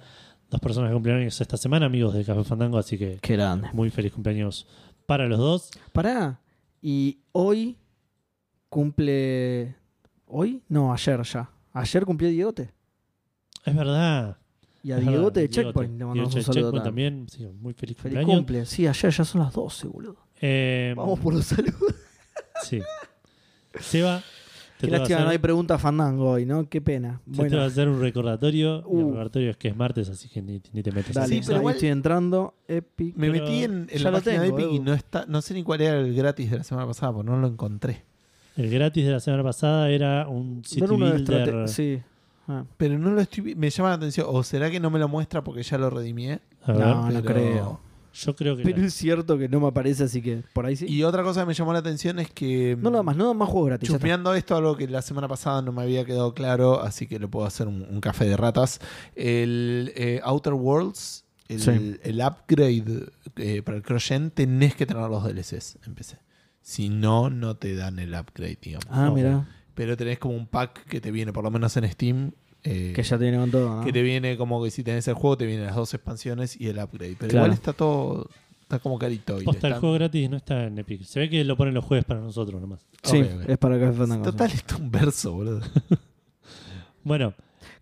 dos 0.50 0.60
personas 0.62 0.90
que 0.90 0.94
cumplen 0.94 1.18
años 1.18 1.40
esta 1.42 1.58
semana, 1.58 1.86
amigos 1.88 2.14
de 2.14 2.24
Café 2.26 2.44
Fandango, 2.44 2.78
así 2.78 2.98
que 2.98 3.20
Qué 3.22 3.34
grande. 3.34 3.70
muy 3.74 3.90
feliz 3.90 4.12
cumpleaños 4.14 4.68
para 5.06 5.28
los 5.28 5.38
dos. 5.40 5.70
Pará. 5.94 6.40
Y 6.82 7.20
hoy 7.32 7.78
cumple. 8.70 9.76
¿Hoy? 10.28 10.62
No, 10.70 10.92
ayer 10.94 11.22
ya. 11.24 11.50
Ayer 11.74 12.06
cumplió 12.06 12.30
Diegote. 12.30 12.72
Es 13.64 13.76
verdad. 13.76 14.38
Y 14.84 14.92
a 14.92 14.98
Diegote 14.98 15.42
de. 15.42 15.50
Checkpoint 15.50 15.98
le 15.98 16.06
mandamos 16.06 16.36
un 16.36 16.44
saludo 16.44 16.62
Checkpoint 16.64 16.84
también. 16.86 17.28
Sí, 17.30 17.46
muy 17.48 17.74
feliz, 17.74 17.98
Feliz 17.98 18.16
cumpleaños. 18.18 18.36
cumple. 18.38 18.66
Sí, 18.66 18.88
ayer 18.88 19.12
ya 19.12 19.26
son 19.26 19.42
las 19.42 19.54
12, 19.54 19.88
boludo. 19.88 20.18
Eh, 20.42 20.94
Vamos 20.96 21.20
por 21.20 21.34
los 21.34 21.46
saludos. 21.46 21.96
Sí. 22.64 22.82
Seba, 23.80 24.24
Qué 24.80 24.88
lástima, 24.88 25.18
hacer- 25.18 25.26
no 25.26 25.32
hay 25.32 25.38
pregunta 25.38 25.78
fandango 25.78 26.32
hoy, 26.32 26.46
¿no? 26.46 26.68
Qué 26.70 26.82
pena. 26.82 27.22
te 27.26 27.32
tengo 27.32 27.44
que 27.44 27.50
Bueno, 27.50 27.64
hacer 27.66 27.88
un 27.88 28.02
recordatorio. 28.02 28.78
y 28.78 28.80
el 28.80 29.04
Uh. 29.04 29.08
recordatorio 29.10 29.50
es 29.52 29.58
que 29.58 29.68
es 29.70 29.76
martes, 29.76 30.10
así 30.10 30.28
que 30.30 30.42
ni, 30.42 30.62
ni 30.74 30.84
te 30.84 30.92
metas. 30.92 31.14
dale, 31.14 31.36
Sí, 31.36 31.42
pero 31.46 31.60
igual- 31.60 31.76
estoy 31.76 31.90
entrando. 31.90 32.54
Epic. 32.68 33.16
Me 33.16 33.30
Pero 33.32 33.44
metí 33.44 33.64
en, 33.64 33.88
en 33.90 34.04
la 34.04 34.12
página 34.12 34.42
tengo, 34.42 34.58
de 34.58 34.64
Epic 34.64 34.74
y 34.76 34.80
no, 34.80 34.94
está, 34.94 35.26
no 35.28 35.42
sé 35.42 35.54
ni 35.54 35.64
cuál 35.64 35.82
era 35.82 35.98
el 36.00 36.14
gratis 36.14 36.52
de 36.52 36.58
la 36.58 36.64
semana 36.64 36.88
pasada, 36.88 37.14
porque 37.14 37.30
no 37.32 37.38
lo 37.38 37.48
encontré. 37.48 38.04
El 38.58 38.70
gratis 38.70 39.06
de 39.06 39.12
la 39.12 39.20
semana 39.20 39.44
pasada 39.44 39.90
era 39.90 40.28
un 40.28 40.64
City 40.66 40.82
de 40.82 40.88
Builder. 40.88 41.16
estrate- 41.22 41.68
Sí. 41.68 42.00
Ah. 42.48 42.64
Pero 42.78 43.00
no 43.00 43.10
lo 43.12 43.22
estoy 43.22 43.56
me 43.56 43.70
llama 43.70 43.90
la 43.90 43.96
atención. 43.96 44.28
¿O 44.30 44.44
será 44.44 44.70
que 44.70 44.80
no 44.80 44.90
me 44.92 45.00
lo 45.00 45.08
muestra 45.08 45.44
porque 45.44 45.64
ya 45.64 45.78
lo 45.78 45.90
redimié? 45.90 46.42
A 46.64 46.74
No, 46.74 47.10
no 47.10 47.22
pero- 47.22 47.24
creo. 47.34 47.80
Yo 48.16 48.36
creo 48.36 48.56
que. 48.58 48.64
Pero 48.64 48.78
la- 48.80 48.86
es 48.88 48.94
cierto 48.94 49.38
que 49.38 49.48
no 49.50 49.60
me 49.60 49.68
aparece, 49.68 50.04
así 50.06 50.22
que 50.22 50.44
por 50.54 50.66
ahí 50.66 50.76
sí. 50.76 50.86
Y 50.88 51.04
otra 51.04 51.22
cosa 51.24 51.42
que 51.42 51.48
me 51.48 51.54
llamó 51.54 51.74
la 51.74 51.80
atención 51.80 52.18
es 52.20 52.32
que. 52.32 52.78
No 52.82 52.90
nada 52.90 53.04
más, 53.04 53.16
no 53.16 53.26
nada 53.26 53.34
más 53.36 53.50
juegos 53.50 53.68
gratis. 53.68 53.90
ya 53.90 53.96
está. 53.96 54.00
Chusmeando 54.02 54.34
esto, 54.34 54.56
algo 54.56 54.76
que 54.78 54.88
la 54.88 55.02
semana 55.02 55.28
pasada 55.28 55.62
no 55.62 55.72
me 55.72 55.82
había 55.84 56.06
quedado 56.06 56.34
claro, 56.34 56.82
así 56.82 57.08
que 57.08 57.20
le 57.20 57.28
puedo 57.28 57.46
hacer 57.46 57.68
un, 57.68 57.82
un 57.90 58.02
café 58.02 58.26
de 58.26 58.38
ratas. 58.38 58.80
El 59.16 59.92
eh, 59.96 60.22
Outer 60.24 60.54
Worlds, 60.54 61.26
el, 61.48 61.60
Sí. 61.60 61.98
el 62.04 62.22
upgrade 62.22 63.10
eh, 63.36 63.62
para 63.62 63.78
el 63.78 63.84
CrossGen, 63.84 64.32
tenés 64.32 64.76
que 64.76 64.86
tener 64.86 65.10
los 65.10 65.24
DLCs 65.24 65.78
en 65.86 65.96
PC. 65.96 66.18
Si 66.62 66.90
no, 66.90 67.30
no 67.30 67.56
te 67.58 67.76
dan 67.76 68.00
el 68.00 68.14
upgrade, 68.16 68.58
digamos. 68.62 68.88
Ah, 68.90 69.12
mira. 69.14 69.48
Pero 69.76 69.98
tenés 69.98 70.20
como 70.20 70.36
un 70.36 70.48
pack 70.48 70.86
que 70.86 71.02
te 71.02 71.12
viene, 71.12 71.34
por 71.34 71.44
lo 71.44 71.52
menos 71.52 71.76
en 71.78 71.92
Steam. 71.92 72.32
Eh, 72.66 72.94
Que 72.96 73.04
ya 73.04 73.18
te 73.18 73.24
viene 73.24 73.38
con 73.40 73.52
todo, 73.52 73.78
¿no? 73.78 73.86
que 73.86 73.94
te 73.94 74.02
viene 74.02 74.36
como 74.38 74.64
que 74.64 74.72
si 74.72 74.84
tenés 74.84 75.08
el 75.08 75.14
juego, 75.14 75.38
te 75.38 75.46
vienen 75.46 75.66
las 75.68 75.76
dos 75.76 75.94
expansiones 75.94 76.60
y 76.60 76.68
el 76.68 76.78
upgrade. 76.80 77.16
Pero 77.20 77.30
Claro. 77.32 77.46
igual 77.48 77.54
está 77.54 77.74
todo. 77.74 78.30
Está 78.64 78.80
como 78.80 78.98
carito. 78.98 79.40
y 79.40 79.44
Posta, 79.46 79.68
el 79.68 79.74
están- 79.74 79.80
juego 79.82 79.94
gratis 79.96 80.30
no 80.30 80.38
está 80.38 80.64
en 80.66 80.80
Epic. 80.80 81.04
Se 81.04 81.20
ve 81.20 81.30
que 81.30 81.44
lo 81.44 81.56
ponen 81.56 81.74
los 81.76 81.86
jueves 81.86 82.04
para 82.04 82.20
nosotros 82.20 82.60
nomás. 82.60 82.80
Sí, 83.04 83.24
es 83.48 83.58
para 83.60 83.80
Café 83.80 83.94
Fandango. 83.94 84.24
Total, 84.24 84.52
está 84.52 84.76
un 84.78 84.90
verso, 84.92 85.34
boludo. 85.34 85.62
Bueno, 87.04 87.34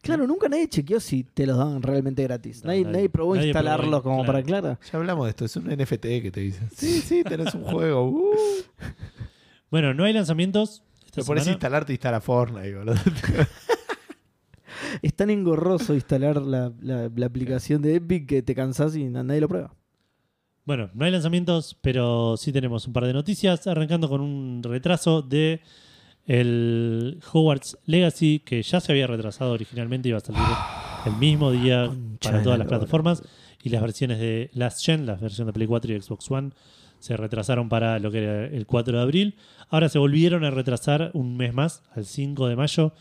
Claro, 0.02 0.28
nunca 0.28 0.50
nadie 0.50 0.68
chequeó 0.68 1.00
si 1.00 1.24
te 1.24 1.48
los 1.48 1.56
daban 1.58 1.82
realmente 1.82 2.22
gratis. 2.24 2.62
No, 2.64 2.68
nadie, 2.68 2.82
nadie- 2.82 2.92
nadie 2.92 3.10
probó 3.10 3.36
nadie 3.36 3.48
instalarlos 3.48 4.02
probó, 4.02 4.04
como 4.04 4.16
claro. 4.18 4.34
para 4.34 4.44
Clara. 4.44 4.80
Ya 4.92 4.98
hablamos 5.00 5.26
de 5.26 5.30
esto, 5.30 5.46
es 5.46 5.56
un 5.56 5.70
NFT 5.70 6.22
que 6.22 6.30
te 6.30 6.42
dice. 6.42 6.60
Sí, 6.76 7.00
sí, 7.00 7.24
tenés 7.24 7.54
un 7.56 7.64
juego. 7.64 8.10
Uh. 8.10 8.36
bueno, 9.72 9.94
no 9.94 10.04
hay 10.04 10.12
lanzamientos. 10.12 10.84
Te 11.16 11.24
pones 11.24 11.48
a 11.48 11.52
instalarte 11.52 11.94
e 11.94 11.96
instala 11.96 12.20
Fortnite, 12.20 12.76
boludo. 12.76 12.96
Es 15.02 15.14
tan 15.16 15.30
engorroso 15.30 15.94
instalar 15.94 16.42
la, 16.42 16.72
la- 16.82 17.10
la 17.16 17.26
aplicación 17.26 17.82
de 17.82 17.96
Epic 17.96 18.28
que 18.28 18.42
te 18.42 18.56
cansás 18.56 18.96
y 18.96 19.06
na- 19.06 19.24
nadie 19.24 19.42
lo 19.42 19.48
prueba. 19.48 19.74
Bueno, 20.66 20.90
no 20.94 21.04
hay 21.06 21.12
lanzamientos, 21.12 21.78
pero 21.82 22.38
sí 22.38 22.52
tenemos 22.54 22.88
un 22.88 22.94
par 22.94 23.06
de 23.06 23.12
noticias, 23.14 23.68
arrancando 23.68 24.08
con 24.08 24.22
un 24.22 24.62
retraso 24.64 25.22
de 25.22 25.60
el 26.26 27.20
Hogwarts 27.32 27.78
Legacy, 27.86 28.40
que 28.40 28.62
ya 28.62 28.80
se 28.80 28.92
había 28.92 29.08
retrasado 29.08 29.52
originalmente, 29.52 30.10
iba 30.10 30.18
a 30.20 30.22
salir 30.22 30.42
el 31.06 31.14
mismo 31.18 31.52
día 31.52 31.88
Concha 31.88 32.32
para 32.32 32.44
todas 32.44 32.58
la 32.58 32.64
las 32.64 32.70
plataformas. 32.70 33.24
Y 33.62 33.70
las 33.70 33.82
versiones 33.82 34.20
de 34.20 34.50
Last 34.54 34.84
Gen, 34.86 35.06
la 35.06 35.16
versión 35.16 35.48
de 35.48 35.54
Play 35.54 35.68
4 35.68 35.94
y 35.94 36.02
Xbox 36.02 36.30
One, 36.32 36.52
se 37.00 37.16
retrasaron 37.16 37.70
para 37.70 37.98
lo 38.00 38.12
que 38.12 38.18
era 38.24 38.46
el 38.48 38.66
4 38.66 38.98
de 38.98 39.04
abril. 39.04 39.36
Ahora 39.70 39.88
se 39.90 40.00
volvieron 40.00 40.44
a 40.44 40.52
retrasar 40.52 41.12
un 41.14 41.38
mes 41.38 41.54
más, 41.54 41.84
al 41.96 42.06
5 42.06 42.48
de 42.48 42.56
mayo. 42.58 42.94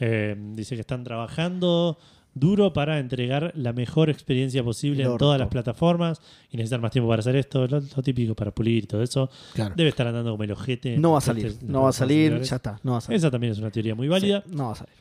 Eh, 0.00 0.34
dice 0.54 0.74
que 0.74 0.80
están 0.80 1.04
trabajando 1.04 1.98
duro 2.32 2.72
para 2.72 2.98
entregar 2.98 3.52
la 3.56 3.72
mejor 3.72 4.08
experiencia 4.08 4.62
posible 4.62 5.02
en 5.02 5.16
todas 5.18 5.38
las 5.38 5.48
plataformas 5.48 6.20
y 6.50 6.56
necesitan 6.56 6.80
más 6.80 6.92
tiempo 6.92 7.08
para 7.08 7.20
hacer 7.20 7.36
esto, 7.36 7.66
lo, 7.66 7.80
lo 7.80 8.02
típico 8.02 8.34
para 8.34 8.52
pulir 8.52 8.84
y 8.84 8.86
todo 8.86 9.02
eso. 9.02 9.28
Claro. 9.54 9.74
Debe 9.76 9.90
estar 9.90 10.06
andando 10.06 10.30
como 10.30 10.44
el 10.44 10.52
ojete. 10.52 10.96
No 10.96 11.12
va 11.12 11.18
a 11.18 11.22
salir. 11.22 11.56
No 11.62 11.82
va 11.82 11.90
a 11.90 11.92
salir. 11.92 12.40
Ya 12.42 12.56
está. 12.56 12.80
No 12.82 12.92
va 12.92 12.98
a 12.98 13.00
salir. 13.00 13.16
Esa 13.18 13.30
también 13.30 13.52
es 13.52 13.58
una 13.58 13.70
teoría 13.70 13.94
muy 13.94 14.08
válida. 14.08 14.42
Sí, 14.46 14.54
no 14.54 14.66
va 14.66 14.72
a 14.72 14.76
salir. 14.76 14.94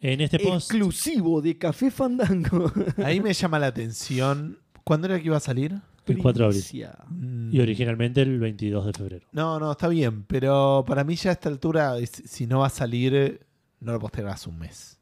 En 0.00 0.20
este 0.20 0.38
post, 0.38 0.70
Exclusivo 0.70 1.40
de 1.40 1.56
Café 1.56 1.90
Fandango. 1.90 2.70
Ahí 3.04 3.20
me 3.20 3.32
llama 3.32 3.58
la 3.58 3.68
atención. 3.68 4.58
¿Cuándo 4.82 5.06
era 5.06 5.18
que 5.18 5.26
iba 5.26 5.36
a 5.36 5.40
salir? 5.40 5.80
el 6.06 6.18
4 6.18 6.50
de 6.52 6.58
abril. 6.58 6.88
Mm, 7.08 7.54
Y 7.54 7.60
originalmente 7.60 8.20
el 8.20 8.38
22 8.38 8.84
de 8.86 8.92
febrero. 8.92 9.26
No, 9.32 9.58
no, 9.58 9.72
está 9.72 9.88
bien. 9.88 10.24
Pero 10.24 10.84
para 10.86 11.04
mí 11.04 11.14
ya 11.16 11.30
a 11.30 11.32
esta 11.32 11.48
altura, 11.48 11.94
si 12.04 12.46
no 12.46 12.58
va 12.58 12.66
a 12.66 12.70
salir, 12.70 13.43
no 13.84 13.92
lo 13.92 14.00
postergás 14.00 14.46
un 14.46 14.58
mes. 14.58 14.98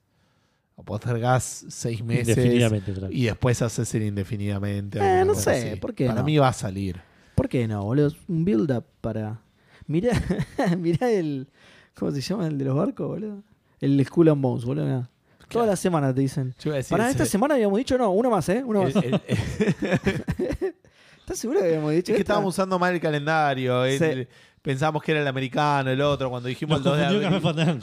O 0.75 0.83
postergás 0.83 1.65
seis 1.69 2.03
meses. 2.03 2.29
Indefinidamente, 2.37 2.93
claro. 2.93 3.13
Y 3.13 3.25
después 3.27 3.61
haces 3.63 3.95
el 3.95 4.03
indefinidamente. 4.05 4.99
Eh, 4.99 5.25
no 5.25 5.35
sé, 5.35 5.71
así. 5.73 5.81
¿por 5.81 5.95
qué 5.95 6.07
Para 6.07 6.21
no? 6.21 6.27
mí 6.27 6.39
va 6.39 6.49
a 6.49 6.53
salir. 6.53 7.01
¿Por 7.35 7.49
qué 7.49 7.69
no, 7.69 7.85
boludo? 7.85 8.09
Es 8.09 8.17
un 8.29 8.45
build-up 8.45 8.85
para. 9.01 9.41
Mirá, 9.87 10.13
mirá 10.79 11.11
el. 11.11 11.49
¿Cómo 11.95 12.11
se 12.11 12.21
llama 12.23 12.47
el 12.47 12.57
de 12.59 12.65
los 12.65 12.77
barcos, 12.77 13.07
boludo? 13.07 13.43
El 13.81 14.05
Skull 14.05 14.29
and 14.31 14.41
Bones, 14.43 14.65
boludo. 14.65 14.85
mirá. 14.87 15.09
Todas 15.49 15.69
las 15.69 15.81
semanas 15.81 16.15
te 16.15 16.23
dicen. 16.23 16.55
Para 16.89 17.11
esta 17.11 17.27
semana 17.27 17.55
habíamos 17.55 17.77
dicho, 17.77 17.99
no, 17.99 18.11
una 18.13 18.31
más, 18.31 18.49
¿eh? 18.49 18.65
Una 18.65 18.81
más. 18.85 18.97
el- 18.97 19.05
el- 19.15 19.21
¿Estás 21.21 21.39
seguro 21.39 21.61
que 21.61 21.67
habíamos 21.67 21.93
dicho 21.93 22.13
es 22.13 22.17
que 22.17 22.23
esta? 22.23 22.33
estábamos 22.33 22.55
usando 22.55 22.79
mal 22.79 22.95
el 22.95 23.01
calendario. 23.01 23.85
el- 23.85 23.99
Sí. 23.99 24.29
Pensábamos 24.63 25.03
que 25.03 25.13
era 25.13 25.21
el 25.21 25.27
americano, 25.29 25.91
el 25.91 26.01
otro. 26.01 26.31
Cuando 26.31 26.49
dijimos 26.49 26.83
Nos 26.85 26.99
el 26.99 27.23
2 27.43 27.55
de 27.57 27.63
abril. 27.63 27.83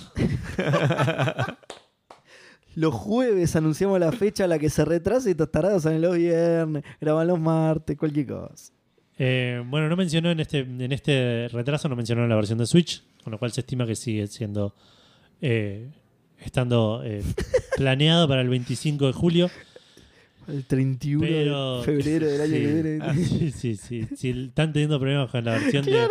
Los 2.76 2.94
jueves 2.94 3.56
anunciamos 3.56 4.00
la 4.00 4.12
fecha 4.12 4.46
a 4.46 4.48
la 4.48 4.58
que 4.60 4.70
se 4.70 4.86
retrasa 4.86 5.28
y 5.28 5.32
estos 5.32 5.52
tarados 5.52 5.84
salen 5.84 6.02
los 6.02 6.16
viernes, 6.16 6.84
graban 7.02 7.28
los 7.28 7.40
martes, 7.40 7.98
cualquier 7.98 8.28
cosa. 8.28 8.72
Eh, 9.18 9.62
bueno, 9.66 9.90
no 9.90 9.98
mencionó 9.98 10.32
en 10.32 10.40
este, 10.40 10.60
en 10.60 10.92
este 10.92 11.50
retraso, 11.52 11.90
no 11.90 11.96
mencionó 11.98 12.26
la 12.28 12.36
versión 12.36 12.58
de 12.60 12.66
Switch, 12.68 13.04
con 13.24 13.32
lo 13.32 13.40
cual 13.40 13.52
se 13.52 13.62
estima 13.62 13.86
que 13.86 13.96
sigue 13.96 14.28
siendo. 14.28 14.74
eh, 15.42 15.90
estando 16.40 17.02
eh, 17.04 17.22
planeado 17.76 18.26
para 18.30 18.40
el 18.42 18.48
25 18.50 19.08
de 19.08 19.14
julio. 19.14 19.50
El 20.48 20.64
31 20.66 21.22
Pero- 21.28 21.78
de 21.80 21.84
febrero 21.84 22.28
del 22.28 22.42
año 22.42 22.54
sí, 22.54 22.62
que 22.62 22.74
viene. 22.82 23.00
ah, 23.04 23.14
sí, 23.14 23.52
sí, 23.52 23.76
sí. 23.76 24.08
Si 24.16 24.30
están 24.30 24.72
teniendo 24.72 24.98
problemas 25.00 25.30
con 25.32 25.44
la 25.44 25.52
versión 25.54 25.84
de 25.86 26.08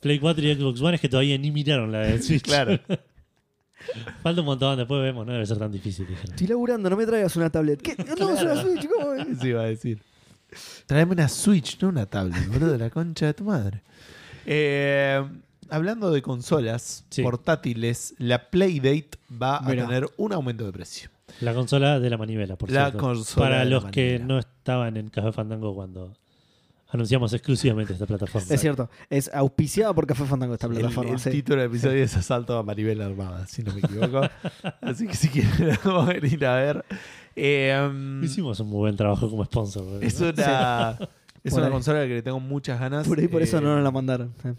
Play 0.00 0.18
4 0.18 0.44
y 0.46 0.54
Xbox 0.54 0.80
One, 0.80 0.94
es 0.96 1.00
que 1.00 1.08
todavía 1.08 1.36
ni 1.38 1.50
miraron 1.50 1.90
la 1.92 2.00
de 2.00 2.22
Switch. 2.22 2.42
Claro. 2.42 2.78
Falta 4.22 4.40
un 4.40 4.46
montón, 4.46 4.76
después 4.76 5.00
vemos, 5.02 5.26
no 5.26 5.32
debe 5.32 5.46
ser 5.46 5.58
tan 5.58 5.72
difícil. 5.72 6.06
dijeron. 6.06 6.30
Estoy 6.30 6.46
laburando, 6.48 6.90
no 6.90 6.96
me 6.96 7.06
traigas 7.06 7.34
una 7.36 7.50
tablet. 7.50 7.80
¿Qué? 7.80 7.96
No, 8.18 8.30
es 8.34 8.42
una 8.42 8.60
Switch, 8.62 8.86
¿cómo 8.88 9.14
es? 9.14 9.26
Eso 9.38 9.46
iba 9.46 9.62
a 9.62 9.66
decir. 9.66 10.02
Tráeme 10.86 11.12
una 11.12 11.28
Switch, 11.28 11.78
no 11.80 11.88
una 11.88 12.06
tablet, 12.06 12.46
boludo, 12.48 12.72
de 12.72 12.78
la 12.78 12.90
concha 12.90 13.26
de 13.26 13.34
tu 13.34 13.44
madre. 13.44 13.82
Eh, 14.46 15.22
hablando 15.70 16.10
de 16.10 16.22
consolas 16.22 17.04
Sí. 17.10 17.22
portátiles, 17.22 18.14
la 18.18 18.50
Playdate 18.50 19.10
va 19.30 19.60
Mirá. 19.60 19.84
a 19.84 19.86
tener 19.86 20.06
un 20.16 20.32
aumento 20.32 20.64
de 20.64 20.72
precio. 20.72 21.10
La 21.40 21.54
consola 21.54 22.00
de 22.00 22.10
la 22.10 22.16
manivela, 22.16 22.56
por 22.56 22.70
La 22.70 22.86
cierto. 22.86 22.98
consola 22.98 23.46
Para 23.46 23.58
de 23.60 23.64
la 23.66 23.70
los 23.70 23.84
que 23.86 24.02
manivela. 24.04 24.24
no 24.26 24.38
estaban 24.38 24.96
en 24.96 25.08
Café 25.10 25.32
Fandango 25.32 25.74
cuando 25.74 26.14
anunciamos 26.88 27.32
exclusivamente 27.32 27.92
esta 27.92 28.06
plataforma. 28.06 28.46
Es 28.50 28.60
cierto, 28.60 28.88
es 29.10 29.30
auspiciada 29.34 29.92
por 29.94 30.06
Café 30.06 30.24
Fandango 30.24 30.54
esta 30.54 30.66
El, 30.66 30.74
plataforma. 30.74 31.12
el 31.12 31.18
sí. 31.18 31.30
título 31.30 31.60
del 31.62 31.70
episodio 31.70 32.02
es 32.02 32.16
Asalto 32.16 32.56
a 32.58 32.62
Maribel 32.62 33.00
Armada, 33.02 33.46
si 33.46 33.62
no 33.62 33.72
me 33.74 33.80
equivoco. 33.80 34.22
Así 34.80 35.06
que 35.06 35.14
si 35.14 35.28
quieren 35.28 35.68
la 35.68 35.76
pueden 35.78 36.24
ir 36.32 36.46
a 36.46 36.54
ver. 36.56 36.84
Eh, 37.36 37.88
um, 37.90 38.24
Hicimos 38.24 38.58
un 38.60 38.68
muy 38.68 38.78
buen 38.78 38.96
trabajo 38.96 39.28
como 39.30 39.44
sponsor. 39.44 39.84
¿no? 39.84 40.00
es 40.00 40.20
una, 40.20 40.98
es 41.44 41.50
Por 41.52 41.60
una 41.60 41.66
ahí. 41.66 41.72
consola 41.72 42.00
que 42.06 42.14
le 42.14 42.22
tengo 42.22 42.40
muchas 42.40 42.80
ganas. 42.80 43.06
Por 43.06 43.18
ahí 43.20 43.28
por 43.28 43.42
eso 43.42 43.58
eh, 43.58 43.60
no 43.60 43.74
nos 43.74 43.84
la 43.84 43.90
mandaron. 43.90 44.34
Eh. 44.44 44.54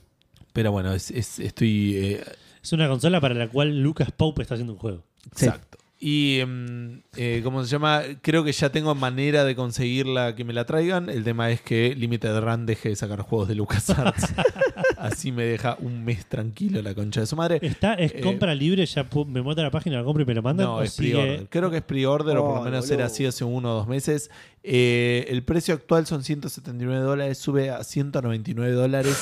Pero 0.53 0.71
bueno, 0.71 0.93
es, 0.93 1.11
es- 1.11 1.39
estoy 1.39 1.95
eh, 1.97 2.23
Es 2.63 2.71
una 2.73 2.87
consola 2.87 3.19
para 3.19 3.33
la 3.33 3.49
cual 3.49 3.81
Lucas 3.81 4.11
Pope 4.11 4.43
está 4.43 4.53
haciendo 4.53 4.73
un 4.73 4.79
juego. 4.79 5.03
Sí. 5.35 5.45
Exacto. 5.45 5.77
Y, 6.01 6.39
mm, 6.47 6.99
eh, 7.17 7.41
¿cómo 7.43 7.61
se 7.65 7.69
llama? 7.69 8.01
Creo 8.21 8.45
que 8.45 8.53
ya 8.53 8.69
tengo 8.71 8.95
manera 8.95 9.43
de 9.43 9.53
conseguirla 9.53 10.33
que 10.33 10.45
me 10.45 10.53
la 10.53 10.65
traigan. 10.65 11.09
El 11.09 11.25
tema 11.25 11.51
es 11.51 11.59
que 11.59 11.93
Limited 11.93 12.39
Run 12.39 12.65
deje 12.65 12.87
de 12.89 12.95
sacar 12.95 13.19
juegos 13.21 13.49
de 13.49 13.55
LucasArts. 13.55 14.33
Así 14.97 15.33
me 15.33 15.43
deja 15.43 15.75
un 15.81 16.05
mes 16.05 16.25
tranquilo 16.25 16.81
la 16.81 16.93
concha 16.95 17.19
de 17.19 17.27
su 17.27 17.35
madre. 17.35 17.59
Está, 17.61 17.95
es 17.95 18.13
Eh, 18.15 18.21
compra 18.21 18.55
libre, 18.55 18.85
ya 18.85 19.05
me 19.27 19.41
muestra 19.41 19.65
la 19.65 19.71
página, 19.71 19.97
la 19.97 20.03
compro 20.05 20.23
y 20.23 20.25
me 20.25 20.33
lo 20.35 20.41
mandan. 20.41 20.67
No, 20.67 20.81
es 20.81 20.93
sigue- 20.93 21.11
pre-order. 21.15 21.47
Creo 21.49 21.69
que 21.71 21.77
es 21.77 21.83
pre-order 21.83 22.37
o 22.37 22.41
por 22.45 22.51
lo 22.51 22.57
Ay, 22.59 22.65
menos 22.71 22.85
boludo. 22.85 22.93
era 22.95 23.05
así 23.07 23.25
hace 23.25 23.43
uno 23.43 23.71
o 23.73 23.75
dos 23.75 23.87
meses. 23.89 24.31
Eh, 24.63 25.25
el 25.27 25.43
precio 25.43 25.73
actual 25.73 26.05
son 26.07 26.23
179 26.23 27.01
dólares, 27.03 27.37
sube 27.37 27.71
a 27.71 27.83
199 27.83 28.71
dólares, 28.73 29.17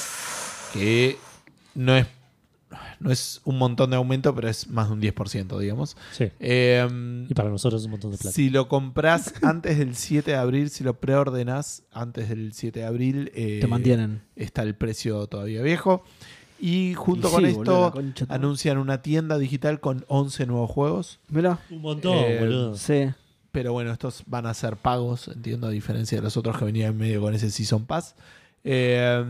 que 0.74 1.18
no 1.74 1.96
es, 1.98 2.06
no 3.00 3.12
es 3.12 3.42
un 3.44 3.58
montón 3.58 3.90
de 3.92 3.96
aumento, 3.98 4.34
pero 4.36 4.48
es 4.50 4.68
más 4.70 4.88
de 4.88 4.94
un 4.94 5.02
10%, 5.02 5.60
digamos. 5.60 5.96
Sí. 6.12 6.30
Eh, 6.40 7.26
Y 7.30 7.34
para 7.34 7.50
nosotros 7.50 7.82
es 7.82 7.86
un 7.86 7.92
montón 7.92 8.12
de 8.12 8.18
plata. 8.18 8.34
Si 8.34 8.50
lo 8.50 8.68
compras 8.68 9.34
antes 9.42 9.78
del 9.80 9.96
7 9.96 10.32
de 10.32 10.38
abril, 10.38 10.70
si 10.70 10.84
lo 10.84 10.96
preordenás 11.00 11.84
antes 11.92 12.30
del 12.30 12.54
7 12.54 12.80
de 12.80 12.86
abril, 12.86 13.32
eh, 13.36 13.60
Te 13.62 13.68
mantienen. 13.68 14.22
está 14.36 14.64
el 14.64 14.76
precio 14.76 15.28
todavía 15.28 15.62
viejo. 15.62 16.04
Y 16.60 16.96
junto 16.96 17.28
Y 17.28 17.32
con 17.32 17.44
sí, 17.44 17.50
esto, 17.52 17.94
anuncian 18.30 18.80
una 18.80 19.02
tienda 19.04 19.38
digital 19.38 19.80
con 19.80 20.06
11 20.08 20.48
nuevos 20.48 20.72
juegos. 20.72 21.20
Mirá. 21.30 21.60
Un 21.70 21.82
montón, 21.82 22.18
Eh, 22.18 22.38
boludo. 22.40 22.76
Sí. 22.76 23.10
Pero 23.52 23.74
bueno, 23.74 23.92
estos 23.92 24.24
van 24.26 24.46
a 24.48 24.54
ser 24.54 24.76
pagos, 24.78 25.28
entiendo, 25.28 25.68
a 25.68 25.70
diferencia 25.70 26.18
de 26.18 26.24
los 26.24 26.36
otros 26.36 26.58
que 26.58 26.66
venían 26.66 26.92
en 26.94 26.98
medio 26.98 27.22
con 27.22 27.34
ese 27.36 27.50
Season 27.52 27.86
Pass. 27.86 28.16
Eh, 28.64 29.24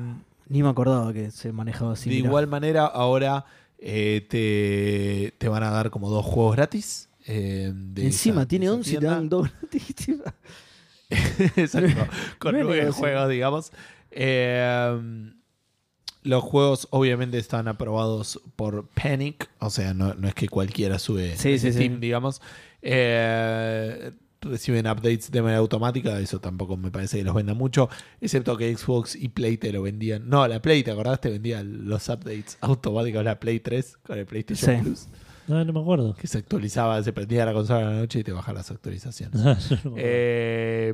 Ni 0.49 0.63
me 0.63 0.69
acordaba 0.69 1.11
que 1.13 1.31
se 1.31 1.51
manejaba 1.51 1.93
así. 1.93 2.09
de 2.09 2.15
mirá. 2.17 2.27
igual 2.29 2.47
manera, 2.47 2.85
ahora 2.85 3.45
eh, 3.79 4.25
te, 4.29 5.33
te 5.37 5.49
van 5.49 5.63
a 5.63 5.69
dar 5.71 5.89
como 5.89 6.09
dos 6.09 6.25
juegos 6.25 6.55
gratis. 6.55 7.09
eh, 7.25 7.71
de 7.73 8.05
Encima, 8.05 8.41
esa- 8.41 8.47
tiene 8.47 8.65
de 8.65 8.71
esa 8.71 8.77
11 8.77 8.93
y 8.93 8.97
te 8.97 9.05
dan 9.05 9.29
dos. 9.29 9.49
Exacto, 11.09 12.07
con 12.39 12.53
No 12.57 12.63
nueve 12.63 12.91
juegos, 12.91 13.29
digamos. 13.29 13.71
Eh, 14.11 15.31
los 16.23 16.43
juegos 16.43 16.87
obviamente 16.91 17.37
están 17.37 17.67
aprobados 17.67 18.41
por 18.55 18.87
Panic, 18.89 19.49
o 19.59 19.69
sea, 19.69 19.93
no, 19.93 20.13
no 20.15 20.27
es 20.27 20.33
que 20.33 20.49
cualquiera 20.49 20.99
sube 20.99 21.37
Sí, 21.37 21.51
ese 21.53 21.71
sí, 21.71 21.77
sí. 21.79 21.87
digamos. 21.89 22.41
Eh, 22.81 24.11
reciben 24.41 24.87
updates 24.87 25.31
de 25.31 25.41
manera 25.41 25.59
automática, 25.59 26.19
eso 26.19 26.39
tampoco 26.39 26.77
me 26.77 26.91
parece 26.91 27.17
que 27.17 27.23
los 27.23 27.33
venda 27.35 27.53
mucho, 27.53 27.89
excepto 28.21 28.55
que 28.57 28.75
Xbox 28.75 29.15
y 29.15 29.29
Play 29.29 29.57
te 29.57 29.71
lo 29.71 29.81
vendían. 29.81 30.29
No, 30.29 30.47
la 30.47 30.61
Play, 30.61 30.83
¿te 30.83 30.91
acordás? 30.91 31.19
Te 31.21 31.29
vendía 31.29 31.63
los 31.63 32.07
updates 32.09 32.57
automáticos, 32.61 33.23
la 33.23 33.39
Play 33.39 33.59
3 33.59 33.97
con 34.05 34.17
el 34.17 34.25
PlayStation 34.25 34.77
Sí. 34.77 34.81
Plus, 34.83 35.07
No, 35.47 35.63
no 35.65 35.73
me 35.73 35.79
acuerdo. 35.79 36.13
que 36.15 36.27
se 36.27 36.37
actualizaba, 36.37 37.01
se 37.03 37.13
prendía 37.13 37.45
la 37.45 37.53
consola 37.53 37.87
a 37.87 37.91
la 37.91 37.97
noche 37.99 38.19
y 38.19 38.23
te 38.23 38.31
bajaba 38.31 38.59
las 38.59 38.71
actualizaciones. 38.71 39.41
No. 39.85 39.93
Eh, 39.97 40.93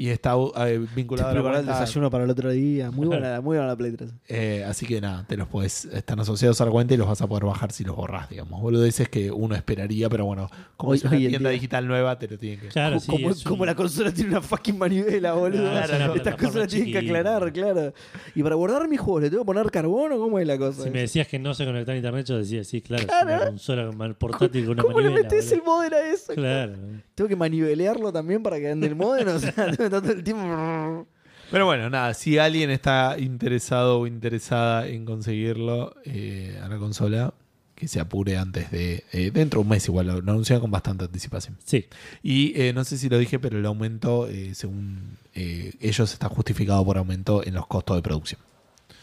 y 0.00 0.10
está 0.10 0.34
eh, 0.68 0.86
vinculado 0.94 1.30
a 1.30 1.32
la 1.32 1.40
Preparar 1.40 1.60
el 1.62 1.66
desayuno 1.66 2.08
para 2.08 2.22
el 2.22 2.30
otro 2.30 2.50
día. 2.50 2.92
Muy 2.92 3.06
buena, 3.08 3.40
muy 3.40 3.56
buena 3.56 3.66
la 3.66 3.76
Play 3.76 3.90
3. 3.90 4.10
eh, 4.28 4.64
así 4.68 4.86
que 4.86 5.00
nada, 5.00 5.24
te 5.26 5.36
los 5.36 5.48
puedes, 5.48 5.86
están 5.86 6.20
asociados 6.20 6.60
a 6.60 6.66
la 6.66 6.70
cuenta 6.70 6.94
y 6.94 6.96
los 6.96 7.08
vas 7.08 7.20
a 7.20 7.26
poder 7.26 7.44
bajar 7.44 7.72
si 7.72 7.82
los 7.82 7.96
borrás, 7.96 8.30
digamos. 8.30 8.60
Boludeces 8.62 9.08
que 9.08 9.32
uno 9.32 9.56
esperaría, 9.56 10.08
pero 10.08 10.24
bueno, 10.24 10.48
como 10.76 10.92
Hoy- 10.92 10.98
es 10.98 11.04
una 11.04 11.16
hoy 11.16 11.26
tienda 11.26 11.50
digital 11.50 11.88
nueva, 11.88 12.16
te 12.16 12.28
lo 12.28 12.38
tienen 12.38 12.60
que. 12.60 12.68
Claro, 12.68 13.00
sí. 13.00 13.10
como, 13.10 13.30
es 13.30 13.42
como 13.42 13.62
un- 13.62 13.66
la 13.66 13.74
consola 13.74 14.12
tiene 14.12 14.30
una 14.30 14.40
fucking 14.40 14.78
manivela, 14.78 15.32
boludo. 15.32 15.68
Claro, 15.68 15.92
es 15.96 16.00
una 16.04 16.14
Estas 16.14 16.36
cosas 16.36 16.54
las 16.54 16.68
tienen 16.68 16.92
que 16.92 16.98
aclarar, 16.98 17.52
claro. 17.52 17.92
Y 18.36 18.42
para 18.44 18.54
guardar 18.54 18.88
mis 18.88 19.00
juegos, 19.00 19.22
¿le 19.22 19.30
tengo 19.30 19.42
que 19.42 19.46
poner 19.46 19.68
carbón 19.72 20.12
o 20.12 20.18
cómo 20.18 20.38
es 20.38 20.46
la 20.46 20.56
cosa? 20.58 20.84
Si 20.84 20.90
me 20.90 21.00
decías 21.00 21.26
que 21.26 21.40
no 21.40 21.54
se 21.54 21.64
conectaba 21.64 21.94
a 21.94 21.96
internet, 21.96 22.24
yo 22.24 22.38
decía, 22.38 22.62
sí, 22.62 22.82
claro, 22.82 23.04
Claro. 23.04 23.30
es 23.30 23.36
una 23.36 23.46
consola 23.48 23.86
con 23.90 24.14
portátil 24.14 24.62
con 24.64 24.72
una 24.74 24.82
¿Cómo 24.84 25.00
le 25.00 25.04
manivela, 25.10 25.28
metes 25.28 25.50
el 25.50 25.58
boludo. 25.62 25.76
modem 25.76 25.92
a 25.92 26.00
eso? 26.14 26.34
Claro. 26.34 26.72
Tengo 27.16 27.28
que 27.28 27.34
manivelearlo 27.34 28.12
también 28.12 28.44
para 28.44 28.60
que 28.60 28.70
ande 28.70 28.86
el 28.86 28.94
modem, 28.94 29.26
o 29.28 29.38
sea, 29.40 29.52
estar 29.88 30.02
todo 30.02 30.12
el 30.12 30.24
tiempo. 30.24 31.06
Pero 31.50 31.64
bueno, 31.66 31.88
nada, 31.88 32.12
si 32.14 32.38
alguien 32.38 32.70
está 32.70 33.16
interesado 33.18 34.00
o 34.00 34.06
interesada 34.06 34.86
en 34.86 35.04
conseguirlo 35.04 35.94
eh, 36.04 36.60
a 36.62 36.68
la 36.68 36.78
consola, 36.78 37.32
que 37.74 37.88
se 37.88 38.00
apure 38.00 38.36
antes 38.36 38.70
de. 38.70 39.04
eh, 39.12 39.30
dentro 39.30 39.60
de 39.60 39.62
un 39.62 39.68
mes 39.68 39.86
igual, 39.86 40.06
lo, 40.08 40.12
anuncian 40.14 40.60
con 40.60 40.70
bastante 40.70 41.04
anticipación. 41.04 41.56
Sí. 41.64 41.86
Y 42.22 42.60
eh, 42.60 42.72
no 42.72 42.84
sé 42.84 42.98
si 42.98 43.08
lo 43.08 43.18
dije, 43.18 43.38
pero 43.38 43.58
el 43.58 43.64
aumento, 43.66 44.28
eh, 44.28 44.54
según 44.54 45.16
eh, 45.34 45.72
ellos, 45.80 46.12
está 46.12 46.28
justificado 46.28 46.84
por 46.84 46.98
aumento 46.98 47.42
en 47.46 47.54
los 47.54 47.66
costos 47.66 47.96
de 47.96 48.02
producción. 48.02 48.40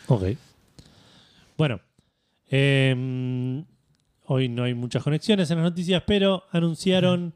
Ok. 0.07 0.23
Bueno. 1.57 1.79
eh, 2.51 3.63
hoy 4.27 4.49
no 4.49 4.63
hay 4.63 4.73
muchas 4.73 5.03
conexiones 5.03 5.49
en 5.51 5.57
las 5.57 5.65
noticias, 5.65 6.03
pero 6.05 6.43
anunciaron 6.51 7.33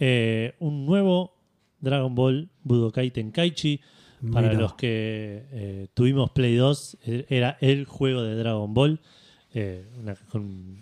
eh, 0.00 0.54
un 0.58 0.86
nuevo 0.86 1.34
Dragon 1.80 2.14
Ball 2.14 2.50
Budokai 2.64 3.10
Tenkaichi. 3.10 3.80
Para 4.32 4.48
Mira. 4.48 4.60
los 4.60 4.74
que 4.74 5.46
eh, 5.50 5.88
tuvimos 5.94 6.30
Play 6.30 6.54
2, 6.54 6.98
eh, 7.06 7.26
era 7.28 7.58
el 7.60 7.86
juego 7.86 8.22
de 8.22 8.36
Dragon 8.36 8.72
Ball. 8.72 9.00
eh, 9.54 9.84
una- 10.00 10.14
con- 10.30 10.78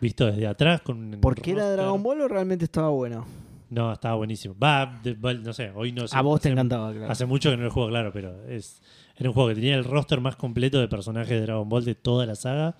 visto 0.00 0.26
desde 0.26 0.46
atrás. 0.46 0.80
Con 0.80 1.18
¿Por 1.20 1.40
qué 1.40 1.52
era. 1.52 1.70
Dragon 1.70 2.02
Ball 2.02 2.20
o 2.22 2.28
realmente 2.28 2.64
estaba 2.64 2.88
bueno? 2.88 3.24
No, 3.70 3.92
estaba 3.92 4.14
buenísimo. 4.16 4.56
Va, 4.60 4.98
de- 5.04 5.12
va, 5.14 5.34
no 5.34 5.52
sé, 5.52 5.70
hoy 5.74 5.92
no 5.92 6.08
sé. 6.08 6.16
A 6.16 6.22
vos 6.22 6.40
te 6.40 6.48
encantaba, 6.48 6.90
claro. 6.92 7.12
Hace 7.12 7.26
mucho 7.26 7.50
que 7.50 7.56
no 7.58 7.64
lo 7.64 7.70
juego, 7.70 7.90
claro, 7.90 8.10
pero 8.12 8.42
es, 8.48 8.80
era 9.16 9.28
un 9.28 9.34
juego 9.34 9.50
que 9.50 9.54
tenía 9.56 9.76
el 9.76 9.84
roster 9.84 10.20
más 10.20 10.34
completo 10.36 10.80
de 10.80 10.88
personajes 10.88 11.28
de 11.30 11.42
Dragon 11.42 11.68
Ball 11.68 11.84
de 11.84 11.94
toda 11.94 12.24
la 12.26 12.34
saga. 12.34 12.74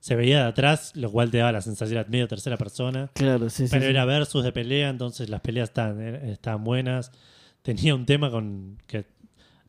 Se 0.00 0.16
veía 0.16 0.38
de 0.42 0.48
atrás, 0.48 0.92
lo 0.96 1.10
cual 1.12 1.30
te 1.30 1.36
daba 1.38 1.52
la 1.52 1.60
sensación 1.60 2.02
de 2.02 2.08
medio 2.08 2.26
tercera 2.26 2.56
persona. 2.56 3.10
Claro, 3.14 3.50
sí, 3.50 3.66
sí. 3.66 3.70
pero 3.70 3.84
sí. 3.84 3.90
era 3.90 4.04
versus 4.06 4.42
de 4.42 4.50
pelea, 4.52 4.88
entonces 4.88 5.28
las 5.28 5.42
peleas 5.42 5.68
estaban, 5.68 6.00
estaban 6.00 6.64
buenas. 6.64 7.12
Tenía 7.62 7.94
un 7.94 8.06
tema 8.06 8.30
con 8.30 8.78
que 8.86 9.04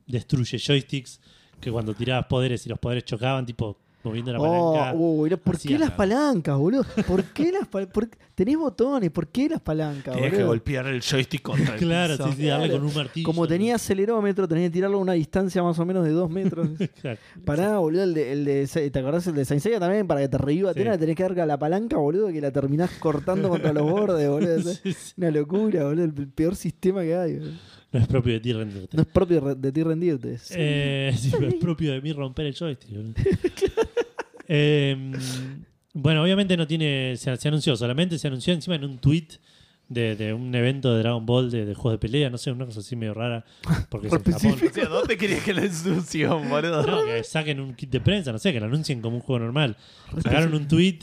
destruye 0.08 0.58
joysticks, 0.58 1.20
que 1.60 1.72
cuando 1.72 1.94
tirabas 1.94 2.26
poderes 2.28 2.66
y 2.66 2.70
los 2.70 2.80
poderes 2.80 3.04
chocaban, 3.06 3.46
tipo 3.46 3.78
moviendo 4.04 4.34
la 4.34 4.40
Oh, 4.40 4.74
palanca. 4.74 4.98
uh, 4.98 5.26
era- 5.28 5.38
¿Por 5.38 5.60
qué 5.60 5.78
las 5.78 5.92
palancas, 5.92 6.58
boludo? 6.58 6.84
¿Por 7.08 7.24
qué 7.26 7.52
las 7.52 7.68
palancas? 7.68 8.10
Tenés 8.34 8.58
botones, 8.58 9.12
¿por 9.12 9.28
qué 9.28 9.48
las 9.48 9.62
palancas, 9.62 10.16
Tenías 10.16 10.34
que 10.34 10.44
golpear 10.44 10.88
el 10.88 11.02
joystick 11.04 11.44
contra 11.44 11.76
el 11.76 11.80
Claro, 11.80 12.18
piso. 12.18 12.30
sí, 12.32 12.38
sí, 12.38 12.46
darle 12.48 12.66
Claro. 12.70 12.80
con 12.82 12.90
un 12.90 12.96
martillo. 12.96 13.26
Como 13.28 13.48
tenía 13.48 13.76
acelerómetro, 13.76 14.48
tenía 14.48 14.64
que 14.68 14.72
tirarlo 14.72 14.98
a 14.98 15.02
una 15.02 15.14
distancia 15.14 15.62
más 15.62 15.78
o 15.78 15.86
menos 15.86 16.04
de 16.04 16.12
dos 16.12 16.32
metros. 16.32 16.68
Claro. 17.02 17.20
Pará, 17.46 17.78
boludo, 17.78 18.02
el 18.04 18.16
de, 18.16 18.32
el 18.32 18.46
de 18.46 18.90
¿te 18.90 19.00
acordás 19.00 19.28
el 19.28 19.36
de 19.36 19.46
Saint 19.46 19.62
Seiya 19.62 19.80
también? 19.80 20.08
Para 20.08 20.22
que 20.22 20.30
te 20.30 20.38
reviva 20.40 20.74
Sí. 20.74 20.80
Atena, 20.80 20.98
tenés 20.98 21.16
que 21.16 21.22
dar 21.24 21.40
a 21.40 21.46
la 21.46 21.60
palanca, 21.60 21.98
boludo, 21.98 22.30
que 22.30 22.42
la 22.42 22.50
terminás 22.52 22.90
cortando 23.00 23.50
contra 23.50 23.72
los 23.72 23.84
bordes, 23.84 24.28
boludo. 24.28 24.58
Sí, 24.84 24.94
sí. 24.94 25.14
Una 25.18 25.30
locura, 25.30 25.84
boludo, 25.84 26.06
el 26.06 26.14
peor 26.30 26.56
sistema 26.56 27.02
que 27.04 27.16
hay. 27.16 27.34
boludo. 27.36 27.52
No 27.92 28.00
es 28.00 28.08
propio 28.08 28.34
de 28.34 28.40
ti 28.40 28.54
rendirte. 28.54 28.96
No 28.96 29.04
es 29.04 29.10
propio 29.10 29.42
de 29.56 29.72
ti 29.72 29.84
rendirte. 29.84 30.38
Sí. 30.38 30.54
Eh, 30.58 31.14
sí, 31.18 31.32
pero 31.38 31.48
es 31.48 31.56
propio 31.56 31.92
de 31.92 32.02
mí 32.02 32.14
romper 32.14 32.46
el 32.48 32.56
joystick. 32.56 32.90
Eh, 34.54 35.14
bueno, 35.94 36.22
obviamente 36.24 36.58
no 36.58 36.68
tiene. 36.68 37.16
Se, 37.16 37.38
se 37.38 37.48
anunció, 37.48 37.78
solamente 37.78 38.20
se 38.20 38.28
anunció 38.28 38.54
encima 38.54 38.76
en 38.76 38.84
un 38.84 38.98
tweet 38.98 39.28
de, 39.92 40.16
de 40.16 40.34
un 40.34 40.54
evento 40.56 40.94
de 40.94 41.00
Dragon 41.00 41.26
Ball 41.26 41.52
de, 41.52 41.66
de 41.66 41.74
juegos 41.74 41.94
de 41.94 41.98
pelea, 42.00 42.30
no 42.30 42.38
sé, 42.38 42.52
una 42.52 42.66
cosa 42.66 42.80
así 42.80 42.96
medio 42.96 43.14
rara. 43.14 43.44
Porque 43.90 44.08
es 44.08 44.14
en 44.14 44.24
Japón. 44.24 44.58
¿dónde 44.90 45.18
querías 45.18 45.44
que 45.44 45.54
la 45.54 45.66
instrucción, 45.66 46.50
boludo? 46.50 46.86
No, 46.86 47.06
que 47.06 47.24
saquen 47.26 47.60
un 47.60 47.74
kit 47.76 47.90
de 47.92 48.00
prensa, 48.00 48.32
no 48.32 48.40
sé, 48.40 48.54
que 48.54 48.60
lo 48.62 48.68
anuncien 48.68 49.02
como 49.02 49.18
un 49.18 49.22
juego 49.22 49.40
normal. 49.40 49.76
Sacaron 50.24 50.54
un 50.54 50.68
tweet 50.68 51.00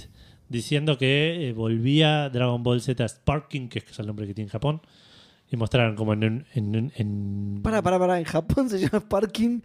diciendo 0.48 0.96
que 0.96 1.48
eh, 1.48 1.52
volvía 1.52 2.30
Dragon 2.30 2.62
Ball 2.62 2.80
Z 2.80 3.06
Sparking, 3.06 3.68
que 3.68 3.80
es 3.80 3.98
el 3.98 4.06
nombre 4.06 4.26
que 4.26 4.32
tiene 4.32 4.46
en 4.46 4.52
Japón. 4.52 4.80
Y 5.50 5.56
mostraron 5.56 5.96
como 5.96 6.12
en. 6.12 6.22
en, 6.22 6.46
en- 6.74 6.92
en- 6.96 7.60
Pará, 7.62 7.80
pará, 7.82 7.98
pará. 7.98 8.18
En 8.18 8.24
Japón 8.24 8.68
se 8.68 8.78
llama 8.78 9.00
Sparking 9.00 9.62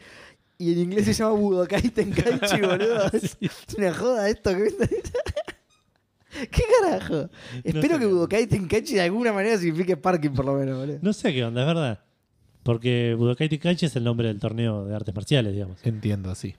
y 0.57 0.71
en 0.73 0.79
inglés 0.79 1.05
se 1.05 1.13
llama 1.13 1.31
Budokai 1.33 1.89
Tenkaichi, 1.89 2.61
boludo. 2.61 3.05
Es 3.11 3.37
una 3.77 3.93
joda 3.93 4.29
esto 4.29 4.51
que 4.55 4.69
¿Qué 6.49 6.63
carajo? 6.81 7.29
Espero 7.63 7.99
que 7.99 8.05
Budokai 8.07 8.47
Tenkaichi 8.47 8.95
de 8.95 9.01
alguna 9.01 9.31
manera 9.33 9.57
signifique 9.57 9.93
Sparking, 9.95 10.33
por 10.33 10.45
lo 10.45 10.55
menos, 10.55 10.77
boludo. 10.79 10.97
No 11.01 11.13
sé 11.13 11.31
qué 11.33 11.43
onda, 11.45 11.61
es 11.61 11.67
verdad. 11.67 11.99
Porque 12.63 13.13
Budokai 13.17 13.49
Tenkaichi 13.49 13.85
es 13.85 13.95
el 13.97 14.03
nombre 14.03 14.27
del 14.29 14.39
torneo 14.39 14.85
de 14.85 14.95
artes 14.95 15.13
marciales, 15.13 15.53
digamos. 15.53 15.85
Entiendo, 15.85 16.31
así. 16.31 16.55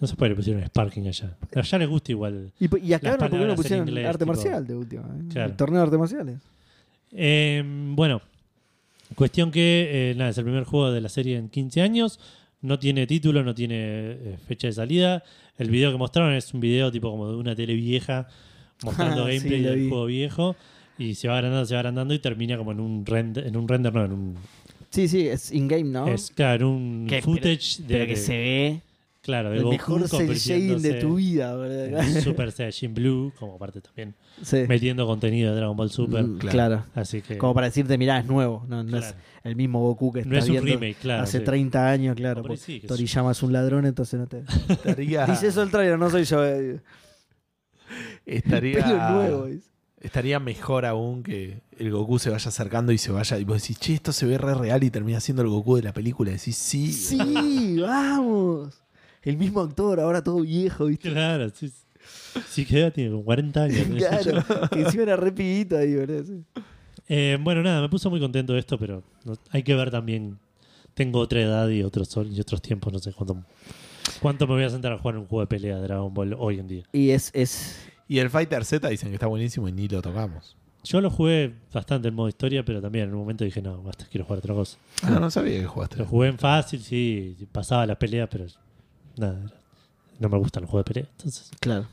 No 0.00 0.06
se 0.06 0.16
puede 0.16 0.30
le 0.30 0.36
pusieron 0.36 0.64
Sparking 0.66 1.06
allá. 1.06 1.36
Allá 1.54 1.78
les 1.78 1.88
gusta 1.88 2.10
igual. 2.12 2.52
Y, 2.58 2.64
y 2.84 2.92
acá 2.94 3.10
Las 3.10 3.12
no, 3.14 3.18
¿por 3.18 3.30
qué 3.30 3.36
no 3.36 3.40
palabras 3.40 3.50
en 3.50 3.56
pusieron 3.56 3.88
inglés, 3.88 4.06
arte 4.06 4.24
tipo- 4.24 4.32
marcial 4.32 4.66
de 4.66 4.74
última? 4.74 5.02
¿eh? 5.02 5.24
Claro. 5.30 5.50
El 5.50 5.56
torneo 5.56 5.78
de 5.78 5.82
artes 5.84 5.98
marciales. 5.98 6.38
Eh, 7.12 7.62
bueno, 7.94 8.20
cuestión 9.14 9.50
que 9.50 10.10
eh, 10.10 10.14
nada, 10.16 10.30
es 10.30 10.38
el 10.38 10.44
primer 10.44 10.64
juego 10.64 10.90
de 10.90 11.00
la 11.00 11.08
serie 11.08 11.36
en 11.36 11.48
15 11.48 11.80
años. 11.82 12.18
No 12.62 12.78
tiene 12.78 13.06
título, 13.06 13.44
no 13.44 13.54
tiene 13.54 13.76
eh, 13.78 14.36
fecha 14.46 14.66
de 14.66 14.72
salida. 14.72 15.22
El 15.58 15.70
video 15.70 15.92
que 15.92 15.98
mostraron 15.98 16.32
es 16.34 16.52
un 16.54 16.60
video 16.60 16.90
tipo 16.90 17.10
como 17.10 17.28
de 17.30 17.36
una 17.36 17.54
tele 17.54 17.74
vieja 17.74 18.26
mostrando 18.84 19.24
Ah, 19.24 19.30
sí, 19.30 19.36
gameplay 19.36 19.62
lo 19.62 19.70
del 19.70 19.80
vi. 19.80 19.88
juego 19.88 20.06
viejo. 20.06 20.56
Y 20.98 21.14
se 21.14 21.28
va 21.28 21.36
agrandando, 21.36 21.66
se 21.66 21.74
va 21.74 21.80
agrandando 21.80 22.14
y 22.14 22.18
termina 22.18 22.56
como 22.56 22.72
en 22.72 22.80
un 22.80 23.04
render, 23.04 23.46
en 23.46 23.56
un 23.56 23.68
render, 23.68 23.92
no, 23.94 24.04
en 24.06 24.12
un, 24.12 24.34
Sí, 24.90 25.08
sí, 25.08 25.28
es 25.28 25.52
in-game, 25.52 25.90
¿no? 25.90 26.08
es, 26.08 26.30
claro, 26.34 26.68
en 26.68 26.72
un 26.72 27.08
footage 27.22 27.82
de, 27.82 27.84
Pero 27.88 28.04
que 28.06 28.10
de- 28.12 28.16
se 28.16 28.32
ve 28.38 28.80
claro, 29.26 29.50
de 29.50 29.56
el 29.58 29.62
Goku 29.64 29.72
mejor 29.98 30.08
shading 30.08 30.80
de 30.80 30.94
tu 30.94 31.16
vida, 31.16 31.54
en 32.00 32.22
Super 32.22 32.50
Saiyajin 32.52 32.94
Blue, 32.94 33.32
como 33.38 33.58
parte 33.58 33.80
también 33.82 34.14
Sí. 34.42 34.64
metiendo 34.68 35.06
contenido 35.06 35.50
de 35.52 35.56
Dragon 35.58 35.76
Ball 35.76 35.90
Super. 35.90 36.24
Mm, 36.24 36.38
claro. 36.38 36.52
claro. 36.52 36.84
Así 36.94 37.20
que 37.20 37.36
Como 37.36 37.52
para 37.54 37.66
decirte, 37.66 37.98
mirá, 37.98 38.18
es 38.20 38.26
nuevo. 38.26 38.64
No, 38.68 38.82
no 38.82 38.88
Claro. 38.90 39.04
es 39.06 39.14
el 39.44 39.56
mismo 39.56 39.80
Goku 39.80 40.12
que 40.12 40.24
no 40.24 40.32
estás 40.38 40.44
es 40.44 40.48
un 40.50 40.64
viendo 40.64 40.80
remake, 40.80 40.98
claro. 41.00 41.22
hace 41.24 41.38
sí. 41.40 41.44
30 41.44 41.90
años, 41.90 42.16
claro. 42.16 42.42
Por 42.42 42.52
ahí 42.52 42.56
porque 42.56 42.80
sí, 42.80 42.86
Toriyama 42.86 43.32
es 43.32 43.42
un 43.42 43.52
ladrón, 43.52 43.84
entonces 43.84 44.18
no 44.18 44.26
te... 44.26 44.44
Estaría, 44.68 45.26
Dice 45.26 45.48
eso 45.48 45.62
el 45.62 45.70
trailer, 45.70 45.98
no 45.98 46.08
soy 46.08 46.24
yo. 46.24 46.44
eh. 46.44 46.80
estaría, 48.24 48.84
Pelo 48.84 49.10
nuevo. 49.10 49.48
estaría 50.00 50.40
mejor 50.40 50.84
aún 50.86 51.22
que 51.22 51.60
el 51.78 51.90
Goku 51.90 52.18
se 52.18 52.30
vaya 52.30 52.48
acercando 52.48 52.92
y 52.92 52.98
se 52.98 53.12
vaya. 53.12 53.38
Y 53.38 53.44
vos 53.44 53.60
decís, 53.62 53.78
che, 53.78 53.94
esto 53.94 54.12
se 54.12 54.26
ve 54.26 54.38
re 54.38 54.54
real 54.54 54.82
y 54.84 54.90
termina 54.90 55.20
siendo 55.20 55.42
el 55.42 55.48
Goku 55.48 55.76
de 55.76 55.82
la 55.82 55.92
película. 55.92 56.30
Y 56.30 56.34
decís, 56.34 56.56
sí. 56.56 56.92
Sí, 56.92 57.78
vamos. 57.80 58.82
El 59.26 59.36
mismo 59.36 59.60
actor, 59.60 60.00
ahora 60.00 60.22
todo 60.24 60.40
viejo, 60.40 60.86
¿viste? 60.86 61.10
Claro, 61.10 61.50
sí. 61.50 61.70
Sí, 62.48 62.64
que 62.64 62.90
tiene 62.92 63.10
como 63.10 63.24
40 63.24 63.64
años. 63.64 63.86
Claro, 63.98 64.44
que 64.70 64.80
encima 64.80 65.02
era 65.02 65.16
re 65.16 65.32
pibito 65.32 65.76
ahí, 65.76 65.94
boludo. 65.96 66.24
sí. 66.24 66.42
Eh, 67.08 67.36
bueno, 67.40 67.62
nada, 67.62 67.80
me 67.82 67.88
puso 67.88 68.08
muy 68.08 68.20
contento 68.20 68.52
de 68.52 68.60
esto, 68.60 68.78
pero 68.78 69.02
no- 69.24 69.34
hay 69.50 69.62
que 69.62 69.74
ver 69.74 69.90
también. 69.90 70.38
Tengo 70.94 71.18
otra 71.18 71.42
edad 71.42 71.68
y 71.68 71.82
otros, 71.82 72.16
y 72.30 72.40
otros 72.40 72.62
tiempos, 72.62 72.92
no 72.92 72.98
sé 72.98 73.12
cuánto, 73.12 73.44
cuánto 74.20 74.46
me 74.46 74.54
voy 74.54 74.62
a 74.64 74.70
sentar 74.70 74.92
a 74.92 74.98
jugar 74.98 75.18
un 75.18 75.26
juego 75.26 75.40
de 75.42 75.46
pelea 75.48 75.76
de 75.76 75.82
Dragon 75.82 76.14
Ball 76.14 76.34
hoy 76.38 76.58
en 76.58 76.68
día. 76.68 76.84
Y 76.92 77.10
es, 77.10 77.30
es... 77.34 77.78
Y 78.08 78.18
el 78.20 78.30
Fighter 78.30 78.64
Z 78.64 78.88
dicen 78.88 79.08
que 79.10 79.16
está 79.16 79.26
buenísimo 79.26 79.68
y 79.68 79.72
ni 79.72 79.88
lo 79.88 80.00
tocamos. 80.00 80.56
Yo 80.84 81.00
lo 81.00 81.10
jugué 81.10 81.52
bastante 81.74 82.08
en 82.08 82.14
modo 82.14 82.28
historia, 82.28 82.64
pero 82.64 82.80
también 82.80 83.06
en 83.08 83.14
un 83.14 83.18
momento 83.20 83.44
dije, 83.44 83.60
no, 83.60 83.82
basta, 83.82 84.06
quiero 84.08 84.24
jugar 84.24 84.38
otra 84.38 84.54
cosa. 84.54 84.78
Ah, 85.02 85.18
no 85.20 85.30
sabía 85.30 85.58
que 85.60 85.66
jugaste. 85.66 85.96
Lo 85.98 86.06
jugué 86.06 86.28
en 86.28 86.38
fácil, 86.38 86.80
sí, 86.80 87.36
pasaba 87.50 87.84
las 87.86 87.96
peleas, 87.96 88.28
pero 88.30 88.46
nada, 89.16 89.52
no 90.18 90.28
me 90.28 90.38
gustan 90.38 90.62
los 90.62 90.70
juegos 90.70 90.84
de 90.86 90.92
pelea. 90.94 91.08
Entonces, 91.12 91.50
Claro. 91.60 91.86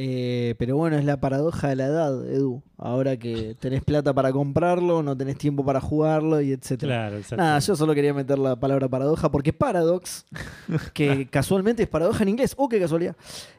Eh, 0.00 0.54
pero 0.58 0.76
bueno, 0.76 0.96
es 0.96 1.04
la 1.04 1.18
paradoja 1.18 1.70
de 1.70 1.74
la 1.76 1.86
edad, 1.86 2.24
Edu. 2.30 2.62
Ahora 2.76 3.16
que 3.16 3.56
tenés 3.58 3.82
plata 3.82 4.14
para 4.14 4.30
comprarlo, 4.32 5.02
no 5.02 5.16
tenés 5.16 5.36
tiempo 5.38 5.64
para 5.64 5.80
jugarlo 5.80 6.40
y 6.40 6.52
etcétera. 6.52 7.08
claro. 7.08 7.36
Nada, 7.36 7.58
yo 7.58 7.74
solo 7.74 7.94
quería 7.96 8.14
meter 8.14 8.38
la 8.38 8.54
palabra 8.54 8.88
paradoja 8.88 9.28
porque 9.28 9.52
Paradox, 9.52 10.24
que 10.94 11.26
casualmente 11.28 11.82
es 11.82 11.88
paradoja 11.88 12.22
en 12.22 12.28
inglés, 12.28 12.54
¡oh, 12.56 12.68
qué 12.68 12.78
casualidad! 12.78 13.16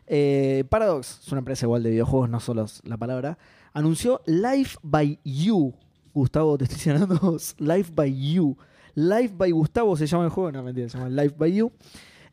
Eh, 0.08 0.64
Paradox 0.70 1.20
es 1.26 1.32
una 1.32 1.40
empresa 1.40 1.66
igual 1.66 1.84
de 1.84 1.90
videojuegos, 1.90 2.30
no 2.30 2.40
solo 2.40 2.64
es 2.64 2.82
la 2.86 2.96
palabra, 2.96 3.38
anunció 3.74 4.22
Life 4.26 4.78
by 4.82 5.20
You. 5.26 5.74
Gustavo, 6.14 6.58
te 6.58 6.66
estoy 6.66 6.94
llamando 6.94 7.38
Life 7.58 7.92
by 7.94 8.32
You. 8.34 8.56
Life 8.96 9.34
by 9.36 9.52
Gustavo 9.52 9.98
se 9.98 10.08
llama 10.08 10.24
el 10.24 10.30
juego, 10.30 10.54
no 10.54 10.64
mentira, 10.64 10.88
se 10.88 10.98
llama 10.98 11.10
Life 11.10 11.36
by 11.38 11.54
You. 11.54 11.72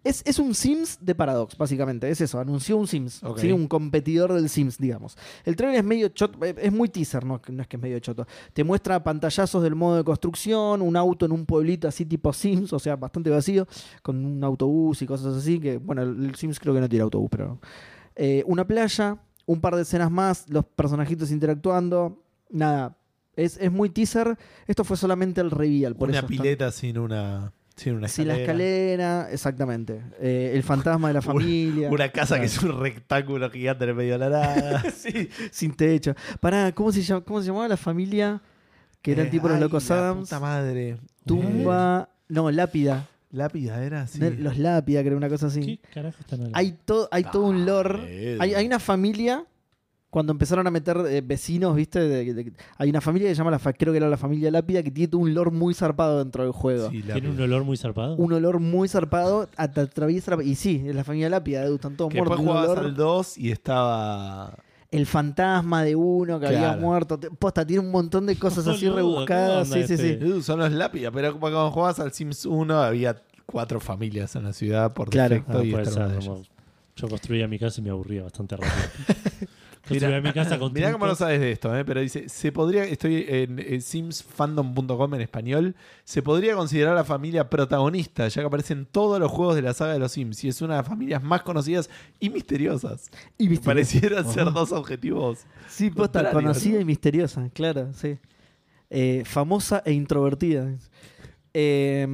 Es, 0.09 0.22
es 0.24 0.38
un 0.38 0.54
Sims 0.54 0.98
de 1.00 1.14
Paradox, 1.14 1.57
básicamente. 1.57 2.09
Es 2.09 2.20
eso, 2.20 2.38
anunció 2.38 2.76
un 2.76 2.86
Sims. 2.86 3.22
Ok. 3.24 3.40
¿sí? 3.40 3.52
Un 3.52 3.66
competidor 3.66 4.32
del 4.32 4.48
Sims, 4.48 4.78
digamos. 4.78 5.16
El 5.44 5.57
trailer 5.57 5.80
es 5.80 5.84
medio 5.84 6.09
choto, 6.09 6.44
eh, 6.44 6.54
es 6.59 6.72
muy 6.72 6.88
teaser, 6.88 7.24
no, 7.24 7.40
no 7.48 7.62
es 7.62 7.68
que 7.68 7.76
es 7.76 7.82
medio 7.82 7.98
choto. 7.98 8.26
Te 8.52 8.62
muestra 8.64 9.02
pantallazos 9.02 9.62
del 9.62 9.74
modo 9.74 9.96
de 9.96 10.04
construcción, 10.04 10.82
un 10.82 10.96
auto 10.96 11.26
en 11.26 11.32
un 11.32 11.44
pueblito 11.44 11.88
así 11.88 12.04
tipo 12.04 12.32
Sims, 12.32 12.72
o 12.72 12.78
sea, 12.78 12.96
bastante 12.96 13.30
vacío, 13.30 13.66
con 14.02 14.24
un 14.24 14.44
autobús 14.44 15.02
y 15.02 15.07
cosas 15.07 15.34
así, 15.34 15.59
que 15.59 15.78
bueno, 15.78 16.02
el, 16.02 16.34
Sims 16.36 16.61
creo 16.61 16.72
que 16.74 16.80
no 16.80 16.88
tiene 16.88 17.02
autobús, 17.02 17.28
pero... 17.30 17.59
eh, 18.14 18.42
una 18.46 18.66
playa, 18.66 19.18
un 19.44 19.61
par 19.61 19.76
de 19.76 19.82
escenas 19.82 20.11
más, 20.11 20.48
los 20.48 20.64
personajitos 20.64 21.30
interactuando, 21.30 22.22
nada. 22.50 22.96
Es, 23.34 23.59
es 23.59 23.70
muy 23.70 23.90
teaser. 23.90 24.38
Esto 24.66 24.82
fue 24.82 24.96
solamente 24.96 25.42
el 25.42 25.50
reveal, 25.50 25.94
por 25.94 26.09
una 26.09 26.20
eso. 26.20 26.26
pileta 26.26 26.70
sin 26.72 26.96
una, 26.96 27.52
sin 27.77 27.95
una 27.97 28.09
sin 28.09 28.22
escalera. 28.31 28.37
la 28.37 28.43
escalera, 28.43 29.29
exactamente. 29.33 30.01
Eh, 30.20 30.53
el 30.55 30.62
fantasma 30.62 31.09
de 31.09 31.14
la 31.14 31.22
familia. 31.22 31.91
Una 31.91 32.09
casa 32.11 32.39
que 32.41 32.47
es 32.47 32.62
un 32.62 32.81
rectángulo 32.81 33.51
gigante 33.51 33.85
en 33.85 33.91
el 33.91 33.97
medio 33.97 34.12
de 34.14 34.18
la 34.18 34.29
nada. 34.31 34.83
Sí, 34.97 35.29
sin 35.51 35.74
techo. 35.77 36.14
Pará, 36.41 36.72
¿cómo 36.72 36.91
se, 36.93 37.03
llama, 37.03 37.20
¿cómo 37.22 37.41
se 37.41 37.49
llamaba 37.49 37.68
la 37.68 37.77
familia? 37.77 38.41
Que 39.03 39.12
eran 39.12 39.27
Eh, 39.27 39.31
tipo 39.31 39.47
los 39.49 39.57
ay, 39.57 39.61
locos 39.62 39.89
la 39.91 39.99
Adams. 39.99 40.20
Puta 40.29 40.41
madre. 40.41 40.89
Eh, 40.91 40.97
Tumba. 41.27 42.09
No, 42.29 42.51
lápida. 42.51 43.07
lápida 43.31 43.83
era 43.85 44.03
así. 44.03 44.18
No, 44.18 44.31
Los 44.31 44.59
lápida, 44.59 45.03
creo, 45.03 45.16
una 45.16 45.29
cosa 45.29 45.47
así. 45.49 45.61
¿Qué 45.61 45.79
carajo 45.93 46.16
están 46.20 46.41
hablando? 46.41 46.59
Hay, 46.59 46.77
todo 46.85 47.09
hay 47.12 47.24
todo 47.24 47.45
un 47.45 47.66
lore. 47.66 47.99
Dale. 47.99 48.37
Hay, 48.41 48.55
hay 48.55 48.66
una 48.66 48.79
familia. 48.81 49.45
Cuando 50.09 50.32
empezaron 50.32 50.66
a 50.66 50.70
meter 50.70 50.96
eh, 51.11 51.20
vecinos, 51.20 51.74
¿viste? 51.76 51.98
De- 52.00 52.32
de- 52.32 52.52
hay 52.78 52.88
una 52.88 53.00
familia 53.00 53.28
que 53.28 53.34
se 53.34 53.38
llama, 53.38 53.50
la 53.50 53.59
creo 53.59 53.92
que 53.92 53.98
era 53.98 54.09
la 54.09 54.16
familia 54.16 54.50
Lápida, 54.50 54.82
que 54.82 54.90
tiene 54.90 55.14
un 55.16 55.34
lore 55.34 55.50
muy 55.50 55.74
zarpado 55.74 56.20
dentro 56.20 56.42
del 56.44 56.52
juego. 56.52 56.88
Sí, 56.90 57.02
Tiene 57.02 57.28
un 57.28 57.40
olor 57.40 57.64
muy 57.64 57.76
zarpado. 57.76 58.14
Un 58.16 58.32
olor 58.32 58.61
muy 58.61 58.88
zarpado, 58.88 59.48
at- 59.57 59.76
atraviesa 59.76 60.36
la- 60.36 60.42
Y 60.44 60.54
sí, 60.54 60.84
es 60.86 60.94
la 60.94 61.04
familia 61.04 61.28
Lápida, 61.28 61.64
están 61.66 61.96
todos 61.96 62.11
Que 62.11 62.18
después 62.18 62.40
muertos. 62.40 62.40
un 62.40 62.46
jugabas 62.46 62.70
olor- 62.78 62.84
al 62.86 62.94
2 62.96 63.36
y 63.38 63.50
estaba. 63.50 64.54
el 64.92 65.04
fantasma 65.04 65.82
de 65.82 65.96
uno 65.96 66.38
que 66.40 66.46
había 66.46 66.59
Claro. 66.61 66.80
muerto. 66.80 67.18
Te- 67.18 67.30
Posta, 67.30 67.66
tiene 67.66 67.80
un 67.80 67.90
montón 67.90 68.24
de 68.24 68.36
cosas 68.38 68.66
así 68.68 68.88
rebuscadas. 68.88 69.68
¿qué 69.68 69.74
Sí, 69.74 69.80
onda 69.82 69.88
sí, 69.88 69.96
sí. 69.98 70.09
este? 70.24 70.42
Son 70.42 70.61
los 70.61 70.72
lápidas, 70.72 71.12
pero 71.12 71.38
cuando 71.38 71.70
jugabas 71.72 71.98
al 72.00 72.12
Sims 72.12 72.46
1 72.46 72.80
había 72.80 73.20
cuatro 73.44 73.80
familias 73.80 74.34
en 74.36 74.44
la 74.44 74.52
ciudad 74.52 74.94
por 74.94 75.11
Claro. 75.11 75.34
defecto 75.34 75.59
Ah, 75.59 75.64
y 75.64 75.84
ser, 75.84 76.18
como- 76.20 76.42
yo 76.94 77.09
construía 77.09 77.46
mi 77.48 77.59
casa 77.59 77.80
y 77.80 77.84
me 77.84 77.90
aburría 77.90 78.22
bastante 78.22 78.57
rápido. 78.57 78.72
construía 79.87 80.20
mi 80.20 80.32
casa 80.32 80.59
con 80.59 80.72
Mirá 80.74 80.93
cómo 80.93 81.07
no 81.07 81.14
sabes 81.14 81.41
de 81.41 81.53
esto, 81.53 81.76
¿eh? 81.76 81.84
pero 81.84 82.01
dice, 82.01 82.28
se 82.28 82.53
podría, 82.53 82.84
estoy 82.84 83.24
en, 83.28 83.80
simsfandom.com 83.80 85.14
en 85.14 85.20
español, 85.20 85.74
se 86.05 86.22
podría 86.22 86.55
considerar 86.55 86.95
la 86.95 87.05
familia 87.05 87.49
protagonista, 87.49 88.28
ya 88.28 88.43
que 88.43 88.47
aparece 88.47 88.72
en 88.72 88.87
todos 88.87 89.18
los 89.20 89.30
juegos 89.30 89.55
de 89.55 89.62
la 89.62 89.74
saga 89.74 89.93
de 89.93 89.99
los 89.99 90.12
Sims 90.12 90.45
y 90.45 90.49
es 90.49 90.61
una 90.62 90.74
de 90.74 90.80
las 90.80 90.89
familias 90.89 91.22
más 91.22 91.43
conocidas 91.43 91.91
y 92.20 92.30
misteriosas. 92.30 93.11
Y 93.39 93.49
misteriosa. 93.49 93.64
Parecieran 93.64 94.32
ser 94.32 94.53
dos 94.53 94.72
objetivos. 94.72 95.41
Sí, 95.68 95.91
posta, 95.91 96.20
contrarios, 96.20 96.43
conocida 96.43 96.74
¿no? 96.76 96.80
y 96.80 96.84
misteriosa, 96.84 97.51
claro, 97.53 97.93
sí. 97.95 98.18
Eh, 98.89 99.24
famosa 99.26 99.82
e 99.84 99.93
introvertida. 99.93 100.72
Eh, 101.59 102.07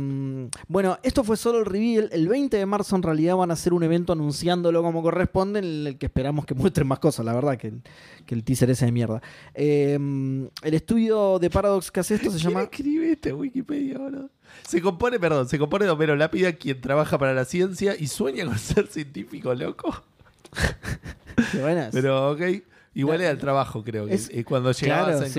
bueno, 0.68 1.00
esto 1.02 1.24
fue 1.24 1.36
solo 1.36 1.58
el 1.58 1.64
reveal. 1.66 2.08
El 2.12 2.28
20 2.28 2.56
de 2.56 2.64
marzo 2.64 2.94
en 2.94 3.02
realidad 3.02 3.34
van 3.34 3.50
a 3.50 3.54
hacer 3.54 3.72
un 3.72 3.82
evento 3.82 4.12
anunciándolo 4.12 4.84
como 4.84 5.02
corresponde, 5.02 5.58
en 5.58 5.64
el 5.64 5.98
que 5.98 6.06
esperamos 6.06 6.46
que 6.46 6.54
muestren 6.54 6.86
más 6.86 7.00
cosas, 7.00 7.26
la 7.26 7.34
verdad, 7.34 7.58
que 7.58 7.66
el, 7.66 7.82
que 8.24 8.36
el 8.36 8.44
teaser 8.44 8.70
ese 8.70 8.84
de 8.84 8.92
mierda. 8.92 9.20
Eh, 9.52 9.94
el 10.62 10.74
estudio 10.74 11.40
de 11.40 11.50
Paradox 11.50 11.90
que 11.90 11.98
hace 11.98 12.14
esto 12.14 12.30
se 12.30 12.38
¿Quién 12.38 12.50
llama... 12.50 12.62
escribe 12.62 13.10
este 13.10 13.32
Wikipedia, 13.32 13.98
boludo? 13.98 14.30
Se 14.64 14.80
compone, 14.80 15.18
perdón, 15.18 15.48
se 15.48 15.58
compone 15.58 15.86
de 15.86 15.90
Homero 15.90 16.14
Lápida, 16.14 16.52
quien 16.52 16.80
trabaja 16.80 17.18
para 17.18 17.34
la 17.34 17.44
ciencia 17.44 17.96
y 17.98 18.06
sueña 18.06 18.44
con 18.44 18.56
ser 18.60 18.86
científico, 18.86 19.52
loco. 19.56 20.04
Qué 21.50 21.58
buenas. 21.60 21.90
Pero, 21.92 22.30
ok. 22.30 22.40
Igual 22.94 23.20
era 23.22 23.30
el 23.30 23.38
trabajo, 23.38 23.82
creo. 23.82 24.06
que 24.06 24.14
es- 24.14 24.28
eh, 24.30 24.44
cuando 24.44 24.70
llegabas 24.72 25.06
claro, 25.16 25.24
en 25.24 25.30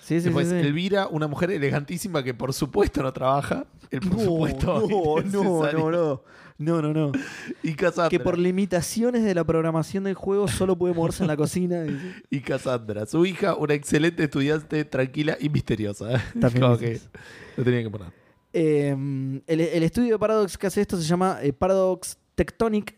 sí. 0.00 0.14
Después. 0.14 0.52
Elvira, 0.52 1.08
una 1.08 1.26
mujer 1.26 1.50
elegantísima 1.50 2.22
que 2.22 2.34
por 2.34 2.52
supuesto 2.52 3.02
no 3.02 3.12
trabaja. 3.12 3.66
El 3.90 4.00
por 4.00 4.12
No, 4.18 4.24
supuesto. 4.24 4.86
no, 4.88 5.20
no, 5.22 5.72
no, 5.72 5.90
no. 5.90 6.22
No, 6.58 6.82
no, 6.82 6.92
no. 6.92 7.12
Y 7.62 7.72
Cassandra. 7.74 8.10
Que 8.10 8.20
por 8.20 8.36
limitaciones 8.38 9.24
de 9.24 9.34
la 9.34 9.44
programación 9.44 10.04
del 10.04 10.14
juego 10.14 10.46
solo 10.46 10.76
puede 10.76 10.92
moverse 10.94 11.22
en 11.24 11.28
la 11.28 11.36
cocina. 11.36 11.84
y- 12.30 12.36
Y 12.36 12.40
Cassandra. 12.42 13.06
Su 13.06 13.24
hija, 13.26 13.54
una 13.56 13.74
excelente 13.74 14.24
estudiante, 14.24 14.84
tranquila 14.84 15.36
y 15.40 15.48
misteriosa. 15.48 16.22
También 16.40 16.60
Como 16.62 16.76
que 16.78 17.00
lo 17.56 17.64
tenía 17.64 17.82
que 17.82 17.90
poner. 17.90 18.12
Eh, 18.52 18.90
el, 19.46 19.60
el 19.60 19.82
estudio 19.82 20.12
de 20.14 20.18
Paradox 20.18 20.58
que 20.58 20.66
hace 20.66 20.80
esto 20.82 20.96
se 20.96 21.04
llama 21.04 21.38
eh, 21.42 21.52
Paradox 21.52 22.18
Tectonic, 22.34 22.96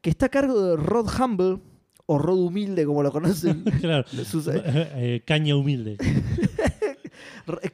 que 0.00 0.10
está 0.10 0.26
a 0.26 0.28
cargo 0.30 0.60
de 0.62 0.76
Rod 0.76 1.08
Humble, 1.20 1.58
o 2.06 2.18
Rod 2.18 2.38
Humilde, 2.38 2.84
como 2.84 3.02
lo 3.02 3.10
conocen. 3.12 3.62
claro. 3.80 4.04
Eh, 4.14 5.22
caña 5.24 5.56
humilde. 5.56 5.96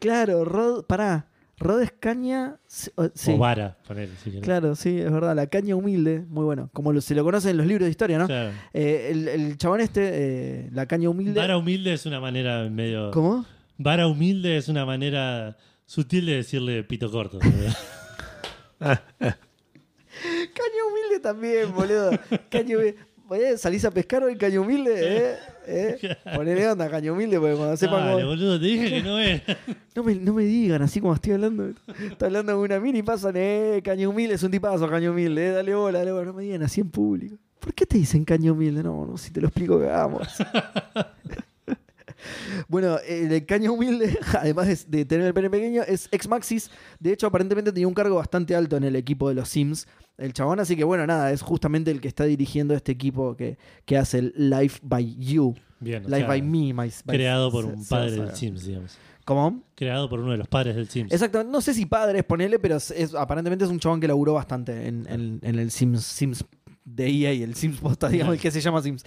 Claro, 0.00 0.44
Rod, 0.46 0.84
pará, 0.86 1.26
Rod 1.58 1.82
es 1.82 1.92
caña. 1.92 2.56
sí, 2.66 2.90
o- 2.96 3.10
vara, 3.38 3.76
poner, 3.86 4.08
si 4.22 4.30
querés. 4.30 4.42
claro, 4.44 4.74
sí, 4.74 4.98
es 4.98 5.12
verdad, 5.12 5.36
la 5.36 5.46
caña 5.46 5.76
humilde, 5.76 6.24
muy 6.28 6.44
bueno. 6.44 6.70
Como 6.72 6.90
lo- 6.92 7.00
se 7.02 7.14
lo 7.14 7.22
conocen 7.22 7.50
en 7.52 7.56
los 7.58 7.66
libros 7.66 7.84
de 7.84 7.90
historia, 7.90 8.16
¿no? 8.18 8.26
Claro. 8.26 8.52
Eh, 8.72 9.08
el, 9.12 9.28
el 9.28 9.58
chabón 9.58 9.80
este, 9.82 10.00
eh, 10.12 10.70
la 10.72 10.86
caña 10.86 11.10
humilde. 11.10 11.38
Vara 11.38 11.58
humilde 11.58 11.92
es 11.92 12.06
una 12.06 12.18
manera 12.18 12.66
medio. 12.70 13.10
¿Cómo? 13.10 13.44
Vara 13.76 14.06
humilde 14.06 14.56
es 14.56 14.68
una 14.68 14.86
manera 14.86 15.58
sutil 15.84 16.24
de 16.26 16.36
decirle 16.36 16.82
pito 16.84 17.10
corto. 17.10 17.38
Caña 18.78 18.98
humilde 20.90 21.20
también, 21.22 21.74
boludo. 21.74 22.10
Caña 22.50 22.76
humilde. 22.76 22.96
Oye, 23.30 23.58
¿Salís 23.58 23.84
a 23.84 23.90
pescar 23.90 24.22
hoy, 24.24 24.36
caña 24.36 24.58
humilde? 24.60 24.94
¿Eh? 24.96 25.36
¿Eh? 25.66 26.16
Ponele 26.34 26.66
onda, 26.66 26.88
caña 26.88 27.12
humilde, 27.12 27.38
porque 27.38 27.56
cuando 27.56 27.76
sepan 27.76 28.00
Dale, 28.06 28.12
cómo- 28.22 28.26
boludo, 28.28 28.58
te 28.58 28.64
dije 28.66 28.88
que 28.88 29.02
no 29.02 29.18
es. 29.18 29.42
No 29.94 30.04
me, 30.04 30.14
no 30.14 30.32
me 30.32 30.44
digan 30.44 30.80
así 30.80 31.00
como 31.00 31.12
estoy 31.12 31.32
hablando. 31.32 31.70
Está 32.10 32.26
hablando 32.26 32.52
con 32.54 32.62
una 32.62 32.78
mini 32.78 33.00
y 33.00 33.02
pasan, 33.02 33.34
eh, 33.36 33.80
caño 33.84 34.10
humilde, 34.10 34.34
es 34.36 34.42
un 34.44 34.50
tipazo, 34.52 34.88
caño 34.88 35.10
humilde, 35.10 35.48
eh, 35.48 35.50
dale 35.50 35.74
bola, 35.74 35.98
dale 35.98 36.12
bola. 36.12 36.24
No 36.26 36.32
me 36.34 36.44
digan 36.44 36.62
así 36.62 36.80
en 36.80 36.88
público. 36.88 37.36
¿Por 37.58 37.74
qué 37.74 37.84
te 37.84 37.98
dicen 37.98 38.24
caño 38.24 38.52
humilde? 38.52 38.82
No, 38.84 39.04
no, 39.04 39.18
si 39.18 39.30
te 39.32 39.40
lo 39.40 39.48
explico, 39.48 39.78
cagamos. 39.80 40.28
bueno, 42.68 42.98
el 43.06 43.44
caño 43.46 43.72
humilde, 43.72 44.18
además 44.38 44.86
de, 44.88 45.04
tener 45.04 45.26
el 45.26 45.34
pene 45.34 45.50
pequeño, 45.50 45.82
es 45.82 46.08
ex 46.12 46.28
Maxis. 46.28 46.70
De 47.00 47.12
hecho, 47.12 47.26
aparentemente 47.26 47.72
tenía 47.72 47.88
un 47.88 47.94
cargo 47.94 48.16
bastante 48.16 48.54
alto 48.54 48.76
en 48.76 48.84
el 48.84 48.96
equipo 48.96 49.28
de 49.28 49.34
los 49.34 49.48
Sims. 49.48 49.86
El 50.16 50.32
chabón, 50.32 50.58
así 50.60 50.74
que 50.76 50.82
bueno, 50.84 51.06
nada, 51.06 51.30
es 51.32 51.42
justamente 51.42 51.90
el 51.90 52.00
que 52.00 52.08
está 52.08 52.24
dirigiendo 52.24 52.74
este 52.74 52.90
equipo 52.92 53.36
que, 53.36 53.56
que 53.84 53.96
hace 53.96 54.18
el 54.18 54.32
Life 54.36 54.80
by 54.82 55.16
You. 55.16 55.54
Bien, 55.80 56.04
o 56.04 56.08
Life 56.08 56.18
sea, 56.20 56.26
by 56.28 56.42
Me. 56.42 56.48
my- 56.72 56.72
by- 56.74 56.92
creado 57.06 57.52
por 57.52 57.64
un 57.64 57.84
padre 57.86 58.10
del 58.12 58.34
Sims, 58.34 58.64
digamos. 58.66 58.98
¿Cómo? 59.24 59.62
Creado 59.76 60.08
por 60.08 60.18
uno 60.20 60.32
de 60.32 60.38
los 60.38 60.48
padres 60.48 60.74
del 60.74 60.88
Sims. 60.88 61.12
Exactamente, 61.12 61.52
no 61.52 61.60
sé 61.60 61.72
si 61.74 61.86
padres, 61.86 62.24
ponele, 62.24 62.58
pero 62.58 62.76
es, 62.76 62.90
es- 62.90 63.14
aparentemente 63.14 63.64
es 63.64 63.70
un 63.70 63.78
chabón 63.78 64.00
que 64.00 64.08
laburó 64.08 64.32
bastante 64.34 64.88
en, 64.88 65.06
en- 65.08 65.38
en 65.42 65.58
el 65.58 65.70
Sims, 65.70 66.02
Sims 66.02 66.44
de 66.84 67.06
EA 67.06 67.32
y 67.34 67.42
el 67.42 67.54
Sims 67.54 67.78
Posta, 67.78 68.08
digamos, 68.08 68.34
el 68.34 68.40
que 68.40 68.50
se 68.50 68.60
llama 68.60 68.82
Sims. 68.82 69.04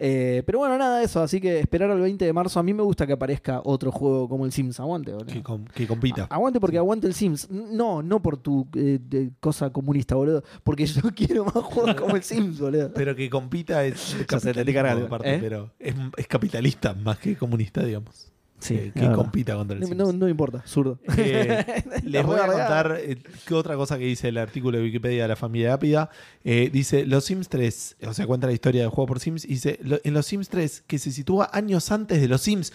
Eh, 0.00 0.44
pero 0.46 0.60
bueno, 0.60 0.78
nada 0.78 0.98
de 1.00 1.04
eso, 1.06 1.20
así 1.20 1.40
que 1.40 1.58
esperar 1.58 1.90
al 1.90 2.00
20 2.00 2.24
de 2.24 2.32
marzo. 2.32 2.60
A 2.60 2.62
mí 2.62 2.72
me 2.72 2.84
gusta 2.84 3.04
que 3.06 3.14
aparezca 3.14 3.60
otro 3.64 3.90
juego 3.90 4.28
como 4.28 4.46
el 4.46 4.52
Sims. 4.52 4.78
Aguante, 4.78 5.10
boludo. 5.12 5.26
Que, 5.26 5.42
com- 5.42 5.64
que 5.64 5.88
compita. 5.88 6.28
A- 6.30 6.36
Aguante 6.36 6.60
porque 6.60 6.78
aguante 6.78 7.08
el 7.08 7.14
Sims. 7.14 7.50
No, 7.50 8.00
no 8.02 8.22
por 8.22 8.36
tu 8.36 8.68
eh, 8.76 9.00
de- 9.02 9.32
cosa 9.40 9.70
comunista, 9.70 10.14
boludo. 10.14 10.44
Porque 10.62 10.86
yo 10.86 11.02
quiero 11.16 11.44
más 11.44 11.54
juegos 11.64 11.96
como 11.96 12.14
el 12.14 12.22
Sims, 12.22 12.60
boludo. 12.60 12.92
Pero 12.94 13.16
que 13.16 13.28
compita 13.28 13.84
es. 13.84 14.16
Ya 14.30 14.38
sé, 14.38 14.52
te 14.54 14.60
estoy 14.60 14.74
cargando, 14.74 15.06
aparte, 15.06 15.34
¿eh? 15.34 15.38
pero 15.40 15.72
es, 15.80 15.94
es 16.16 16.26
capitalista 16.28 16.94
más 16.94 17.18
que 17.18 17.36
comunista, 17.36 17.82
digamos. 17.84 18.30
Sí, 18.60 18.74
que, 18.74 18.86
es 18.88 18.92
que 18.92 19.00
verdad. 19.00 19.14
compita 19.16 19.54
contra 19.54 19.74
el 19.76 19.80
No, 19.80 19.86
Sims. 19.86 19.98
no, 19.98 20.12
no 20.12 20.28
importa, 20.28 20.62
zurdo. 20.66 20.98
Eh, 21.16 21.84
les 22.04 22.26
voy 22.26 22.40
a 22.40 22.46
contar 22.46 22.98
eh, 23.00 23.18
qué 23.46 23.54
otra 23.54 23.76
cosa 23.76 23.98
que 23.98 24.04
dice 24.04 24.28
el 24.28 24.38
artículo 24.38 24.78
de 24.78 24.84
Wikipedia 24.84 25.22
de 25.22 25.28
la 25.28 25.36
familia 25.36 25.74
Ápida. 25.74 26.10
Eh, 26.44 26.68
dice, 26.72 27.06
los 27.06 27.24
Sims 27.24 27.48
3, 27.48 27.96
o 28.08 28.14
sea, 28.14 28.26
cuenta 28.26 28.46
la 28.48 28.52
historia 28.52 28.80
del 28.82 28.90
juego 28.90 29.06
por 29.06 29.20
Sims, 29.20 29.44
y 29.44 29.48
dice, 29.48 29.78
"Lo- 29.82 30.00
en 30.02 30.12
los 30.14 30.26
Sims 30.26 30.48
3, 30.48 30.82
que 30.86 30.98
se 30.98 31.12
sitúa 31.12 31.48
años 31.52 31.90
antes 31.92 32.20
de 32.20 32.26
los 32.28 32.40
Sims. 32.40 32.72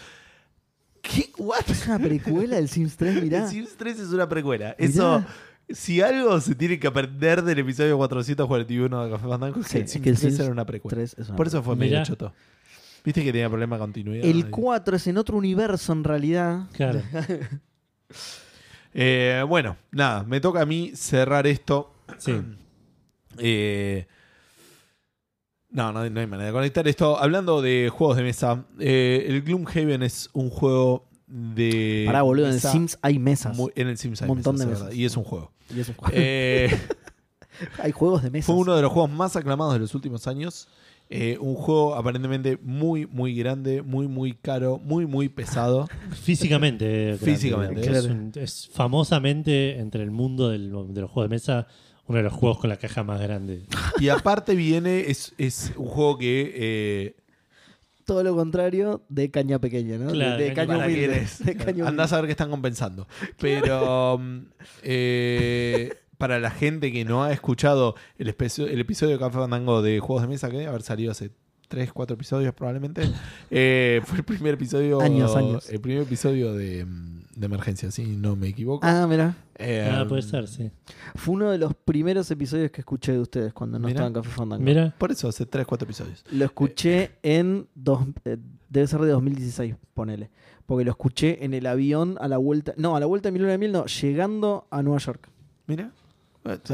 ¿Qué? 1.01 1.31
¿What? 1.37 1.69
Es 1.69 1.85
una 1.85 1.99
precuela 1.99 2.55
del 2.55 2.69
Sims 2.69 2.95
3, 2.95 3.21
mirá. 3.21 3.43
El 3.43 3.49
Sims 3.49 3.75
3 3.77 3.99
es 3.99 4.09
una 4.09 4.29
precuela. 4.29 4.75
Eso, 4.79 5.23
si 5.69 5.99
algo 6.01 6.39
se 6.39 6.55
tiene 6.55 6.79
que 6.79 6.87
aprender 6.87 7.41
del 7.43 7.59
episodio 7.59 7.97
441 7.97 9.03
de 9.05 9.11
Café 9.11 9.27
Fandango, 9.27 9.59
es 9.59 9.67
que 9.67 9.77
el 9.79 9.83
es 9.83 9.91
Sims 9.91 10.03
que 10.03 10.09
el 10.11 10.15
3 10.17 10.31
Sims 10.33 10.39
era 10.39 10.51
una 10.51 10.65
precuela. 10.65 10.95
3 10.95 11.15
es 11.19 11.27
una 11.27 11.35
Por 11.35 11.47
eso 11.47 11.61
fue 11.61 11.75
medio 11.75 12.01
choto. 12.05 12.33
Viste 13.03 13.23
que 13.23 13.31
tenía 13.31 13.49
problema 13.49 13.75
de 13.75 13.81
continuidad. 13.81 14.25
El 14.25 14.49
4 14.49 14.95
es 14.95 15.07
en 15.07 15.17
otro 15.17 15.37
universo 15.37 15.91
en 15.93 16.03
realidad. 16.03 16.67
Claro. 16.73 17.01
Eh, 18.95 19.43
bueno, 19.47 19.75
nada, 19.91 20.23
me 20.23 20.39
toca 20.39 20.61
a 20.61 20.65
mí 20.67 20.91
cerrar 20.95 21.47
esto. 21.47 21.93
Sí. 22.17 22.33
Eh, 23.39 24.05
no, 25.71 25.91
no, 25.91 26.07
no 26.07 26.19
hay 26.19 26.27
manera 26.27 26.45
de 26.45 26.53
conectar 26.53 26.87
esto. 26.87 27.17
Hablando 27.17 27.63
de 27.63 27.89
juegos 27.91 28.15
de 28.17 28.21
mesa, 28.21 28.63
eh, 28.79 29.25
el 29.27 29.41
Gloomhaven 29.41 30.03
es 30.03 30.29
un 30.33 30.51
juego 30.51 31.07
de. 31.25 32.03
Pará, 32.05 32.21
boludo, 32.21 32.45
en 32.45 32.49
el 32.51 32.55
mesa 32.57 32.71
Sims 32.71 32.99
hay 33.01 33.17
mesas. 33.17 33.57
muy- 33.57 33.71
en 33.75 33.87
el 33.87 33.97
Sims 33.97 34.21
hay 34.21 34.29
Un 34.29 34.35
montón 34.37 34.53
mesas, 34.57 34.67
de 34.67 34.73
mesas. 34.83 34.95
Y 34.95 35.05
es 35.05 35.17
un 35.17 35.23
juego. 35.23 35.51
Y 35.75 35.79
es 35.79 35.89
un 35.89 35.95
juego. 35.95 36.13
Eh, 36.15 36.69
hay 37.81 37.91
juegos 37.91 38.21
de 38.21 38.29
mesas. 38.29 38.45
fue 38.45 38.53
uno 38.55 38.75
de 38.75 38.83
los 38.83 38.91
juegos 38.91 39.09
más 39.09 39.35
aclamados 39.35 39.73
de 39.73 39.79
los 39.79 39.95
últimos 39.95 40.27
años. 40.27 40.67
Eh, 41.15 41.37
un 41.39 41.53
juego 41.55 41.93
aparentemente 41.95 42.57
muy, 42.63 43.05
muy 43.05 43.35
grande, 43.35 43.81
muy, 43.83 44.07
muy 44.07 44.33
caro, 44.33 44.79
muy, 44.83 45.05
muy 45.05 45.29
pesado. 45.29 45.87
Físicamente. 46.23 46.85
grande. 47.05 47.17
Físicamente, 47.25 47.81
Es, 47.81 47.87
claro. 47.87 48.05
un- 48.07 48.31
es 48.35 48.69
famosamente 48.73 49.77
entre 49.79 50.01
el 50.03 50.09
mundo 50.11 50.49
del- 50.49 50.71
de 50.93 51.01
los 51.01 51.11
juegos 51.11 51.29
de 51.29 51.35
mesa 51.35 51.67
uno 52.07 52.17
de 52.17 52.23
los 52.23 52.33
juegos 52.33 52.57
con 52.59 52.69
la 52.69 52.77
caja 52.77 53.03
más 53.03 53.21
grande. 53.21 53.63
Y 54.01 54.09
aparte 54.09 54.55
viene, 54.55 55.01
es, 55.01 55.33
es 55.37 55.71
un 55.77 55.85
juego 55.87 56.17
que 56.17 56.51
eh, 56.55 57.15
Todo 58.05 58.23
lo 58.23 58.35
contrario 58.35 59.03
de 59.07 59.29
caña 59.31 59.59
pequeña, 59.59 59.97
¿no? 59.97 60.07
De- 60.07 60.13
Claro, 60.13 60.37
de, 60.43 60.53
caña 60.53 60.55
caña 60.55 60.67
¿Para 60.79 60.87
qué 60.87 60.93
humilde. 60.93 61.27
De 61.45 61.55
caña 61.55 61.87
Andás 61.87 62.11
humilde. 62.11 62.15
a 62.15 62.21
ver 62.21 62.25
qué 62.25 62.31
están 62.31 62.49
compensando. 62.49 63.07
Pero 63.39 64.17
mm, 64.17 64.37
eh, 64.83 65.93
para 66.17 66.39
la 66.39 66.51
gente 66.51 66.91
que 66.91 67.05
no 67.05 67.23
ha 67.23 67.31
escuchado 67.33 67.95
el, 68.17 68.27
el 68.27 68.79
episodio 68.79 69.13
de 69.13 69.19
Café 69.19 69.37
Fandango 69.39 69.81
de 69.81 69.99
Juegos 69.99 70.21
de 70.23 70.27
Mesa, 70.29 70.49
que 70.49 70.57
debe 70.57 70.69
haber 70.69 70.83
salido 70.83 71.11
hace 71.11 71.31
3, 71.69 71.91
4 71.91 72.13
episodios 72.13 72.53
probablemente, 72.53 73.01
eh, 73.51 74.01
fue 74.05 74.17
el 74.19 74.23
primer 74.23 74.53
episodio. 74.55 75.01
Años, 75.01 75.35
años. 75.35 75.69
El 75.69 75.81
primer 75.81 76.03
episodio 76.03 76.53
de, 76.53 76.85
de 77.35 77.45
emergencia, 77.45 77.89
si 77.89 78.05
no 78.05 78.35
me 78.35 78.49
equivoco. 78.49 78.85
Ah, 78.85 79.07
mira. 79.09 79.35
Eh, 79.55 79.89
Ah, 79.91 80.05
puede 80.07 80.21
ser, 80.21 80.47
sí. 80.47 80.69
Fue 81.15 81.33
uno 81.35 81.49
de 81.51 81.57
los 81.57 81.73
primeros 81.73 82.29
episodios 82.29 82.69
que 82.71 82.81
escuché 82.81 83.13
de 83.13 83.19
ustedes 83.19 83.53
cuando 83.53 83.79
no 83.79 83.87
Mira. 83.87 83.97
estaba 84.01 84.07
en 84.07 84.13
Café 84.13 84.29
Fandango. 84.29 84.63
Mira, 84.63 84.93
Por 84.97 85.11
eso, 85.11 85.27
hace 85.27 85.45
3, 85.45 85.65
4 85.65 85.85
episodios. 85.85 86.23
Lo 86.31 86.45
escuché 86.45 87.11
en. 87.23 87.67
Dos, 87.73 88.01
eh, 88.25 88.37
debe 88.69 88.85
ser 88.87 88.99
de 89.01 89.09
2016, 89.11 89.75
ponele. 89.95 90.29
Porque 90.65 90.85
lo 90.85 90.91
escuché 90.91 91.43
en 91.43 91.53
el 91.53 91.65
avión 91.65 92.17
a 92.21 92.27
la 92.27 92.37
vuelta. 92.37 92.73
No, 92.77 92.95
a 92.95 92.99
la 92.99 93.05
vuelta 93.05 93.27
de 93.29 93.33
mi 93.33 93.39
luna 93.39 93.51
de 93.51 93.57
miel, 93.57 93.71
no. 93.71 93.85
Llegando 93.85 94.67
a 94.69 94.81
Nueva 94.83 94.99
York. 94.99 95.27
Mira. 95.67 95.91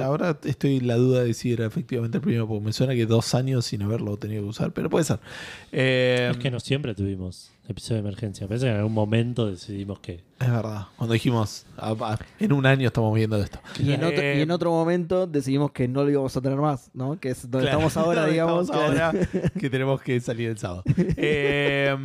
Ahora 0.04 0.38
estoy 0.44 0.78
en 0.78 0.88
la 0.88 0.96
duda 0.96 1.24
de 1.24 1.34
si 1.34 1.54
era 1.54 1.66
efectivamente 1.66 2.18
el 2.18 2.22
primero, 2.24 2.48
porque 2.48 2.66
me 2.66 2.74
suena 2.74 2.96
que 2.96 3.06
dos 3.06 3.36
años 3.36 3.66
sin 3.66 3.82
haberlo 3.84 4.18
tenido 4.18 4.42
que 4.44 4.50
usar, 4.50 4.72
pero 4.72 4.90
puede 4.90 5.06
ser. 5.06 5.20
Eh, 5.72 6.30
Es 6.32 6.38
que 6.38 6.50
no 6.50 6.60
siempre 6.60 6.96
tuvimos 6.96 7.52
episodio 7.68 8.02
de 8.02 8.08
emergencia. 8.08 8.48
Parece 8.48 8.66
que 8.66 8.72
en 8.72 8.78
algún 8.78 8.94
momento 8.94 9.46
decidimos 9.46 10.00
que. 10.00 10.24
Es 10.40 10.52
verdad. 10.52 10.88
Cuando 10.98 11.14
dijimos, 11.14 11.68
"Ah, 11.78 11.94
ah, 12.02 12.18
en 12.40 12.52
un 12.54 12.66
año 12.66 12.88
estamos 12.88 13.14
viendo 13.14 13.38
esto. 13.38 13.60
Y 13.80 13.92
en, 13.92 14.04
otro, 14.04 14.22
y 14.24 14.42
en 14.42 14.50
Eh, 14.50 14.54
otro 14.54 14.72
momento 14.72 15.28
decidimos 15.28 15.72
que 15.72 15.88
no 15.88 16.04
lo 16.04 16.10
íbamos 16.10 16.36
a 16.36 16.42
tener 16.42 16.58
más, 16.58 16.90
¿no? 16.96 17.20
Que 17.20 17.30
es 17.30 17.42
donde 17.44 17.68
claro, 17.68 17.78
estamos 17.88 17.98
ahora, 17.98 18.22
donde 18.22 18.32
digamos. 18.34 18.64
estamos 18.70 18.86
claro. 18.92 19.06
ahora, 19.20 19.50
que 19.60 19.70
tenemos 19.70 20.02
que 20.02 20.20
salir 20.20 20.50
el 20.50 20.58
sábado. 20.58 20.84
Eh, 21.16 21.96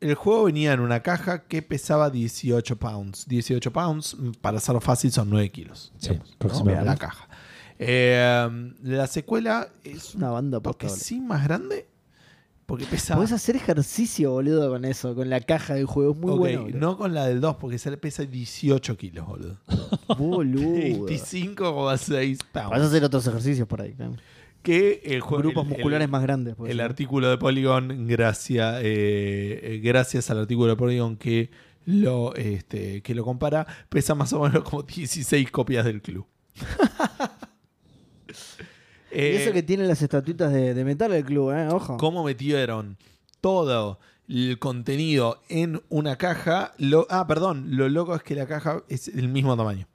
el 0.00 0.14
juego 0.14 0.44
venía 0.44 0.72
en 0.72 0.80
una 0.80 1.00
caja 1.00 1.44
que 1.44 1.62
pesaba 1.62 2.10
18 2.10 2.76
pounds. 2.78 3.26
18 3.28 3.72
pounds, 3.72 4.16
para 4.40 4.58
hacerlo 4.58 4.80
fácil, 4.80 5.12
son 5.12 5.30
9 5.30 5.50
kilos. 5.50 5.92
Sí, 5.98 6.18
digamos, 6.40 6.64
¿no? 6.64 6.84
La 6.84 6.96
caja. 6.96 7.28
Eh, 7.78 8.72
la 8.82 9.06
secuela 9.06 9.68
es 9.84 10.14
Una 10.14 10.28
banda 10.30 10.60
porque 10.60 10.88
sí 10.88 11.20
más 11.20 11.44
grande. 11.44 11.86
Porque 12.66 12.84
pesa. 12.86 13.16
Podés 13.16 13.32
hacer 13.32 13.56
ejercicio, 13.56 14.30
boludo, 14.30 14.70
con 14.70 14.84
eso, 14.84 15.14
con 15.16 15.28
la 15.28 15.40
caja 15.40 15.74
del 15.74 15.86
juego. 15.86 16.12
Es 16.12 16.18
muy 16.18 16.32
bueno. 16.38 16.62
boludo. 16.62 16.78
no 16.78 16.96
con 16.96 17.14
la 17.14 17.26
del 17.26 17.40
2, 17.40 17.56
porque 17.56 17.76
esa 17.76 17.90
pesa 17.96 18.22
18 18.22 18.96
kilos, 18.96 19.26
boludo. 19.26 19.58
Boludo. 20.16 21.06
25,6 21.08 21.74
Vas 21.82 22.10
a 22.10 22.68
pounds. 22.68 22.86
hacer 22.86 23.02
otros 23.04 23.26
ejercicios 23.26 23.66
por 23.66 23.82
ahí. 23.82 23.92
claro. 23.94 24.12
Que 24.62 25.00
el 25.04 25.20
juego. 25.20 25.42
Grupos 25.44 25.64
el- 25.64 25.70
musculares 25.70 26.04
el- 26.06 26.10
más 26.10 26.22
grandes. 26.22 26.54
El 26.64 26.76
ser. 26.76 26.82
artículo 26.82 27.30
de 27.30 27.38
Polygon, 27.38 28.06
gracias, 28.06 28.80
eh, 28.82 29.60
eh, 29.62 29.80
gracias 29.82 30.30
al 30.30 30.38
artículo 30.40 30.68
de 30.70 30.76
Polygon 30.76 31.16
que 31.16 31.50
lo, 31.86 32.34
este, 32.34 33.02
que 33.02 33.14
lo 33.14 33.24
compara, 33.24 33.66
pesa 33.88 34.14
más 34.14 34.32
o 34.34 34.40
menos 34.42 34.62
como 34.64 34.82
16 34.82 35.50
copias 35.50 35.84
del 35.84 36.02
club. 36.02 36.26
Y 39.12 39.18
Eh, 39.18 39.42
eso 39.42 39.52
que 39.52 39.64
tiene 39.64 39.84
las 39.88 40.02
estatuitas 40.02 40.52
de, 40.52 40.72
de 40.72 40.84
metal 40.84 41.12
el 41.12 41.24
club, 41.24 41.50
¿eh? 41.50 41.66
Ojo. 41.68 41.96
¿Cómo 41.96 42.22
metieron 42.22 42.96
todo 43.40 43.98
el 44.28 44.58
contenido 44.60 45.42
en 45.48 45.82
una 45.88 46.14
caja? 46.16 46.74
Lo, 46.78 47.08
ah, 47.10 47.26
perdón, 47.26 47.76
lo 47.76 47.88
loco 47.88 48.14
es 48.14 48.22
que 48.22 48.36
la 48.36 48.46
caja 48.46 48.84
es 48.88 49.08
el 49.08 49.26
mismo 49.28 49.56
tamaño. 49.56 49.88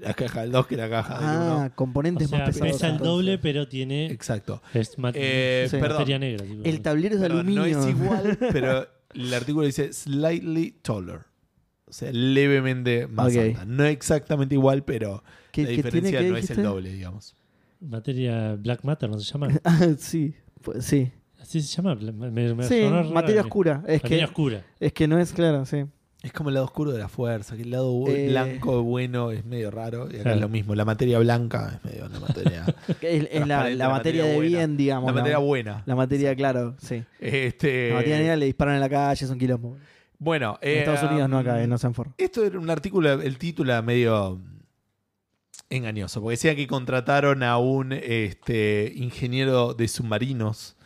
La 0.00 0.14
caja 0.14 0.42
del 0.42 0.52
2 0.52 0.66
que 0.66 0.76
la 0.76 0.88
caja 0.90 1.14
del 1.18 1.24
1. 1.24 1.60
Ah, 1.60 1.70
componentes 1.74 2.26
O 2.26 2.30
sea, 2.30 2.38
más 2.40 2.48
pesados. 2.48 2.72
pesa 2.72 2.86
el 2.86 2.92
entonces. 2.92 3.12
doble, 3.12 3.38
pero 3.38 3.68
tiene. 3.68 4.06
Exacto. 4.06 4.62
Es 4.74 4.96
Eh, 5.14 5.66
Sí. 5.70 5.76
perdón. 5.76 5.98
materia 5.98 6.18
negra. 6.18 6.44
tipo. 6.46 6.62
El 6.64 6.80
tablero 6.82 7.14
es 7.16 7.20
de 7.20 7.28
Perdón, 7.28 7.54
no 7.54 7.62
aluminio. 7.62 7.88
es 7.88 7.94
igual, 7.96 8.38
pero 8.52 8.88
el 9.14 9.34
artículo 9.34 9.66
dice 9.66 9.92
slightly 9.92 10.72
taller. 10.82 11.20
O 11.86 11.92
sea, 11.92 12.10
levemente 12.12 13.06
más 13.08 13.34
Ok. 13.34 13.40
alta. 13.42 13.64
No 13.64 13.84
exactamente 13.84 14.54
igual, 14.54 14.84
pero 14.84 15.22
¿Qué- 15.52 15.62
la 15.62 15.68
qué 15.68 15.76
diferencia? 15.76 16.20
¿Qué 16.20 16.28
no 16.30 16.36
es 16.36 16.50
el 16.50 16.62
doble, 16.62 16.92
digamos. 16.92 17.36
Materia 17.80 18.54
Black 18.56 18.84
Matter, 18.84 19.08
¿no 19.10 19.18
se 19.18 19.24
llama? 19.32 19.48
Ah, 19.64 19.86
sí, 19.98 20.34
pues, 20.62 20.84
sí. 20.84 21.10
Así 21.40 21.60
se 21.62 21.74
llama. 21.76 21.94
Me, 21.94 22.12
me- 22.30 22.54
me 22.54 22.64
Sí, 22.64 22.82
sonó 22.82 22.96
raro. 22.96 23.10
materia 23.10 23.40
oscura. 23.40 23.82
Es 23.86 24.02
Materia 24.02 24.18
que, 24.18 24.24
oscura. 24.26 24.64
es 24.78 24.92
que 24.92 25.08
no 25.08 25.18
es 25.18 25.32
claro, 25.32 25.64
sí. 25.64 25.84
Es 26.22 26.32
como 26.34 26.50
el 26.50 26.54
lado 26.54 26.66
oscuro 26.66 26.92
de 26.92 26.98
la 26.98 27.08
fuerza, 27.08 27.56
que 27.56 27.62
el 27.62 27.70
lado 27.70 28.04
Eh. 28.08 28.28
blanco 28.28 28.82
bueno 28.82 29.30
es 29.30 29.44
medio 29.46 29.70
raro. 29.70 30.04
Y 30.10 30.14
acá 30.16 30.22
Claro. 30.24 30.34
es 30.34 30.40
lo 30.42 30.48
mismo. 30.50 30.74
La 30.74 30.84
materia 30.84 31.18
blanca 31.18 31.78
es 31.82 31.84
medio 31.90 32.08
la 32.08 32.20
materia. 32.20 32.64
Es, 33.00 33.00
es 33.00 33.00
la, 33.00 33.30
Transparente, 33.30 33.76
la 33.76 33.84
la 33.86 33.88
materia 33.88 34.24
de 34.24 34.40
bien, 34.40 34.76
digamos. 34.76 35.06
la 35.06 35.12
materia 35.14 35.38
buena. 35.38 35.82
la 35.86 35.96
materia, 35.96 36.34
claro, 36.36 36.76
sí. 36.78 37.02
Este, 37.18 37.88
La 37.88 37.94
materia 37.96 38.18
negra 38.18 38.36
le 38.36 38.46
disparan 38.46 38.74
en 38.74 38.80
la 38.80 38.88
calle, 38.90 39.24
es 39.24 39.30
un 39.30 39.38
quilombo. 39.38 39.78
Bueno, 40.18 40.58
En 40.60 40.68
eh, 40.68 40.78
Estados 40.80 41.10
Unidos 41.10 41.30
no 41.30 41.38
acá, 41.38 41.58
eh, 41.60 41.64
um, 41.64 41.70
no 41.70 41.78
Sanford. 41.78 42.08
Esto 42.18 42.44
era 42.44 42.58
un 42.58 42.68
artículo, 42.68 43.10
el 43.22 43.38
título 43.38 43.72
era 43.72 43.80
medio 43.80 44.38
engañoso, 45.70 46.20
porque 46.20 46.32
decía 46.32 46.54
que 46.54 46.66
contrataron 46.66 47.42
a 47.42 47.56
un 47.56 47.92
este, 47.92 48.92
ingeniero 48.96 49.72
de 49.72 49.88
submarinos 49.88 50.76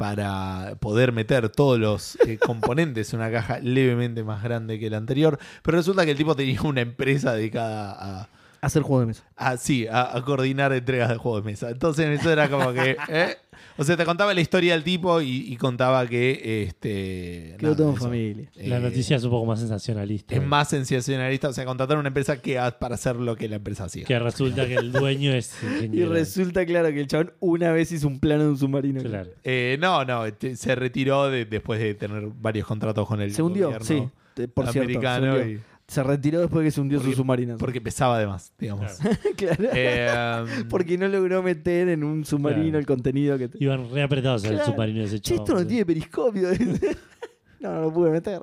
para 0.00 0.76
poder 0.80 1.12
meter 1.12 1.50
todos 1.50 1.78
los 1.78 2.16
eh, 2.26 2.38
componentes 2.42 3.12
en 3.12 3.20
una 3.20 3.30
caja 3.30 3.58
levemente 3.58 4.24
más 4.24 4.42
grande 4.42 4.78
que 4.78 4.88
la 4.88 4.96
anterior, 4.96 5.38
pero 5.62 5.76
resulta 5.76 6.06
que 6.06 6.12
el 6.12 6.16
tipo 6.16 6.34
tenía 6.34 6.62
una 6.62 6.80
empresa 6.80 7.34
dedicada 7.34 8.22
a, 8.22 8.28
Hacer 8.62 8.82
juego 8.82 9.00
de 9.00 9.06
mesa. 9.06 9.24
a 9.36 9.56
sí, 9.56 9.86
a, 9.86 10.16
a 10.16 10.22
coordinar 10.22 10.72
entregas 10.72 11.08
de 11.08 11.16
juegos 11.16 11.42
de 11.44 11.50
mesa. 11.50 11.70
Entonces 11.70 12.20
eso 12.20 12.30
era 12.30 12.48
como 12.50 12.72
que... 12.72 12.96
¿eh? 13.08 13.36
O 13.76 13.84
sea, 13.84 13.96
te 13.96 14.04
contaba 14.04 14.34
la 14.34 14.40
historia 14.42 14.74
del 14.74 14.84
tipo 14.84 15.20
y, 15.22 15.50
y 15.52 15.56
contaba 15.56 16.06
que... 16.06 16.64
Este, 16.66 17.56
todo 17.58 17.90
en 17.90 17.94
eso. 17.96 18.04
familia. 18.04 18.50
La 18.56 18.76
Eh, 18.76 18.80
noticia 18.80 19.16
es 19.16 19.24
un 19.24 19.30
poco 19.30 19.46
más 19.46 19.60
sensacionalista. 19.60 20.34
es 20.34 20.42
más 20.46 20.68
sensacionalista, 20.68 21.48
o 21.48 21.52
sea, 21.54 21.64
contrataron 21.64 22.00
una 22.00 22.08
empresa 22.08 22.40
que 22.42 22.58
ha- 22.58 22.78
para 22.78 22.96
hacer 22.96 23.16
lo 23.16 23.36
que 23.36 23.48
la 23.48 23.56
empresa 23.56 23.84
hacía. 23.84 24.04
Que 24.04 24.18
resulta 24.18 24.66
que 24.66 24.74
el 24.74 24.92
dueño 24.92 25.32
es 25.32 25.54
Y 25.62 25.66
ingeniero. 25.66 26.12
resulta 26.12 26.66
claro 26.66 26.88
que 26.88 27.00
el 27.00 27.06
chabón 27.06 27.32
una 27.40 27.72
vez 27.72 27.92
hizo 27.92 28.06
un 28.08 28.20
plano 28.20 28.44
de 28.44 28.48
un 28.50 28.58
submarino. 28.58 29.02
Claro. 29.02 29.30
Eh, 29.44 29.78
no, 29.80 30.04
no, 30.04 30.30
te- 30.34 30.56
se 30.56 30.74
retiró 30.74 31.30
de- 31.30 31.46
después 31.46 31.80
de 31.80 31.94
tener 31.94 32.28
varios 32.40 32.66
contratos 32.66 33.06
con 33.08 33.20
el 33.22 33.32
Se 33.32 33.42
hundió, 33.42 33.66
gobierno 33.66 33.86
sí. 33.86 34.08
Por 34.54 34.64
cierto, 34.68 34.72
se, 34.72 34.78
americano 34.80 35.34
hundió. 35.36 35.48
y- 35.50 35.60
Se 35.90 36.04
retiró 36.04 36.40
después 36.40 36.60
de 36.62 36.68
que 36.68 36.70
se 36.70 36.80
hundió 36.80 36.98
Porque- 36.98 37.10
su 37.14 37.16
submarino. 37.22 37.56
porque 37.58 37.80
pesaba 37.80 38.16
además, 38.16 38.52
digamos. 38.58 38.92
Claro. 38.92 39.18
claro. 39.36 39.64
Eh, 39.74 40.64
Porque 40.68 40.96
no 40.96 41.08
logró 41.08 41.42
meter 41.42 41.88
en 41.88 42.04
un 42.04 42.24
submarino 42.24 42.62
Claro. 42.64 42.78
el 42.78 42.86
contenido 42.86 43.36
que... 43.38 43.48
te- 43.48 43.58
Iban 43.62 43.90
reapretados 43.90 44.44
al 44.44 44.50
Claro. 44.54 44.66
submarino 44.70 45.00
de 45.00 45.06
ese 45.06 45.20
Che, 45.20 45.34
chabón, 45.34 45.42
esto 45.48 45.60
no 45.60 45.66
tiene 45.66 45.84
periscopio. 45.86 46.48
no, 47.60 47.72
no 47.72 47.80
lo 47.82 47.92
pude 47.92 48.10
meter. 48.12 48.40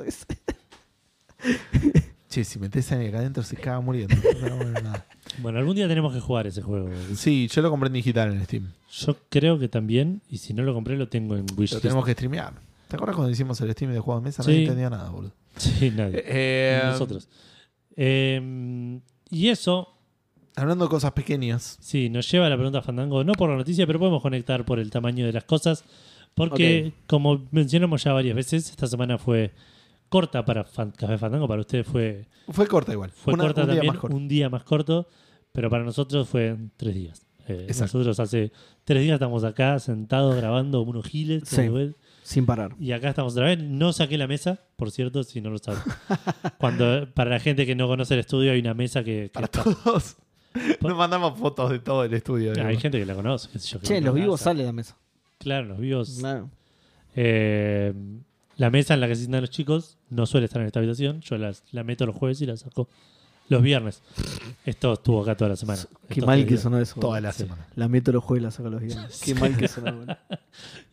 che, 2.30 2.44
si 2.44 2.60
metes 2.60 2.92
a 2.92 2.96
alguien 2.96 3.12
acá 3.12 3.20
adentro 3.20 3.44
se 3.44 3.56
caga 3.56 3.80
muriendo. 3.80 4.14
No, 4.42 4.56
bueno, 4.58 4.72
nada. 4.82 5.06
Bueno, 5.40 5.60
algún 5.60 5.76
día 5.76 5.88
tenemos 5.88 6.14
que 6.14 6.20
jugar 6.20 6.48
ese 6.48 6.62
juego. 6.62 6.86
boludo. 6.88 7.16
Sí, 7.16 7.48
yo 7.48 7.62
lo 7.62 7.70
compré 7.70 7.88
en 7.88 7.94
digital 7.94 8.34
en 8.34 8.44
Steam. 8.44 8.68
Yo 8.92 9.16
creo 9.30 9.58
que 9.60 9.68
también, 9.70 10.22
y 10.30 10.38
si 10.40 10.54
no 10.54 10.64
lo 10.64 10.74
compré, 10.74 10.98
lo 10.98 11.08
tengo 11.08 11.36
en 11.36 11.46
Lo 11.48 11.56
Wishlist. 11.56 11.82
tenemos 11.82 12.06
que 12.06 12.14
streamear. 12.14 12.54
¿Te 12.88 12.96
acuerdas 12.96 13.16
cuando 13.16 13.32
hicimos 13.32 13.60
el 13.62 13.72
stream 13.74 13.94
de 13.94 14.00
juegos 14.00 14.24
de 14.24 14.28
mesa? 14.30 14.44
Sí. 14.44 14.50
Nadie 14.50 14.62
entendía 14.64 14.90
nada, 14.90 15.10
boludo. 15.10 15.32
Sí, 15.58 15.92
nadie. 15.92 16.24
Eh, 16.26 16.82
Nosotros. 16.86 17.28
Eh, 17.96 19.00
y 19.30 19.48
eso, 19.50 19.94
Hablando 20.56 20.86
de 20.86 20.90
cosas 20.90 21.12
pequeñas. 21.12 21.78
sí, 21.82 22.10
nos 22.10 22.30
lleva 22.32 22.48
a 22.48 22.50
la 22.50 22.56
pregunta 22.56 22.82
Fandango, 22.82 23.24
no 23.24 23.34
por 23.34 23.50
la 23.50 23.56
noticia, 23.58 23.86
pero 23.86 24.00
podemos 24.00 24.22
conectar 24.22 24.66
por 24.66 24.80
el 24.80 24.90
tamaño 24.90 25.26
de 25.26 25.34
las 25.34 25.44
cosas. 25.44 25.84
Porque, 26.34 26.94
como 27.08 27.48
mencionamos 27.52 28.04
ya 28.04 28.14
varias 28.14 28.36
veces, 28.36 28.70
esta 28.70 28.86
semana 28.86 29.18
fue 29.18 29.52
corta 30.10 30.46
para 30.46 30.64
Fan- 30.64 30.92
Café 30.96 31.18
Fandango. 31.18 31.48
Para 31.48 31.62
ustedes 31.62 31.86
fue, 31.88 32.28
Fue 32.50 32.68
corta 32.68 32.92
igual. 32.94 33.10
fue 33.12 33.34
Una- 33.34 33.44
corta 33.46 33.62
un 33.62 33.68
día 33.68 33.76
también, 33.76 33.94
más 33.94 34.02
corto. 34.02 34.16
un 34.16 34.28
día 34.28 34.50
más 34.50 34.64
corto, 34.64 35.08
pero 35.52 35.70
para 35.72 35.84
nosotros 35.84 36.30
fue 36.30 36.48
en 36.50 36.72
tres 36.78 36.94
días. 36.94 37.26
Eh, 37.48 37.66
nosotros 37.80 38.20
hace 38.20 38.52
tres 38.84 39.02
días 39.02 39.16
estamos 39.16 39.44
acá 39.46 39.80
sentados 39.80 40.36
grabando 40.36 40.82
unos 40.82 41.06
giles. 41.08 41.44
Sí. 41.46 41.68
Sin 42.28 42.46
parar. 42.46 42.76
Y 42.78 42.92
acá 42.92 43.08
estamos 43.08 43.32
otra 43.32 43.46
vez. 43.46 43.58
No 43.60 43.94
saqué 43.94 44.18
la 44.18 44.28
mesa, 44.28 44.60
por 44.76 44.92
cierto, 44.92 45.24
si 45.24 45.40
no 45.40 45.50
lo 45.50 45.60
saben. 45.60 45.80
Cuando, 46.58 47.08
para 47.14 47.30
la 47.30 47.40
gente 47.40 47.66
que 47.66 47.74
no 47.74 47.88
conoce 47.88 48.16
el 48.16 48.20
estudio, 48.20 48.52
hay 48.52 48.60
una 48.60 48.74
mesa 48.74 49.02
que. 49.02 49.24
que 49.24 49.30
Para 49.30 49.46
está- 49.46 49.64
todos. 49.64 50.18
Nos 50.82 50.98
mandamos 50.98 51.40
fotos 51.40 51.70
de 51.72 51.80
todo 51.80 52.04
el 52.04 52.14
estudio. 52.14 52.52
hay 52.66 52.76
gente 52.78 53.00
que 53.00 53.06
la 53.06 53.16
conoce. 53.16 53.48
qué 53.54 53.60
sé 53.60 53.68
yo, 53.70 53.80
que 53.80 53.88
Che, 53.88 54.02
los 54.02 54.14
vivos 54.14 54.42
sale 54.42 54.60
de 54.60 54.66
la 54.66 54.74
mesa. 54.74 54.98
Claro, 55.38 55.68
los 55.68 55.80
vivos. 55.80 56.18
Claro. 56.20 56.50
Eh, 57.16 57.94
la 58.58 58.70
mesa 58.72 58.94
en 58.96 59.00
la 59.00 59.08
que 59.08 59.16
se 59.16 59.22
sientan 59.22 59.42
los 59.42 59.50
chicos 59.52 59.98
no 60.10 60.26
suele 60.26 60.46
estar 60.48 60.62
en 60.62 60.68
esta 60.68 60.80
habitación. 60.80 61.22
Yo 61.22 61.38
las- 61.38 61.64
la 61.72 61.84
meto 61.86 62.06
los 62.06 62.16
jueves 62.16 62.42
y 62.42 62.46
la 62.46 62.58
saco 62.58 62.90
los 63.50 63.62
viernes. 63.62 64.02
Esto 64.66 64.94
estuvo 64.94 65.22
acá 65.22 65.36
toda 65.36 65.50
la 65.52 65.56
semana. 65.56 65.82
Qué 66.08 66.16
Estos 66.16 66.26
mal 66.28 66.46
que 66.46 66.58
sonó 66.58 66.80
eso. 66.80 67.00
Toda 67.00 67.22
la 67.22 67.32
Sí. 67.32 67.44
semana. 67.44 67.68
La 67.76 67.88
meto 67.88 68.12
los 68.12 68.24
jueves 68.24 68.42
y 68.42 68.44
la 68.46 68.52
saco 68.52 68.70
los 68.70 68.82
viernes. 68.82 69.22
Qué 69.24 69.34
mal 69.36 69.56
que 69.56 69.68
sonó. 69.68 70.06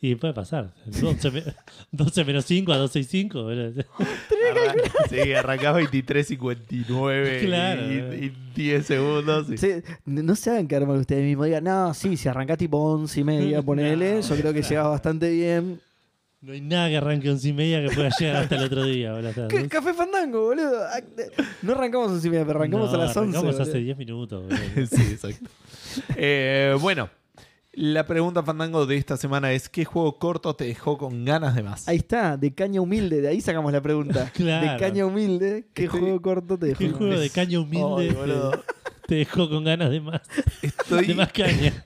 Y 0.00 0.16
puede 0.16 0.34
pasar. 0.34 0.74
12, 0.84 1.30
me- 1.30 1.42
12 1.92 2.24
menos 2.26 2.44
5 2.44 2.72
a 2.74 2.76
2, 2.76 2.92
6, 2.92 3.06
5. 3.10 3.38
Arran- 3.48 3.84
sí, 5.08 5.32
arrancás 5.32 5.74
23 5.76 6.26
y 6.26 6.28
59 6.36 7.40
y- 7.42 7.46
Claro. 7.46 7.82
y, 8.14 8.26
y 8.26 8.36
10 8.54 8.84
segundos. 8.86 9.50
y- 9.50 9.56
Sí, 9.56 9.68
no 10.04 10.34
se 10.36 10.50
hagan 10.50 10.66
cargo 10.66 10.86
mal 10.88 10.98
ustedes 10.98 11.24
mismos. 11.24 11.46
Digan, 11.46 11.64
no, 11.64 11.94
sí, 11.94 12.16
si 12.18 12.28
arrancás 12.28 12.58
tipo 12.58 12.76
11 12.78 13.20
y 13.20 13.24
media, 13.24 13.62
ponele. 13.62 14.16
No, 14.16 14.20
yo 14.20 14.36
creo 14.36 14.52
que 14.52 14.62
llegas 14.62 14.88
bastante 14.88 15.30
bien. 15.30 15.80
No 16.44 16.52
hay 16.52 16.60
nada 16.60 16.88
que 16.90 16.96
arranque 16.98 17.30
11 17.30 17.48
y 17.48 17.52
media 17.54 17.80
que 17.88 17.94
pueda 17.94 18.10
llegar 18.18 18.36
hasta 18.42 18.56
el 18.56 18.64
otro 18.64 18.84
día. 18.84 19.12
boludo. 19.14 19.48
¿Qué- 19.48 19.66
Café 19.68 19.94
Fandango, 19.94 20.42
boludo. 20.46 20.84
Ah, 20.84 21.00
No 21.62 21.72
arrancamos 21.72 22.10
a 22.10 22.14
11 22.14 22.26
y 22.26 22.30
media, 22.30 22.44
pero 22.46 22.58
arrancamos 22.58 22.92
No, 22.92 22.96
a 23.00 23.06
las 23.06 23.16
11. 23.16 23.20
Arrancamos 23.38 23.56
boludo. 23.56 23.70
hace 23.70 23.78
10 23.78 23.96
minutos. 23.96 24.42
boludo. 24.42 24.86
sí, 24.90 25.02
exacto. 25.12 25.48
Eh, 26.16 26.76
bueno, 26.80 27.08
la 27.72 28.06
pregunta 28.06 28.42
fandango 28.42 28.84
de 28.84 28.96
esta 28.96 29.16
semana 29.16 29.52
es: 29.52 29.68
¿qué 29.70 29.84
juego 29.86 30.18
corto 30.18 30.54
te 30.54 30.64
dejó 30.64 30.98
con 30.98 31.24
ganas 31.24 31.54
de 31.54 31.62
más? 31.62 31.88
Ahí 31.88 31.96
está, 31.96 32.36
de 32.36 32.52
caña 32.52 32.80
humilde, 32.82 33.20
de 33.22 33.28
ahí 33.28 33.40
sacamos 33.40 33.72
la 33.72 33.80
pregunta. 33.80 34.30
Claro. 34.34 34.72
De 34.72 34.78
caña 34.78 35.06
humilde, 35.06 35.64
¿qué 35.72 35.84
Estoy- 35.84 36.00
juego 36.00 36.20
corto 36.20 36.58
te 36.58 36.66
dejó? 36.66 36.78
¿Qué 36.80 36.90
juego 36.90 37.18
de 37.18 37.30
caña 37.30 37.58
humilde 37.60 38.12
boludo. 38.12 38.50
te, 38.50 38.58
te 39.08 39.14
dejó 39.16 39.48
con 39.48 39.64
ganas 39.64 39.90
de 39.90 40.00
más, 40.00 40.20
Estoy, 40.62 41.06
de 41.06 41.14
más 41.14 41.32
caña? 41.32 41.84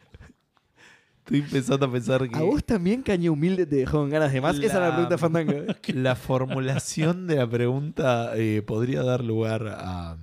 Estoy 1.37 1.41
empezando 1.41 1.87
a 1.87 1.93
pensar 1.93 2.29
que 2.29 2.37
¿A 2.37 2.43
vos 2.43 2.65
también 2.65 3.03
caña 3.03 3.31
humilde 3.31 3.67
te 3.67 3.77
dejó 3.77 3.99
con 3.99 4.11
ganas 4.11 4.33
de 4.33 4.41
más? 4.41 4.57
Esa 4.57 4.67
es 4.67 4.73
la 4.75 4.81
La- 4.81 4.93
pregunta 4.95 5.19
Fandango. 5.19 5.53
¿eh? 5.53 5.67
la 5.95 6.17
formulación 6.17 7.27
de 7.27 7.37
la 7.37 7.49
pregunta 7.49 8.33
eh, 8.37 8.63
podría 8.67 9.03
dar 9.03 9.23
lugar 9.23 9.67
a, 9.69 10.17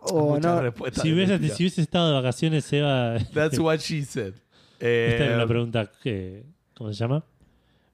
O 0.00 0.34
Muchas 0.34 0.54
no. 0.54 0.62
respuestas 0.62 1.02
Si 1.02 1.12
hubiese, 1.12 1.32
mentira. 1.34 1.54
si 1.54 1.62
hubiese 1.64 1.80
estado 1.82 2.08
de 2.08 2.14
vacaciones, 2.14 2.64
Seba. 2.64 3.18
That's 3.34 3.58
what 3.58 3.78
she 3.78 4.02
said. 4.04 4.34
Esta 4.80 5.24
era 5.24 5.32
Eh, 5.32 5.36
una 5.36 5.46
pregunta. 5.46 5.90
que- 6.02 6.44
¿Cómo 6.74 6.92
se 6.92 6.98
llama? 6.98 7.24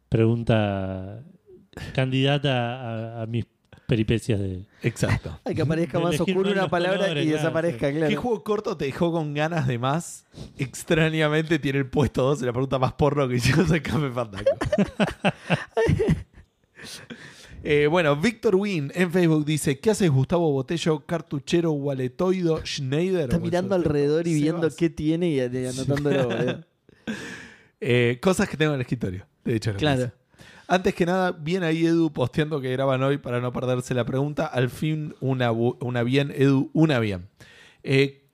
Pregunta 0.09 1.23
candidata 1.95 3.19
a, 3.19 3.23
a 3.23 3.27
mis 3.27 3.45
peripecias 3.89 4.39
de. 4.39 4.67
exacto. 4.83 5.41
Ay, 5.45 5.55
que 5.55 5.63
aparezca 5.63 5.99
más 5.99 6.21
oscuro 6.21 6.53
una 6.53 6.69
palabra 6.69 6.99
colores, 6.99 7.25
y 7.25 7.29
claro, 7.29 7.43
desaparezca, 7.43 7.91
claro. 7.91 8.09
¿Qué 8.09 8.17
juego 8.17 8.45
corto 8.45 8.77
te 8.77 8.85
dejó 8.85 9.11
con 9.11 9.33
ganas 9.33 9.67
de 9.67 9.79
más? 9.79 10.27
Extrañamente 10.59 11.59
tiene 11.59 11.79
el 11.79 11.87
puesto 11.87 12.23
2 12.23 12.41
en 12.41 12.47
la 12.47 12.53
pregunta 12.53 12.79
más 12.79 12.93
porno 12.93 13.27
que 13.27 13.37
hicimos 13.37 13.71
en 13.73 13.81
Café 13.81 14.11
Fandango. 14.11 14.51
Eh, 17.65 17.89
bueno, 17.89 18.15
Víctor 18.15 18.55
Win 18.57 18.93
en 18.95 19.11
Facebook 19.11 19.45
dice: 19.45 19.81
¿Qué 19.81 19.91
haces, 19.91 20.11
Gustavo 20.11 20.53
Botello, 20.53 21.01
cartuchero, 21.07 21.73
waletoido, 21.73 22.65
Schneider? 22.65 23.23
Está 23.23 23.39
mirando 23.39 23.75
alrededor 23.75 24.29
y 24.29 24.35
viendo 24.35 24.69
qué 24.71 24.91
tiene 24.91 25.31
y 25.31 25.41
y 25.41 25.67
anotándolo. 25.67 26.29
Eh, 27.81 28.19
cosas 28.21 28.49
que 28.49 28.57
tengo 28.57 28.73
en 28.73 28.77
el 28.77 28.81
escritorio. 28.81 29.25
De 29.45 29.55
hecho, 29.55 29.73
Claro. 29.77 30.11
Antes 30.71 30.95
que 30.95 31.07
nada, 31.07 31.33
bien 31.33 31.63
ahí 31.63 31.87
Edu 31.87 32.13
posteando 32.13 32.61
que 32.61 32.71
graban 32.71 33.03
hoy 33.03 33.17
para 33.17 33.41
no 33.41 33.53
perderse 33.53 33.95
la 33.95 34.05
pregunta. 34.05 34.47
Al 34.47 34.69
fin, 34.69 35.15
una, 35.21 35.51
una 35.51 36.03
bien, 36.03 36.31
Edu, 36.37 36.71
una 36.75 37.01
bien. 37.01 37.29
Eh, 37.83 38.29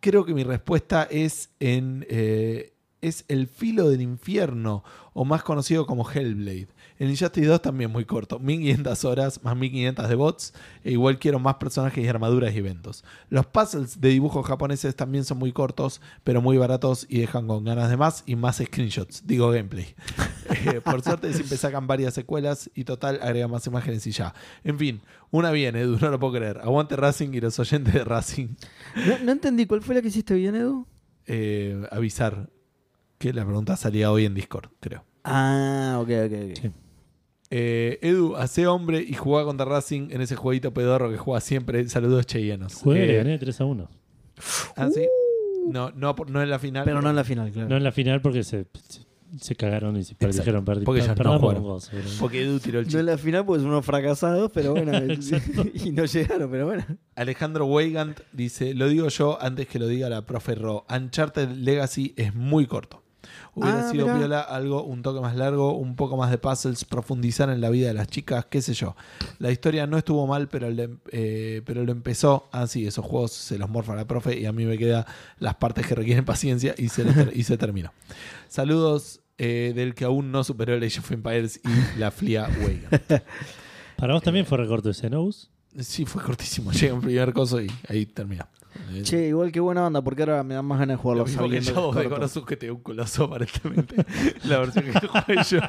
creo 0.00 0.26
que 0.26 0.34
mi 0.34 0.44
respuesta 0.44 1.08
es 1.10 1.50
en. 1.58 2.06
eh, 2.08 2.74
es 3.00 3.24
el 3.28 3.46
filo 3.46 3.88
del 3.88 4.02
infierno, 4.02 4.84
o 5.12 5.24
más 5.24 5.42
conocido 5.42 5.86
como 5.86 6.08
Hellblade. 6.08 6.68
El 7.00 7.08
Injustice 7.08 7.46
2 7.46 7.62
también 7.62 7.90
muy 7.90 8.04
corto, 8.04 8.38
1500 8.38 9.04
horas 9.06 9.42
más 9.42 9.56
1500 9.56 10.06
de 10.06 10.14
bots, 10.16 10.52
e 10.84 10.90
igual 10.90 11.18
quiero 11.18 11.38
más 11.38 11.54
personajes 11.54 12.04
y 12.04 12.06
armaduras 12.06 12.54
y 12.54 12.58
eventos. 12.58 13.04
Los 13.30 13.46
puzzles 13.46 14.02
de 14.02 14.10
dibujos 14.10 14.46
japoneses 14.46 14.94
también 14.94 15.24
son 15.24 15.38
muy 15.38 15.50
cortos, 15.50 16.02
pero 16.24 16.42
muy 16.42 16.58
baratos 16.58 17.06
y 17.08 17.20
dejan 17.20 17.46
con 17.46 17.64
ganas 17.64 17.88
de 17.88 17.96
más 17.96 18.22
y 18.26 18.36
más 18.36 18.58
screenshots, 18.58 19.26
digo 19.26 19.50
gameplay. 19.50 19.94
Eh, 20.66 20.80
por 20.80 21.00
suerte 21.00 21.32
siempre 21.32 21.56
sacan 21.56 21.86
varias 21.86 22.12
secuelas 22.12 22.70
y 22.74 22.82
total 22.82 23.20
agregan 23.22 23.52
más 23.52 23.64
imágenes 23.68 24.04
y 24.08 24.10
ya. 24.10 24.34
En 24.64 24.78
fin, 24.78 25.00
una 25.30 25.52
bien, 25.52 25.76
Edu, 25.76 25.96
no 26.00 26.10
lo 26.10 26.18
puedo 26.18 26.34
creer. 26.34 26.58
Aguante 26.58 26.96
Racing 26.96 27.28
y 27.32 27.40
los 27.40 27.56
oyentes 27.60 27.94
de 27.94 28.02
Racing. 28.04 28.48
No, 29.06 29.18
no 29.20 29.32
entendí, 29.32 29.66
¿cuál 29.66 29.80
fue 29.80 29.94
la 29.94 30.02
que 30.02 30.08
hiciste 30.08 30.34
bien, 30.34 30.56
Edu? 30.56 30.88
Eh, 31.26 31.80
avisar 31.92 32.50
que 33.16 33.32
la 33.32 33.44
pregunta 33.46 33.76
salía 33.76 34.10
hoy 34.10 34.24
en 34.24 34.34
Discord, 34.34 34.70
creo. 34.80 35.04
Ah, 35.22 35.98
ok, 36.00 36.08
ok, 36.26 36.32
ok. 36.50 36.58
Sí. 36.60 36.72
Eh, 37.50 37.98
Edu, 38.02 38.36
hace 38.36 38.66
hombre 38.68 39.00
y 39.06 39.14
jugaba 39.14 39.44
contra 39.46 39.66
Racing 39.66 40.08
en 40.12 40.20
ese 40.20 40.36
jueguito 40.36 40.72
pedorro 40.72 41.10
que 41.10 41.16
juega 41.18 41.40
siempre. 41.40 41.88
Saludos 41.88 42.26
cheyenos. 42.26 42.74
Juegue, 42.74 43.06
le 43.06 43.14
Eh, 43.14 43.16
gané 43.18 43.38
3 43.38 43.60
a 43.60 43.64
1. 43.64 43.88
¿ah, 44.76 44.88
sí? 44.94 45.06
No, 45.66 45.90
no, 45.90 46.14
no 46.28 46.42
en 46.42 46.48
la 46.50 46.58
final. 46.58 46.84
Pero 46.84 47.02
no 47.02 47.10
en 47.10 47.16
la 47.16 47.24
final, 47.24 47.50
claro. 47.50 47.68
No 47.68 47.76
en 47.76 47.84
la 47.84 47.92
final 47.92 48.20
porque 48.22 48.44
se, 48.44 48.66
se, 49.40 49.54
cagaron 49.56 49.96
y 49.96 50.04
se 50.04 50.14
per- 50.14 50.28
Exacto. 50.30 50.44
dijeron 50.44 50.64
perdi- 50.64 50.84
Porque 50.84 51.00
ellos 51.02 51.16
no 51.18 51.38
jugaron. 51.38 51.62
vos. 51.62 51.90
Porque 52.20 52.42
Edu 52.42 52.58
tiró 52.60 52.78
el 52.78 52.86
No 52.86 52.90
chip. 52.90 53.00
en 53.00 53.06
la 53.06 53.18
final 53.18 53.44
porque 53.44 53.60
son 53.62 53.70
unos 53.70 53.84
fracasados, 53.84 54.50
pero 54.54 54.72
bueno. 54.72 54.92
Y 55.74 55.90
no 55.90 56.04
llegaron, 56.04 56.50
pero 56.50 56.66
bueno. 56.66 56.84
Alejandro 57.16 57.66
Weigand 57.66 58.14
dice: 58.32 58.74
Lo 58.74 58.88
digo 58.88 59.08
yo 59.08 59.40
antes 59.42 59.66
que 59.66 59.78
lo 59.78 59.86
diga 59.88 60.08
la 60.08 60.24
profe 60.24 60.54
Ro. 60.54 60.86
Uncharted 60.88 61.48
Legacy 61.50 62.14
es 62.16 62.34
muy 62.34 62.66
corto. 62.66 62.99
Hubiera 63.54 63.88
Ah, 63.88 63.90
sido 63.90 64.06
mirá. 64.06 64.18
piola 64.18 64.40
algo 64.40 64.84
un 64.84 65.02
toque 65.02 65.20
más 65.20 65.34
largo, 65.36 65.76
un 65.76 65.96
poco 65.96 66.16
más 66.16 66.30
de 66.30 66.38
puzzles, 66.38 66.84
profundizar 66.84 67.50
en 67.50 67.60
la 67.60 67.68
vida 67.70 67.88
de 67.88 67.94
las 67.94 68.06
chicas, 68.08 68.46
qué 68.46 68.62
sé 68.62 68.74
yo. 68.74 68.94
La 69.38 69.50
historia 69.50 69.86
no 69.86 69.98
estuvo 69.98 70.26
mal, 70.26 70.48
pero, 70.48 70.70
le- 70.70 70.90
eh, 71.12 71.62
pero 71.66 71.84
lo 71.84 71.92
empezó. 71.92 72.48
Ah, 72.52 72.66
sí, 72.66 72.86
esos 72.86 73.04
juegos 73.04 73.32
se 73.32 73.58
los 73.58 73.68
morfa 73.68 73.94
la 73.96 74.06
profe 74.06 74.38
y 74.38 74.46
a 74.46 74.52
mí 74.52 74.64
me 74.64 74.78
quedan 74.78 75.04
las 75.38 75.56
partes 75.56 75.86
que 75.86 75.94
requieren 75.94 76.24
paciencia 76.24 76.74
y 76.78 76.88
se, 76.88 77.04
ter- 77.04 77.32
y 77.34 77.42
se 77.42 77.58
terminó. 77.58 77.92
Saludos 78.48 79.20
eh, 79.38 79.72
del 79.74 79.94
que 79.94 80.04
aún 80.04 80.30
no 80.32 80.44
superó 80.44 80.74
el 80.74 80.82
Age 80.84 81.00
of 81.00 81.10
Empires 81.12 81.60
y 81.64 81.98
la 81.98 82.10
Flia 82.10 82.48
Weigand. 82.62 83.22
Para 83.96 84.14
vos 84.14 84.22
también 84.22 84.46
fue 84.46 84.58
recorto 84.58 84.90
ese, 84.90 85.10
¿no? 85.10 85.28
Sí, 85.78 86.04
fue 86.04 86.22
cortísimo. 86.22 86.72
Llega 86.72 86.94
un 86.94 87.00
primer 87.00 87.32
coso 87.32 87.60
y 87.60 87.70
ahí 87.88 88.06
terminó. 88.06 88.46
Eh, 88.92 89.02
Che, 89.02 89.28
igual 89.28 89.52
que 89.52 89.60
buena 89.60 89.86
onda, 89.86 90.02
porque 90.02 90.22
ahora 90.22 90.42
me 90.42 90.54
dan 90.54 90.64
más 90.64 90.78
ganas 90.78 90.96
de 90.96 91.02
jugarlo 91.02 91.22
Lo 91.24 91.28
mismo 91.28 91.48
que 91.48 91.60
yo 91.60 91.92
de 91.92 92.44
que 92.46 92.56
te 92.56 92.70
un 92.70 92.82
coloso 92.82 93.24
aparentemente. 93.24 93.96
la 94.44 94.58
versión 94.58 94.84
que 94.84 95.06
jugué 95.06 95.42
yo. 95.48 95.60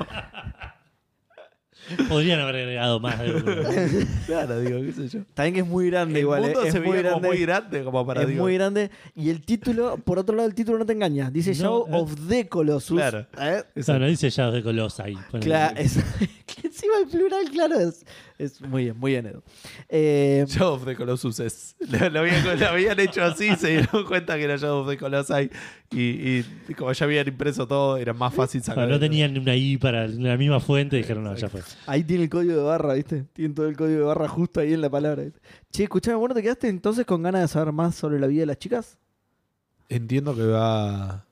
Podrían 2.08 2.40
haber 2.40 2.56
agregado 2.56 3.00
más 3.00 3.20
de 3.20 4.08
claro, 4.26 4.60
digo, 4.60 4.80
qué 4.82 4.92
sé 4.94 5.08
yo. 5.10 5.24
También 5.34 5.54
que 5.54 5.60
es 5.62 5.68
muy 5.68 5.90
grande 5.90 6.20
El 6.20 6.24
igual, 6.24 6.42
mundo 6.44 6.64
eh, 6.64 6.68
es 6.68 6.76
muy 6.76 6.84
veía 6.84 7.12
como 7.12 7.20
grande. 7.22 7.28
muy 7.28 7.38
grande 7.42 7.84
como 7.84 8.06
para 8.06 8.22
es 8.22 8.28
digo, 8.28 8.44
muy 8.44 8.54
grande. 8.54 8.92
Y 9.16 9.30
el 9.30 9.42
título, 9.42 9.98
por 9.98 10.20
otro 10.20 10.36
lado, 10.36 10.48
el 10.48 10.56
título 10.56 10.78
no 10.78 10.86
te 10.86 10.94
engaña. 10.94 11.30
Dice 11.32 11.52
No, 11.52 11.56
Shadow 11.56 11.88
eh. 11.88 11.90
of 11.94 12.28
the 12.28 12.48
Colossus. 12.48 12.98
Claro. 12.98 13.26
¿Eh? 13.40 13.64
O 13.76 13.84
sea, 13.84 14.00
no 14.00 14.06
dice 14.08 14.30
ya 14.30 14.52
de 14.52 14.64
Colosai. 14.64 15.16
Ponele. 15.32 15.46
Claro, 15.46 15.76
es, 15.80 16.00
que 16.62 16.68
encima 16.68 16.94
el 17.02 17.08
plural, 17.08 17.50
claro, 17.52 17.80
es, 17.80 18.06
es 18.38 18.62
muy 18.62 18.86
bien, 18.86 18.98
muy 18.98 19.12
bien, 19.12 19.26
Edu. 19.28 19.42
Eh, 19.90 20.46
Shadow 20.48 20.74
of 20.76 20.86
the 20.86 20.96
Colossus 20.96 21.40
es. 21.40 21.76
Lo, 21.80 22.10
lo 22.10 22.20
habían, 22.22 22.60
lo 22.60 22.68
habían 22.68 23.00
hecho 23.00 23.24
así, 23.24 23.56
se 23.56 23.70
dieron 23.70 24.06
cuenta 24.06 24.38
que 24.38 24.44
era 24.44 24.56
Shadow 24.58 24.82
of 24.82 24.90
the 24.90 24.98
Colossus 24.98 25.36
y, 25.92 26.44
y 26.70 26.74
como 26.76 26.92
ya 26.94 27.06
habían 27.06 27.28
impreso 27.28 27.68
todo, 27.68 27.98
era 27.98 28.14
más 28.14 28.34
fácil 28.34 28.62
O 28.62 28.64
sacar. 28.64 28.86
sea, 28.88 28.94
no 28.94 29.00
tenían 29.00 29.38
una 29.38 29.56
I 29.56 29.78
para 29.78 30.08
la 30.08 30.38
misma 30.38 30.60
fuente 30.60 30.96
dijeron, 30.98 31.24
no, 31.24 31.36
ya 31.36 31.50
fue. 31.50 31.62
ahí 31.86 32.04
tiene 32.04 32.24
el 32.24 32.30
código 32.30 32.56
de 32.56 32.64
barra, 32.64 32.94
¿viste? 32.94 33.24
Tienen 33.34 33.54
todo 33.56 33.68
el 33.68 33.76
código 33.76 34.00
de 34.00 34.06
barra 34.06 34.28
justo 34.28 34.60
ahí 34.60 34.74
en 34.74 34.82
la 34.82 34.90
palabra. 34.90 35.24
¿viste? 35.24 35.40
Che, 35.72 35.84
escuchame, 35.84 36.16
bueno, 36.16 36.34
¿te 36.36 36.42
quedaste 36.42 36.68
entonces 36.70 37.06
con 37.06 37.22
ganas 37.24 37.42
de 37.42 37.48
saber 37.50 37.74
más 37.74 37.96
sobre 37.96 38.20
la 38.20 38.28
vida 38.28 38.42
de 38.42 38.46
las 38.48 38.58
chicas? 38.58 38.98
Entiendo 39.90 40.34
que 40.36 40.44
va. 40.44 41.26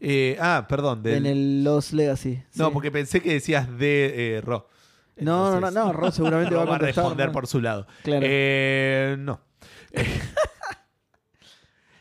Eh, 0.00 0.36
ah, 0.40 0.66
perdón. 0.68 1.02
del- 1.02 1.14
En 1.18 1.26
el 1.26 1.64
Lost 1.64 1.92
Legacy. 1.92 2.42
No, 2.54 2.66
sí. 2.66 2.70
porque 2.72 2.90
pensé 2.90 3.20
que 3.20 3.32
decías 3.34 3.68
de 3.78 4.36
eh, 4.36 4.40
Ro. 4.40 4.68
No, 5.16 5.52
no, 5.52 5.60
no, 5.60 5.70
no, 5.70 5.92
Ro 5.92 6.10
seguramente 6.10 6.50
Ro 6.54 6.58
va 6.58 6.62
a 6.64 6.78
contestar. 6.78 7.04
responder 7.04 7.26
¿no? 7.28 7.32
por 7.32 7.46
su 7.46 7.60
lado. 7.60 7.86
Claro. 8.02 8.26
Eh, 8.28 9.16
no. 9.18 9.40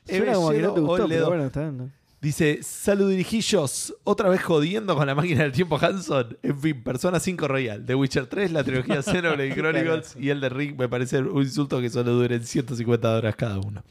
Suena 0.06 0.34
como 0.34 0.50
que 0.52 0.60
no 0.60 0.74
te 0.74 0.80
gustó, 0.82 1.08
pero 1.08 1.28
bueno, 1.28 1.46
está 1.46 1.62
bien. 1.62 1.78
¿no? 1.78 1.90
Dice, 2.22 2.60
saludijillos, 2.64 3.96
otra 4.06 4.30
vez 4.30 4.42
jodiendo 4.42 4.96
con 4.96 5.06
la 5.08 5.14
máquina 5.16 5.44
del 5.44 5.52
tiempo 5.52 5.78
Hanson. 5.82 6.38
En 6.42 6.58
fin, 6.58 6.82
Persona 6.84 7.20
5 7.20 7.48
Royal, 7.50 7.86
The 7.86 7.96
Witcher 7.96 8.28
3, 8.28 8.52
la 8.52 8.64
trilogía 8.64 9.02
Xenoblade 9.04 9.54
Chronicles 9.54 10.16
y 10.18 10.30
el 10.30 10.40
de 10.40 10.48
Ring 10.50 10.78
me 10.80 10.88
parece 10.88 11.20
un 11.20 11.42
insulto 11.44 11.82
que 11.82 11.90
solo 11.90 12.12
duren 12.14 12.44
150 12.46 13.14
horas 13.18 13.36
cada 13.36 13.60
uno. 13.60 13.84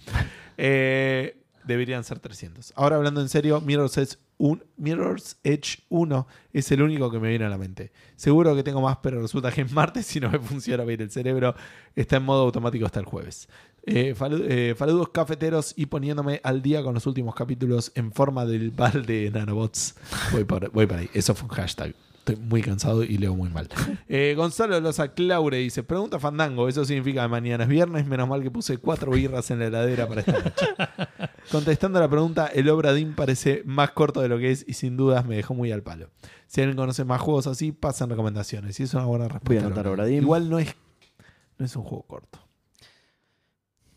Eh, 0.56 1.41
deberían 1.64 2.04
ser 2.04 2.18
300. 2.18 2.72
Ahora 2.76 2.96
hablando 2.96 3.20
en 3.20 3.28
serio, 3.28 3.60
Mirror's 3.60 3.96
Edge, 3.98 4.16
un, 4.38 4.64
Mirror's 4.76 5.36
Edge 5.44 5.84
1 5.88 6.26
es 6.52 6.70
el 6.72 6.82
único 6.82 7.10
que 7.10 7.18
me 7.18 7.28
viene 7.28 7.44
a 7.44 7.48
la 7.48 7.58
mente. 7.58 7.92
Seguro 8.16 8.54
que 8.54 8.62
tengo 8.62 8.80
más, 8.80 8.98
pero 9.02 9.20
resulta 9.20 9.50
que 9.50 9.62
es 9.62 9.72
martes 9.72 10.14
y 10.16 10.20
no 10.20 10.30
me 10.30 10.38
funciona 10.40 10.84
bien 10.84 11.00
el 11.00 11.10
cerebro. 11.10 11.54
Está 11.94 12.16
en 12.16 12.24
modo 12.24 12.42
automático 12.42 12.86
hasta 12.86 13.00
el 13.00 13.06
jueves. 13.06 13.48
Eh, 13.84 14.14
eh, 14.20 14.74
cafeteros 15.12 15.74
y 15.76 15.86
poniéndome 15.86 16.40
al 16.44 16.62
día 16.62 16.82
con 16.82 16.94
los 16.94 17.06
últimos 17.06 17.34
capítulos 17.34 17.90
en 17.94 18.12
forma 18.12 18.44
del 18.44 18.70
bal 18.70 19.04
de 19.04 19.30
nanobots. 19.30 19.96
Voy 20.32 20.44
por, 20.44 20.70
voy 20.70 20.86
por 20.86 20.98
ahí. 20.98 21.10
Eso 21.14 21.34
fue 21.34 21.48
un 21.48 21.54
hashtag. 21.54 21.94
Estoy 22.24 22.36
muy 22.36 22.62
cansado 22.62 23.02
y 23.02 23.18
leo 23.18 23.34
muy 23.34 23.50
mal. 23.50 23.68
Eh, 24.08 24.34
Gonzalo 24.36 24.78
Loza 24.78 25.08
Claure 25.08 25.58
dice: 25.58 25.82
Pregunta 25.82 26.20
Fandango. 26.20 26.68
Eso 26.68 26.84
significa 26.84 27.22
que 27.22 27.28
mañana 27.28 27.64
es 27.64 27.68
viernes. 27.68 28.06
Menos 28.06 28.28
mal 28.28 28.42
que 28.44 28.50
puse 28.50 28.78
cuatro 28.78 29.10
birras 29.10 29.50
en 29.50 29.58
la 29.58 29.66
heladera 29.66 30.06
para 30.06 30.20
esta 30.20 30.32
noche. 30.38 30.66
Contestando 31.50 31.98
a 31.98 32.02
la 32.02 32.08
pregunta, 32.08 32.46
el 32.46 32.68
Obradín 32.68 33.14
parece 33.14 33.62
más 33.64 33.90
corto 33.90 34.20
de 34.20 34.28
lo 34.28 34.38
que 34.38 34.52
es 34.52 34.64
y 34.68 34.74
sin 34.74 34.96
dudas 34.96 35.26
me 35.26 35.34
dejó 35.34 35.54
muy 35.54 35.72
al 35.72 35.82
palo. 35.82 36.10
Si 36.46 36.60
alguien 36.60 36.76
conoce 36.76 37.04
más 37.04 37.20
juegos 37.20 37.48
así, 37.48 37.72
pasan 37.72 38.10
recomendaciones. 38.10 38.78
Y 38.78 38.84
es 38.84 38.94
una 38.94 39.06
buena 39.06 39.24
respuesta. 39.24 39.48
Voy 39.48 39.56
a 39.56 39.66
anotar 39.66 39.88
Obradín. 39.88 40.22
Igual 40.22 40.48
no 40.48 40.60
es, 40.60 40.76
no 41.58 41.66
es 41.66 41.74
un 41.74 41.82
juego 41.82 42.04
corto. 42.04 42.38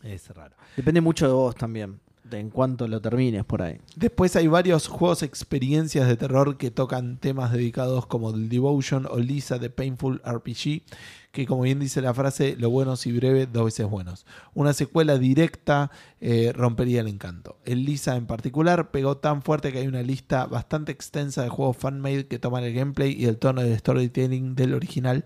Es 0.02 0.28
raro. 0.30 0.56
Depende 0.76 1.00
mucho 1.00 1.28
de 1.28 1.32
vos 1.32 1.54
también, 1.54 2.00
de 2.30 2.40
en 2.40 2.50
cuanto 2.50 2.88
lo 2.88 3.00
termines 3.00 3.44
por 3.44 3.62
ahí. 3.62 3.78
Después 3.94 4.36
hay 4.36 4.46
varios 4.46 4.88
juegos 4.88 5.22
experiencias 5.22 6.08
de 6.08 6.16
terror 6.16 6.56
que 6.56 6.70
tocan 6.70 7.18
temas 7.18 7.52
dedicados 7.52 8.06
como 8.06 8.32
The 8.32 8.48
Devotion 8.48 9.06
o 9.10 9.18
Lisa 9.18 9.58
de 9.58 9.70
Painful 9.70 10.20
RPG, 10.24 10.82
que 11.32 11.46
como 11.46 11.62
bien 11.62 11.78
dice 11.78 12.00
la 12.00 12.14
frase, 12.14 12.56
lo 12.58 12.70
bueno 12.70 12.96
si 12.96 13.12
breve, 13.12 13.46
dos 13.46 13.66
veces 13.66 13.86
buenos. 13.86 14.26
Una 14.54 14.72
secuela 14.72 15.18
directa 15.18 15.90
eh, 16.20 16.52
rompería 16.54 17.00
el 17.00 17.08
encanto. 17.08 17.58
El 17.64 17.84
Lisa 17.84 18.16
en 18.16 18.26
particular 18.26 18.90
pegó 18.90 19.18
tan 19.18 19.42
fuerte 19.42 19.72
que 19.72 19.78
hay 19.78 19.86
una 19.86 20.02
lista 20.02 20.46
bastante 20.46 20.92
extensa 20.92 21.42
de 21.42 21.48
juegos 21.48 21.76
fanmade 21.76 22.26
que 22.26 22.38
toman 22.38 22.64
el 22.64 22.74
gameplay 22.74 23.12
y 23.12 23.26
el 23.26 23.38
tono 23.38 23.62
de 23.62 23.78
storytelling 23.78 24.54
del 24.54 24.74
original. 24.74 25.24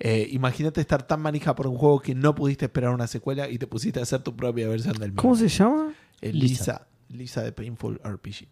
Eh, 0.00 0.28
Imagínate 0.32 0.80
estar 0.80 1.06
tan 1.06 1.20
manija 1.20 1.54
por 1.54 1.66
un 1.68 1.76
juego 1.76 2.00
que 2.00 2.14
no 2.14 2.34
pudiste 2.34 2.64
esperar 2.64 2.92
una 2.92 3.06
secuela 3.06 3.48
y 3.48 3.58
te 3.58 3.66
pusiste 3.66 4.00
a 4.00 4.02
hacer 4.02 4.22
tu 4.22 4.34
propia 4.34 4.66
versión 4.68 4.94
del 4.94 5.12
mismo. 5.12 5.22
¿Cómo 5.22 5.36
se 5.36 5.48
llama? 5.48 5.92
Eh, 6.22 6.32
Lisa. 6.32 6.72
Lisa. 6.72 6.86
Lisa 7.08 7.42
de 7.42 7.52
Painful 7.52 8.00
RPG. 8.02 8.48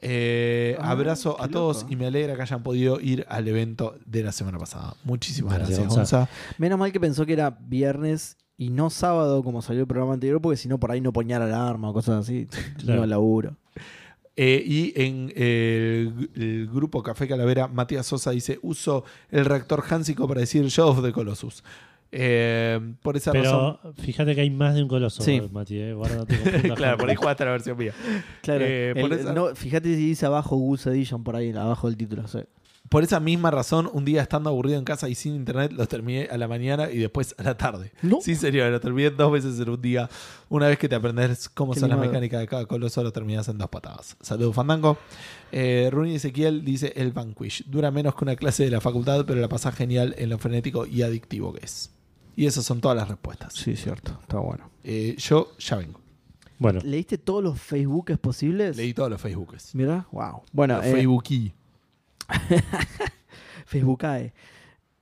Eh, 0.00 0.76
Ah, 0.80 0.90
abrazo 0.90 1.40
a 1.40 1.48
todos 1.48 1.82
loco. 1.82 1.92
y 1.92 1.96
me 1.96 2.06
alegra 2.06 2.34
que 2.36 2.42
hayan 2.42 2.62
podido 2.62 3.00
ir 3.00 3.24
al 3.28 3.46
evento 3.48 3.96
de 4.04 4.22
la 4.22 4.32
semana 4.32 4.58
pasada. 4.58 4.94
Muchísimas 5.04 5.54
Gracias, 5.54 5.78
gracias, 5.78 5.96
Gonza. 5.96 6.28
Menos 6.58 6.78
mal 6.78 6.92
que 6.92 7.00
pensó 7.00 7.24
que 7.24 7.32
era 7.34 7.50
viernes 7.50 8.36
y 8.56 8.70
no 8.70 8.90
sábado 8.90 9.42
como 9.42 9.62
salió 9.62 9.80
el 9.82 9.86
programa 9.86 10.14
anterior, 10.14 10.40
porque 10.40 10.56
si 10.56 10.68
no 10.68 10.78
por 10.78 10.90
ahí 10.92 11.00
no 11.00 11.12
ponía 11.12 11.38
la 11.38 11.46
alarma 11.46 11.90
o 11.90 11.92
cosas 11.92 12.24
así. 12.24 12.46
Claro. 12.78 13.00
No 13.00 13.06
laburo. 13.06 13.56
Eh, 14.36 14.62
y 14.66 14.92
en 15.00 15.32
el, 15.36 16.30
el 16.34 16.68
grupo 16.72 17.02
Café 17.02 17.28
Calavera, 17.28 17.68
Matías 17.68 18.04
Sosa 18.06 18.32
dice: 18.32 18.58
Uso 18.62 19.04
el 19.30 19.44
reactor 19.44 19.82
Hansico 19.88 20.26
para 20.26 20.40
decir 20.40 20.64
Shadow 20.66 20.90
of 20.90 21.02
the 21.04 21.12
Colossus. 21.12 21.62
Eh, 22.16 22.80
por 23.02 23.16
esa 23.16 23.32
razón. 23.32 23.78
Pero 23.82 23.94
fíjate 23.94 24.34
que 24.36 24.40
hay 24.42 24.50
más 24.50 24.74
de 24.76 24.82
un 24.82 24.88
coloso, 24.88 25.22
Sí. 25.22 25.40
Mati. 25.52 25.78
eh. 25.78 25.92
Guarda, 25.94 26.24
no 26.68 26.74
claro, 26.76 26.96
por 26.98 27.10
ahí 27.10 27.16
jugaste 27.16 27.44
la 27.44 27.50
versión 27.50 27.76
mía. 27.76 27.92
Claro. 28.40 28.64
Eh, 28.64 28.92
el- 28.94 29.00
por 29.00 29.12
esa- 29.12 29.32
no, 29.32 29.54
fíjate 29.54 29.88
si 29.88 30.06
dice 30.06 30.24
abajo 30.26 30.56
Goose 30.56 30.90
Edition 30.90 31.24
por 31.24 31.34
ahí, 31.36 31.50
abajo 31.50 31.88
del 31.88 31.96
título. 31.96 32.26
sí. 32.28 32.38
Por 32.90 33.02
esa 33.02 33.18
misma 33.18 33.50
razón, 33.50 33.88
un 33.94 34.04
día 34.04 34.20
estando 34.20 34.50
aburrido 34.50 34.78
en 34.78 34.84
casa 34.84 35.08
y 35.08 35.14
sin 35.14 35.34
internet, 35.34 35.72
los 35.72 35.88
terminé 35.88 36.28
a 36.30 36.36
la 36.36 36.46
mañana 36.46 36.90
y 36.90 36.98
después 36.98 37.34
a 37.38 37.42
la 37.42 37.56
tarde. 37.56 37.92
No. 38.02 38.18
Sí, 38.20 38.34
serio, 38.34 38.68
lo 38.70 38.78
terminé 38.78 39.08
dos 39.08 39.32
veces 39.32 39.58
en 39.58 39.70
un 39.70 39.80
día. 39.80 40.08
Una 40.50 40.68
vez 40.68 40.78
que 40.78 40.86
te 40.86 40.94
aprendes 40.94 41.48
cómo 41.48 41.72
Qué 41.72 41.80
son 41.80 41.88
las 41.88 41.98
mecánicas 41.98 42.40
de 42.40 42.46
cada 42.46 42.66
coloso, 42.66 43.02
lo 43.02 43.10
terminas 43.10 43.48
en 43.48 43.56
dos 43.56 43.70
patadas. 43.70 44.16
Saludos, 44.20 44.54
Fandango. 44.54 44.98
Eh, 45.50 45.88
Runi 45.90 46.14
Ezequiel 46.16 46.62
dice: 46.62 46.92
El 46.94 47.12
Vanquish. 47.12 47.64
Dura 47.66 47.90
menos 47.90 48.14
que 48.14 48.24
una 48.26 48.36
clase 48.36 48.64
de 48.64 48.70
la 48.70 48.82
facultad, 48.82 49.24
pero 49.26 49.40
la 49.40 49.48
pasa 49.48 49.72
genial 49.72 50.14
en 50.18 50.28
lo 50.28 50.36
frenético 50.38 50.84
y 50.84 51.00
adictivo 51.02 51.54
que 51.54 51.64
es. 51.64 51.90
Y 52.36 52.46
esas 52.46 52.64
son 52.64 52.80
todas 52.80 52.96
las 52.96 53.08
respuestas. 53.08 53.52
Sí, 53.54 53.76
cierto. 53.76 54.18
Está 54.22 54.38
bueno. 54.38 54.70
Eh, 54.82 55.14
yo 55.18 55.52
ya 55.58 55.76
vengo. 55.76 56.00
Bueno, 56.58 56.80
¿Leíste 56.82 57.18
todos 57.18 57.42
los 57.42 57.60
Facebookes 57.60 58.16
posibles? 58.18 58.76
Leí 58.76 58.94
todos 58.94 59.10
los 59.10 59.20
Facebookes. 59.20 59.74
Mira, 59.74 60.06
wow. 60.12 60.42
Bueno, 60.52 60.80
eh, 60.82 60.92
Facebooky. 60.92 61.52
Facebookae. 63.66 64.32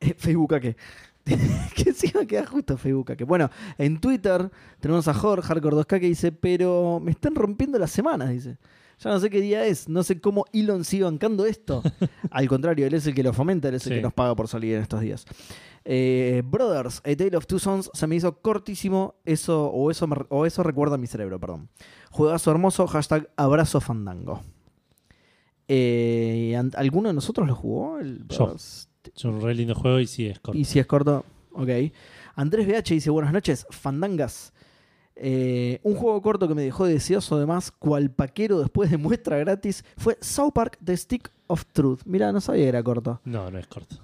Eh, 0.01 0.15
Facebookaque. 0.17 0.77
que 1.25 1.91
encima 1.91 2.27
queda 2.27 2.47
justo 2.47 2.77
Facebookaque. 2.77 3.25
Bueno, 3.25 3.49
en 3.79 4.01
Twitter 4.01 4.51
tenemos 4.81 5.07
a 5.09 5.15
Jorge, 5.15 5.47
Hardcore 5.47 5.77
2K, 5.77 6.01
que 6.01 6.07
dice, 6.07 6.33
pero 6.33 7.01
me 7.01 7.13
están 7.13 7.35
rompiendo 7.35 7.79
las 7.79 7.91
semanas, 7.91 8.31
dice. 8.31 8.59
Ya 8.99 9.11
no 9.11 9.19
sé 9.21 9.31
qué 9.31 9.41
día 9.41 9.65
es, 9.67 9.89
no 9.89 10.03
sé 10.05 10.21
cómo 10.21 10.45
Elon 10.53 10.85
sigue 10.85 11.05
bancando 11.05 11.45
esto. 11.47 11.83
Al 12.31 12.49
contrario, 12.49 12.87
él 12.87 12.95
es 12.95 13.07
el 13.07 13.15
que 13.15 13.23
lo 13.23 13.33
fomenta, 13.33 13.69
él 13.69 13.75
es 13.75 13.87
el 13.87 13.93
Sí. 13.93 13.97
que 13.99 14.03
nos 14.03 14.13
paga 14.13 14.35
por 14.35 14.49
salir 14.49 14.75
en 14.77 14.83
estos 14.83 15.01
días. 15.01 15.25
Eh, 15.85 16.43
Brothers, 16.45 16.99
A 17.05 17.17
Tale 17.17 17.37
of 17.37 17.47
Two 17.47 17.59
Sons 17.59 17.91
se 17.93 18.07
me 18.07 18.15
hizo 18.17 18.39
cortísimo, 18.41 19.17
eso 19.25 19.67
o, 19.67 19.91
eso 19.91 20.07
me- 20.07 20.17
o 20.29 20.47
eso 20.47 20.63
recuerda 20.63 20.95
a 20.95 20.99
mi 20.99 21.07
cerebro, 21.07 21.41
perdón. 21.41 21.69
Juegazo 22.11 22.51
hermoso, 22.51 22.87
hashtag 22.87 23.29
abrazo 23.37 23.81
fandango. 23.81 24.41
Eh, 25.69 26.55
¿an- 26.59 26.73
¿Alguno 26.77 27.09
de 27.09 27.15
nosotros 27.15 27.47
lo 27.47 27.55
jugó? 27.55 27.99
El 27.99 28.27
Yo. 28.29 28.55
Es 28.55 29.25
un 29.25 29.41
re 29.41 29.55
lindo 29.55 29.75
juego 29.75 29.99
y 30.01 30.07
sí 30.07 30.27
es 30.27 30.39
corto. 30.39 30.59
Y 30.59 30.65
si 30.65 30.79
es 30.79 30.87
corto, 30.87 31.25
ok. 31.53 31.69
Andrés 32.37 32.67
BH 32.67 32.95
dice, 32.95 33.11
buenas 33.11 33.33
noches, 33.33 33.67
fandangas. 33.71 34.53
Eh, 35.17 35.81
un 35.83 35.95
juego 35.95 36.21
corto 36.23 36.49
que 36.49 36.55
me 36.55 36.63
dejó 36.63 36.87
deseoso 36.87 37.37
además, 37.37 37.71
cual 37.71 38.11
paquero 38.11 38.61
después 38.61 38.91
de 38.91 38.97
muestra 38.99 39.37
gratis, 39.39 39.85
fue 39.97 40.17
South 40.21 40.53
Park 40.55 40.79
The 40.83 40.97
Stick 40.97 41.31
of 41.49 41.65
Truth. 41.73 42.01
Mira, 42.07 42.33
no 42.33 42.41
sabía 42.41 42.63
que 42.65 42.69
era 42.69 42.83
corto. 42.83 43.21
No, 43.25 43.51
no 43.51 43.59
es 43.59 43.67
corto. 43.67 43.97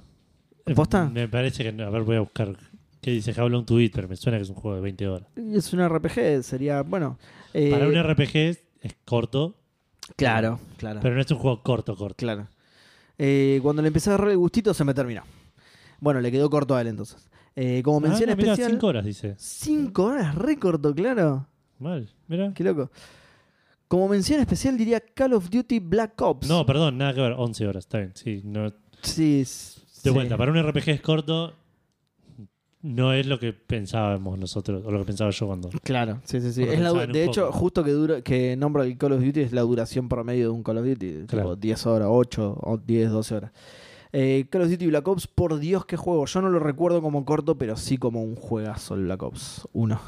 ¿Posta? 0.74 1.08
Me 1.08 1.28
parece 1.28 1.62
que 1.64 1.72
no. 1.72 1.84
A 1.86 1.90
ver, 1.90 2.02
voy 2.02 2.16
a 2.16 2.20
buscar 2.20 2.56
qué 3.00 3.10
dice 3.12 3.38
How 3.40 3.48
Long 3.48 3.64
to 3.64 3.76
pero 3.92 4.08
me 4.08 4.16
suena 4.16 4.38
que 4.38 4.42
es 4.44 4.50
un 4.50 4.56
juego 4.56 4.76
de 4.76 4.82
20 4.82 5.08
horas. 5.08 5.28
Es 5.36 5.72
un 5.72 5.86
RPG, 5.88 6.42
sería, 6.42 6.82
bueno. 6.82 7.18
eh, 7.54 7.70
Para 7.70 7.88
un 7.88 7.94
RPG 8.02 8.36
es 8.36 8.96
corto, 9.04 9.56
Claro, 10.16 10.58
claro. 10.78 11.00
pero 11.02 11.14
no 11.14 11.20
es 11.20 11.30
un 11.30 11.38
juego 11.38 11.62
corto, 11.62 11.96
corto. 11.96 12.16
Claro. 12.16 12.48
Eh, 13.18 13.58
cuando 13.62 13.82
le 13.82 13.88
empecé 13.88 14.10
a 14.10 14.14
agarrar 14.14 14.30
el 14.32 14.38
gustito 14.38 14.72
se 14.72 14.84
me 14.84 14.94
terminó. 14.94 15.22
Bueno, 16.00 16.20
le 16.20 16.30
quedó 16.30 16.48
corto 16.48 16.74
a 16.76 16.80
él 16.80 16.86
entonces. 16.88 17.28
Eh, 17.56 17.82
como 17.82 18.00
mención 18.00 18.30
ah, 18.30 18.32
no, 18.32 18.36
mirá, 18.36 18.52
especial... 18.52 18.70
5 18.72 18.86
horas 18.86 19.04
dice. 19.04 19.34
Cinco 19.38 20.04
horas, 20.04 20.34
re 20.36 20.56
corto, 20.58 20.94
claro. 20.94 21.48
Mal, 21.78 22.08
mira. 22.28 22.52
Qué 22.54 22.62
loco. 22.62 22.90
Como 23.88 24.06
mención 24.08 24.38
especial 24.40 24.76
diría 24.78 25.00
Call 25.00 25.32
of 25.32 25.48
Duty 25.50 25.80
Black 25.80 26.20
Ops. 26.20 26.46
No, 26.48 26.64
perdón, 26.64 26.98
nada 26.98 27.14
que 27.14 27.20
ver, 27.22 27.32
11 27.36 27.66
horas, 27.66 27.84
está 27.84 27.98
bien. 27.98 28.12
Sí, 28.14 28.42
no, 28.44 28.72
Sí. 29.02 29.44
De 30.02 30.10
vuelta, 30.10 30.36
para 30.36 30.52
un 30.52 30.62
RPG 30.62 30.88
es 30.90 31.00
corto, 31.00 31.54
no 32.82 33.12
es 33.12 33.26
lo 33.26 33.38
que 33.38 33.52
pensábamos 33.52 34.38
nosotros, 34.38 34.84
o 34.84 34.90
lo 34.90 35.00
que 35.00 35.04
pensaba 35.04 35.30
yo 35.30 35.46
cuando. 35.46 35.70
Claro, 35.82 36.20
sí, 36.24 36.40
sí, 36.40 36.52
sí. 36.52 36.62
Es 36.62 36.78
la 36.80 36.92
de 37.06 37.24
hecho, 37.24 37.46
poco. 37.46 37.58
justo 37.58 37.84
que 37.84 37.90
dura, 37.90 38.22
que 38.22 38.56
nombra 38.56 38.84
el 38.84 38.96
Call 38.96 39.12
of 39.12 39.24
Duty 39.24 39.40
es 39.40 39.52
la 39.52 39.62
duración 39.62 40.08
promedio 40.08 40.44
de 40.44 40.50
un 40.50 40.62
Call 40.62 40.78
of 40.78 40.86
Duty. 40.86 41.26
Claro. 41.26 41.50
Tipo 41.50 41.56
10 41.56 41.86
horas, 41.86 42.08
8, 42.10 42.58
o 42.60 42.76
10, 42.78 43.10
12 43.10 43.34
horas. 43.34 43.52
Eh, 44.12 44.46
Call 44.48 44.62
of 44.62 44.70
Duty 44.70 44.86
Black 44.86 45.06
Ops, 45.08 45.26
por 45.26 45.58
Dios, 45.58 45.84
qué 45.86 45.96
juego. 45.96 46.24
Yo 46.26 46.40
no 46.40 46.48
lo 46.50 46.60
recuerdo 46.60 47.02
como 47.02 47.24
corto, 47.24 47.58
pero 47.58 47.76
sí 47.76 47.98
como 47.98 48.22
un 48.22 48.36
juegazo 48.36 48.94
el 48.94 49.04
Black 49.04 49.22
Ops 49.22 49.68
1. 49.72 50.00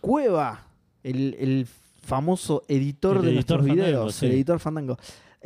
Cueva, 0.00 0.66
el, 1.02 1.34
el 1.38 1.66
famoso 1.66 2.62
editor 2.68 3.16
El 3.16 3.22
de 3.22 3.28
editor 3.30 3.34
nuestros 3.34 3.60
Fandango, 3.60 3.84
videos, 3.84 4.14
sí. 4.14 4.26
el 4.26 4.32
editor 4.32 4.60
Fandango. 4.60 4.98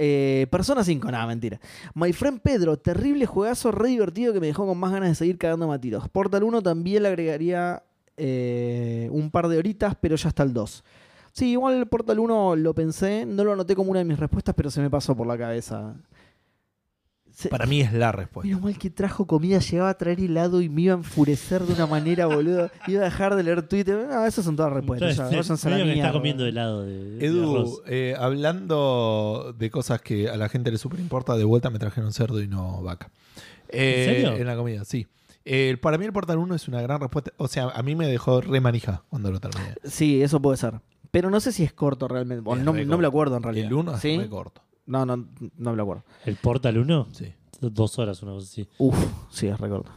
Eh, 0.03 0.47
Persona 0.51 0.83
5, 0.83 1.11
nada, 1.11 1.27
mentira. 1.27 1.61
My 1.95 2.15
Friend 2.15 2.41
Pedro, 2.41 2.79
terrible 2.79 3.27
juegazo, 3.27 3.71
re 3.71 3.89
divertido 3.91 4.33
que 4.33 4.41
me 4.41 4.47
dejó 4.47 4.67
con 4.67 4.79
más 4.79 4.93
ganas 4.93 5.11
de 5.11 5.15
seguir 5.15 5.37
cagando 5.37 5.71
a 5.71 5.79
tiros. 5.79 6.09
Portal 6.09 6.43
1 6.43 6.63
también 6.63 7.03
le 7.03 7.11
agregaría 7.11 7.83
eh, 8.17 9.11
un 9.13 9.31
par 9.31 9.49
de 9.49 9.59
horitas, 9.59 9.95
pero 10.01 10.17
ya 10.17 10.31
está 10.31 10.43
el 10.43 10.55
2. 10.55 10.85
Sí, 11.33 11.51
igual 11.51 11.75
el 11.75 11.87
Portal 11.87 12.19
1 12.19 12.57
lo 12.57 12.75
pensé, 12.75 13.27
no 13.27 13.45
lo 13.45 13.53
anoté 13.53 13.77
como 13.77 13.91
una 13.91 13.99
de 13.99 14.07
mis 14.07 14.19
respuestas, 14.19 14.55
pero 14.55 14.71
se 14.71 14.81
me 14.81 14.89
pasó 14.89 15.15
por 15.15 15.27
la 15.27 15.37
cabeza. 15.37 15.95
Se- 17.41 17.49
Para 17.49 17.65
mí 17.65 17.81
es 17.81 17.93
la 17.93 18.12
respuesta. 18.12 18.47
Menos 18.47 18.62
mal 18.62 18.77
que 18.79 18.91
trajo 18.91 19.27
comida, 19.27 19.59
llegaba 19.61 19.89
a 19.89 19.95
traer 19.97 20.21
helado 20.21 20.61
y 20.61 20.69
me 20.69 20.83
iba 20.83 20.95
a 20.95 20.99
enfurecer 20.99 21.62
de 21.62 21.73
una 21.73 21.87
manera, 21.87 22.27
boludo. 22.27 22.71
Iba 22.87 23.01
a 23.01 23.05
dejar 23.05 23.35
de 23.35 23.43
leer 23.43 23.62
Twitter. 23.67 24.07
No, 24.11 24.27
esas 24.27 24.45
son 24.45 24.57
todas 24.57 24.73
respuestas. 24.73 25.17
ya, 25.17 25.23
Entonces, 25.25 25.49
váyanse 25.49 25.67
a 25.67 25.71
la 25.71 25.77
medio 25.79 25.93
que 25.95 25.99
está 26.01 26.12
comiendo 26.12 26.45
helado 26.47 26.83
de, 26.85 27.17
de 27.17 27.27
Edu, 27.27 27.51
arroz. 27.57 27.83
eh, 27.87 28.15
hablando 28.19 29.55
de 29.59 29.71
cosas 29.71 30.01
que 30.03 30.29
a 30.29 30.37
la 30.37 30.49
gente 30.49 30.71
le 30.71 30.79
super 30.79 31.01
importa, 31.01 31.37
de 31.37 31.45
vuelta 31.45 31.71
me 31.71 31.79
trajeron 31.79 32.12
cerdo 32.12 32.41
y 32.43 32.47
no 32.49 32.83
vaca. 32.83 33.11
Eh, 33.69 34.05
¿En 34.09 34.15
serio? 34.15 34.37
En 34.41 34.47
la 34.47 34.57
comida, 34.57 34.85
sí. 34.85 35.07
Eh, 35.45 35.77
para 35.81 35.97
mí 35.97 36.05
el 36.05 36.12
Portal 36.12 36.39
1 36.39 36.55
es 36.55 36.69
una 36.69 36.83
gran 36.83 37.01
respuesta. 37.01 37.33
O 37.39 37.49
sea, 37.49 37.71
a 37.71 37.83
mí 37.83 37.95
me 37.97 38.07
dejó 38.07 38.41
re 38.43 38.61
manija 38.61 39.05
cuando 39.09 39.31
lo 39.31 39.41
terminé. 39.41 39.75
Sí, 39.85 40.23
eso 40.23 40.41
puede 40.43 40.57
ser. 40.59 40.81
Pero 41.11 41.31
no 41.31 41.41
sé 41.41 41.53
si 41.53 41.65
es 41.65 41.73
corto 41.73 42.07
realmente. 42.07 42.49
Es 42.51 42.59
no, 42.65 42.73
me 42.73 42.85
lo 42.85 43.09
acuerdo 43.09 43.37
en 43.37 43.43
realidad. 43.43 43.67
El 43.67 43.73
1 43.73 43.95
es 43.95 44.01
¿Sí? 44.01 44.19
re 44.19 44.29
corto. 44.29 44.62
No, 44.86 45.07
no, 45.07 45.16
no 45.16 45.70
me 45.70 45.77
lo 45.77 45.82
acuerdo. 45.82 46.05
¿El 46.24 46.36
Portal 46.36 46.78
1? 46.78 47.09
Sí. 47.12 47.32
Dos 47.61 47.98
horas, 47.98 48.23
una 48.23 48.32
cosa 48.32 48.47
así. 48.51 48.69
Uf, 48.78 48.97
sí, 49.31 49.47
es 49.47 49.59
recorto. 49.61 49.90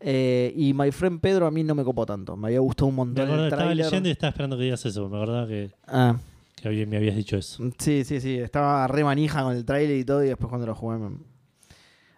Eh, 0.00 0.52
y 0.56 0.72
My 0.74 0.92
Friend 0.92 1.20
Pedro 1.20 1.46
a 1.46 1.50
mí 1.50 1.64
no 1.64 1.74
me 1.74 1.82
copó 1.82 2.06
tanto. 2.06 2.36
Me 2.36 2.48
había 2.48 2.60
gustado 2.60 2.86
un 2.86 2.94
Me 2.94 2.96
montón 2.98 3.24
acordaba, 3.24 3.46
el 3.46 3.52
estaba 3.52 3.74
leyendo 3.74 4.08
y 4.08 4.12
estaba 4.12 4.28
esperando 4.30 4.56
que 4.56 4.62
digas 4.64 4.84
eso. 4.86 5.08
Me 5.08 5.16
acordaba 5.16 5.46
que, 5.48 5.72
Ah, 5.86 6.16
que 6.54 6.68
había- 6.68 6.86
me 6.86 6.96
habías 6.98 7.16
dicho 7.16 7.36
eso. 7.36 7.64
sí, 7.78 8.04
sí, 8.04 8.20
sí. 8.20 8.36
Estaba 8.38 8.86
re 8.86 9.02
manija 9.02 9.42
con 9.42 9.56
el 9.56 9.64
tráiler 9.64 9.96
y 9.96 10.04
todo. 10.04 10.22
Y 10.22 10.28
después 10.28 10.48
cuando 10.48 10.66
lo 10.66 10.74
jugué. 10.74 10.98
me- 10.98 11.18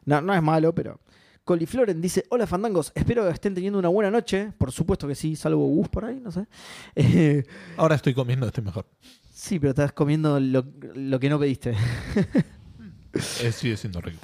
No, 0.04 0.20
no 0.20 0.34
es 0.34 0.42
malo, 0.42 0.74
pero. 0.74 1.00
Colifloren 1.44 2.00
dice: 2.02 2.24
Hola 2.28 2.46
fandangos, 2.46 2.92
espero 2.94 3.24
que 3.24 3.30
estén 3.30 3.54
teniendo 3.54 3.78
una 3.78 3.88
buena 3.88 4.10
noche. 4.10 4.52
Por 4.58 4.70
supuesto 4.72 5.08
que 5.08 5.14
sí, 5.14 5.34
salvo 5.36 5.66
Gus 5.66 5.88
por 5.88 6.04
ahí, 6.04 6.20
no 6.20 6.30
sé. 6.30 6.46
Eh, 6.96 7.44
Ahora 7.76 7.94
estoy 7.94 8.12
comiendo, 8.12 8.46
estoy 8.46 8.62
mejor. 8.64 8.86
Sí, 9.40 9.58
pero 9.58 9.70
estás 9.70 9.92
comiendo 9.92 10.38
lo, 10.38 10.64
lo 10.94 11.18
que 11.18 11.28
no 11.28 11.38
pediste. 11.38 11.74
Eh, 13.42 13.50
sigue 13.50 13.76
siendo 13.76 14.00
rico. 14.00 14.20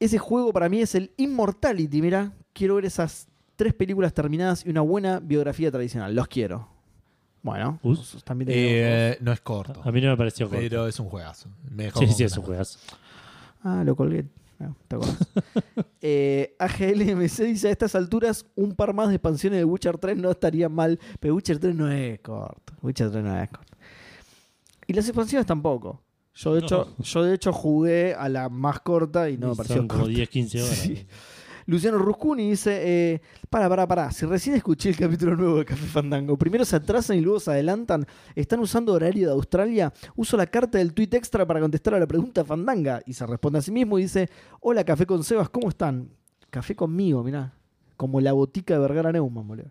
Ese 0.00 0.18
juego 0.18 0.52
para 0.52 0.68
mí 0.68 0.80
es 0.80 0.96
el 0.96 1.12
Immortality, 1.18 2.02
mira. 2.02 2.32
Quiero 2.52 2.74
ver 2.74 2.84
esas 2.84 3.28
tres 3.54 3.72
películas 3.74 4.12
terminadas 4.12 4.66
y 4.66 4.70
una 4.70 4.80
buena 4.80 5.20
biografía 5.20 5.70
tradicional. 5.70 6.16
Los 6.16 6.26
quiero. 6.26 6.68
Bueno, 7.42 7.78
Us. 7.84 8.24
también 8.24 8.50
Eh, 8.52 9.18
no 9.20 9.30
es 9.30 9.40
corto. 9.40 9.80
A 9.84 9.92
mí 9.92 10.00
no 10.00 10.08
me 10.08 10.16
pareció 10.16 10.48
corto. 10.48 10.60
Pero 10.60 10.88
es 10.88 10.98
un 10.98 11.08
juegazo. 11.08 11.48
Me 11.70 11.92
sí, 11.92 12.08
sí, 12.08 12.24
es 12.24 12.36
un 12.36 12.42
juegazo. 12.42 12.80
Ah, 13.62 13.84
lo 13.84 13.94
colgué. 13.94 14.24
Ah, 14.58 14.72
¿te 14.88 14.96
acordás? 14.96 15.18
eh, 16.00 16.56
AGLMC 16.58 17.38
dice: 17.44 17.68
A 17.68 17.70
estas 17.70 17.94
alturas, 17.94 18.46
un 18.56 18.74
par 18.74 18.94
más 18.94 19.10
de 19.10 19.14
expansiones 19.14 19.60
de 19.60 19.64
Witcher 19.64 19.98
3 19.98 20.16
no 20.16 20.32
estaría 20.32 20.68
mal. 20.68 20.98
Pero 21.20 21.36
Witcher 21.36 21.60
3 21.60 21.72
no 21.74 21.88
es 21.88 22.18
corto. 22.18 22.72
Witcher 22.82 23.12
3 23.12 23.22
no 23.22 23.40
es 23.40 23.48
corto. 23.48 23.73
Y 24.86 24.92
las 24.92 25.06
expansiones 25.06 25.46
tampoco. 25.46 26.02
Yo 26.34 26.54
de, 26.54 26.60
No. 26.60 26.66
hecho, 26.66 26.96
yo 26.98 27.22
de 27.22 27.34
hecho 27.34 27.52
jugué 27.52 28.14
a 28.14 28.28
la 28.28 28.48
más 28.48 28.80
corta 28.80 29.30
y 29.30 29.38
no 29.38 29.50
me 29.50 29.54
pareció 29.56 29.76
Son 29.76 29.88
como 29.88 30.02
corta. 30.02 30.16
10, 30.16 30.28
15 30.28 30.62
horas. 30.62 30.76
Sí. 30.78 31.06
Luciano 31.66 31.96
Ruscuni 31.96 32.50
dice, 32.50 32.80
eh, 33.14 33.22
para, 33.48 33.70
para, 33.70 33.86
para, 33.86 34.10
si 34.10 34.26
recién 34.26 34.54
escuché 34.54 34.90
el 34.90 34.96
capítulo 34.98 35.34
nuevo 35.34 35.58
de 35.58 35.64
Café 35.64 35.86
Fandango, 35.86 36.36
primero 36.36 36.62
se 36.66 36.76
atrasan 36.76 37.16
y 37.16 37.20
luego 37.22 37.40
se 37.40 37.52
adelantan, 37.52 38.04
están 38.34 38.60
usando 38.60 38.92
horario 38.92 39.28
de 39.28 39.32
Australia, 39.32 39.90
uso 40.14 40.36
la 40.36 40.46
carta 40.46 40.76
del 40.76 40.92
tweet 40.92 41.08
extra 41.12 41.46
para 41.46 41.60
contestar 41.60 41.94
a 41.94 41.98
la 42.00 42.06
pregunta 42.06 42.44
Fandanga 42.44 43.00
y 43.06 43.14
se 43.14 43.24
responde 43.26 43.60
a 43.60 43.62
sí 43.62 43.72
mismo 43.72 43.98
y 43.98 44.02
dice, 44.02 44.28
hola 44.60 44.84
Café 44.84 45.06
con 45.06 45.24
Sebas, 45.24 45.48
¿cómo 45.48 45.70
están? 45.70 46.10
Café 46.50 46.76
conmigo, 46.76 47.24
mirá, 47.24 47.54
como 47.96 48.20
la 48.20 48.32
botica 48.34 48.74
de 48.74 48.80
Vergara 48.80 49.10
Neumann, 49.10 49.48
boludo. 49.48 49.70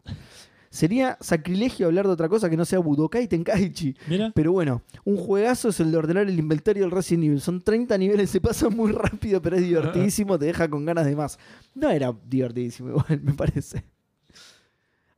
Sería 0.74 1.20
sacrilegio 1.22 1.86
hablar 1.86 2.08
de 2.08 2.14
otra 2.14 2.28
cosa 2.28 2.50
que 2.50 2.58
no 2.58 2.66
sea 2.66 2.80
Budokai 2.80 3.28
Tenkaichi. 3.28 3.96
Mira, 4.08 4.32
Pero 4.34 4.54
bueno, 4.54 4.82
un 5.06 5.18
juegazo 5.18 5.70
es 5.70 5.80
el 5.80 5.92
de 5.92 5.98
ordenar 5.98 6.28
el 6.28 6.40
inventario 6.40 6.82
del 6.82 6.90
Resident 6.90 7.26
Evil. 7.26 7.42
Son 7.42 7.62
30 7.62 7.96
niveles, 8.00 8.32
se 8.32 8.42
pasa 8.42 8.70
muy 8.70 8.92
rápido, 8.92 9.40
pero 9.40 9.56
es 9.58 9.62
divertidísimo, 9.62 10.40
te 10.40 10.46
deja 10.46 10.68
con 10.68 10.84
ganas 10.84 11.06
de 11.06 11.16
más. 11.16 11.38
No 11.76 11.92
era 11.92 12.12
divertidísimo, 12.28 12.90
igual, 12.90 13.22
me 13.24 13.34
parece. 13.34 13.84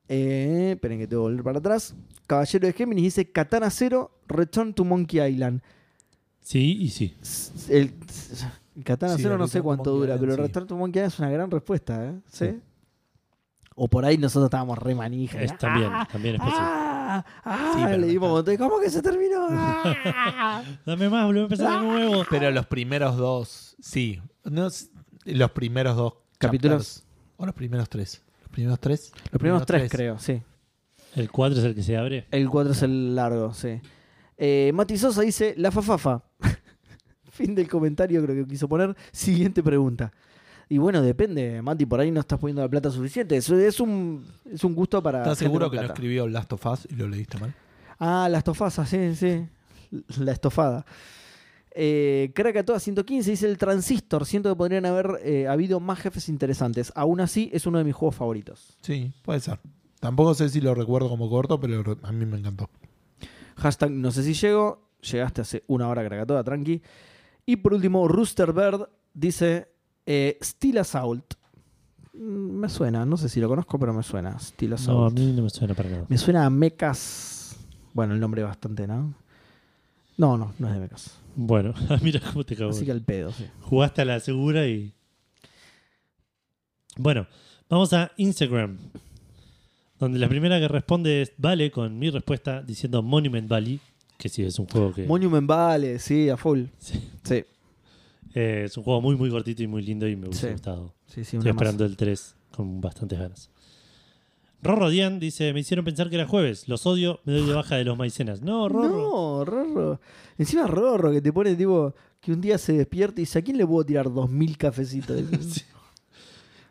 Eh, 0.10 0.72
esperen 0.73 0.99
que 0.99 1.07
tengo 1.07 1.22
que 1.23 1.30
volver 1.30 1.44
para 1.45 1.60
atrás. 1.60 1.95
Caballero 2.27 2.68
de 2.68 2.73
Géminis 2.73 3.03
dice 3.06 3.32
Katana 3.32 3.69
0, 3.69 4.11
Return 4.27 4.73
to 4.73 4.84
Monkey 4.84 5.22
Island. 5.26 5.61
Sí 6.41 6.80
y 6.82 6.90
sí. 6.90 7.15
El, 7.69 7.94
el 8.76 8.84
Katana 8.84 9.15
Sí, 9.15 9.22
0 9.23 9.36
el 9.36 9.40
no 9.40 9.48
sé 9.48 9.61
cuánto 9.61 9.91
Monkey 9.91 10.02
dura, 10.02 10.15
Island, 10.15 10.19
pero 10.32 10.36
sí. 10.36 10.48
Return 10.49 10.68
to 10.68 10.76
Monkey 10.76 10.99
Island 10.99 11.14
es 11.14 11.19
una 11.19 11.30
gran 11.30 11.49
respuesta, 11.49 12.06
¿eh? 12.10 12.14
¿Sí? 12.30 12.45
Sí. 12.45 12.60
O 13.76 13.89
por 13.89 14.06
ahí 14.06 14.18
nosotros 14.18 14.47
estábamos 14.47 14.77
re 14.80 14.95
manija. 14.95 15.41
Es, 15.41 15.57
también, 15.57 15.91
también 16.11 16.35
es 16.35 16.41
posible. 16.41 16.61
Ah, 16.61 17.26
ah, 17.43 17.72
Sí, 17.76 17.81
pero 17.84 17.97
le 17.97 18.06
no 18.06 18.07
dimos 18.07 18.30
con 18.31 18.45
todo. 18.45 18.57
¿Cómo 18.57 18.80
que 18.80 18.89
se 18.89 19.02
terminó? 19.02 19.47
Ah. 20.18 20.64
Dame 20.85 21.10
más, 21.10 21.26
volvemos 21.26 21.52
a 21.52 21.53
empezar 21.53 21.81
de 21.81 21.88
nuevo. 21.88 22.26
Pero 22.30 22.52
los 22.52 22.65
primeros 22.65 23.18
dos, 23.18 23.76
sí. 23.80 24.22
No, 24.43 24.69
los 25.26 25.52
primeros 25.52 25.95
dos 25.97 26.14
Capítulos. 26.38 26.95
chapters. 26.95 27.06
O 27.38 27.45
los 27.45 27.56
primeros 27.56 27.89
tres. 27.89 28.22
Los 28.41 28.49
primeros 28.49 28.80
tres. 28.80 29.11
Los 29.31 29.39
primeros 29.39 29.65
tres, 29.65 29.91
creo, 29.91 30.18
sí. 30.19 30.41
El 31.15 31.31
4 31.31 31.60
es 31.60 31.65
el 31.65 31.76
que 31.76 31.84
se 31.84 31.97
abre. 31.97 32.27
El 32.31 32.49
4 32.49 32.73
es 32.73 32.81
el 32.81 33.15
largo, 33.15 33.53
sí. 33.53 33.81
Eh, 34.38 34.72
Mati 34.73 34.97
Sosa 34.97 35.22
dice, 35.22 35.53
la 35.57 35.72
fafafa. 35.72 36.23
fin 37.31 37.53
del 37.56 37.68
comentario 37.68 38.23
creo 38.23 38.43
que 38.45 38.49
quiso 38.49 38.68
poner. 38.68 38.95
Siguiente 39.11 39.61
pregunta. 39.64 40.11
Y 40.68 40.78
bueno, 40.78 41.02
depende, 41.02 41.62
Mati, 41.62 41.86
por 41.86 42.00
ahí 42.00 42.12
no 42.12 42.20
estás 42.20 42.40
poniendo 42.40 42.62
la 42.62 42.70
plata 42.70 42.90
suficiente. 42.90 43.38
Es 43.38 43.50
un, 43.80 44.26
es 44.52 44.64
un 44.64 44.74
gusto 44.74 45.02
para... 45.02 45.20
¿Estás 45.20 45.38
seguro 45.38 45.70
que 45.70 45.78
no 45.78 45.82
plata. 45.82 45.94
escribió 45.94 46.28
Last 46.28 46.54
of 46.54 46.66
Us 46.66 46.88
y 46.90 46.96
lo 46.96 47.08
leíste 47.08 47.38
mal? 47.38 47.54
Ah, 48.00 48.28
la 48.30 48.40
estofasa, 48.40 48.86
sí, 48.86 49.16
sí. 49.16 49.46
La 50.20 50.32
estofada. 50.32 50.86
Eh, 51.72 52.32
Krakatoa 52.34 52.80
115 52.80 53.32
dice 53.32 53.48
el 53.48 53.58
transistor. 53.58 54.26
Siento 54.26 54.50
que 54.50 54.56
podrían 54.56 54.86
haber 54.86 55.20
eh, 55.24 55.48
habido 55.48 55.80
más 55.80 56.00
jefes 56.00 56.30
interesantes. 56.30 56.92
Aún 56.96 57.22
así, 57.22 57.50
es 57.54 57.66
uno 57.66 57.78
de 57.78 57.84
mis 57.84 57.94
juegos 57.94 58.16
favoritos. 58.16 58.78
Sí, 58.82 59.14
puede 59.22 59.40
ser. 59.40 59.60
Tampoco 60.00 60.34
sé 60.34 60.50
si 60.50 60.62
lo 60.62 60.74
recuerdo 60.74 61.10
como 61.10 61.30
corto, 61.30 61.60
pero 61.60 61.98
a 62.02 62.12
mí 62.12 62.26
me 62.26 62.38
encantó. 62.38 62.70
Hashtag 63.58 63.92
no 63.92 64.12
sé 64.12 64.24
si 64.24 64.34
llego. 64.34 64.90
Llegaste 65.02 65.42
hace 65.42 65.64
una 65.68 65.88
hora 65.88 66.04
Krakatoa, 66.04 66.44
tranqui. 66.44 66.82
Y 67.46 67.58
por 67.58 67.74
último, 67.74 68.08
Rooster 68.08 68.54
Bird 68.54 68.90
dice 69.14 69.68
eh, 70.06 70.38
Steel 70.44 70.77
Assault. 70.80 71.34
Mm, 72.14 72.60
Me 72.60 72.69
suena, 72.69 73.06
no 73.06 73.18
sé 73.18 73.30
si 73.30 73.40
lo 73.40 73.48
conozco, 73.49 73.77
pero 73.80 73.94
me 73.94 74.03
suena. 74.03 74.38
Steel 74.40 74.72
No, 74.72 74.76
a 74.76 74.80
Assault. 74.80 75.19
mí 75.19 75.34
no 75.34 75.44
me 75.44 75.49
suena 75.49 75.73
para 75.73 75.90
nada. 75.90 76.06
Me 76.10 76.18
suena 76.18 76.45
a 76.45 76.49
Mechas. 76.49 77.57
Bueno, 77.94 78.14
el 78.14 78.19
nombre 78.19 78.44
bastante, 78.44 78.88
¿no? 78.88 79.14
No, 80.18 80.38
no, 80.38 80.53
no 80.60 80.68
es 80.68 80.73
de 80.73 80.80
Mechas. 80.80 81.19
Bueno, 81.36 81.73
mira 82.02 82.19
cómo 82.22 82.44
te 82.45 82.56
cago. 82.56 82.69
Así 82.72 82.86
que 82.86 82.91
al 82.91 83.02
pedo, 83.02 83.32
sí. 83.32 83.45
Jugaste 83.61 84.02
a 84.02 84.06
la 84.06 84.19
segura 84.19 84.68
y. 84.68 84.94
Bueno, 86.98 87.27
vamos 87.69 87.91
a 87.94 88.11
Instagram. 88.18 88.77
Donde 89.99 90.19
la 90.19 90.27
primera 90.30 90.60
que 90.60 90.68
responde 90.68 91.22
es 91.22 91.34
Vale 91.38 91.72
con 91.72 91.98
mi 91.98 92.10
respuesta 92.10 92.61
diciendo 92.61 93.02
Monument 93.02 93.48
Valley. 93.48 93.80
Que 94.18 94.30
sí, 94.30 94.44
es 94.44 94.57
un 94.60 94.68
juego 94.68 94.94
que. 94.94 95.06
Monument 95.06 95.48
Valley, 95.48 95.99
sí, 95.99 96.30
a 96.30 96.38
full. 96.38 96.64
Sí. 96.80 97.02
Sí, 97.23 97.44
Eh, 98.36 98.64
es 98.66 98.78
un 98.78 98.84
juego 98.84 99.02
muy, 99.02 99.16
muy 99.16 99.30
cortito 99.32 99.64
y 99.64 99.68
muy 99.68 99.82
lindo 99.82 100.07
y 100.07 100.16
me 100.16 100.28
hubiese 100.28 100.48
Sí. 100.48 100.52
gustado. 100.53 100.94
sí, 101.07 101.24
sí, 101.24 101.38
Estoy 101.38 101.53
más. 101.53 101.56
esperando 101.62 101.86
el 101.86 101.95
3 101.98 102.36
con 102.52 102.82
bastantes 102.82 103.18
ganas. 103.18 103.49
Rorro 104.62 104.90
Dian 104.90 105.20
dice: 105.20 105.53
Me 105.53 105.60
hicieron 105.62 105.86
pensar 105.86 106.10
que 106.10 106.16
era 106.16 106.28
jueves. 106.28 106.68
Los 106.68 106.86
odio, 106.86 107.20
me 107.24 107.34
doy 107.34 107.45
de 107.48 107.53
baja 107.53 107.76
de 107.76 107.84
los 107.86 107.98
maicenas. 107.98 108.41
No, 108.41 108.68
Rorro. 108.68 108.90
No, 108.90 109.45
Rorro. 109.45 109.99
Encima 110.38 110.66
Rorro 110.68 111.12
que 111.12 111.22
te 111.22 111.32
pone 111.32 111.56
tipo 111.56 111.94
que 112.20 112.32
un 112.34 112.41
día 112.41 112.57
se 112.57 112.74
despierta 112.74 113.22
y 113.22 113.24
dice, 113.24 113.40
¿a 113.40 113.41
quién 113.44 113.57
le 113.57 113.66
puedo 113.68 113.86
tirar 113.86 114.12
dos 114.12 114.30
mil 114.30 114.57
cafecitos? 114.57 115.18
Sí. 115.41 115.62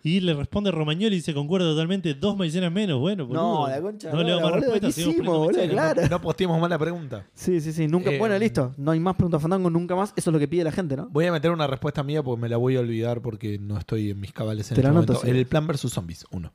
Y 0.07 0.21
le 0.21 0.35
responde 0.35 0.71
Romagnoli 0.71 1.07
y 1.07 1.19
dice: 1.19 1.33
Concuerdo 1.33 1.71
totalmente, 1.73 2.13
dos 2.13 2.37
maicenas 2.37 2.71
menos. 2.71 3.01
Bueno, 3.01 3.25
No, 3.25 3.29
boludo. 3.57 3.69
la 3.71 3.81
concha. 3.81 4.13
No 4.13 4.19
le 4.23 4.25
no, 4.29 4.33
hago 4.35 4.41
más 4.43 4.51
boludo, 4.51 4.61
respuesta. 4.73 4.87
¿qué 4.87 4.93
seguimos 4.93 5.15
hicimos, 5.17 5.39
boludo? 5.39 5.57
maicenas. 5.59 5.95
Claro. 5.95 6.09
No 6.11 6.21
posteemos 6.21 6.61
mal 6.61 6.69
la 6.71 6.79
pregunta. 6.79 7.27
Sí, 7.33 7.61
sí, 7.63 7.73
sí. 7.73 7.89
Nunca, 7.89 8.11
Eh, 8.13 8.19
bueno, 8.19 8.39
listo. 8.39 8.75
No 8.77 8.91
hay 8.91 9.01
más 9.01 9.17
preguntas 9.17 9.41
fandango 9.41 9.71
nunca 9.71 9.97
más. 9.97 10.13
Eso 10.15 10.29
es 10.29 10.33
lo 10.35 10.39
que 10.39 10.47
pide 10.47 10.63
la 10.63 10.73
gente, 10.73 10.95
¿no? 10.95 11.09
Voy 11.09 11.25
a 11.25 11.33
meter 11.33 11.51
una 11.51 11.67
respuesta 11.67 12.03
mía 12.03 12.23
porque 12.23 12.43
me 12.43 12.49
la 12.51 12.59
voy 12.59 12.77
a 12.77 12.81
olvidar 12.81 13.23
porque 13.23 13.59
no 13.59 13.79
estoy 13.79 14.11
en 14.11 14.21
mis 14.21 14.33
cabales 14.33 14.71
en 14.71 14.75
Te 14.75 14.81
este 14.81 14.83
la 14.83 14.89
anoto, 14.91 15.15
momento. 15.15 15.33
sí. 15.33 15.39
El 15.39 15.47
Plan 15.47 15.67
vs 15.67 15.81
Zombies 15.91 16.27
1. 16.31 16.53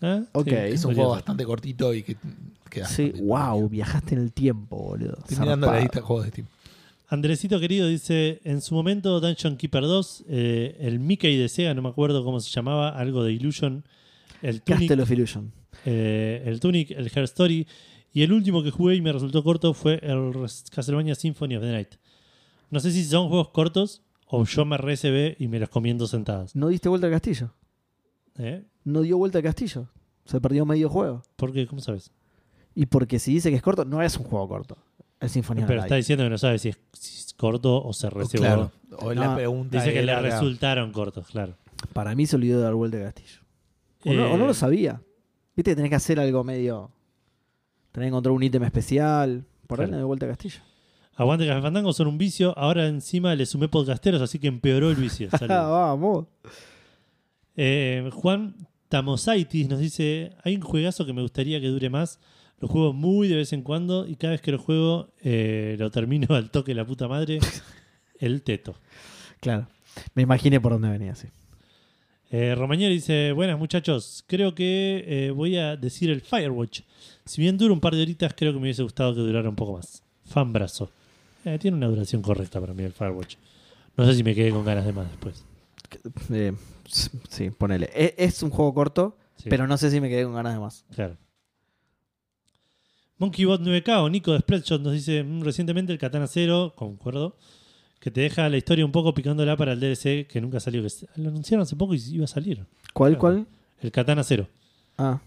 ¿Ah? 0.00 0.22
Ok. 0.32 0.48
Sí, 0.48 0.54
Es 0.54 0.84
un 0.86 0.94
juego 0.94 1.10
ser. 1.10 1.18
bastante 1.18 1.44
cortito 1.44 1.92
y 1.92 2.02
que 2.02 2.16
queda 2.70 2.86
Sí, 2.86 3.12
wow, 3.22 3.68
viajaste 3.68 4.14
en 4.14 4.22
el 4.22 4.32
tiempo, 4.32 4.76
boludo. 4.78 5.18
Estoy 5.18 5.36
mirando 5.38 5.70
la 5.70 5.78
lista 5.80 6.00
de 6.00 6.06
juegos 6.06 6.24
de 6.24 6.30
Steam. 6.30 6.46
Andresito 7.12 7.60
querido 7.60 7.88
dice, 7.88 8.40
en 8.42 8.62
su 8.62 8.74
momento 8.74 9.20
Dungeon 9.20 9.58
Keeper 9.58 9.82
2, 9.82 10.24
eh, 10.28 10.78
el 10.80 10.98
Mickey 10.98 11.36
de 11.36 11.50
Sega, 11.50 11.74
no 11.74 11.82
me 11.82 11.90
acuerdo 11.90 12.24
cómo 12.24 12.40
se 12.40 12.50
llamaba, 12.50 12.88
algo 12.88 13.22
de 13.22 13.34
Illusion, 13.34 13.84
el 14.40 14.62
Tunic, 14.62 14.88
Castle 14.88 15.02
of 15.02 15.10
Illusion. 15.10 15.52
eh, 15.84 16.42
el, 16.46 16.58
Tunic, 16.58 16.90
el 16.92 17.10
Her 17.14 17.24
Story, 17.24 17.66
y 18.14 18.22
el 18.22 18.32
último 18.32 18.62
que 18.62 18.70
jugué 18.70 18.94
y 18.94 19.02
me 19.02 19.12
resultó 19.12 19.44
corto 19.44 19.74
fue 19.74 20.00
el 20.02 20.32
Castlevania 20.70 21.14
Symphony 21.14 21.56
of 21.56 21.62
the 21.62 21.70
Night. 21.70 21.96
No 22.70 22.80
sé 22.80 22.90
si 22.90 23.04
son 23.04 23.28
juegos 23.28 23.50
cortos 23.50 24.00
o 24.24 24.46
yo 24.46 24.64
me 24.64 24.78
recebé 24.78 25.36
y 25.38 25.48
me 25.48 25.60
los 25.60 25.68
comí 25.68 25.90
en 25.90 25.98
dos 25.98 26.12
sentadas. 26.12 26.56
No 26.56 26.68
diste 26.68 26.88
vuelta 26.88 27.08
al 27.08 27.12
castillo. 27.12 27.52
¿Eh? 28.38 28.64
No 28.84 29.02
dio 29.02 29.18
vuelta 29.18 29.36
al 29.36 29.44
castillo. 29.44 29.86
Se 30.24 30.40
perdió 30.40 30.64
medio 30.64 30.88
juego. 30.88 31.22
¿Por 31.36 31.52
qué? 31.52 31.66
¿Cómo 31.66 31.82
sabes? 31.82 32.10
Y 32.74 32.86
porque 32.86 33.18
si 33.18 33.34
dice 33.34 33.50
que 33.50 33.56
es 33.56 33.62
corto, 33.62 33.84
no 33.84 34.00
es 34.00 34.16
un 34.16 34.24
juego 34.24 34.48
corto. 34.48 34.78
El 35.22 35.30
Sinfonía 35.30 35.66
Pero 35.66 35.80
está 35.82 35.94
diciendo 35.94 36.24
que 36.24 36.30
no 36.30 36.36
sabe 36.38 36.58
si 36.58 36.68
es, 36.70 36.78
si 36.92 37.18
es 37.20 37.34
corto 37.34 37.82
o 37.82 37.92
se 37.92 38.10
reservó. 38.10 38.44
Claro. 38.44 38.72
O 38.98 39.14
la 39.14 39.28
No, 39.28 39.34
pregunta 39.36 39.78
Dice 39.78 39.92
que 39.94 40.02
le 40.02 40.12
era- 40.12 40.20
resultaron 40.20 40.92
cortos, 40.92 41.26
claro. 41.28 41.54
Para 41.92 42.14
mí 42.14 42.26
se 42.26 42.36
olvidó 42.36 42.58
de 42.58 42.64
dar 42.64 42.74
vuelta 42.74 42.96
al 42.98 43.04
castillo. 43.04 43.40
O, 44.04 44.12
no, 44.12 44.32
o 44.32 44.36
no 44.36 44.44
Eh, 44.44 44.48
lo 44.48 44.54
sabía. 44.54 45.00
Viste 45.56 45.70
que 45.70 45.76
tenés 45.76 45.90
que 45.90 45.96
hacer 45.96 46.18
algo 46.20 46.42
medio. 46.44 46.90
Tenés 47.92 48.06
que 48.06 48.08
encontrar 48.08 48.32
un 48.32 48.42
ítem 48.42 48.62
especial. 48.64 49.44
Por 49.66 49.80
ahí 49.80 49.86
Claro. 49.86 49.92
no 49.92 49.98
de 49.98 50.04
vuelta 50.04 50.26
al 50.26 50.32
castillo. 50.32 50.60
Aguante 51.14 51.46
Café 51.46 51.62
Fandango 51.62 51.92
son 51.92 52.08
un 52.08 52.18
vicio. 52.18 52.56
Ahora 52.58 52.86
encima 52.88 53.34
le 53.34 53.46
sumé 53.46 53.68
podcasteros, 53.68 54.20
así 54.22 54.38
que 54.38 54.48
empeoró 54.48 54.90
el 54.90 54.96
vicio. 54.96 55.28
Ah, 55.32 55.38
Saludos. 55.38 55.70
vamos. 55.70 56.26
Eh, 57.56 58.08
Juan 58.12 58.54
Tamosaitis 58.88 59.68
nos 59.68 59.78
dice: 59.78 60.34
Hay 60.44 60.56
un 60.56 60.62
juegazo 60.62 61.04
que 61.06 61.12
me 61.12 61.22
gustaría 61.22 61.60
que 61.60 61.68
dure 61.68 61.90
más. 61.90 62.18
Lo 62.62 62.68
juego 62.68 62.92
muy 62.92 63.26
de 63.26 63.34
vez 63.34 63.52
en 63.52 63.62
cuando 63.62 64.06
y 64.06 64.14
cada 64.14 64.30
vez 64.30 64.40
que 64.40 64.52
lo 64.52 64.58
juego 64.58 65.08
eh, 65.20 65.74
lo 65.80 65.90
termino 65.90 66.28
al 66.36 66.48
toque 66.52 66.76
la 66.76 66.86
puta 66.86 67.08
madre. 67.08 67.40
El 68.20 68.42
teto. 68.42 68.76
Claro. 69.40 69.66
Me 70.14 70.22
imaginé 70.22 70.60
por 70.60 70.70
dónde 70.70 70.88
venía, 70.88 71.16
sí. 71.16 71.26
Eh, 72.30 72.54
Romagnoli 72.54 72.94
dice: 72.94 73.32
Buenas 73.32 73.58
muchachos, 73.58 74.22
creo 74.28 74.54
que 74.54 75.04
eh, 75.08 75.30
voy 75.32 75.56
a 75.56 75.76
decir 75.76 76.08
el 76.08 76.20
Firewatch. 76.20 76.82
Si 77.24 77.42
bien 77.42 77.58
dura 77.58 77.74
un 77.74 77.80
par 77.80 77.96
de 77.96 78.02
horitas, 78.02 78.32
creo 78.32 78.52
que 78.52 78.58
me 78.58 78.62
hubiese 78.66 78.84
gustado 78.84 79.12
que 79.12 79.20
durara 79.22 79.48
un 79.48 79.56
poco 79.56 79.72
más. 79.72 80.04
Fan 80.24 80.52
brazo. 80.52 80.88
Eh, 81.44 81.58
tiene 81.58 81.76
una 81.76 81.88
duración 81.88 82.22
correcta 82.22 82.60
para 82.60 82.72
mí 82.74 82.84
el 82.84 82.92
Firewatch. 82.92 83.34
No 83.96 84.06
sé 84.06 84.14
si 84.14 84.22
me 84.22 84.36
quedé 84.36 84.52
con 84.52 84.64
ganas 84.64 84.86
de 84.86 84.92
más 84.92 85.10
después. 85.10 85.44
Sí, 87.28 87.50
ponele. 87.50 87.90
E- 87.92 88.14
Es, 88.16 88.40
un 88.44 88.50
juego 88.50 88.72
corto, 88.72 89.18
Sí, 89.34 89.48
pero 89.50 89.66
no 89.66 89.76
sé 89.76 89.90
si 89.90 90.00
me 90.00 90.08
quedé 90.08 90.22
con 90.22 90.34
ganas 90.34 90.54
de 90.54 90.60
más. 90.60 90.84
Claro. 90.94 91.16
MonkeyBot 93.18 93.60
9K 93.60 94.02
o 94.02 94.08
Nico 94.08 94.32
de 94.32 94.40
Spreadshot 94.40 94.80
nos 94.82 94.92
dice 94.92 95.22
"Mm, 95.22 95.42
recientemente 95.42 95.92
el 95.92 95.98
Katana 95.98 96.26
0, 96.26 96.72
concuerdo, 96.76 97.36
que 98.00 98.10
te 98.10 98.20
deja 98.22 98.48
la 98.48 98.56
historia 98.56 98.84
un 98.84 98.90
poco 98.92 99.14
picándola 99.14 99.56
para 99.56 99.72
el 99.72 99.80
DLC 99.80 100.26
que 100.26 100.40
nunca 100.40 100.58
salió. 100.58 100.82
Que 100.82 100.88
lo 101.22 101.28
anunciaron 101.28 101.62
hace 101.62 101.76
poco 101.76 101.94
y 101.94 102.00
iba 102.10 102.24
a 102.24 102.28
salir. 102.28 102.66
¿Cuál, 102.92 103.12
Claro. 103.12 103.20
cuál? 103.20 103.46
El 103.80 103.92
Katana 103.92 104.22
0. 104.24 104.48
Ah, 104.98 105.20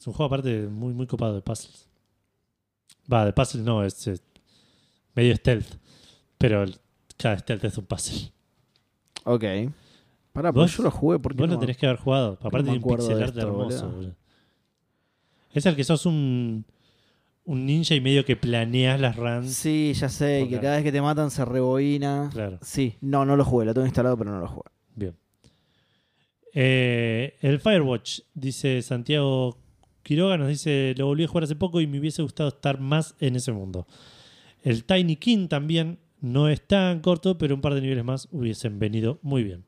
Es 0.00 0.06
un 0.06 0.12
juego 0.12 0.26
aparte 0.26 0.68
muy, 0.68 0.94
muy 0.94 1.06
copado 1.08 1.34
de 1.34 1.40
puzzles. 1.42 1.88
Va, 3.12 3.24
de 3.24 3.32
puzzles 3.32 3.64
no, 3.64 3.82
es 3.84 4.08
medio 5.14 5.34
stealth. 5.34 5.74
Pero 6.38 6.62
el- 6.62 6.76
cada 7.16 7.36
stealth 7.38 7.64
es 7.64 7.78
un 7.78 7.84
puzzle. 7.86 8.30
ok. 9.24 9.44
Pará, 10.32 10.52
pero 10.52 10.66
yo 10.66 10.82
lo 10.84 10.90
jugué 10.92 11.18
porque. 11.18 11.36
Vos 11.38 11.48
no? 11.48 11.54
lo 11.54 11.60
tenés 11.60 11.76
que 11.76 11.86
haber 11.86 11.98
jugado. 11.98 12.38
Aparte 12.42 12.70
me 12.70 12.78
tiene 12.78 12.84
un 12.84 12.96
pixel 12.96 13.18
de 13.18 13.24
art 13.24 13.36
hermoso. 13.36 13.90
boludo. 13.90 14.14
Es 15.52 15.66
el 15.66 15.74
que 15.74 15.82
sos 15.82 16.06
un, 16.06 16.64
un 17.48 17.64
ninja 17.64 17.94
y 17.94 18.00
medio 18.02 18.26
que 18.26 18.36
planeas 18.36 19.00
las 19.00 19.16
runs. 19.16 19.54
Sí, 19.54 19.94
ya 19.94 20.10
sé, 20.10 20.42
y 20.42 20.48
que 20.48 20.60
cada 20.60 20.76
vez 20.76 20.84
que 20.84 20.92
te 20.92 21.00
matan 21.00 21.30
se 21.30 21.46
rebobina. 21.46 22.28
Claro. 22.30 22.58
Sí, 22.60 22.96
no, 23.00 23.24
no 23.24 23.36
lo 23.36 23.44
jugué, 23.44 23.64
lo 23.64 23.72
tengo 23.72 23.86
instalado, 23.86 24.18
pero 24.18 24.30
no 24.30 24.38
lo 24.38 24.48
jugué. 24.48 24.70
Bien. 24.94 25.16
Eh, 26.52 27.38
el 27.40 27.58
Firewatch, 27.58 28.20
dice 28.34 28.82
Santiago 28.82 29.56
Quiroga, 30.02 30.36
nos 30.36 30.48
dice, 30.48 30.94
lo 30.98 31.06
volví 31.06 31.24
a 31.24 31.28
jugar 31.28 31.44
hace 31.44 31.56
poco 31.56 31.80
y 31.80 31.86
me 31.86 31.98
hubiese 31.98 32.20
gustado 32.20 32.50
estar 32.50 32.80
más 32.80 33.14
en 33.18 33.34
ese 33.34 33.50
mundo. 33.52 33.86
El 34.62 34.84
Tiny 34.84 35.16
King 35.16 35.48
también 35.48 36.00
no 36.20 36.50
es 36.50 36.60
tan 36.66 37.00
corto, 37.00 37.38
pero 37.38 37.54
un 37.54 37.62
par 37.62 37.72
de 37.72 37.80
niveles 37.80 38.04
más 38.04 38.28
hubiesen 38.30 38.78
venido 38.78 39.20
muy 39.22 39.42
bien. 39.42 39.64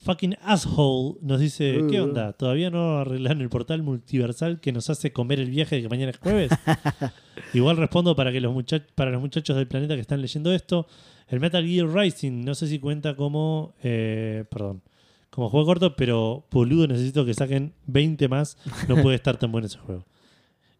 Fucking 0.00 0.36
Asshole 0.42 1.18
nos 1.22 1.40
dice, 1.40 1.80
¿qué 1.90 2.00
Uh. 2.00 2.04
onda? 2.04 2.32
¿Todavía 2.32 2.70
no 2.70 2.98
arreglan 2.98 3.40
el 3.40 3.48
portal 3.48 3.82
multiversal 3.82 4.60
que 4.60 4.70
nos 4.72 4.88
hace 4.90 5.12
comer 5.12 5.40
el 5.40 5.50
viaje 5.50 5.76
de 5.76 5.82
que 5.82 5.88
mañana 5.88 6.10
es 6.10 6.18
jueves? 6.18 6.50
Igual 7.54 7.76
respondo 7.76 8.14
para 8.14 8.30
que 8.32 8.40
los 8.40 8.54
para 8.94 9.10
los 9.10 9.20
muchachos 9.20 9.56
del 9.56 9.66
planeta 9.66 9.94
que 9.94 10.00
están 10.00 10.20
leyendo 10.22 10.52
esto. 10.52 10.86
El 11.28 11.40
Metal 11.40 11.66
Gear 11.66 11.88
Rising, 11.88 12.44
no 12.44 12.54
sé 12.54 12.68
si 12.68 12.78
cuenta 12.78 13.16
como. 13.16 13.74
eh, 13.82 14.44
perdón. 14.50 14.82
como 15.30 15.50
juego 15.50 15.66
corto, 15.66 15.94
pero 15.96 16.46
boludo, 16.50 16.86
necesito 16.86 17.24
que 17.26 17.34
saquen 17.34 17.74
20 17.86 18.28
más. 18.28 18.56
No 18.88 19.02
puede 19.02 19.16
estar 19.16 19.36
tan 19.36 19.50
bueno 19.52 19.66
ese 19.66 19.78
juego. 19.78 20.04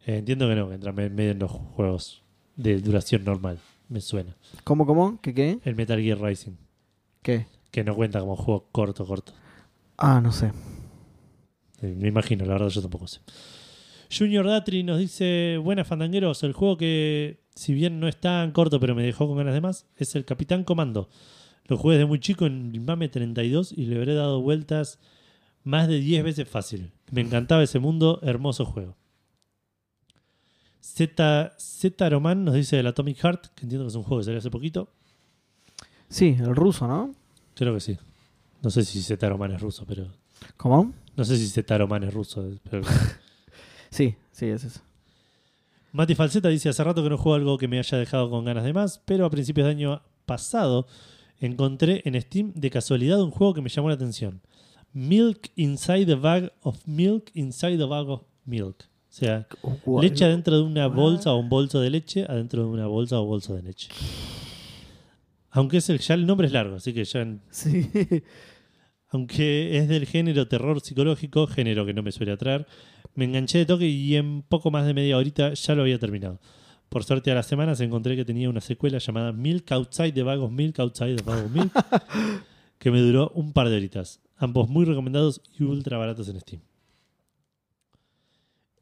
Eh, 0.07 0.19
entiendo 0.19 0.49
que 0.49 0.55
no, 0.55 0.69
que 0.69 0.75
entra 0.77 0.93
me- 0.93 1.11
medio 1.11 1.33
en 1.33 1.39
los 1.41 1.51
juegos 1.51 2.23
de 2.57 2.81
duración 2.81 3.25
normal. 3.25 3.59
Me 3.89 4.01
suena. 4.01 4.37
¿Cómo, 4.65 4.87
cómo? 4.87 5.19
¿Qué 5.21 5.35
qué? 5.35 5.59
El 5.65 5.75
Metal 5.75 6.01
Gear 6.01 6.21
Rising, 6.21 6.53
¿Qué? 7.23 7.47
Que 7.71 7.85
no 7.85 7.95
cuenta 7.95 8.21
como 8.21 8.37
juego 8.37 8.69
corto, 8.73 9.07
corto. 9.07 9.33
Ah, 9.97 10.21
no 10.21 10.33
sé. 10.33 10.53
Eh, 11.83 11.95
Me 11.97 12.09
imagino, 12.09 12.45
la 12.45 12.55
verdad 12.55 12.69
yo 12.69 12.81
tampoco 12.83 13.07
sé. 13.07 13.21
Junior 14.17 14.47
Datri 14.47 14.83
nos 14.83 14.99
dice, 14.99 15.59
buenas 15.63 15.87
fandangueros, 15.87 16.43
el 16.43 16.53
juego 16.55 16.77
que 16.79 17.43
si 17.55 17.75
bien 17.75 18.01
no 18.01 18.09
es 18.09 18.19
tan 18.19 18.53
corto 18.53 18.81
pero 18.81 18.95
me 18.95 19.03
dejó 19.03 19.27
con 19.27 19.37
ganas 19.37 19.53
de 19.55 19.61
más, 19.61 19.87
es 19.97 20.15
el 20.15 20.25
Capitán 20.25 20.65
Comando. 20.65 21.09
Lo 21.67 21.77
jugué 21.77 21.97
desde 21.97 22.07
muy 22.07 22.19
chico 22.21 22.47
en 22.47 22.71
el 22.73 22.81
MAME 22.81 23.09
32 23.11 23.73
y 23.77 23.85
le 23.87 23.97
habré 23.97 24.15
dado 24.15 24.41
vueltas 24.41 24.99
más 25.63 25.87
de 25.89 25.99
10 26.01 26.25
veces 26.25 26.49
fácil. 26.49 26.93
Me 27.11 27.21
encantaba 27.21 27.63
ese 27.63 27.79
mundo, 27.79 28.21
hermoso 28.23 28.65
juego. 28.65 28.97
Z, 30.81 31.53
Z 31.59 32.09
Roman 32.09 32.45
nos 32.45 32.55
dice 32.55 32.77
del 32.77 32.87
Atomic 32.87 33.19
Heart, 33.19 33.47
que 33.55 33.65
entiendo 33.65 33.85
que 33.85 33.89
es 33.89 33.95
un 33.95 34.03
juego 34.05 34.21
que 34.21 34.25
salió 34.25 34.39
hace 34.39 34.51
poquito. 34.51 34.89
Sí, 36.09 36.37
el 36.39 36.57
ruso, 36.57 36.87
¿no? 36.89 37.15
Creo 37.59 37.75
que 37.75 37.81
sí. 37.81 37.99
No 38.63 38.71
sé 38.71 38.85
si 38.85 39.03
Z 39.03 39.29
Roman 39.29 39.51
es 39.51 39.61
ruso, 39.61 39.85
pero... 39.85 40.07
¿Cómo? 40.57 40.95
No 41.17 41.25
sé 41.25 41.37
si 41.37 41.49
Z 41.49 41.77
Roman 41.77 42.05
es 42.05 42.15
ruso, 42.15 42.49
pero... 42.71 42.83
Sí, 43.91 44.15
sí, 44.31 44.47
es 44.47 44.65
eso. 44.65 44.81
Mati 45.93 46.15
Falseta 46.15 46.51
dice, 46.51 46.69
hace 46.69 46.85
rato 46.85 47.03
que 47.03 47.09
no 47.09 47.17
juego 47.17 47.35
algo 47.35 47.59
que 47.59 47.67
me 47.67 47.79
haya 47.79 47.97
dejado 47.97 48.29
con 48.29 48.45
ganas 48.45 48.63
de 48.63 48.75
más, 48.75 49.01
pero 49.05 49.25
a 49.25 49.31
principios 49.31 49.65
de 49.65 49.71
año 49.71 50.03
pasado 50.27 50.87
encontré 51.41 52.03
en 52.05 52.21
Steam 52.21 52.53
de 52.55 52.71
casualidad 52.71 53.23
un 53.23 53.31
juego 53.31 53.55
que 53.55 53.63
me 53.63 53.71
llamó 53.71 53.89
la 53.89 53.95
atención. 53.95 54.43
Milk 54.93 55.51
Inside 55.57 56.07
the 56.07 56.15
Bag 56.15 56.53
of 56.61 56.87
Milk 56.87 57.31
Inside 57.33 57.79
the 57.79 57.85
Bag 57.85 58.09
of 58.09 58.23
Milk. 58.45 58.85
O 58.85 59.13
sea, 59.13 59.49
leche 60.01 60.27
adentro 60.27 60.59
de 60.59 60.63
una 60.63 60.87
bolsa 60.87 61.33
o 61.33 61.39
un 61.39 61.49
bolso 61.49 61.81
de 61.81 61.91
leche 61.91 62.25
adentro 62.29 62.63
de 62.63 62.69
una 62.69 62.87
bolsa 62.87 63.19
o 63.19 63.25
bolso 63.25 63.55
de 63.55 63.63
leche. 63.63 63.89
Aunque 65.51 65.79
es 65.79 65.89
el, 65.89 65.99
ya 65.99 66.15
el 66.15 66.27
nombre 66.27 66.47
es 66.47 66.53
largo, 66.53 66.77
así 66.77 66.93
que 66.93 67.05
ya... 67.05 67.27
Sí. 67.51 67.91
Aunque 69.11 69.79
es 69.79 69.89
del 69.89 70.07
género 70.07 70.49
terror 70.49 70.81
psicológico, 70.83 71.47
género 71.47 71.87
que 71.87 71.95
no 71.95 72.03
me 72.03 72.13
suele 72.13 72.33
atraer, 72.33 72.67
me 73.15 73.25
enganché 73.25 73.59
de 73.59 73.67
toque 73.67 73.89
y 73.89 74.17
en 74.17 74.43
poco 74.43 74.71
más 74.71 74.85
de 74.87 74.93
media 74.93 75.17
horita 75.17 75.55
ya 75.55 75.75
lo 75.75 75.83
había 75.83 75.99
terminado. 75.99 76.41
Por 76.91 77.05
suerte 77.05 77.31
a 77.31 77.35
las 77.35 77.47
semanas 77.47 77.81
encontré 77.81 78.17
que 78.17 78.25
tenía 78.25 78.51
una 78.51 78.61
secuela 78.61 78.99
llamada 78.99 79.33
Milk 79.33 79.73
Outside 79.73 80.13
the 80.13 80.23
Bag 80.23 80.41
of 80.41 80.51
Milk 80.51 80.79
Outside 80.79 81.17
the 81.17 81.23
Bag 81.23 81.45
of 81.45 81.51
Milk, 81.51 81.73
que 82.79 82.91
me 82.91 83.01
duró 83.01 83.31
un 83.35 83.53
par 83.53 83.71
de 83.71 83.77
horitas. 83.77 84.21
Ambos 84.37 84.69
muy 84.69 84.85
recomendados 84.85 85.41
y 85.59 85.65
ultra 85.65 85.97
baratos 85.97 86.29
en 86.29 86.41
Steam. 86.41 86.63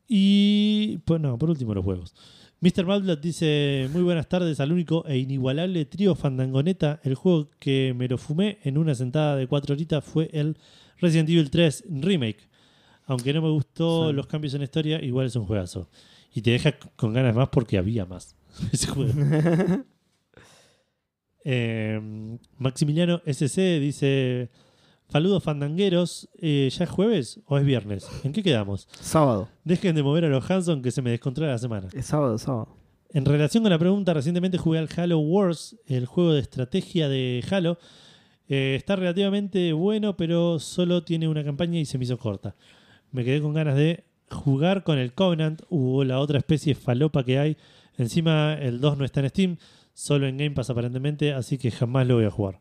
Y, 0.08 0.98
pues 0.98 1.20
no, 1.20 1.38
por 1.38 1.50
último 1.50 1.74
los 1.74 1.84
juegos. 1.84 2.14
Mr. 2.60 2.86
Malblat 2.86 3.20
dice, 3.20 3.88
muy 3.92 4.02
buenas 4.02 4.28
tardes 4.28 4.60
al 4.60 4.72
único 4.72 5.04
e 5.06 5.18
inigualable 5.18 5.84
trío 5.84 6.14
Fandangoneta. 6.14 7.00
El 7.04 7.14
juego 7.14 7.50
que 7.58 7.94
me 7.96 8.08
lo 8.08 8.16
fumé 8.18 8.58
en 8.64 8.78
una 8.78 8.94
sentada 8.94 9.36
de 9.36 9.46
cuatro 9.46 9.74
horitas 9.74 10.02
fue 10.02 10.30
el 10.32 10.56
Resident 10.98 11.28
Evil 11.28 11.50
3 11.50 11.84
Remake. 12.00 12.48
Aunque 13.04 13.32
no 13.34 13.42
me 13.42 13.50
gustó 13.50 14.08
Sí. 14.08 14.14
los 14.14 14.26
cambios 14.26 14.54
en 14.54 14.60
la 14.60 14.64
historia, 14.64 15.02
igual 15.04 15.26
es 15.26 15.36
un 15.36 15.44
juegazo. 15.46 15.90
Y 16.34 16.40
te 16.42 16.50
deja 16.50 16.72
con 16.96 17.12
ganas 17.12 17.36
más 17.36 17.48
porque 17.50 17.78
había 17.78 18.06
más. 18.06 18.34
Ese 18.72 18.86
juego. 18.88 19.12
Eh, 21.48 22.00
Maximiliano 22.58 23.22
SC 23.24 23.78
dice: 23.78 24.50
Saludos 25.08 25.42
fandangueros. 25.42 26.28
Eh, 26.38 26.68
¿Ya 26.76 26.84
es 26.84 26.90
jueves 26.90 27.40
o 27.46 27.58
es 27.58 27.64
viernes? 27.64 28.06
¿En 28.24 28.32
qué 28.32 28.42
quedamos? 28.42 28.88
sábado. 29.00 29.48
Dejen 29.64 29.94
de 29.94 30.02
mover 30.02 30.24
a 30.24 30.28
los 30.28 30.48
Hanson 30.50 30.82
que 30.82 30.90
se 30.90 31.02
me 31.02 31.10
descontrola 31.10 31.52
la 31.52 31.58
semana. 31.58 31.88
Es 31.92 32.06
sábado, 32.06 32.36
sábado. 32.38 32.68
En 33.10 33.24
relación 33.24 33.62
con 33.62 33.70
la 33.70 33.78
pregunta, 33.78 34.12
recientemente 34.14 34.58
jugué 34.58 34.78
al 34.78 34.88
Halo 34.96 35.18
Wars, 35.20 35.76
el 35.86 36.06
juego 36.06 36.32
de 36.32 36.40
estrategia 36.40 37.08
de 37.08 37.42
Halo. 37.50 37.78
Eh, 38.48 38.74
está 38.76 38.96
relativamente 38.96 39.72
bueno, 39.72 40.16
pero 40.16 40.58
solo 40.58 41.02
tiene 41.02 41.28
una 41.28 41.44
campaña 41.44 41.78
y 41.78 41.84
se 41.84 41.98
me 41.98 42.04
hizo 42.04 42.18
corta. 42.18 42.56
Me 43.12 43.24
quedé 43.24 43.40
con 43.40 43.54
ganas 43.54 43.76
de 43.76 44.04
jugar 44.30 44.82
con 44.82 44.98
el 44.98 45.14
Covenant 45.14 45.62
o 45.70 46.02
la 46.04 46.18
otra 46.18 46.38
especie 46.38 46.74
falopa 46.74 47.24
que 47.24 47.38
hay. 47.38 47.56
Encima 47.96 48.54
el 48.54 48.80
2 48.80 48.98
no 48.98 49.04
está 49.04 49.20
en 49.20 49.28
Steam, 49.30 49.56
solo 49.94 50.26
en 50.26 50.36
Game 50.36 50.50
Pass 50.50 50.68
aparentemente, 50.70 51.32
así 51.32 51.58
que 51.58 51.70
jamás 51.70 52.06
lo 52.06 52.16
voy 52.16 52.24
a 52.24 52.30
jugar. 52.30 52.60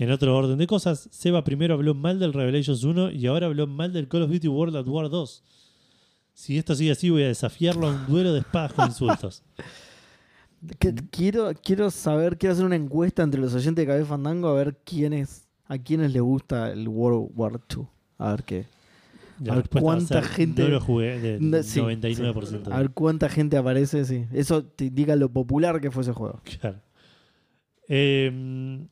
En 0.00 0.10
otro 0.10 0.34
orden 0.34 0.56
de 0.56 0.66
cosas, 0.66 1.08
Seba 1.12 1.44
primero 1.44 1.74
habló 1.74 1.94
mal 1.94 2.18
del 2.18 2.32
Revelations 2.32 2.82
1 2.84 3.10
y 3.10 3.26
ahora 3.26 3.46
habló 3.48 3.66
mal 3.66 3.92
del 3.92 4.08
Call 4.08 4.22
of 4.22 4.30
Duty 4.30 4.48
World 4.48 4.74
at 4.76 4.86
War 4.88 5.10
2. 5.10 5.42
Si 6.32 6.56
esto 6.56 6.74
sigue 6.74 6.92
así, 6.92 7.10
voy 7.10 7.24
a 7.24 7.28
desafiarlo 7.28 7.86
a 7.86 7.90
un 7.90 8.06
duelo 8.06 8.32
de 8.32 8.38
espadas 8.40 8.72
con 8.72 8.86
insultos. 8.86 9.42
Que- 10.78 10.94
quiero, 11.10 11.50
quiero 11.64 11.90
saber, 11.90 12.36
quiero 12.36 12.52
hacer 12.52 12.66
una 12.66 12.76
encuesta 12.76 13.22
entre 13.22 13.40
los 13.40 13.54
oyentes 13.54 13.76
de 13.86 13.86
Café 13.90 14.04
Fandango 14.04 14.48
a 14.48 14.54
ver 14.54 14.76
quiénes, 14.84 15.48
a 15.66 15.78
quiénes 15.78 16.12
les 16.12 16.20
gusta 16.20 16.70
el 16.72 16.86
World 16.86 17.30
War 17.34 17.60
II. 17.74 17.84
A 18.18 18.30
ver 18.32 18.44
qué. 18.44 18.66
La 19.42 19.54
A 19.54 19.56
ver 19.56 19.64
a 19.74 19.80
cuánta 19.80 20.20
ser, 20.22 20.24
gente- 20.24 20.62
No 20.62 20.68
lo 20.68 20.80
jugué, 20.82 21.18
del 21.18 21.50
No, 21.50 21.62
sí, 21.62 21.80
99%. 21.80 22.46
sí. 22.46 22.56
A 22.72 22.76
ver 22.78 22.90
cuánta 22.90 23.30
gente 23.30 23.56
aparece, 23.56 24.04
sí. 24.04 24.26
Eso 24.34 24.62
te 24.64 24.84
indica 24.86 25.16
lo 25.16 25.30
popular 25.30 25.80
que 25.80 25.90
fue 25.90 26.02
ese 26.02 26.12
juego. 26.12 26.40
Claro. 26.60 26.78
Eh, 27.88 28.86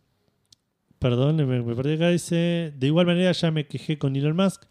perdón, 0.99 1.37
me, 1.37 1.63
me 1.63 1.75
perdí 1.75 1.95
acá. 1.95 2.11
Dice: 2.11 2.73
De 2.77 2.87
igual 2.87 3.07
manera, 3.07 3.33
ya 3.33 3.51
me 3.51 3.67
quejé 3.67 3.99
con 3.99 4.15
Elon 4.17 4.37
Musk, 4.37 4.65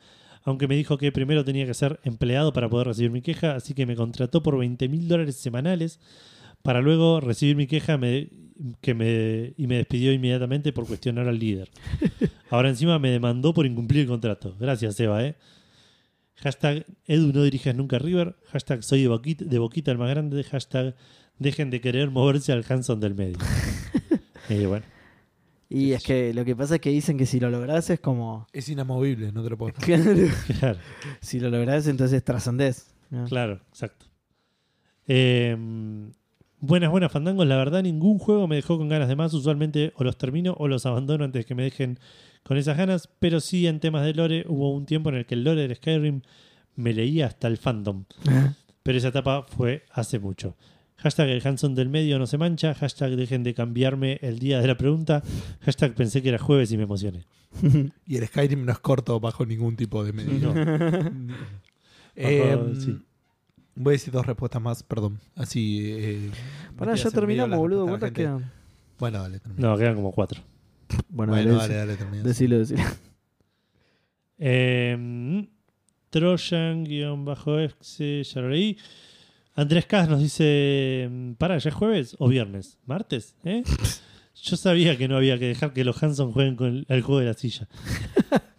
aunque 0.43 0.67
me 0.67 0.75
dijo 0.75 0.97
que 0.97 1.11
primero 1.11 1.43
tenía 1.45 1.65
que 1.65 1.73
ser 1.73 1.99
empleado 2.03 2.53
para 2.53 2.69
poder 2.69 2.87
recibir 2.87 3.11
mi 3.11 3.21
queja, 3.21 3.55
así 3.55 3.73
que 3.73 3.85
me 3.85 3.95
contrató 3.95 4.41
por 4.43 4.57
20 4.57 4.87
mil 4.89 5.07
dólares 5.07 5.35
semanales 5.35 5.99
para 6.63 6.81
luego 6.81 7.19
recibir 7.21 7.55
mi 7.55 7.67
queja 7.67 7.97
me- 7.97 8.29
que 8.81 8.93
me, 8.93 9.53
y 9.57 9.67
me 9.67 9.75
despidió 9.77 10.11
inmediatamente 10.11 10.73
por 10.73 10.87
cuestionar 10.87 11.27
al 11.27 11.37
líder. 11.37 11.69
Ahora 12.49 12.69
encima 12.69 12.97
me 12.99 13.09
demandó 13.11 13.53
por 13.53 13.65
incumplir 13.65 14.01
el 14.01 14.07
contrato. 14.07 14.55
Gracias, 14.59 14.99
Eva, 14.99 15.23
¿eh? 15.23 15.35
Hashtag 16.37 16.85
Edu 17.05 17.31
no 17.33 17.43
dirijas 17.43 17.75
nunca 17.75 17.95
a 17.95 17.99
River. 17.99 18.35
Hashtag 18.51 18.83
soy 18.83 19.01
de 19.01 19.07
Boquita, 19.07 19.45
de 19.45 19.59
Boquita 19.59 19.91
el 19.91 19.97
más 19.97 20.09
grande. 20.09 20.43
Hashtag 20.43 20.95
dejen 21.39 21.69
de 21.71 21.81
querer 21.81 22.09
moverse 22.11 22.51
al 22.51 22.63
Hanson 22.67 22.99
del 22.99 23.15
medio. 23.15 23.37
y 24.49 24.65
bueno, 24.65 24.85
Y 25.69 25.91
es 25.91 26.03
que 26.03 26.33
lo 26.33 26.45
que 26.45 26.55
pasa 26.55 26.75
es 26.75 26.81
que 26.81 26.89
dicen 26.89 27.17
que 27.17 27.25
si 27.25 27.39
lo 27.39 27.49
lográs 27.49 27.89
es 27.89 27.99
como. 27.99 28.47
Es 28.53 28.69
inamovible, 28.69 29.31
no 29.31 29.43
te 29.43 29.49
lo 29.49 29.57
puedo. 29.57 29.73
claro, 30.59 30.79
si 31.19 31.39
lo 31.39 31.49
lográs, 31.49 31.87
entonces 31.87 32.23
trascendés. 32.23 32.93
¿no? 33.09 33.25
claro, 33.25 33.61
exacto. 33.69 34.05
Eh, 35.07 35.55
buenas, 36.59 36.89
buenas 36.89 37.11
fandangos. 37.11 37.45
La 37.47 37.57
verdad, 37.57 37.83
ningún 37.83 38.17
juego 38.17 38.47
me 38.47 38.55
dejó 38.55 38.77
con 38.77 38.89
ganas 38.89 39.09
de 39.09 39.15
más. 39.15 39.33
Usualmente 39.33 39.91
o 39.95 40.03
los 40.03 40.17
termino 40.17 40.55
o 40.57 40.67
los 40.67 40.85
abandono 40.85 41.25
antes 41.25 41.41
de 41.41 41.45
que 41.45 41.55
me 41.55 41.63
dejen 41.63 41.99
con 42.43 42.57
esas 42.57 42.77
ganas. 42.77 43.09
Pero 43.19 43.39
sí, 43.39 43.67
en 43.67 43.79
temas 43.79 44.05
de 44.05 44.13
lore, 44.13 44.45
hubo 44.47 44.73
un 44.73 44.85
tiempo 44.85 45.09
en 45.09 45.15
el 45.15 45.25
que 45.25 45.35
el 45.35 45.43
lore 45.43 45.61
del 45.61 45.75
Skyrim 45.75 46.21
me 46.75 46.93
leía 46.93 47.27
hasta 47.27 47.47
el 47.47 47.57
fandom. 47.57 48.05
Pero 48.83 48.97
esa 48.97 49.09
etapa 49.09 49.43
fue 49.43 49.83
hace 49.91 50.19
mucho. 50.19 50.55
Hashtag 50.97 51.29
el 51.29 51.45
Hanson 51.47 51.75
del 51.75 51.89
medio 51.89 52.17
no 52.19 52.25
se 52.27 52.37
mancha. 52.37 52.73
Hashtag 52.73 53.15
dejen 53.15 53.43
de 53.43 53.53
cambiarme 53.53 54.17
el 54.21 54.39
día 54.39 54.59
de 54.61 54.67
la 54.67 54.77
pregunta. 54.77 55.21
Hashtag 55.61 55.93
pensé 55.93 56.21
que 56.23 56.29
era 56.29 56.39
jueves 56.39 56.71
y 56.71 56.77
me 56.77 56.83
emocioné. 56.83 57.25
Y 58.07 58.17
el 58.17 58.25
Skyrim 58.27 58.65
no 58.65 58.71
es 58.71 58.79
corto 58.79 59.19
bajo 59.19 59.45
ningún 59.45 59.75
tipo 59.75 60.03
de. 60.03 60.13
No. 60.13 60.53
Eh, 62.15 62.51
Bajo- 62.55 62.75
sí. 62.75 62.97
Voy 63.75 63.91
a 63.91 63.93
decir 63.93 64.11
dos 64.11 64.25
respuestas 64.25 64.59
más, 64.61 64.81
perdón. 64.83 65.19
Así. 65.35 65.91
Eh, 65.93 66.31
Pará, 66.75 66.95
ya 66.95 67.05
medio 67.05 67.11
terminamos, 67.11 67.57
boludo. 67.59 67.85
¿Cuántas 67.87 68.11
quedan? 68.11 68.51
Bueno, 68.97 69.21
dale, 69.21 69.39
termina. 69.39 69.67
No, 69.69 69.77
quedan 69.77 69.93
como 69.95 70.11
cuatro. 70.11 70.41
Bueno, 71.09 71.33
Bueno, 71.33 71.57
dale, 71.57 71.75
dale, 71.75 71.75
dale, 71.75 71.95
termina. 71.97 72.23
decilo, 72.23 72.57
decilo. 72.57 72.81
Eh, 74.39 75.47
Trojan-exe, 76.09 78.23
ya 78.23 78.41
lo 78.41 78.49
leí. 78.49 78.77
Andrés 79.57 79.85
Cas 79.87 80.07
nos 80.07 80.21
dice: 80.21 81.09
¿Para, 81.37 81.57
ya 81.57 81.69
es 81.69 81.75
jueves 81.75 82.15
o 82.19 82.29
viernes? 82.29 82.77
¿Martes? 82.85 83.35
¿Eh? 83.43 83.63
Yo 84.43 84.55
sabía 84.55 84.95
que 84.97 85.07
no 85.07 85.17
había 85.17 85.37
que 85.39 85.47
dejar 85.47 85.73
que 85.73 85.83
los 85.83 86.01
Hanson 86.01 86.31
jueguen 86.31 86.55
con 86.55 86.67
el, 86.67 86.85
el 86.89 87.01
juego 87.01 87.19
de 87.19 87.25
la 87.25 87.33
silla. 87.33 87.67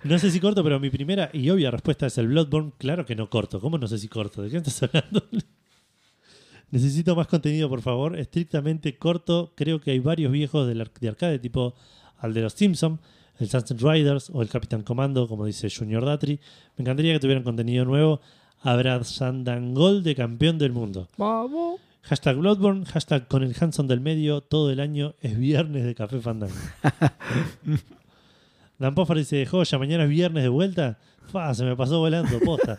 No 0.02 0.18
sé 0.18 0.30
si 0.32 0.40
corto, 0.40 0.64
pero 0.64 0.80
mi 0.80 0.90
primera 0.90 1.30
y 1.32 1.48
obvia 1.50 1.70
respuesta 1.70 2.06
es 2.08 2.18
el 2.18 2.26
Bloodborne. 2.28 2.72
Claro 2.78 3.06
que 3.06 3.14
no 3.14 3.30
corto. 3.30 3.60
¿Cómo 3.60 3.78
no 3.78 3.86
sé 3.86 3.96
si 3.98 4.08
corto? 4.08 4.42
¿De 4.42 4.50
qué 4.50 4.56
estás 4.56 4.82
hablando? 4.82 5.24
Necesito 6.70 7.14
más 7.16 7.28
contenido, 7.28 7.68
por 7.68 7.80
favor. 7.80 8.18
Estrictamente 8.18 8.96
corto. 8.98 9.52
Creo 9.56 9.80
que 9.80 9.92
hay 9.92 10.00
varios 10.00 10.32
viejos 10.32 10.66
del 10.66 10.80
ar- 10.80 10.92
de 11.00 11.08
arcade, 11.08 11.38
tipo 11.38 11.74
al 12.18 12.34
de 12.34 12.42
los 12.42 12.52
Simpsons, 12.54 12.98
el 13.38 13.48
Sunset 13.48 13.80
Riders 13.80 14.30
o 14.32 14.42
el 14.42 14.48
Capitán 14.48 14.82
Comando, 14.82 15.28
como 15.28 15.46
dice 15.46 15.68
Junior 15.70 16.04
Datri. 16.04 16.40
Me 16.76 16.82
encantaría 16.82 17.12
que 17.14 17.20
tuvieran 17.20 17.44
contenido 17.44 17.84
nuevo. 17.84 18.20
Habrá 18.60 19.02
Sandangol 19.05 20.02
de 20.02 20.14
campeón 20.14 20.59
del 20.59 20.72
mundo. 20.72 21.09
Vamos. 21.16 21.80
Hashtag 22.02 22.36
Bloodborne, 22.36 22.86
hashtag 22.86 23.28
con 23.28 23.43
el 23.43 23.55
Hanson 23.59 23.86
del 23.86 24.01
medio, 24.01 24.40
todo 24.40 24.70
el 24.70 24.80
año 24.80 25.14
es 25.20 25.39
viernes 25.39 25.85
de 25.85 25.94
Café 25.94 26.20
Fandango. 26.20 26.55
Dan 28.78 28.94
dice, 29.14 29.44
joya, 29.44 29.78
mañana 29.78 30.05
es 30.05 30.10
viernes 30.10 30.43
de 30.43 30.48
vuelta. 30.48 30.98
Fa, 31.30 31.52
se 31.55 31.64
me 31.64 31.76
pasó 31.76 31.98
volando, 31.98 32.39
posta. 32.40 32.78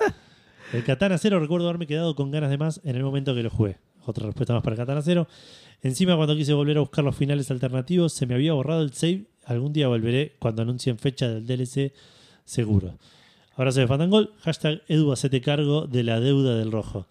El 0.73 0.83
Katana 0.83 1.17
Zero 1.17 1.39
recuerdo 1.39 1.67
haberme 1.67 1.87
quedado 1.87 2.15
con 2.15 2.31
ganas 2.31 2.49
de 2.49 2.57
más 2.57 2.81
en 2.83 2.95
el 2.95 3.03
momento 3.03 3.35
que 3.35 3.43
lo 3.43 3.49
jugué. 3.49 3.77
Otra 4.05 4.25
respuesta 4.25 4.53
más 4.53 4.63
para 4.63 4.75
el 4.75 4.79
Katana 4.79 5.01
Zero. 5.01 5.27
Encima, 5.81 6.15
cuando 6.15 6.35
quise 6.35 6.53
volver 6.53 6.77
a 6.77 6.81
buscar 6.81 7.03
los 7.03 7.15
finales 7.15 7.51
alternativos, 7.51 8.13
se 8.13 8.25
me 8.25 8.35
había 8.35 8.53
borrado 8.53 8.81
el 8.81 8.93
save. 8.93 9.25
Algún 9.45 9.73
día 9.73 9.87
volveré 9.87 10.35
cuando 10.39 10.61
anuncien 10.61 10.97
fecha 10.97 11.27
del 11.27 11.45
DLC, 11.45 11.93
seguro. 12.45 12.97
Abrazo 13.59 13.81
de 13.81 13.87
Fandangol. 13.87 14.31
Hashtag 14.39 14.81
Edu, 14.87 15.11
hacete 15.11 15.41
cargo 15.41 15.85
de 15.85 16.03
la 16.03 16.21
deuda 16.21 16.57
del 16.57 16.71
rojo. 16.71 17.07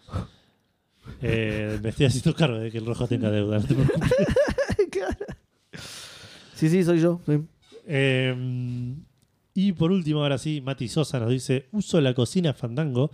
Eh, 1.21 1.79
me 1.83 1.91
estoy 1.91 2.07
haciendo 2.07 2.35
cargo 2.35 2.59
de 2.59 2.71
que 2.71 2.79
el 2.79 2.87
rojo 2.87 3.07
tenga 3.07 3.31
deuda. 3.31 3.59
no 3.59 3.65
te 3.67 3.75
preocupes. 3.75 4.11
Claro. 4.91 5.27
Sí, 6.55 6.71
sí, 6.71 6.83
soy 6.83 7.01
yo. 7.01 7.21
sí. 7.27 7.39
Eh, 7.87 8.95
y 9.53 9.73
por 9.73 9.93
último, 9.93 10.23
ahora 10.23 10.39
sí, 10.39 10.63
Mati 10.63 10.89
Sosa 10.89 11.21
nos 11.21 11.29
dice: 11.29 11.67
Uso 11.73 12.01
la 12.01 12.15
cocina 12.15 12.55
Fandango 12.55 13.11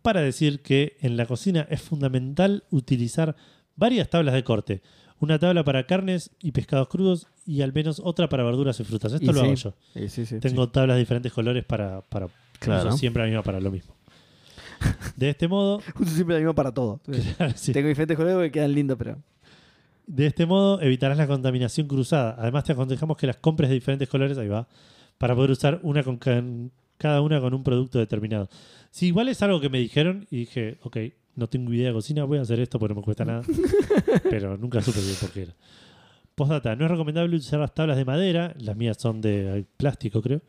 para 0.00 0.22
decir 0.22 0.60
que 0.62 0.96
en 1.02 1.18
la 1.18 1.26
cocina 1.26 1.66
es 1.68 1.82
fundamental 1.82 2.64
utilizar 2.70 3.36
varias 3.76 4.08
tablas 4.08 4.32
de 4.34 4.44
corte. 4.44 4.80
Una 5.20 5.38
tabla 5.38 5.62
para 5.62 5.86
carnes 5.86 6.30
y 6.40 6.52
pescados 6.52 6.88
crudos 6.88 7.26
y 7.44 7.60
al 7.60 7.74
menos 7.74 8.00
otra 8.02 8.28
para 8.30 8.44
verduras 8.44 8.80
y 8.80 8.84
frutas. 8.84 9.12
Esto 9.12 9.24
Y 9.24 9.34
lo 9.34 9.40
sí. 9.40 9.46
hago 9.46 9.54
yo. 9.54 9.74
Sí, 9.92 10.08
sí, 10.08 10.26
sí. 10.26 10.40
Tengo 10.40 10.70
tablas 10.70 10.94
de 10.96 11.00
diferentes 11.00 11.32
colores 11.32 11.64
para, 11.64 12.00
para 12.02 12.28
Claro. 12.58 12.88
uso 12.88 12.98
siempre 12.98 13.22
la 13.22 13.28
misma 13.28 13.42
para 13.42 13.60
lo 13.60 13.70
mismo. 13.70 13.94
De 15.16 15.30
este 15.30 15.48
modo, 15.48 15.78
Uso 15.98 16.10
siempre 16.14 16.34
la 16.34 16.40
misma 16.40 16.54
para 16.54 16.72
todo. 16.72 17.00
sí. 17.56 17.72
Tengo 17.72 17.88
diferentes 17.88 18.16
colores 18.16 18.48
que 18.48 18.52
quedan 18.52 18.72
lindos, 18.74 18.96
pero. 18.98 19.18
de 20.06 20.26
este 20.26 20.46
modo 20.46 20.80
evitarás 20.80 21.18
la 21.18 21.26
contaminación 21.26 21.86
cruzada. 21.88 22.36
Además 22.38 22.64
te 22.64 22.72
aconsejamos 22.72 23.16
que 23.16 23.26
las 23.26 23.36
compres 23.36 23.68
de 23.68 23.74
diferentes 23.74 24.08
colores, 24.08 24.38
ahí 24.38 24.48
va, 24.48 24.68
para 25.18 25.34
poder 25.34 25.50
usar 25.50 25.80
una 25.82 26.02
con 26.02 26.18
cada 26.96 27.20
una 27.20 27.40
con 27.40 27.54
un 27.54 27.62
producto 27.62 27.98
determinado. 27.98 28.48
Si 28.90 29.06
igual 29.06 29.28
es 29.28 29.42
algo 29.42 29.60
que 29.60 29.68
me 29.68 29.78
dijeron 29.78 30.26
y 30.30 30.38
dije, 30.38 30.78
ok, 30.82 30.96
no 31.36 31.48
tengo 31.48 31.72
idea 31.72 31.88
de 31.88 31.92
cocina, 31.94 32.24
voy 32.24 32.38
a 32.38 32.42
hacer 32.42 32.58
esto 32.58 32.78
porque 32.78 32.94
no 32.94 33.00
me 33.00 33.04
cuesta 33.04 33.24
nada, 33.24 33.42
pero 34.30 34.56
nunca 34.56 34.80
supe 34.80 35.00
bien 35.00 35.14
por 35.20 35.30
qué 35.30 35.42
era. 35.42 35.54
Postdata, 36.34 36.74
no 36.76 36.84
es 36.84 36.90
recomendable 36.90 37.36
usar 37.36 37.60
las 37.60 37.74
tablas 37.74 37.96
de 37.96 38.04
madera, 38.04 38.54
las 38.58 38.76
mías 38.76 38.96
son 38.98 39.20
de 39.20 39.64
plástico 39.76 40.22
creo, 40.22 40.40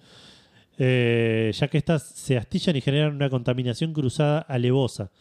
eh, 0.82 1.52
ya 1.54 1.68
que 1.68 1.78
estas 1.78 2.04
se 2.04 2.38
astillan 2.38 2.78
y 2.78 2.82
generan 2.82 3.14
una 3.14 3.30
contaminación 3.30 3.92
cruzada 3.92 4.40
alevosa. 4.40 5.12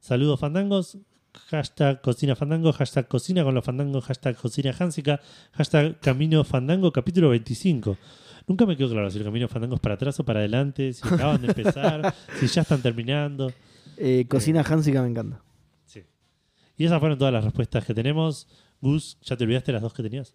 Saludos 0.00 0.40
fandangos, 0.40 0.96
hashtag 1.50 2.00
cocina 2.00 2.34
fandango, 2.34 2.72
hashtag 2.72 3.06
cocina 3.06 3.44
con 3.44 3.54
los 3.54 3.62
fandangos, 3.62 4.04
hashtag 4.06 4.36
cocina 4.36 4.74
hansica, 4.76 5.20
hashtag 5.52 6.00
camino 6.00 6.42
fandango 6.44 6.90
capítulo 6.92 7.28
25. 7.28 7.98
Nunca 8.46 8.64
me 8.64 8.74
quedó 8.74 8.88
claro 8.90 9.10
si 9.10 9.18
el 9.18 9.24
camino 9.24 9.48
fandango 9.48 9.74
es 9.74 9.80
para 9.80 9.96
atrás 9.96 10.18
o 10.18 10.24
para 10.24 10.40
adelante, 10.40 10.94
si 10.94 11.06
acaban 11.06 11.42
de 11.42 11.48
empezar, 11.48 12.14
si 12.40 12.46
ya 12.46 12.62
están 12.62 12.80
terminando. 12.80 13.52
Eh, 13.98 14.24
cocina 14.28 14.64
Hansica 14.66 15.02
me 15.02 15.08
encanta. 15.08 15.42
Sí. 15.84 16.04
Y 16.78 16.86
esas 16.86 17.00
fueron 17.00 17.18
todas 17.18 17.34
las 17.34 17.44
respuestas 17.44 17.84
que 17.84 17.92
tenemos. 17.92 18.48
Gus, 18.80 19.18
¿ya 19.20 19.36
te 19.36 19.44
olvidaste 19.44 19.72
las 19.72 19.82
dos 19.82 19.92
que 19.92 20.02
tenías? 20.02 20.34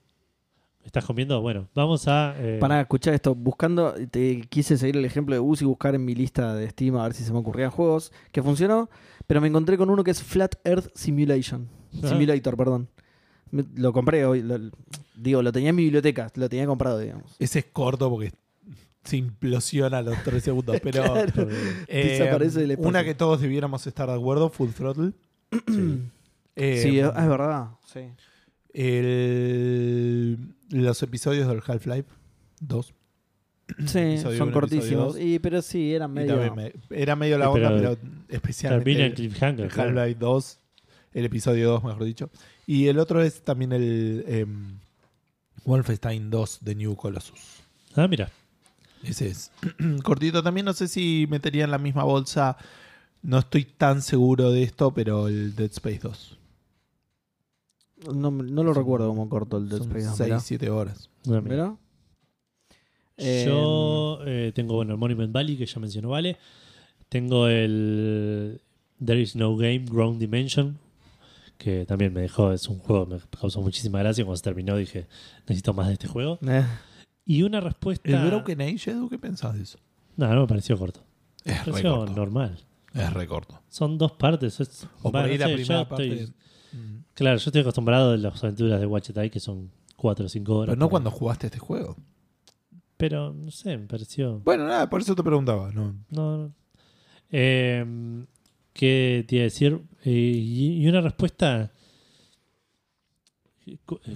¿Estás 0.85 1.05
comiendo? 1.05 1.39
Bueno, 1.41 1.67
vamos 1.75 2.07
a... 2.07 2.33
eh, 2.37 2.57
Para 2.59 2.81
escuchar 2.81 3.13
esto, 3.13 3.33
buscando, 3.35 3.93
te 4.09 4.41
quise 4.49 4.77
seguir 4.77 4.97
el 4.97 5.05
ejemplo 5.05 5.33
de 5.35 5.39
Bus 5.39 5.61
y 5.61 5.65
buscar 5.65 5.95
en 5.95 6.03
mi 6.03 6.15
lista 6.15 6.53
de 6.55 6.69
Steam 6.69 6.95
a 6.97 7.03
ver 7.03 7.13
si 7.13 7.23
se 7.23 7.31
me 7.31 7.39
ocurrían 7.39 7.69
juegos 7.71 8.11
que 8.31 8.41
funcionó, 8.43 8.89
pero 9.27 9.39
me 9.41 9.47
encontré 9.47 9.77
con 9.77 9.89
uno 9.89 10.03
que 10.03 10.11
es 10.11 10.21
Flat 10.23 10.55
Earth 10.65 10.89
Simulation. 10.95 11.69
Ah. 12.03 12.07
Simulator, 12.09 12.57
perdón. 12.57 12.89
Me- 13.51 13.65
lo 13.75 13.93
compré 13.93 14.25
hoy, 14.25 14.41
lo- 14.41 14.59
digo, 15.15 15.41
lo 15.41 15.51
tenía 15.51 15.69
en 15.69 15.75
mi 15.75 15.83
biblioteca, 15.83 16.29
lo 16.35 16.49
tenía 16.49 16.65
comprado, 16.65 16.99
digamos. 16.99 17.35
Ese 17.39 17.59
es 17.59 17.65
corto 17.71 18.09
porque 18.09 18.31
se 19.03 19.17
implosiona 19.17 19.99
a 19.99 20.01
los 20.01 20.21
tres 20.23 20.43
segundos. 20.43 20.77
Pero 20.83 21.03
Claro. 21.03 21.47
eh, 21.87 22.17
Desaparece 22.19 22.59
del 22.61 22.71
espacio. 22.71 22.89
una 22.89 23.03
que 23.03 23.13
todos 23.13 23.39
debiéramos 23.39 23.85
estar 23.87 24.09
de 24.09 24.15
acuerdo, 24.15 24.49
Full 24.49 24.69
Throttle. 24.71 25.11
sí. 25.67 26.01
Eh, 26.55 26.79
sí, 26.83 26.99
es, 26.99 27.07
es 27.07 27.27
verdad. 27.27 27.69
Sí. 27.85 28.01
El- 28.73 30.37
los 30.69 31.01
episodios 31.03 31.47
del 31.47 31.61
Half-Life 31.65 32.09
2. 32.61 32.93
Sí, 33.85 33.99
Episodio 33.99 34.37
son 34.37 34.47
uno, 34.49 34.53
cortísimos. 34.53 35.17
Y, 35.19 35.39
pero 35.39 35.61
sí, 35.61 35.93
eran 35.93 36.11
medio. 36.13 36.53
me- 36.55 36.73
era 36.89 37.15
medio 37.15 37.37
la 37.37 37.45
Sí, 37.45 37.51
onda, 37.53 37.69
pero 37.69 37.95
pero, 37.97 38.11
especialmente 38.29 39.05
el 39.05 39.13
cliffhanger. 39.13 39.69
claro. 39.69 39.89
Half-Life 39.99 40.19
2, 40.19 40.59
el 41.13 41.25
episodio 41.25 41.69
2, 41.71 41.83
mejor 41.83 42.03
dicho. 42.03 42.29
Y 42.67 42.87
el 42.87 42.99
otro 42.99 43.21
es 43.21 43.41
también 43.43 43.71
el 43.71 44.23
em, 44.27 44.77
Wolfenstein 45.65 46.29
2 46.29 46.59
de 46.61 46.75
New 46.75 46.95
Colossus. 46.95 47.39
Ah, 47.95 48.07
mira. 48.07 48.29
Ese 49.03 49.27
es 49.29 49.51
cortito 50.03 50.43
también. 50.43 50.65
No 50.65 50.73
sé 50.73 50.87
si 50.87 51.25
metería 51.29 51.63
en 51.63 51.71
la 51.71 51.77
misma 51.77 52.03
bolsa. 52.03 52.57
No 53.23 53.39
estoy 53.39 53.65
tan 53.65 54.01
seguro 54.01 54.51
de 54.51 54.63
esto, 54.63 54.91
pero 54.93 55.27
el 55.27 55.55
Dead 55.55 55.71
Space 55.71 55.99
2. 56.03 56.37
No, 58.13 58.31
no 58.31 58.63
lo 58.63 58.73
recuerdo 58.73 59.07
como 59.09 59.27
corto 59.29 59.57
el 59.57 59.69
Dead 59.69 59.81
Space. 59.81 60.27
¿no? 60.29 60.37
6-7 60.39 60.69
horas. 60.69 61.09
Eh, 63.17 63.43
Yo 63.47 64.19
eh, 64.25 64.51
tengo, 64.55 64.75
bueno, 64.75 64.93
el 64.93 64.97
Monument 64.97 65.31
Valley, 65.31 65.57
que 65.57 65.65
ya 65.65 65.79
mencionó 65.79 66.09
Vale. 66.09 66.37
Tengo 67.09 67.47
el 67.47 68.61
There 69.03 69.21
is 69.21 69.35
no 69.35 69.55
game, 69.57 69.79
Ground 69.89 70.19
Dimension, 70.19 70.79
que 71.57 71.85
también 71.85 72.13
me 72.13 72.21
dejó, 72.21 72.51
es 72.53 72.67
un 72.69 72.79
juego, 72.79 73.05
me 73.05 73.19
causó 73.39 73.61
muchísima 73.61 73.99
gracia. 73.99 74.23
Cuando 74.23 74.37
se 74.37 74.43
terminó 74.43 74.77
dije, 74.77 75.07
necesito 75.47 75.73
más 75.73 75.87
de 75.87 75.93
este 75.93 76.07
juego. 76.07 76.39
eh, 76.47 76.65
Y 77.25 77.43
una 77.43 77.59
respuesta... 77.59 78.09
¿El 78.09 78.29
Broken 78.29 78.61
Age, 78.61 78.91
Edu? 78.91 79.09
¿Qué 79.09 79.19
pensás 79.19 79.55
de 79.55 79.63
eso? 79.63 79.77
No, 80.15 80.33
no 80.33 80.41
me 80.41 80.47
pareció 80.47 80.77
corto. 80.77 81.01
Es 81.43 81.53
Me 81.53 81.63
re 81.65 81.71
pareció 81.71 81.95
corto. 81.97 82.13
normal. 82.15 82.59
Es 82.93 83.13
re 83.13 83.27
corto. 83.27 83.61
Son 83.69 83.97
dos 83.97 84.13
partes. 84.13 84.59
es- 84.59 84.87
O 85.01 85.11
por 85.11 85.21
ahí 85.21 85.37
no 85.37 85.39
la 85.41 85.47
sé, 85.47 85.53
primera 85.55 85.87
parte. 85.89 86.07
estoy- 86.07 86.33
Mm. 86.73 87.03
Claro, 87.13 87.37
yo 87.37 87.49
estoy 87.49 87.61
acostumbrado 87.61 88.11
a 88.11 88.17
las 88.17 88.43
aventuras 88.43 88.79
de 88.79 88.85
Watch 88.85 89.11
que 89.31 89.39
son 89.39 89.71
4 89.95 90.25
o 90.25 90.29
5 90.29 90.55
horas. 90.55 90.73
Pero 90.73 90.79
no 90.79 90.89
cuando 90.89 91.11
jugaste 91.11 91.47
este 91.47 91.59
juego. 91.59 91.97
Pero, 92.97 93.33
no 93.33 93.51
sé, 93.51 93.77
me 93.77 93.87
pareció... 93.87 94.39
Bueno, 94.39 94.67
nada, 94.67 94.89
por 94.89 95.01
eso 95.01 95.15
te 95.15 95.23
preguntaba. 95.23 95.71
No. 95.71 95.95
No, 96.09 96.37
no. 96.37 96.53
Eh, 97.31 97.85
¿Qué 98.73 99.25
te 99.27 99.35
iba 99.35 99.41
a 99.41 99.45
decir? 99.45 99.81
Eh, 100.05 100.11
y, 100.11 100.83
y 100.83 100.87
una 100.87 101.01
respuesta 101.01 101.71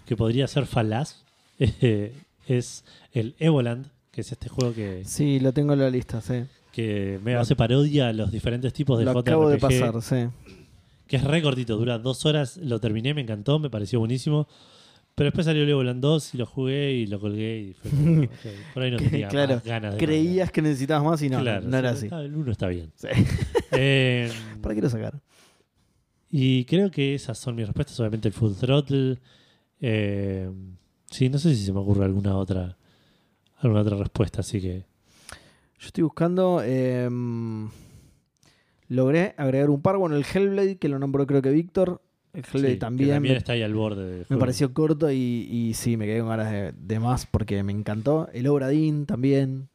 que 0.06 0.16
podría 0.16 0.48
ser 0.48 0.66
falaz 0.66 1.24
eh, 1.60 2.14
es 2.48 2.84
el 3.12 3.36
Evoland, 3.40 3.88
que 4.12 4.22
es 4.22 4.32
este 4.32 4.50
juego 4.50 4.74
que, 4.74 5.04
sí, 5.06 5.40
lo 5.40 5.54
tengo 5.54 5.74
en 5.74 5.80
la 5.80 5.90
lista, 5.90 6.22
sí. 6.22 6.46
que 6.72 7.20
me 7.24 7.36
hace 7.36 7.56
parodia 7.56 8.10
a 8.10 8.14
los 8.14 8.32
diferentes 8.32 8.74
tipos 8.74 8.98
de 9.00 9.06
Lo 9.06 9.14
JRPG. 9.14 9.28
acabo 9.28 9.50
de 9.50 9.58
pasar, 9.58 10.02
sí. 10.02 10.28
Que 11.08 11.18
es 11.18 11.24
re 11.24 11.42
cortito, 11.42 11.78
dura 11.78 12.00
dos 12.00 12.26
horas, 12.26 12.58
lo 12.58 12.80
terminé, 12.80 13.14
me 13.14 13.22
encantó, 13.22 13.60
me 13.60 13.70
pareció 13.70 14.00
buenísimo. 14.00 14.48
Pero 15.14 15.28
después 15.28 15.46
salió 15.46 15.64
el 15.64 15.70
Evoland 15.70 16.02
2 16.02 16.34
y 16.34 16.38
lo 16.38 16.46
jugué 16.46 16.92
y 16.92 17.08
lo 17.08 17.22
colgué 17.22 17.60
y 17.70 17.74
fue 17.74 17.90
como, 17.90 18.28
por 18.74 18.84
ahí 18.84 18.92
no 18.92 18.98
tenía 18.98 19.30
Claro, 19.30 19.56
más 19.56 19.64
ganas 19.64 19.94
de 19.94 20.06
Creías 20.06 20.52
que 20.52 20.62
necesitabas 20.62 21.06
más 21.06 21.22
y 21.22 21.30
no, 21.30 21.40
Claro, 21.40 21.66
no 21.66 21.78
era 21.78 21.96
sí, 21.96 22.08
así. 22.08 22.16
El 22.26 22.36
1 22.36 22.52
está 22.52 22.68
bien. 22.68 22.92
Sí. 22.96 23.08
Eh, 23.78 24.32
¿Para 24.62 24.76
qué 24.76 24.82
lo 24.82 24.90
sacar? 24.90 25.22
Y 26.30 26.66
creo 26.66 26.92
que 26.92 27.16
esas 27.16 27.38
son 27.38 27.56
mis 27.56 27.66
respuestas. 27.66 28.00
Obviamente 28.00 28.28
el 28.28 28.34
Full 28.34 28.54
Throttle. 28.54 29.20
Eh, 29.80 30.50
sí, 31.10 31.30
no 31.30 31.38
sé 31.38 31.56
si 31.56 31.64
se 31.66 31.72
me 31.74 31.80
ocurre 31.80 32.06
alguna 32.06 32.38
otra 32.38 32.78
alguna 33.58 33.82
otra 33.82 33.98
respuesta, 33.98 34.42
así 34.42 34.62
que... 34.62 34.86
Yo 35.80 35.88
estoy 35.88 36.04
buscando. 36.04 36.62
eh, 36.64 37.10
logré 38.88 39.34
agregar 39.38 39.70
un 39.70 39.82
par. 39.82 39.98
Bueno, 39.98 40.16
el 40.16 40.26
Hellblade, 40.26 40.78
que 40.78 40.90
lo 40.90 41.00
nombró 41.00 41.26
creo 41.28 41.42
que 41.42 41.50
Víctor. 41.50 42.02
El 42.34 42.44
Hellblade 42.44 42.68
sí, 42.68 42.74
que 42.74 42.80
también. 42.80 43.10
también 43.12 43.34
me, 43.34 43.38
está 43.38 43.54
ahí 43.54 43.62
al 43.62 43.74
borde. 43.74 44.26
me 44.28 44.38
pareció 44.38 44.74
corto 44.74 45.10
y, 45.12 45.16
y 45.50 45.74
sí, 45.74 45.96
me 45.98 46.06
quedé 46.06 46.20
con 46.20 46.30
ganas 46.30 46.52
de, 46.52 46.74
de 46.74 47.00
más 47.00 47.26
porque 47.26 47.64
me 47.64 47.72
encantó. 47.72 48.28
El 48.34 48.48
Obra 48.48 48.68
Dinn 48.70 49.06
también. 49.06 49.70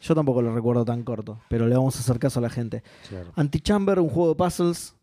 Yo 0.00 0.14
tampoco 0.14 0.40
lo 0.40 0.54
recuerdo 0.54 0.82
tan 0.86 1.02
corto, 1.02 1.40
pero 1.50 1.68
le 1.68 1.74
vamos 1.76 1.94
a 1.96 1.98
hacer 2.00 2.18
caso 2.18 2.38
a 2.38 2.42
la 2.42 2.48
gente. 2.48 2.82
Claro. 3.10 3.32
Antichamber, 3.36 3.98
un 3.98 4.08
juego 4.08 4.30
de 4.30 4.34
puzzles. 4.34 4.94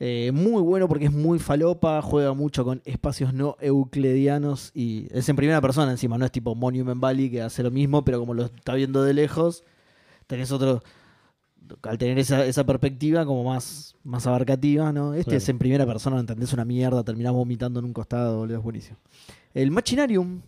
eh, 0.00 0.32
muy 0.32 0.60
bueno 0.62 0.88
porque 0.88 1.04
es 1.04 1.12
muy 1.12 1.38
falopa, 1.38 2.02
juega 2.02 2.32
mucho 2.32 2.64
con 2.64 2.82
espacios 2.84 3.32
no 3.32 3.56
euclidianos 3.60 4.72
y 4.74 5.06
es 5.12 5.28
en 5.28 5.36
primera 5.36 5.60
persona 5.60 5.90
encima, 5.92 6.18
no 6.18 6.24
es 6.24 6.32
tipo 6.32 6.54
Monument 6.56 7.00
Valley 7.00 7.30
que 7.30 7.42
hace 7.42 7.62
lo 7.62 7.70
mismo, 7.70 8.02
pero 8.04 8.18
como 8.18 8.34
lo 8.34 8.46
está 8.46 8.74
viendo 8.74 9.04
de 9.04 9.14
lejos, 9.14 9.62
tenés 10.26 10.50
otro, 10.50 10.82
al 11.82 11.98
tener 11.98 12.18
esa, 12.18 12.44
esa 12.44 12.64
perspectiva 12.64 13.24
como 13.26 13.44
más, 13.44 13.94
más 14.04 14.26
abarcativa, 14.26 14.92
¿no? 14.92 15.12
Este 15.14 15.24
Claro. 15.24 15.38
es 15.38 15.48
en 15.48 15.58
primera 15.58 15.86
persona, 15.86 16.16
no 16.16 16.20
entendés 16.20 16.52
una 16.52 16.64
mierda, 16.64 17.02
terminás 17.04 17.32
vomitando 17.32 17.80
en 17.80 17.86
un 17.86 17.92
costado, 17.92 18.38
boludo, 18.38 18.58
es 18.58 18.62
buenísimo. 18.62 18.96
El 19.54 19.70
Machinarium, 19.70 20.40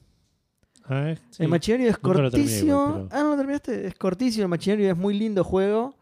Ah, 0.85 1.15
sí. 1.31 1.43
el 1.43 1.49
Machinarium 1.49 1.89
es 1.91 1.97
Nunca 2.03 2.19
igual, 2.19 2.31
pero- 2.33 3.09
Ah, 3.13 3.21
no 3.23 3.31
lo 3.31 3.37
terminaste. 3.37 3.87
Es 3.87 3.95
cortísimo. 3.95 4.43
El 4.45 4.49
Machinarium 4.49 4.91
es 4.91 4.97
muy 4.97 5.17
lindo 5.19 5.45
juego. 5.45 5.95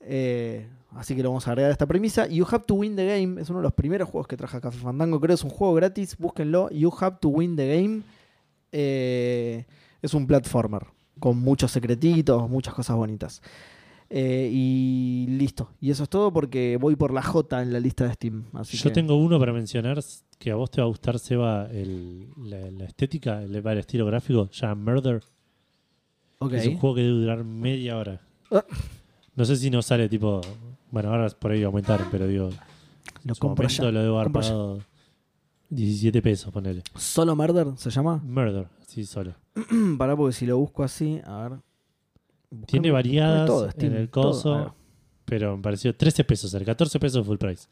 Eh, 0.00 0.66
así 0.96 1.14
que 1.14 1.22
lo 1.22 1.30
vamos 1.30 1.46
a 1.46 1.50
agregar 1.52 1.70
a 1.70 1.72
esta 1.72 1.86
premisa. 1.86 2.26
You 2.26 2.44
Have 2.50 2.64
to 2.66 2.74
Win 2.74 2.96
the 2.96 3.06
Game 3.06 3.40
es 3.40 3.48
uno 3.50 3.60
de 3.60 3.62
los 3.64 3.72
primeros 3.74 4.08
juegos 4.08 4.26
que 4.26 4.36
traje 4.36 4.60
Café 4.60 4.78
Fandango. 4.78 5.18
Creo 5.20 5.28
que 5.28 5.34
es 5.34 5.44
un 5.44 5.50
juego 5.50 5.74
gratis. 5.74 6.16
Búsquenlo. 6.18 6.68
You 6.70 6.92
Have 7.00 7.16
to 7.20 7.28
Win 7.28 7.56
the 7.56 7.76
Game. 7.76 8.02
Eh, 8.72 9.64
es 10.02 10.14
un 10.14 10.26
platformer. 10.26 10.82
con 11.20 11.36
muchos 11.36 11.72
secretitos, 11.72 12.48
muchas 12.48 12.72
cosas 12.74 12.94
bonitas. 12.96 13.42
Eh, 14.10 14.48
y 14.52 15.26
listo. 15.28 15.70
Y 15.80 15.90
eso 15.90 16.02
es 16.04 16.08
todo 16.08 16.32
porque 16.32 16.78
voy 16.80 16.96
por 16.96 17.12
la 17.12 17.22
J 17.22 17.62
en 17.62 17.72
la 17.72 17.80
lista 17.80 18.06
de 18.06 18.14
Steam. 18.14 18.44
Así 18.54 18.76
Yo 18.78 18.84
que- 18.84 18.94
tengo 18.94 19.16
uno 19.16 19.38
para 19.38 19.52
mencionar 19.52 20.00
que 20.38 20.50
a 20.50 20.54
vos 20.54 20.70
te 20.70 20.80
va 20.80 20.86
a 20.86 20.88
gustar, 20.88 21.18
Seba, 21.18 21.66
el, 21.70 22.28
la, 22.36 22.70
la 22.70 22.84
estética, 22.84 23.42
el, 23.42 23.54
el 23.54 23.78
estilo 23.78 24.06
gráfico, 24.06 24.48
ya 24.50 24.74
Murder. 24.74 25.22
Es 26.52 26.66
un 26.68 26.78
juego 26.78 26.94
que 26.96 27.02
debe 27.02 27.14
durar 27.20 27.44
media 27.44 27.98
hora. 27.98 28.20
Ah. 28.50 28.64
No 29.34 29.44
sé 29.44 29.56
si 29.56 29.70
no 29.70 29.82
sale 29.82 30.08
tipo. 30.08 30.40
Bueno, 30.90 31.10
ahora 31.10 31.28
por 31.30 31.50
ahí 31.50 31.62
aumentaron, 31.64 32.06
pero 32.10 32.26
digo. 32.26 32.50
Lo 33.24 33.34
su 33.34 33.40
compro 33.40 33.64
momento 33.64 33.82
ya. 33.84 33.90
lo 33.92 34.02
debo 34.02 34.18
haber 34.20 34.32
pagado 34.32 34.78
17 35.70 36.22
pesos, 36.22 36.52
ponele. 36.52 36.82
¿Solo 36.96 37.34
Murder 37.36 37.66
se 37.76 37.90
llama? 37.90 38.22
Murder, 38.24 38.68
sí, 38.86 39.04
solo. 39.04 39.34
Pará, 39.98 40.16
porque 40.16 40.32
si 40.32 40.46
lo 40.46 40.56
busco 40.58 40.82
así, 40.84 41.20
a 41.26 41.48
ver. 41.48 41.58
Tiene 42.66 42.90
variadas 42.90 43.46
todo, 43.46 43.70
Steam, 43.70 43.92
en 43.92 43.98
el 43.98 44.10
coso, 44.10 44.74
pero 45.24 45.56
me 45.56 45.62
pareció 45.62 45.94
13 45.94 46.24
pesos, 46.24 46.54
el 46.54 46.64
14 46.64 46.98
pesos 46.98 47.26
full 47.26 47.36
price. 47.36 47.66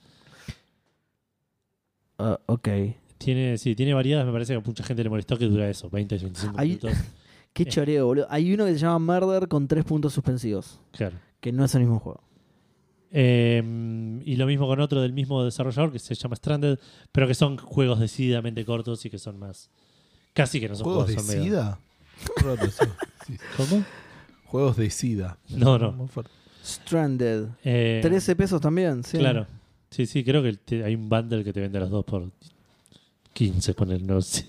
Ah, 2.19 2.39
ok. 2.47 2.69
Tiene, 3.19 3.57
sí, 3.59 3.75
tiene 3.75 3.95
variadas, 3.95 4.27
me 4.27 4.33
parece 4.33 4.53
que 4.53 4.59
a 4.59 4.63
mucha 4.63 4.85
gente 4.85 5.03
le 5.03 5.09
molestó 5.11 5.39
que 5.39 5.47
dura 5.47 5.69
eso, 5.69 5.89
20, 5.91 6.17
25 6.19 6.55
Hay- 6.59 6.69
minutos. 6.69 6.93
Qué 7.53 7.63
Eh. 7.63 7.67
choreo, 7.67 8.07
boludo. 8.07 8.27
Hay 8.29 8.53
uno 8.53 8.67
que 8.67 8.73
se 8.75 8.79
llama 8.81 8.99
Murder 9.21 9.49
con 9.49 9.67
tres 9.67 9.85
puntos 9.85 10.13
suspensivos. 10.13 10.79
Claro. 10.93 11.17
Que 11.41 11.53
no 11.53 11.65
es 11.65 11.75
el 11.75 11.81
mismo 11.83 11.99
juego. 12.01 12.21
Eh, 13.11 13.63
y 14.27 14.37
lo 14.37 14.47
mismo 14.47 14.67
con 14.67 14.79
otro 14.81 15.01
del 15.01 15.15
mismo 15.15 15.43
desarrollador 15.43 15.91
que 15.91 15.99
se 15.99 16.15
llama 16.15 16.37
Stranded, 16.37 16.79
pero 17.13 17.27
que 17.27 17.35
son 17.35 17.57
juegos 17.57 17.99
decididamente 18.01 18.63
cortos 18.67 19.07
y 19.07 19.11
que 19.11 19.19
son 19.19 19.39
más. 19.39 19.71
Casi 20.35 20.61
que 20.61 20.69
no 20.69 20.75
son 20.75 20.85
¿Juegos 20.85 21.05
juegos, 21.07 21.27
de 21.27 21.33
son 21.33 21.43
SIDA? 21.45 21.79
¿Cómo? 23.57 23.85
Juegos 24.47 24.77
de 24.77 24.91
SIDA. 24.91 25.39
No, 25.51 25.79
no. 25.79 25.93
Muy 25.93 26.09
fuerte. 26.09 26.31
Stranded. 26.65 27.47
Eh, 27.65 28.01
13 28.03 28.35
pesos 28.37 28.61
también, 28.61 29.05
sí. 29.05 29.19
Claro. 29.19 29.47
Sí, 29.91 30.07
sí, 30.07 30.25
creo 30.25 30.43
que 30.43 30.53
te- 30.55 30.85
hay 30.85 30.95
un 30.95 31.09
bundle 31.09 31.45
que 31.45 31.53
te 31.53 31.61
vende 31.61 31.79
los 31.79 31.91
dos 31.91 32.05
por 32.05 32.31
15, 33.33 33.75
poner, 33.75 34.03
no 34.03 34.21
sé. 34.21 34.47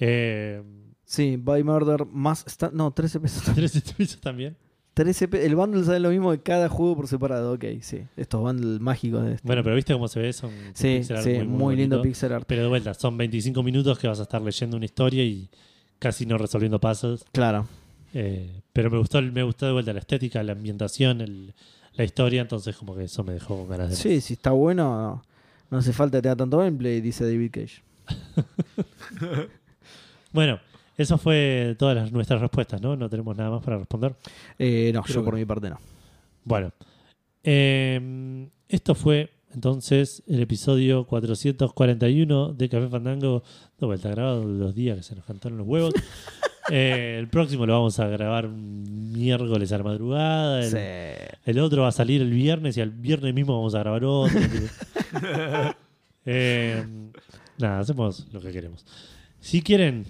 Eh, 0.00 0.62
Sí, 1.06 1.36
Buy 1.36 1.62
Murder 1.62 2.06
más. 2.06 2.44
sta- 2.46 2.70
no, 2.72 2.90
13 2.90 3.20
pesos. 3.20 3.42
13 3.54 3.80
pesos 3.96 4.20
también. 4.20 4.56
13 4.94 5.28
pe- 5.28 5.44
el 5.44 5.54
bundle 5.54 5.84
sale 5.84 6.00
lo 6.00 6.08
mismo 6.10 6.30
de 6.32 6.40
cada 6.40 6.68
juego 6.68 6.96
por 6.96 7.08
separado. 7.08 7.52
Ok, 7.52 7.64
sí. 7.82 8.02
Estos 8.16 8.40
bundles 8.40 8.80
mágicos 8.80 9.22
de 9.24 9.34
este. 9.34 9.46
Bueno, 9.46 9.62
pero 9.62 9.76
viste 9.76 9.92
cómo 9.92 10.08
se 10.08 10.20
ve, 10.20 10.32
son 10.32 10.50
Sí, 10.72 10.96
pixel 10.98 11.16
art 11.16 11.24
sí, 11.26 11.32
muy, 11.34 11.46
muy 11.46 11.76
lindo 11.76 11.98
bonito. 11.98 12.10
pixel 12.10 12.32
art. 12.32 12.44
Pero 12.48 12.62
de 12.62 12.68
vuelta, 12.68 12.94
son 12.94 13.16
25 13.16 13.62
minutos 13.62 13.98
que 13.98 14.08
vas 14.08 14.18
a 14.18 14.22
estar 14.22 14.40
leyendo 14.40 14.76
una 14.76 14.86
historia 14.86 15.22
y 15.24 15.48
casi 15.98 16.26
no 16.26 16.38
resolviendo 16.38 16.80
puzzles. 16.80 17.24
Claro. 17.32 17.66
Eh, 18.14 18.62
pero 18.72 18.90
me 18.90 18.98
gustó, 18.98 19.20
me 19.20 19.42
gustó 19.42 19.66
de 19.66 19.72
vuelta 19.72 19.92
la 19.92 19.98
estética, 20.00 20.42
la 20.42 20.52
ambientación, 20.52 21.20
el- 21.20 21.52
la 21.94 22.04
historia, 22.04 22.40
entonces 22.42 22.74
como 22.76 22.96
que 22.96 23.04
eso 23.04 23.22
me 23.24 23.34
dejó 23.34 23.56
con 23.58 23.68
ganas 23.68 23.90
de 23.90 23.96
Sí, 23.96 24.20
si 24.20 24.34
está 24.34 24.50
bueno, 24.52 24.84
no, 25.00 25.22
no 25.70 25.78
hace 25.78 25.92
falta 25.92 26.18
que 26.18 26.22
tenga 26.22 26.36
tanto 26.36 26.58
gameplay, 26.58 27.00
dice 27.00 27.24
David 27.24 27.50
Cage. 27.52 27.82
Bueno, 30.32 30.58
eso 30.96 31.16
fue 31.18 31.76
todas 31.78 31.94
las, 31.96 32.10
nuestras 32.12 32.40
respuestas, 32.40 32.80
¿no? 32.82 32.96
No 32.96 33.08
tenemos 33.08 33.36
nada 33.36 33.50
más 33.50 33.62
para 33.62 33.78
responder. 33.78 34.16
Eh, 34.58 34.90
no, 34.92 35.02
Creo 35.02 35.14
yo 35.16 35.20
que 35.22 35.24
por 35.26 35.34
mi 35.38 35.44
parte 35.44 35.70
no. 35.70 35.78
Bueno, 36.44 36.72
eh, 37.44 38.48
esto 38.68 38.94
fue 38.96 39.30
entonces 39.54 40.24
el 40.26 40.40
episodio 40.42 41.06
441 41.06 42.52
de 42.52 42.68
Café 42.68 42.88
Fandango. 42.88 43.44
De 43.78 43.86
vuelta 43.86 44.08
grabado 44.10 44.44
los 44.44 44.74
días 44.74 44.96
que 44.96 45.02
se 45.04 45.14
nos 45.14 45.24
cantaron 45.24 45.58
los 45.58 45.66
huevos. 45.68 45.94
Eh, 46.70 47.16
el 47.18 47.28
próximo 47.28 47.66
lo 47.66 47.74
vamos 47.74 47.98
a 48.00 48.06
grabar 48.08 48.48
miércoles 48.48 49.70
a 49.72 49.78
la 49.78 49.84
madrugada. 49.84 50.64
El, 50.64 50.70
Sí. 50.70 51.36
el 51.50 51.58
otro 51.58 51.82
va 51.82 51.88
a 51.88 51.92
salir 51.92 52.22
el 52.22 52.30
viernes 52.30 52.76
y 52.76 52.80
al 52.80 52.90
viernes 52.90 53.34
mismo 53.34 53.56
vamos 53.56 53.74
a 53.74 53.80
grabar 53.80 54.04
otro. 54.04 54.38
Eh, 56.26 56.82
nada, 57.58 57.80
hacemos 57.80 58.26
lo 58.32 58.40
que 58.40 58.50
queremos. 58.50 58.86
Si 59.40 59.60
quieren 59.60 60.06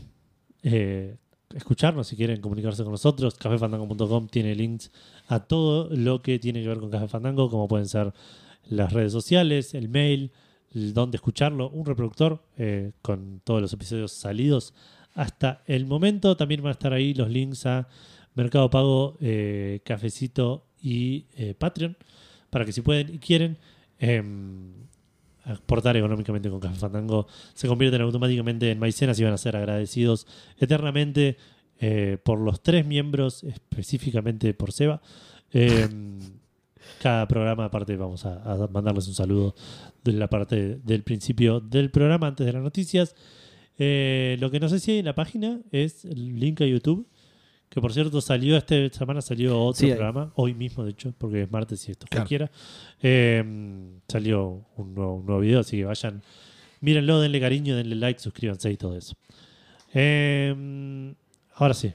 eh, 0.62 1.16
escucharnos, 1.54 2.06
si 2.06 2.14
quieren 2.16 2.40
comunicarse 2.40 2.84
con 2.84 2.92
nosotros, 2.92 3.34
cafefandango.com 3.34 4.28
tiene 4.28 4.54
links 4.54 4.92
a 5.26 5.40
todo 5.40 5.88
lo 5.90 6.22
que 6.22 6.38
tiene 6.38 6.62
que 6.62 6.68
ver 6.68 6.78
con 6.78 6.90
Café 6.90 7.08
Fandango, 7.08 7.50
como 7.50 7.66
pueden 7.66 7.88
ser 7.88 8.12
las 8.68 8.92
redes 8.92 9.10
sociales, 9.12 9.74
el 9.74 9.88
mail, 9.88 10.30
el 10.72 10.94
dónde 10.94 11.16
escucharlo, 11.16 11.68
un 11.70 11.84
reproductor 11.84 12.42
eh, 12.56 12.92
con 13.02 13.40
todos 13.42 13.60
los 13.60 13.72
episodios 13.72 14.12
salidos 14.12 14.72
hasta 15.14 15.62
el 15.66 15.86
momento. 15.86 16.36
También 16.36 16.62
van 16.62 16.70
a 16.70 16.72
estar 16.72 16.92
ahí 16.92 17.14
los 17.14 17.30
links 17.30 17.66
a 17.66 17.88
Mercado 18.34 18.68
Pago, 18.68 19.16
eh, 19.20 19.80
Cafecito 19.84 20.66
y 20.82 21.26
eh, 21.36 21.54
Patreon, 21.54 21.96
para 22.50 22.64
que 22.64 22.72
si 22.72 22.82
pueden 22.82 23.14
y 23.14 23.18
quieren 23.18 23.56
em, 23.98 24.72
aportar 25.44 25.96
económicamente 25.96 26.50
con 26.50 26.60
Café 26.60 26.76
Fandango, 26.76 27.26
se 27.54 27.68
convierten 27.68 28.02
automáticamente 28.02 28.70
en 28.70 28.78
maicenas 28.78 29.18
y 29.18 29.24
van 29.24 29.32
a 29.32 29.38
ser 29.38 29.56
agradecidos 29.56 30.26
eternamente 30.58 31.36
eh, 31.80 32.18
por 32.22 32.38
los 32.38 32.62
tres 32.62 32.84
miembros, 32.84 33.44
específicamente 33.44 34.52
por 34.52 34.72
Seba. 34.72 35.00
Em, 35.52 36.18
cada 37.00 37.26
programa, 37.28 37.66
aparte, 37.66 37.96
vamos 37.96 38.26
a, 38.26 38.42
a 38.42 38.68
mandarles 38.68 39.08
un 39.08 39.14
saludo 39.14 39.54
de 40.02 40.12
la 40.12 40.28
parte 40.28 40.76
del 40.76 41.02
principio 41.02 41.60
del 41.60 41.90
programa, 41.90 42.26
antes 42.26 42.44
de 42.46 42.52
las 42.52 42.62
noticias. 42.62 43.14
Eh, 43.78 44.36
lo 44.40 44.50
que 44.50 44.60
no 44.60 44.68
sé 44.68 44.78
si 44.80 44.92
hay 44.92 44.98
en 44.98 45.04
la 45.06 45.14
página 45.14 45.58
es 45.72 46.04
el 46.04 46.38
link 46.38 46.60
a 46.60 46.66
YouTube. 46.66 47.06
Que 47.68 47.80
por 47.80 47.92
cierto 47.92 48.20
salió 48.20 48.56
esta 48.56 48.88
semana 48.90 49.20
salió 49.20 49.60
otro 49.60 49.80
Sí, 49.80 49.86
hay. 49.86 49.92
programa, 49.96 50.30
hoy 50.36 50.54
mismo 50.54 50.84
de 50.84 50.92
hecho, 50.92 51.12
porque 51.18 51.42
es 51.42 51.50
martes 51.50 51.88
y 51.88 51.90
esto 51.90 52.04
es 52.04 52.10
Claro. 52.10 52.22
cualquiera. 52.22 52.50
Eh, 53.02 53.42
salió 54.06 54.60
un 54.76 54.94
nuevo, 54.94 55.14
un 55.16 55.26
nuevo 55.26 55.40
video, 55.40 55.58
así 55.58 55.78
que 55.78 55.84
vayan, 55.84 56.22
mírenlo, 56.80 57.18
denle 57.20 57.40
cariño, 57.40 57.74
denle 57.74 57.96
like, 57.96 58.20
suscríbanse 58.20 58.70
y 58.70 58.76
todo 58.76 58.96
eso. 58.96 59.16
Eh, 59.92 61.14
ahora 61.56 61.74
sí, 61.74 61.92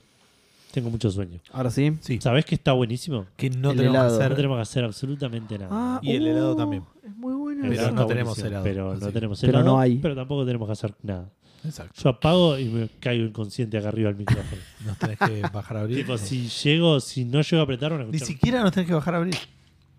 tengo 0.72 0.90
mucho 0.90 1.10
sueño. 1.12 1.40
Ahora 1.52 1.70
sí. 1.72 1.94
Sí. 2.02 2.20
¿Sabés 2.22 2.44
que 2.46 2.56
está 2.56 2.74
buenísimo? 2.74 3.26
Que 3.38 3.50
no 3.50 3.72
El 3.72 3.78
tenemos 3.78 3.96
helado. 3.96 4.10
que 4.10 4.18
No 4.20 4.24
hacer. 4.26 4.36
tenemos 4.36 4.58
que 4.58 4.62
hacer 4.62 4.84
absolutamente 4.84 5.58
nada. 5.60 5.70
Ah, 5.72 6.00
Y 6.04 6.12
el 6.14 6.28
helado 6.28 6.56
también. 6.58 6.84
Es 7.06 7.16
muy 7.16 7.34
bueno. 7.36 7.62
Pero 7.62 7.74
Eso 7.74 7.82
eso. 7.84 7.92
no 7.94 8.02
está 8.02 8.14
tenemos 8.14 8.40
helado, 8.40 8.64
Pero 8.64 8.96
no 8.96 9.12
tenemos 9.12 9.40
Pero 9.42 9.52
helado. 9.54 9.66
no 9.66 9.80
hay. 9.80 9.96
Pero 9.98 10.16
tampoco 10.16 10.46
tenemos 10.46 10.68
que 10.68 10.72
hacer 10.74 10.94
nada. 11.04 11.30
Exacto. 11.64 11.94
Yo 12.02 12.10
apago 12.10 12.58
y 12.58 12.66
me 12.66 12.88
caigo 13.00 13.26
inconsciente 13.26 13.78
acá 13.78 13.90
arriba 13.90 14.10
del 14.10 14.18
micrófono. 14.18 14.62
Nos 14.86 14.98
tenés 14.98 15.18
que 15.20 15.42
bajar 15.52 15.78
a 15.78 15.80
abrir. 15.82 15.98
tipo, 15.98 16.18
si 16.18 16.48
llego, 16.48 17.00
si 17.00 17.26
no 17.26 17.42
llego 17.42 17.62
a 17.62 17.64
apretar, 17.64 17.92
una 17.94 18.04
Ni 18.06 18.10
cuestión. 18.12 18.28
siquiera 18.28 18.62
nos 18.62 18.72
tenés 18.72 18.88
que 18.88 18.94
bajar 18.94 19.16
a 19.16 19.18
abrir. 19.18 19.36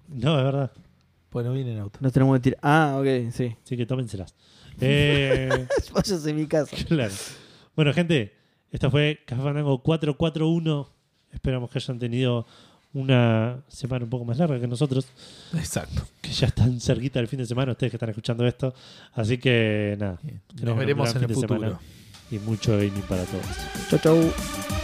No, 0.08 0.38
es 0.38 0.44
verdad. 0.44 0.70
Pues 1.28 1.46
no 1.46 1.52
viene 1.52 1.72
en 1.74 1.78
auto. 1.80 1.98
Nos 2.02 2.12
tenemos 2.12 2.36
que 2.36 2.40
tirar. 2.42 2.58
Ah, 2.62 2.96
ok, 2.98 3.30
sí. 3.32 3.54
Así 3.64 3.76
que 3.76 3.86
tómenselas. 3.86 4.34
Eh, 4.80 5.66
Váyase 5.92 6.30
a 6.30 6.34
mi 6.34 6.46
casa. 6.46 6.76
claro. 6.88 7.12
Bueno, 7.76 7.92
gente, 7.92 8.34
esta 8.72 8.90
fue 8.90 9.20
Café 9.26 9.42
Fandango 9.42 9.82
441. 9.82 10.88
Esperamos 11.32 11.70
que 11.70 11.78
hayan 11.78 11.98
tenido 11.98 12.46
una 12.92 13.58
semana 13.68 14.04
un 14.04 14.10
poco 14.10 14.24
más 14.24 14.38
larga 14.38 14.58
que 14.60 14.66
nosotros, 14.66 15.06
Exacto. 15.54 16.02
que 16.20 16.30
ya 16.30 16.48
están 16.48 16.80
cerquita 16.80 17.18
del 17.20 17.28
fin 17.28 17.38
de 17.38 17.46
semana, 17.46 17.72
ustedes 17.72 17.90
que 17.92 17.96
están 17.96 18.08
escuchando 18.10 18.46
esto. 18.46 18.74
Así 19.14 19.38
que 19.38 19.96
nada, 19.98 20.18
Nos 20.62 20.76
veremos 20.76 21.08
en 21.10 21.16
el 21.16 21.20
fin 21.20 21.28
de 21.28 21.34
futuro. 21.34 21.60
semana. 21.60 21.80
y 22.30 22.38
mucho 22.38 22.72
gaming 22.72 23.02
para 23.08 23.24
todos. 23.24 23.44
Chau, 23.90 23.98
chau. 24.00 24.79